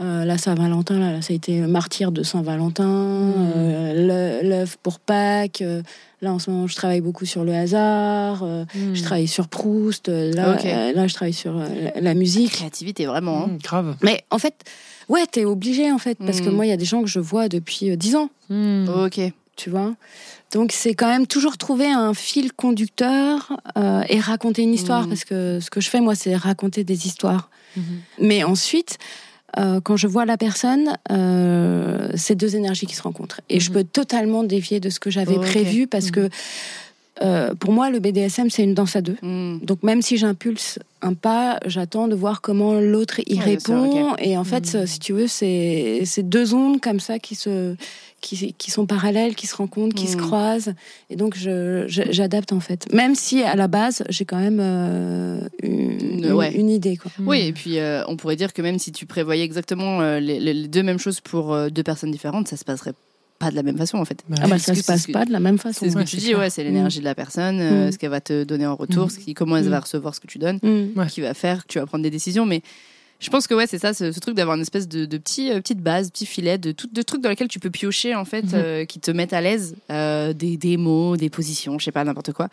Euh, 0.00 0.24
là, 0.24 0.38
Saint-Valentin, 0.38 0.98
là, 0.98 1.12
là, 1.12 1.20
ça 1.20 1.34
a 1.34 1.36
été 1.36 1.60
martyr 1.60 2.10
de 2.10 2.22
Saint-Valentin, 2.22 2.86
Mhm. 2.86 3.52
euh, 3.54 4.42
l'œuf 4.42 4.78
pour 4.82 4.98
Pâques. 4.98 5.60
euh, 5.60 5.82
là, 6.22 6.32
en 6.32 6.38
ce 6.38 6.50
moment, 6.50 6.66
je 6.66 6.74
travaille 6.74 7.02
beaucoup 7.02 7.26
sur 7.26 7.44
le 7.44 7.52
hasard. 7.52 8.42
euh, 8.42 8.64
Je 8.94 9.02
travaille 9.02 9.28
sur 9.28 9.48
Proust. 9.48 10.08
euh, 10.08 10.32
Là, 10.32 10.54
Ok. 10.54 10.64
euh, 10.64 10.92
là 10.94 11.06
je 11.06 11.12
travaille 11.12 11.34
sur 11.34 11.58
euh, 11.58 11.66
la, 11.96 12.00
la 12.00 12.14
musique. 12.14 12.52
Créativité, 12.52 13.04
vraiment. 13.04 13.42
hein. 13.44 13.48
Hmm, 13.48 13.58
grave. 13.58 13.96
Mais 14.00 14.22
en 14.30 14.38
fait, 14.38 14.54
ouais, 15.10 15.26
t'es 15.30 15.44
obligé, 15.44 15.92
en 15.92 15.98
fait. 15.98 16.16
Parce 16.16 16.40
que 16.40 16.48
Mhm. 16.48 16.56
moi, 16.56 16.64
il 16.66 16.70
y 16.70 16.72
a 16.72 16.78
des 16.78 16.86
gens 16.86 17.02
que 17.02 17.08
je 17.08 17.20
vois 17.20 17.50
depuis 17.50 17.90
euh, 17.90 17.96
10 17.96 18.16
ans. 18.16 18.30
Ok. 19.04 19.20
tu 19.56 19.68
vois? 19.68 19.92
Donc, 20.52 20.72
c'est 20.72 20.94
quand 20.94 21.08
même 21.08 21.26
toujours 21.26 21.56
trouver 21.58 21.90
un 21.90 22.12
fil 22.14 22.52
conducteur 22.52 23.60
euh, 23.78 24.02
et 24.08 24.18
raconter 24.18 24.62
une 24.62 24.74
histoire. 24.74 25.02
Mhm. 25.02 25.08
Parce 25.08 25.24
que 25.24 25.60
ce 25.60 25.70
que 25.70 25.80
je 25.80 25.88
fais, 25.88 26.00
moi, 26.00 26.14
c'est 26.14 26.34
raconter 26.34 26.84
des 26.84 27.06
histoires. 27.06 27.50
Mhm. 27.76 27.82
Mais 28.20 28.42
ensuite, 28.44 28.98
euh, 29.58 29.80
quand 29.80 29.96
je 29.96 30.06
vois 30.06 30.24
la 30.24 30.36
personne, 30.36 30.96
euh, 31.10 32.08
c'est 32.16 32.34
deux 32.34 32.56
énergies 32.56 32.86
qui 32.86 32.94
se 32.94 33.02
rencontrent. 33.02 33.40
Et 33.48 33.60
je 33.60 33.70
Mhm. 33.70 33.74
peux 33.74 33.84
totalement 33.84 34.42
dévier 34.42 34.80
de 34.80 34.90
ce 34.90 34.98
que 35.00 35.10
j'avais 35.10 35.38
prévu 35.38 35.86
parce 35.86 36.10
que 36.10 36.28
euh, 37.22 37.54
pour 37.54 37.72
moi, 37.72 37.90
le 37.90 37.98
BDSM, 38.00 38.48
c'est 38.50 38.62
une 38.62 38.74
danse 38.74 38.96
à 38.96 39.02
deux. 39.02 39.16
Hmm. 39.22 39.58
Donc 39.62 39.82
même 39.82 40.00
si 40.02 40.16
j'impulse 40.16 40.78
un 41.02 41.14
pas, 41.14 41.58
j'attends 41.66 42.08
de 42.08 42.14
voir 42.14 42.40
comment 42.40 42.74
l'autre 42.74 43.20
y 43.26 43.38
Ouais, 43.38 43.44
bien 43.44 43.58
sûr, 43.58 43.74
répond. 43.82 44.16
Et 44.18 44.36
en 44.36 44.44
fait, 44.44 44.74
Mhm. 44.74 44.86
si 44.86 44.98
tu 44.98 45.12
veux, 45.14 45.26
c'est 45.26 46.02
deux 46.22 46.54
ondes 46.54 46.80
comme 46.80 47.00
ça 47.00 47.18
qui 47.18 47.34
se 47.34 47.74
qui, 48.22 48.52
qui 48.52 48.70
sont 48.70 48.84
parallèles, 48.84 49.34
qui 49.34 49.46
se 49.46 49.56
rencontrent, 49.56 49.94
qui 49.94 50.06
se 50.06 50.16
Mhm. 50.16 50.22
croisent. 50.22 50.74
Et 51.08 51.16
donc 51.16 51.34
je 51.38 51.84
je- 51.88 52.10
j'adapte 52.10 52.52
en 52.52 52.60
fait. 52.60 52.86
Même 52.92 53.14
si 53.14 53.42
à 53.42 53.56
la 53.56 53.66
base 53.66 54.02
j'ai 54.10 54.26
quand 54.26 54.38
même 54.38 54.58
euh, 54.60 55.40
une, 55.62 56.26
Euh, 56.26 56.32
ouais. 56.34 56.52
une 56.54 56.68
idée 56.68 56.98
quoi. 56.98 57.10
Oui, 57.24 57.40
et 57.46 57.52
puis 57.54 57.78
euh, 57.78 58.02
on 58.08 58.16
pourrait 58.16 58.36
dire 58.36 58.52
que 58.52 58.60
même 58.60 58.78
si 58.78 58.92
tu 58.92 59.06
prévoyais 59.06 59.42
exactement 59.44 60.02
euh, 60.02 60.20
les, 60.20 60.38
les- 60.38 60.68
deux 60.68 60.82
mêmes 60.82 60.98
choses 60.98 61.20
pour 61.20 61.54
euh, 61.54 61.70
deux 61.70 61.82
personnes 61.82 62.10
différentes, 62.10 62.46
ça 62.48 62.58
se 62.58 62.64
passerait 62.64 62.92
pas 63.40 63.50
de 63.50 63.56
la 63.56 63.64
même 63.64 63.76
façon 63.76 63.98
en 63.98 64.04
fait. 64.04 64.22
Bah, 64.28 64.36
Ah 64.42 64.46
bah 64.46 64.58
ça 64.60 64.74
se 64.76 64.84
passe 64.84 65.08
pas 65.08 65.24
de 65.24 65.32
la 65.32 65.40
même 65.40 65.58
façon. 65.58 65.80
C'est 65.80 65.90
ce 65.90 65.94
que 65.94 65.98
Ouais, 65.98 66.04
tu 66.04 66.20
c'est 66.20 66.26
dis, 66.28 66.34
ouais, 66.36 66.48
c'est 66.50 66.62
l'énergie 66.62 67.00
de 67.00 67.04
la 67.04 67.16
personne, 67.16 67.58
euh, 67.60 67.88
Mm. 67.88 67.92
ce 67.92 67.98
qu'elle 67.98 68.10
va 68.10 68.20
te 68.20 68.44
donner 68.44 68.66
en 68.66 68.76
retour, 68.76 69.06
Mm. 69.06 69.10
ce 69.10 69.18
qui, 69.18 69.34
comment 69.34 69.56
elle 69.56 69.64
Mm. 69.66 69.70
va 69.70 69.80
recevoir 69.80 70.14
ce 70.14 70.20
que 70.20 70.28
tu 70.28 70.38
donnes, 70.38 70.60
Mm. 70.62 71.06
Qui 71.08 71.20
va 71.22 71.34
faire 71.34 71.62
que 71.66 71.72
tu 71.72 71.78
vas 71.80 71.86
prendre 71.86 72.04
des 72.04 72.10
décisions. 72.10 72.46
Mais 72.46 72.62
Je 73.22 73.28
pense 73.28 73.46
que 73.46 73.52
ouais, 73.54 73.66
c'est 73.66 73.76
ça, 73.78 73.92
ce, 73.92 74.12
ce 74.12 74.18
truc 74.20 74.34
d'avoir 74.34 74.56
une 74.56 74.62
espèce 74.62 74.88
de, 74.88 75.04
de 75.04 75.18
petit, 75.18 75.50
euh, 75.50 75.60
petite 75.60 75.80
base, 75.80 76.10
petit 76.10 76.24
filet, 76.24 76.56
de, 76.56 76.72
tout, 76.72 76.88
de 76.90 77.02
trucs 77.02 77.20
dans 77.20 77.28
lesquels 77.28 77.48
tu 77.48 77.60
peux 77.60 77.68
piocher 77.68 78.14
en 78.14 78.24
fait, 78.24 78.44
Mhm. 78.46 78.50
euh, 78.54 78.84
qui 78.86 78.98
te 78.98 79.10
mettent 79.10 79.34
à 79.34 79.42
l'aise, 79.42 79.74
euh, 79.90 80.32
des, 80.32 80.56
des 80.56 80.78
mots, 80.78 81.18
des 81.18 81.28
positions, 81.28 81.78
je 81.78 81.84
sais 81.84 81.92
pas, 81.92 82.02
n'importe 82.04 82.32
quoi, 82.32 82.48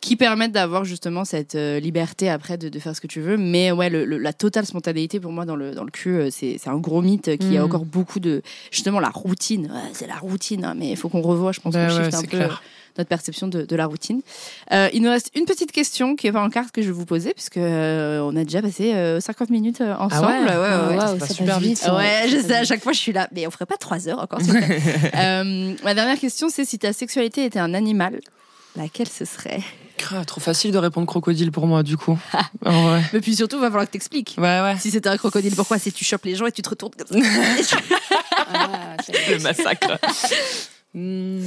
qui 0.00 0.14
permettent 0.16 0.52
d'avoir 0.52 0.84
justement 0.84 1.24
cette 1.24 1.54
euh, 1.56 1.80
liberté 1.80 2.30
après 2.30 2.56
de, 2.56 2.68
de 2.68 2.78
faire 2.78 2.94
ce 2.94 3.00
que 3.00 3.06
tu 3.08 3.20
veux. 3.20 3.36
Mais 3.36 3.72
ouais, 3.72 3.90
le, 3.90 4.04
le- 4.04 4.18
la 4.18 4.32
totale 4.32 4.64
spontanéité 4.64 5.18
pour 5.20 5.32
moi 5.32 5.44
dans 5.44 5.56
le, 5.56 5.72
dans 5.74 5.84
le 5.84 5.90
cul, 5.90 6.14
euh, 6.14 6.28
c'est 6.30 6.56
un 6.66 6.76
gros 6.78 7.02
mythe 7.02 7.36
qui 7.38 7.56
a 7.56 7.60
Mhm. 7.60 7.64
encore 7.66 7.84
beaucoup 7.84 8.20
de. 8.20 8.42
Justement, 8.70 9.00
la 9.00 9.10
routine, 9.10 9.64
ouais, 9.66 9.90
c'est 9.92 10.06
la 10.06 10.16
routine, 10.16 10.64
hein, 10.64 10.74
mais 10.76 10.90
il 10.90 10.96
faut 10.96 11.08
qu'on 11.08 11.20
revoie, 11.22 11.52
je 11.52 11.60
pense, 11.60 11.74
Bah 11.74 11.86
qu'on 11.88 11.96
ouais, 11.96 12.04
shift 12.04 12.14
un 12.14 12.22
peu 12.22 12.26
clair. 12.38 12.62
notre 12.96 13.08
perception 13.08 13.48
de, 13.48 13.62
de 13.62 13.76
la 13.76 13.86
routine. 13.86 14.20
Euh, 14.72 14.88
il 14.92 15.02
nous 15.02 15.10
reste 15.10 15.30
une 15.34 15.44
petite 15.46 15.72
question 15.72 16.14
qui 16.16 16.26
est 16.28 16.32
pas 16.32 16.42
en 16.42 16.50
carte 16.50 16.70
que 16.70 16.80
je 16.82 16.86
vais 16.86 16.92
vous 16.92 17.04
poser, 17.06 17.32
puisque 17.34 17.56
euh, 17.56 18.20
on 18.20 18.36
a 18.36 18.44
déjà 18.44 18.62
passé 18.62 18.94
euh, 18.94 19.18
50 19.20 19.50
minutes 19.50 19.80
euh, 19.80 19.94
ensemble. 19.98 20.26
ouais 20.32 20.44
ouais, 20.44 20.52
Ah, 20.54 20.88
ouais. 20.90 20.96
waouh, 20.96 21.06
ça 21.18 21.26
passe 21.26 21.36
super 21.36 21.58
vite. 21.58 21.80
vite. 21.80 21.90
Ouais, 21.92 22.28
je 22.28 22.38
sais, 22.38 22.54
à 22.56 22.64
chaque 22.64 22.82
fois 22.82 22.92
je 22.92 22.98
suis 22.98 23.12
là, 23.12 23.28
mais 23.34 23.46
on 23.46 23.50
ferait 23.50 23.66
pas 23.66 23.76
trois 23.76 24.08
heures 24.08 24.20
encore. 24.20 24.40
Euh, 25.14 25.74
ma 25.84 25.94
dernière 25.94 26.18
question, 26.18 26.48
c'est 26.48 26.64
si 26.64 26.78
ta 26.78 26.92
sexualité 26.92 27.44
était 27.44 27.58
un 27.58 27.74
animal, 27.74 28.20
laquelle 28.76 29.08
ce 29.08 29.24
serait? 29.24 29.60
Ah, 30.12 30.24
trop 30.24 30.40
facile 30.40 30.72
de 30.72 30.78
répondre 30.78 31.06
crocodile 31.06 31.50
pour 31.52 31.66
moi, 31.66 31.82
du 31.82 31.96
coup. 31.96 32.18
En 32.64 32.82
vrai. 32.88 33.02
Mais 33.12 33.20
puis 33.20 33.34
surtout, 33.36 33.58
va 33.58 33.66
falloir 33.68 33.86
que 33.86 33.90
t'expliques. 33.92 34.34
Ouais, 34.38 34.60
ouais. 34.60 34.76
Si 34.78 34.90
c'était 34.90 35.08
un 35.08 35.16
crocodile, 35.16 35.54
pourquoi 35.54 35.78
Si 35.78 35.92
tu 35.92 36.04
chopes 36.04 36.24
les 36.24 36.34
gens 36.34 36.46
et 36.46 36.52
tu 36.52 36.62
te 36.62 36.68
retournes 36.70 36.92
comme 36.98 37.22
ça. 37.22 37.76
Ah, 38.50 38.96
c'est- 39.04 39.30
Le 39.34 39.38
massacre. 39.40 39.98
Hmm, 40.94 41.42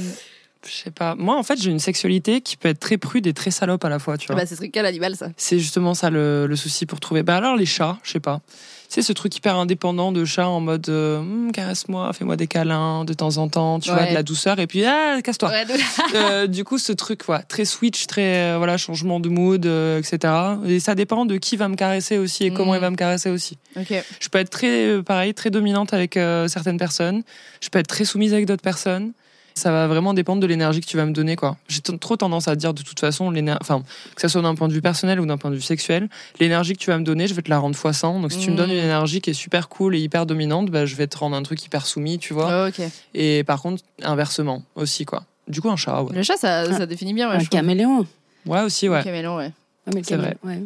je 0.66 0.72
sais 0.84 0.90
pas. 0.90 1.14
Moi, 1.16 1.36
en 1.36 1.42
fait, 1.42 1.60
j'ai 1.60 1.70
une 1.70 1.78
sexualité 1.80 2.40
qui 2.40 2.56
peut 2.56 2.68
être 2.68 2.80
très 2.80 2.96
prude 2.98 3.26
et 3.26 3.32
très 3.34 3.50
salope 3.50 3.84
à 3.84 3.88
la 3.88 3.98
fois, 3.98 4.16
tu 4.18 4.26
vois. 4.28 4.36
bah, 4.36 4.46
ce 4.46 4.54
serait 4.56 4.68
quel 4.68 4.86
animal 4.86 5.16
ça 5.16 5.28
C'est 5.36 5.58
justement 5.58 5.94
ça 5.94 6.10
le, 6.10 6.46
le 6.46 6.56
souci 6.56 6.86
pour 6.86 7.00
trouver. 7.00 7.22
Bah 7.22 7.36
alors 7.36 7.56
les 7.56 7.66
chats, 7.66 7.98
je 8.02 8.12
sais 8.12 8.20
pas. 8.20 8.40
C'est 8.88 9.00
ce 9.00 9.14
truc 9.14 9.34
hyper 9.34 9.56
indépendant 9.56 10.12
de 10.12 10.22
chat 10.26 10.46
en 10.46 10.60
mode 10.60 10.86
euh, 10.90 11.18
Hum, 11.18 11.50
caresse-moi, 11.50 12.12
fais-moi 12.12 12.36
des 12.36 12.46
câlins 12.46 13.06
de 13.06 13.14
temps 13.14 13.38
en 13.38 13.48
temps, 13.48 13.80
tu 13.80 13.90
vois, 13.90 14.04
de 14.04 14.12
la 14.12 14.22
douceur 14.22 14.60
et 14.60 14.66
puis 14.66 14.84
ah 14.84 15.18
casse-toi. 15.24 15.48
Ouais, 15.48 15.64
de- 15.64 15.72
Euh, 16.14 16.46
du 16.46 16.62
coup, 16.64 16.76
ce 16.76 16.92
truc, 16.92 17.24
quoi, 17.24 17.38
très 17.38 17.64
switch, 17.64 18.06
très 18.06 18.52
euh, 18.52 18.58
voilà 18.58 18.76
changement 18.76 19.18
de 19.18 19.30
mood, 19.30 19.64
etc. 19.64 20.18
Et 20.66 20.78
ça 20.78 20.94
dépend 20.94 21.24
de 21.24 21.38
qui 21.38 21.56
va 21.56 21.68
me 21.68 21.74
caresser 21.74 22.18
aussi 22.18 22.44
et 22.44 22.50
comment 22.52 22.72
Mhm. 22.72 22.78
il 22.78 22.80
va 22.82 22.90
me 22.90 22.96
caresser 22.96 23.30
aussi. 23.30 23.56
Je 23.76 24.28
peux 24.28 24.38
être 24.38 24.50
très 24.50 25.02
pareil, 25.02 25.32
très 25.32 25.48
dominante 25.50 25.94
avec 25.94 26.18
certaines 26.48 26.76
personnes. 26.78 27.22
Je 27.62 27.70
peux 27.70 27.78
être 27.78 27.86
très 27.86 28.04
soumise 28.04 28.34
avec 28.34 28.44
d'autres 28.44 28.62
personnes. 28.62 29.12
Ça 29.54 29.70
va 29.70 29.86
vraiment 29.86 30.14
dépendre 30.14 30.40
de 30.40 30.46
l'énergie 30.46 30.80
que 30.80 30.86
tu 30.86 30.96
vas 30.96 31.04
me 31.04 31.12
donner, 31.12 31.36
quoi. 31.36 31.56
J'ai 31.68 31.80
trop 31.80 32.16
tendance 32.16 32.48
à 32.48 32.56
dire 32.56 32.72
de 32.74 32.82
toute 32.82 32.98
façon, 33.00 33.30
l'éner- 33.30 33.54
enfin, 33.60 33.82
que 34.14 34.20
ça 34.20 34.28
soit 34.28 34.42
d'un 34.42 34.54
point 34.54 34.68
de 34.68 34.72
vue 34.72 34.80
personnel 34.82 35.20
ou 35.20 35.26
d'un 35.26 35.36
point 35.38 35.50
de 35.50 35.56
vue 35.56 35.62
sexuel, 35.62 36.08
l'énergie 36.40 36.72
que 36.74 36.78
tu 36.78 36.90
vas 36.90 36.98
me 36.98 37.04
donner, 37.04 37.26
je 37.26 37.34
vais 37.34 37.42
te 37.42 37.50
la 37.50 37.58
rendre 37.58 37.76
fois 37.76 37.92
100. 37.92 38.20
Donc 38.20 38.32
si 38.32 38.38
tu 38.38 38.50
me 38.50 38.56
donnes 38.56 38.70
une 38.70 38.76
énergie 38.76 39.20
qui 39.20 39.30
est 39.30 39.34
super 39.34 39.68
cool 39.68 39.94
et 39.94 39.98
hyper 40.00 40.26
dominante, 40.26 40.70
bah, 40.70 40.86
je 40.86 40.94
vais 40.96 41.06
te 41.06 41.18
rendre 41.18 41.36
un 41.36 41.42
truc 41.42 41.62
hyper 41.64 41.86
soumis, 41.86 42.18
tu 42.18 42.32
vois. 42.34 42.68
Oh. 42.68 42.82
Et 43.14 43.44
par 43.44 43.60
contre, 43.62 43.82
inversement 44.02 44.62
aussi, 44.74 45.04
quoi. 45.04 45.24
Du 45.48 45.60
coup, 45.60 45.68
un 45.70 45.76
chat, 45.76 46.02
ouais. 46.02 46.14
Le 46.14 46.22
chat, 46.22 46.36
ça, 46.36 46.60
Ah. 46.60 46.72
ça 46.78 46.86
définit 46.86 47.14
bien. 47.14 47.28
Ouais, 47.28 47.36
un 47.36 47.40
je 47.40 47.48
caméléon. 47.48 48.06
Ouais, 48.46 48.62
aussi, 48.62 48.88
ouais. 48.88 48.98
Un 48.98 49.02
caméléon, 49.02 49.36
ouais. 49.36 49.52
Ah, 49.86 49.90
mais 49.94 50.02
le 50.08 50.16
vrai. 50.16 50.36
ouais. 50.44 50.62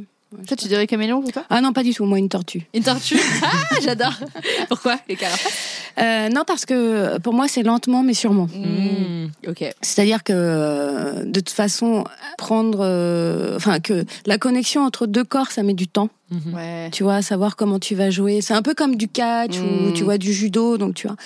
Toi, 0.46 0.56
tu 0.56 0.66
dirais 0.66 0.86
caméléon 0.86 1.22
pour 1.22 1.30
toi? 1.32 1.44
Ah 1.50 1.60
non, 1.60 1.72
pas 1.72 1.84
du 1.84 1.94
tout. 1.94 2.04
Moi, 2.04 2.18
une 2.18 2.28
tortue. 2.28 2.66
Une 2.74 2.82
tortue? 2.82 3.16
Ah, 3.42 3.78
j'adore. 3.80 4.14
Pourquoi? 4.68 4.98
Les 5.08 5.16
carapaces 5.16 5.46
Euh, 5.98 6.28
non, 6.28 6.42
parce 6.46 6.66
que 6.66 7.18
pour 7.18 7.32
moi, 7.32 7.46
c'est 7.48 7.62
lentement, 7.62 8.02
mais 8.02 8.12
sûrement. 8.12 8.48
Mm. 8.52 9.28
Ok. 9.48 9.64
C'est-à-dire 9.80 10.24
que 10.24 10.32
euh, 10.34 11.24
de 11.24 11.40
toute 11.40 11.50
façon, 11.50 12.04
prendre, 12.38 12.80
euh, 12.82 13.56
enfin 13.56 13.78
que 13.80 14.04
la 14.26 14.36
connexion 14.36 14.82
entre 14.82 15.06
deux 15.06 15.24
corps, 15.24 15.50
ça 15.52 15.62
met 15.62 15.74
du 15.74 15.86
temps. 15.86 16.10
Ouais. 16.52 16.90
Tu 16.90 17.04
vois, 17.04 17.22
savoir 17.22 17.54
comment 17.54 17.78
tu 17.78 17.94
vas 17.94 18.10
jouer. 18.10 18.40
C'est 18.40 18.54
un 18.54 18.62
peu 18.62 18.74
comme 18.74 18.96
du 18.96 19.06
catch 19.08 19.58
ou 19.58 19.92
tu 19.92 20.02
vois 20.02 20.18
du 20.18 20.32
judo, 20.32 20.76
donc 20.76 20.94
tu 20.94 21.06
vois. 21.06 21.16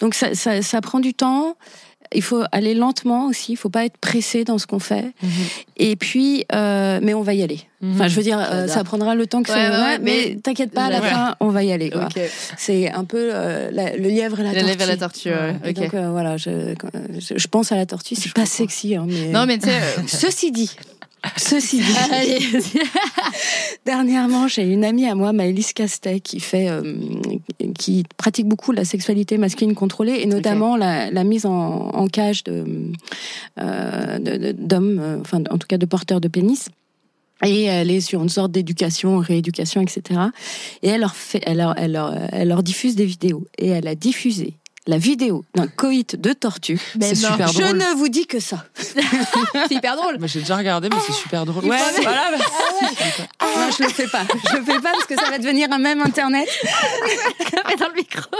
Donc 0.00 0.14
ça, 0.14 0.34
ça, 0.34 0.60
ça 0.60 0.80
prend 0.82 1.00
du 1.00 1.14
temps. 1.14 1.56
Il 2.12 2.22
faut 2.22 2.42
aller 2.50 2.74
lentement 2.74 3.26
aussi. 3.26 3.52
Il 3.52 3.56
faut 3.56 3.68
pas 3.68 3.84
être 3.84 3.96
pressé 3.98 4.42
dans 4.44 4.58
ce 4.58 4.66
qu'on 4.66 4.78
fait. 4.80 5.12
Mhm. 5.22 5.30
Et 5.76 5.94
puis, 5.96 6.44
euh, 6.52 6.98
mais 7.02 7.14
on 7.14 7.22
va 7.22 7.34
y 7.34 7.42
aller. 7.42 7.60
Enfin, 7.84 8.08
je 8.08 8.16
veux 8.16 8.22
dire, 8.22 8.38
euh, 8.38 8.66
ça 8.66 8.82
prendra 8.84 9.14
le 9.14 9.26
temps 9.26 9.42
que 9.42 9.50
Ouais, 9.50 9.56
ça. 9.56 9.70
ouais, 9.84 9.98
mais 10.00 10.24
mais 10.34 10.36
t'inquiète 10.42 10.72
pas, 10.72 10.86
à 10.86 10.90
la 10.90 11.00
fin, 11.00 11.36
on 11.40 11.48
va 11.48 11.62
y 11.64 11.72
aller. 11.72 11.88
Quoi. 11.90 12.06
Ok. 12.06 12.20
C'est 12.58 12.90
un 12.90 13.04
peu 13.04 13.30
euh, 13.32 13.70
la- 13.72 13.96
le 13.96 14.08
lièvre 14.08 14.40
et 14.40 14.42
la 14.42 14.52
La 14.52 14.60
tortue. 14.60 14.66
lèvre 14.68 14.82
à 14.82 14.86
la 14.86 14.96
tortue. 14.96 15.28
ouais. 15.30 15.54
Et 15.64 15.68
Ok. 15.70 15.74
donc 15.76 15.94
euh, 15.94 16.10
voilà, 16.10 16.36
je, 16.36 16.74
je, 17.36 17.46
pense 17.46 17.72
à 17.72 17.76
la 17.76 17.86
tortue. 17.86 18.16
C'est 18.16 18.32
pas 18.34 18.42
comprends. 18.42 18.46
sexy, 18.56 18.96
hein, 18.96 19.06
mais. 19.08 19.28
Non, 19.28 19.46
mais 19.46 19.58
tu 19.58 19.68
sais. 19.68 19.74
euh, 19.98 20.02
Ceci 20.06 20.50
dit, 20.52 20.70
ceci 21.36 21.78
dit, 21.78 21.84
dernièrement, 23.86 24.48
j'ai 24.48 24.62
une 24.64 24.84
amie 24.84 25.06
à 25.06 25.14
moi, 25.14 25.32
Maëlys 25.32 25.72
Castet, 25.72 26.20
qui 26.20 26.40
fait, 26.40 26.68
euh, 26.68 26.94
qui 27.78 28.04
pratique 28.16 28.46
beaucoup 28.46 28.72
la 28.72 28.84
sexualité 28.84 29.38
masculine 29.38 29.74
contrôlée 29.74 30.20
et 30.20 30.26
notamment 30.26 30.76
la, 30.76 31.10
la 31.10 31.24
mise 31.24 31.46
en, 31.46 31.52
en 31.90 32.06
cage 32.08 32.44
de 32.44 32.64
euh, 33.58 34.18
de- 34.18 34.52
d'hommes, 34.52 34.98
euh, 35.00 35.20
enfin 35.20 35.42
en 35.50 35.58
tout 35.58 35.66
cas 35.66 35.78
de 35.78 35.86
porteurs 35.86 36.20
de 36.20 36.28
pénis. 36.28 36.68
Et 37.42 37.64
elle 37.64 37.90
est 37.90 38.02
sur 38.02 38.22
une 38.22 38.28
sorte 38.28 38.52
d'éducation, 38.52 39.16
rééducation, 39.16 39.80
etc. 39.80 40.20
Et 40.82 40.88
elle 40.88 41.00
leur 41.00 41.14
fait, 41.16 41.42
elle 41.46 41.56
leur, 41.56 41.72
elle 41.78 41.92
leur, 41.92 42.14
elle 42.32 42.48
leur 42.48 42.62
diffuse 42.62 42.96
des 42.96 43.06
vidéos. 43.06 43.46
Et 43.56 43.68
elle 43.68 43.88
a 43.88 43.94
diffusé 43.94 44.52
la 44.90 44.98
vidéo 44.98 45.44
d'un 45.54 45.68
coït 45.68 46.20
de 46.20 46.32
tortue. 46.32 46.78
Mais 46.98 47.10
C'est 47.14 47.26
super 47.26 47.48
Je 47.48 47.60
drôle. 47.62 47.76
ne 47.78 47.94
vous 47.96 48.08
dis 48.08 48.26
que 48.26 48.40
ça. 48.40 48.64
C'est 48.74 49.74
hyper 49.74 49.94
drôle. 49.96 50.18
Bah, 50.18 50.26
j'ai 50.26 50.40
déjà 50.40 50.56
regardé, 50.56 50.88
mais 50.90 50.96
c'est 51.06 51.12
super 51.12 51.46
drôle. 51.46 51.64
Ouais, 51.64 51.78
faut- 51.78 52.02
voilà. 52.02 52.24
bah, 52.36 52.44
Non, 53.42 53.70
je 53.78 53.82
le 53.84 53.88
fais 53.88 54.08
pas. 54.08 54.22
Je 54.50 54.56
le 54.56 54.64
fais 54.64 54.80
pas 54.80 54.90
parce 54.92 55.06
que 55.06 55.14
ça 55.14 55.30
va 55.30 55.38
devenir 55.38 55.68
un 55.70 55.78
même 55.78 56.00
internet. 56.02 56.48
Mais 57.68 57.76
dans 57.76 57.88
le 57.88 57.94
micro. 57.94 58.30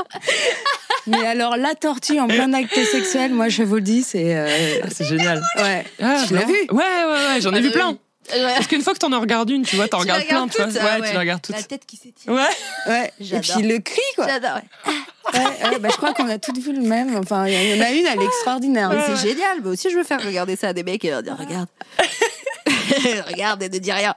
Mais 1.07 1.24
alors 1.26 1.57
la 1.57 1.74
tortue 1.74 2.18
en 2.18 2.26
plein 2.28 2.53
acte 2.53 2.74
sexuel, 2.84 3.32
moi 3.32 3.48
je 3.48 3.62
vous 3.62 3.76
le 3.76 3.80
dis, 3.80 4.03
c'est 4.03 4.36
euh, 4.36 4.80
Ah, 4.82 4.88
c'est 4.92 5.05
génial. 5.05 5.40
ouais. 5.59 5.84
Ah, 6.03 6.24
Tu 6.26 6.34
l'as 6.34 6.44
vu 6.44 6.55
Ouais, 6.70 6.76
ouais, 6.78 7.26
ouais, 7.34 7.40
j'en 7.40 7.53
ai 7.55 7.59
Ah, 7.59 7.61
vu 7.61 7.66
oui. 7.68 7.72
plein. 7.72 7.96
Parce 8.29 8.66
qu'une 8.68 8.83
fois 8.83 8.93
que 8.95 8.99
t'en 8.99 9.12
as 9.12 9.18
regardé 9.18 9.55
une, 9.55 9.64
tu 9.64 9.75
vois, 9.77 9.89
t'en 9.89 9.99
Tu 9.99 10.03
regardes 10.05 10.25
plein, 10.27 10.41
regardes 10.43 10.73
tu 10.73 10.79
vois. 10.79 10.83
ouais, 10.85 10.91
ah 10.93 10.97
tu 10.97 11.03
ouais. 11.03 11.12
la 11.14 11.18
regardes 11.21 11.43
toutes. 11.43 11.57
La 11.57 11.62
tête 11.62 11.85
qui 11.87 11.97
s'étire. 11.97 12.33
Ouais. 12.33 12.43
Ouais. 12.87 13.12
Et 13.21 13.41
puis 13.41 13.62
le 13.62 13.79
cri 13.79 14.01
quoi. 14.14 14.27
J'adore. 14.29 14.57
ouais. 14.87 14.93
Ouais, 15.33 15.71
ouais, 15.73 15.79
bah, 15.79 15.89
je 15.91 15.97
crois 15.97 16.12
qu'on 16.12 16.29
a 16.29 16.39
toutes 16.39 16.59
vu 16.59 16.73
le 16.73 16.83
même. 16.83 17.16
Enfin, 17.16 17.47
il 17.47 17.55
y 17.55 17.81
en 17.81 17.85
a 17.85 17.91
une, 17.91 18.07
elle 18.07 18.21
est 18.21 18.25
extraordinaire. 18.25 18.91
C'est 19.07 19.29
génial. 19.29 19.61
Moi 19.62 19.73
aussi, 19.73 19.91
je 19.91 19.97
veux 19.97 20.05
faire 20.05 20.23
regarder 20.25 20.57
ça 20.57 20.68
à 20.68 20.73
des 20.73 20.83
mecs 20.83 21.05
et 21.05 21.11
leur 21.11 21.23
dire 21.23 21.37
regarde. 21.39 21.68
regarde 23.29 23.62
et 23.62 23.68
ne 23.68 23.79
dis 23.79 23.93
rien. 23.93 24.14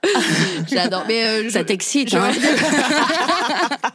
J'adore. 0.71 1.05
Mais 1.07 1.23
euh, 1.23 1.43
je- 1.45 1.49
Ça 1.49 1.63
t'excite, 1.63 2.09
je- 2.09 2.17
hein 2.17 2.31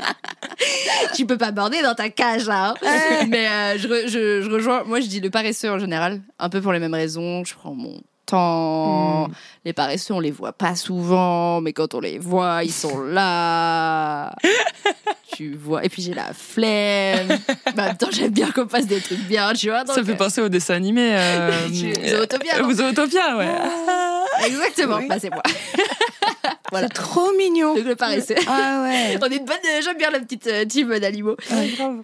tu 1.14 1.26
peux 1.26 1.38
pas 1.38 1.50
border 1.50 1.82
dans 1.82 1.94
ta 1.94 2.08
cage 2.10 2.46
là. 2.46 2.74
hein. 2.82 3.26
Mais 3.28 3.46
euh, 3.48 3.78
je, 3.78 3.88
re- 3.88 4.08
je, 4.08 4.42
je 4.42 4.50
rejoins. 4.50 4.84
Moi, 4.84 5.00
je 5.00 5.06
dis 5.06 5.20
le 5.20 5.30
paresseux 5.30 5.70
en 5.70 5.78
général, 5.78 6.20
un 6.38 6.48
peu 6.48 6.60
pour 6.60 6.72
les 6.72 6.78
mêmes 6.78 6.94
raisons. 6.94 7.44
Je 7.44 7.54
prends 7.54 7.74
mon 7.74 8.00
temps. 8.30 9.28
Mm. 9.28 9.32
Les 9.64 9.72
paresseux, 9.72 10.14
on 10.14 10.20
les 10.20 10.30
voit 10.30 10.52
pas 10.52 10.76
souvent, 10.76 11.60
mais 11.60 11.72
quand 11.72 11.94
on 11.94 12.00
les 12.00 12.18
voit, 12.18 12.64
ils 12.64 12.72
sont 12.72 13.00
là. 13.00 14.34
tu 15.36 15.54
vois. 15.54 15.84
Et 15.84 15.88
puis 15.88 16.02
j'ai 16.02 16.14
la 16.14 16.32
flemme. 16.32 17.38
Mais 17.66 17.82
en 17.82 17.86
même 17.86 17.96
temps, 17.96 18.08
j'aime 18.10 18.32
bien 18.32 18.50
qu'on 18.50 18.68
fasse 18.68 18.86
des 18.86 19.00
trucs 19.00 19.26
bien, 19.26 19.52
tu 19.52 19.68
vois. 19.68 19.84
Ça 19.86 20.02
fait 20.04 20.12
euh, 20.12 20.16
penser 20.16 20.40
au 20.40 20.48
dessin 20.48 20.74
animé. 20.74 21.16
Euh, 21.16 21.68
Zootopia, 21.68 22.60
non 22.60 22.70
euh, 22.70 22.74
Zootopia, 22.74 23.36
ouais. 23.36 23.48
Exactement. 24.46 24.98
Oui. 24.98 25.08
Bah, 25.08 25.16
c'est 25.20 25.30
moi. 25.30 25.42
Voilà. 26.70 26.88
C'est 26.88 27.02
trop 27.02 27.32
mignon. 27.32 27.74
Donc 27.74 27.86
le 27.86 27.96
paresseux. 27.96 28.34
Ah 28.46 28.82
ouais. 28.82 29.18
On 29.22 29.26
est 29.26 29.36
une 29.36 29.44
bonne. 29.44 29.56
J'aime 29.82 29.96
bien 29.96 30.10
la 30.10 30.20
petite 30.20 30.46
euh, 30.46 30.64
team 30.64 30.98
d'animaux. 30.98 31.36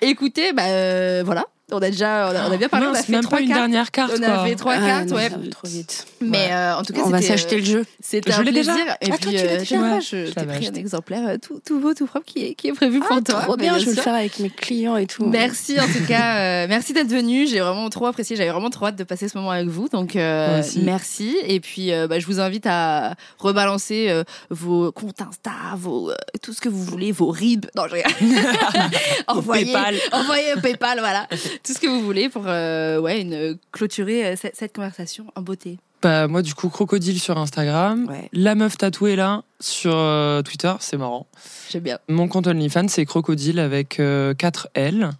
Écoutez, 0.01 0.53
bah 0.53 0.65
euh, 0.67 1.23
voilà. 1.25 1.45
On 1.73 1.79
a 1.79 1.91
déjà, 1.91 2.29
on 2.31 2.37
a, 2.37 2.49
on 2.49 2.53
a 2.53 2.57
bien 2.59 2.69
parlé. 2.69 2.87
on 2.87 2.93
a 2.95 3.03
fait 3.03 3.11
même 3.11 3.23
trois 3.23 3.39
pas 3.39 3.43
une 3.43 3.49
cartes. 3.49 3.61
dernière 3.61 3.91
carte, 3.91 4.13
On 4.19 4.23
a 4.23 4.27
quoi. 4.35 4.45
fait 4.47 4.55
trois 4.55 4.75
Ah, 4.77 4.87
cartes, 4.87 5.09
non, 5.09 5.17
ouais. 5.17 5.31
trop 5.51 5.67
vite. 5.67 6.07
Mais 6.21 6.53
euh, 6.53 6.77
en 6.77 6.83
tout 6.83 6.93
cas, 6.93 7.01
On 7.07 7.09
va 7.09 7.23
c'était, 7.23 7.33
s'acheter 7.39 7.55
euh, 7.57 7.59
le 7.61 7.65
jeu. 7.65 7.85
C'était 8.01 8.33
Je 8.33 8.39
un 8.39 8.43
l'ai 8.43 8.53
déjà. 8.53 8.75
plaisir. 8.75 8.93
Et 9.01 9.07
Ah, 9.11 9.17
puis, 9.17 9.19
toi, 9.19 9.33
tu 9.33 9.39
euh, 9.39 9.59
déjà 9.59 9.77
Ouais, 9.79 10.01
je 10.03 10.31
t'ai 10.33 10.45
pris 10.47 10.69
un 10.69 10.75
exemplaire 10.75 11.27
euh, 11.27 11.37
tout, 11.39 11.61
tout 11.65 11.81
beau, 11.81 11.95
tout 11.95 12.05
propre 12.07 12.27
qui 12.27 12.45
est, 12.45 12.55
qui 12.55 12.69
est 12.69 12.73
prévu 12.75 13.01
pour 13.01 13.23
toi. 13.23 13.39
Ah, 13.41 13.45
Trop 13.45 13.57
bien, 13.57 13.79
je 13.79 13.87
vais 13.87 13.95
le 13.97 14.03
faire 14.03 14.15
avec 14.15 14.39
mes 14.41 14.51
clients 14.51 14.97
et 14.99 15.07
tout. 15.07 15.25
Merci 15.25 15.81
en 15.81 15.87
tout 15.87 16.05
cas, 16.07 16.37
euh, 16.37 16.67
merci 16.69 16.93
d'être 16.93 17.09
venu. 17.09 17.47
J'ai 17.47 17.61
vraiment 17.61 17.89
trop 17.89 18.07
apprécié. 18.07 18.37
J'avais 18.37 18.51
vraiment 18.51 18.71
trop 18.71 18.87
hâte 18.87 18.97
de 18.97 19.05
passer 19.05 19.29
ce 19.29 19.39
moment 19.39 19.51
avec 19.51 19.69
vous. 19.69 19.89
Donc 19.89 20.17
euh, 20.17 20.63
merci. 20.83 21.37
Et 21.47 21.61
puis 21.61 21.93
euh, 21.93 22.07
bah, 22.07 22.19
je 22.19 22.27
vous 22.27 22.41
invite 22.41 22.67
à 22.69 23.15
rebalancer 23.39 24.09
euh, 24.11 24.23
vos 24.51 24.93
comptes 24.93 25.23
Insta, 25.23 25.51
vos 25.77 26.11
euh, 26.11 26.15
tout 26.43 26.53
ce 26.53 26.61
que 26.61 26.69
vous 26.69 26.85
voulez, 26.85 27.11
vos 27.11 27.31
ribs. 27.31 27.65
Non, 27.75 27.85
je 27.89 27.95
rigole. 27.95 28.13
envoyez, 29.29 29.65
PayPal. 29.65 29.95
envoyez 30.13 30.53
un 30.53 30.61
PayPal, 30.61 30.99
voilà, 30.99 31.27
tout 31.65 31.73
ce 31.73 31.79
que 31.79 31.87
vous 31.87 32.03
voulez 32.03 32.29
pour 32.29 32.45
euh, 32.47 33.01
ouais 33.01 33.21
une 33.21 33.59
clôturer 33.73 34.25
euh, 34.27 34.37
cette, 34.37 34.57
cette 34.57 34.75
conversation 34.75 35.27
en 35.35 35.43
beauté. 35.43 35.79
Bah, 36.03 36.29
moi, 36.29 36.43
du 36.43 36.55
coup, 36.55 36.69
crocodile 36.69 37.19
sur 37.19 37.39
Instagram. 37.39 38.07
Ouais. 38.11 38.29
La 38.35 38.55
meuf 38.55 38.77
tatouée 38.77 39.17
là 39.17 39.43
sur 39.59 39.97
euh, 39.97 40.43
Twitter, 40.43 40.73
c'est 40.81 40.99
marrant. 40.99 41.27
J'aime 41.71 41.83
bien. 41.83 41.99
Mon 42.09 42.29
compte 42.29 42.47
OnlyFans, 42.47 42.89
c'est 42.89 43.07
crocodile 43.07 43.59
avec 43.59 44.01
4 44.39 44.69
L. 44.75 45.11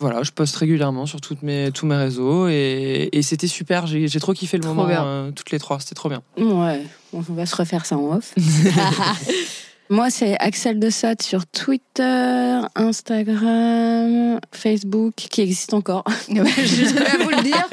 Voilà, 0.00 0.22
je 0.22 0.30
poste 0.30 0.56
régulièrement 0.56 1.04
sur 1.04 1.20
toutes 1.20 1.42
mes, 1.42 1.70
tous 1.72 1.84
mes 1.84 1.94
réseaux 1.96 2.48
et, 2.48 3.10
et 3.12 3.20
c'était 3.20 3.46
super. 3.46 3.86
J'ai 3.86 4.08
j'ai 4.08 4.18
trop 4.18 4.32
kiffé 4.32 4.56
le 4.56 4.62
Trop 4.62 4.72
moment, 4.72 4.88
euh, 4.90 5.30
toutes 5.30 5.50
les 5.50 5.58
trois. 5.58 5.78
C'était 5.78 5.94
trop 5.94 6.08
bien. 6.08 6.22
Ouais, 6.38 6.82
on 7.12 7.20
va 7.20 7.44
se 7.44 7.54
refaire 7.54 7.84
ça 7.84 7.98
en 7.98 8.16
off. 8.16 8.34
Moi, 9.92 10.08
c'est 10.08 10.36
Axel 10.38 10.78
de 10.78 10.88
Sade 10.88 11.20
sur 11.20 11.46
Twitter, 11.46 12.60
Instagram, 12.76 14.38
Facebook, 14.52 15.14
qui 15.16 15.40
existe 15.40 15.74
encore. 15.74 16.04
je 16.28 16.34
vais 16.34 17.24
vous 17.24 17.30
le 17.30 17.42
dire. 17.42 17.68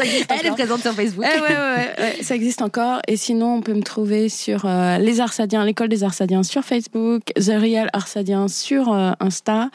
Elle 0.00 0.46
est 0.46 0.50
présente 0.52 0.80
sur 0.80 0.94
Facebook. 0.94 1.26
Eh 1.28 1.40
ouais, 1.40 1.48
ouais, 1.48 1.90
ouais, 1.98 2.22
ça 2.22 2.34
existe 2.34 2.62
encore. 2.62 3.00
Et 3.06 3.18
sinon, 3.18 3.56
on 3.56 3.60
peut 3.60 3.74
me 3.74 3.82
trouver 3.82 4.30
sur 4.30 4.64
euh, 4.64 4.96
les 4.96 5.20
Arsadiens, 5.20 5.62
l'école 5.62 5.90
des 5.90 6.04
Arsadiens 6.04 6.42
sur 6.42 6.64
Facebook, 6.64 7.24
The 7.36 7.52
Real 7.60 7.90
Arsadien 7.92 8.48
sur 8.48 8.90
euh, 8.90 9.12
Insta, 9.20 9.68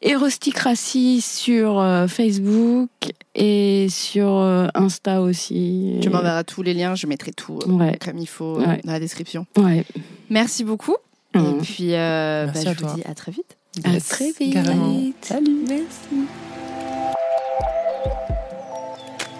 et 0.00 0.14
Rusticracy 0.14 1.20
sur 1.20 1.80
euh, 1.80 2.06
Facebook 2.06 2.90
et 3.34 3.88
sur 3.90 4.38
Insta 4.74 5.20
aussi. 5.20 5.98
Tu 6.00 6.10
m'enverras 6.10 6.44
tous 6.44 6.62
les 6.62 6.74
liens, 6.74 6.94
je 6.94 7.08
mettrai 7.08 7.32
tout 7.32 7.58
comme 7.58 8.18
il 8.18 8.28
faut 8.28 8.60
dans 8.60 8.92
la 8.92 9.00
description. 9.00 9.46
Ouais. 9.56 9.84
Merci 10.30 10.62
beaucoup. 10.62 10.96
Et 11.34 11.38
mhm. 11.38 11.60
puis, 11.60 11.94
euh, 11.94 12.46
bah, 12.46 12.60
je 12.64 12.84
vous 12.84 12.94
dis 12.94 13.02
à 13.04 13.14
très 13.14 13.32
vite. 13.32 13.56
À 13.84 14.00
très 14.00 14.32
vite. 14.32 15.16
Salut. 15.22 15.64
Merci. 15.68 16.26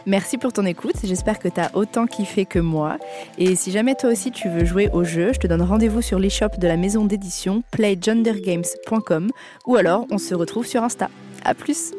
Merci 0.09 0.39
pour 0.39 0.55
ton 0.55 0.64
écoute, 0.64 0.95
j'espère 1.05 1.39
que 1.39 1.49
tu 1.49 1.61
as 1.61 1.70
autant 1.74 2.07
kiffé 2.07 2.47
que 2.47 2.59
moi. 2.59 2.97
Et 3.36 3.55
si 3.57 3.70
jamais 3.70 3.95
toi 3.95 4.09
aussi 4.09 4.30
tu 4.30 4.49
veux 4.49 4.64
jouer 4.64 4.89
au 4.95 5.05
jeu, 5.05 5.34
je 5.34 5.39
te 5.39 5.47
donne 5.47 5.61
rendez-vous 5.61 6.01
sur 6.01 6.18
l'e-shop 6.18 6.57
de 6.57 6.66
la 6.66 6.78
maison 6.78 7.05
d'édition 7.05 7.62
playgendergames.com 7.72 9.28
ou 9.66 9.76
alors 9.76 10.07
on 10.11 10.16
se 10.16 10.34
retrouve 10.34 10.66
sur 10.66 10.82
Insta. 10.82 11.11
A 11.45 11.53
plus! 11.53 11.93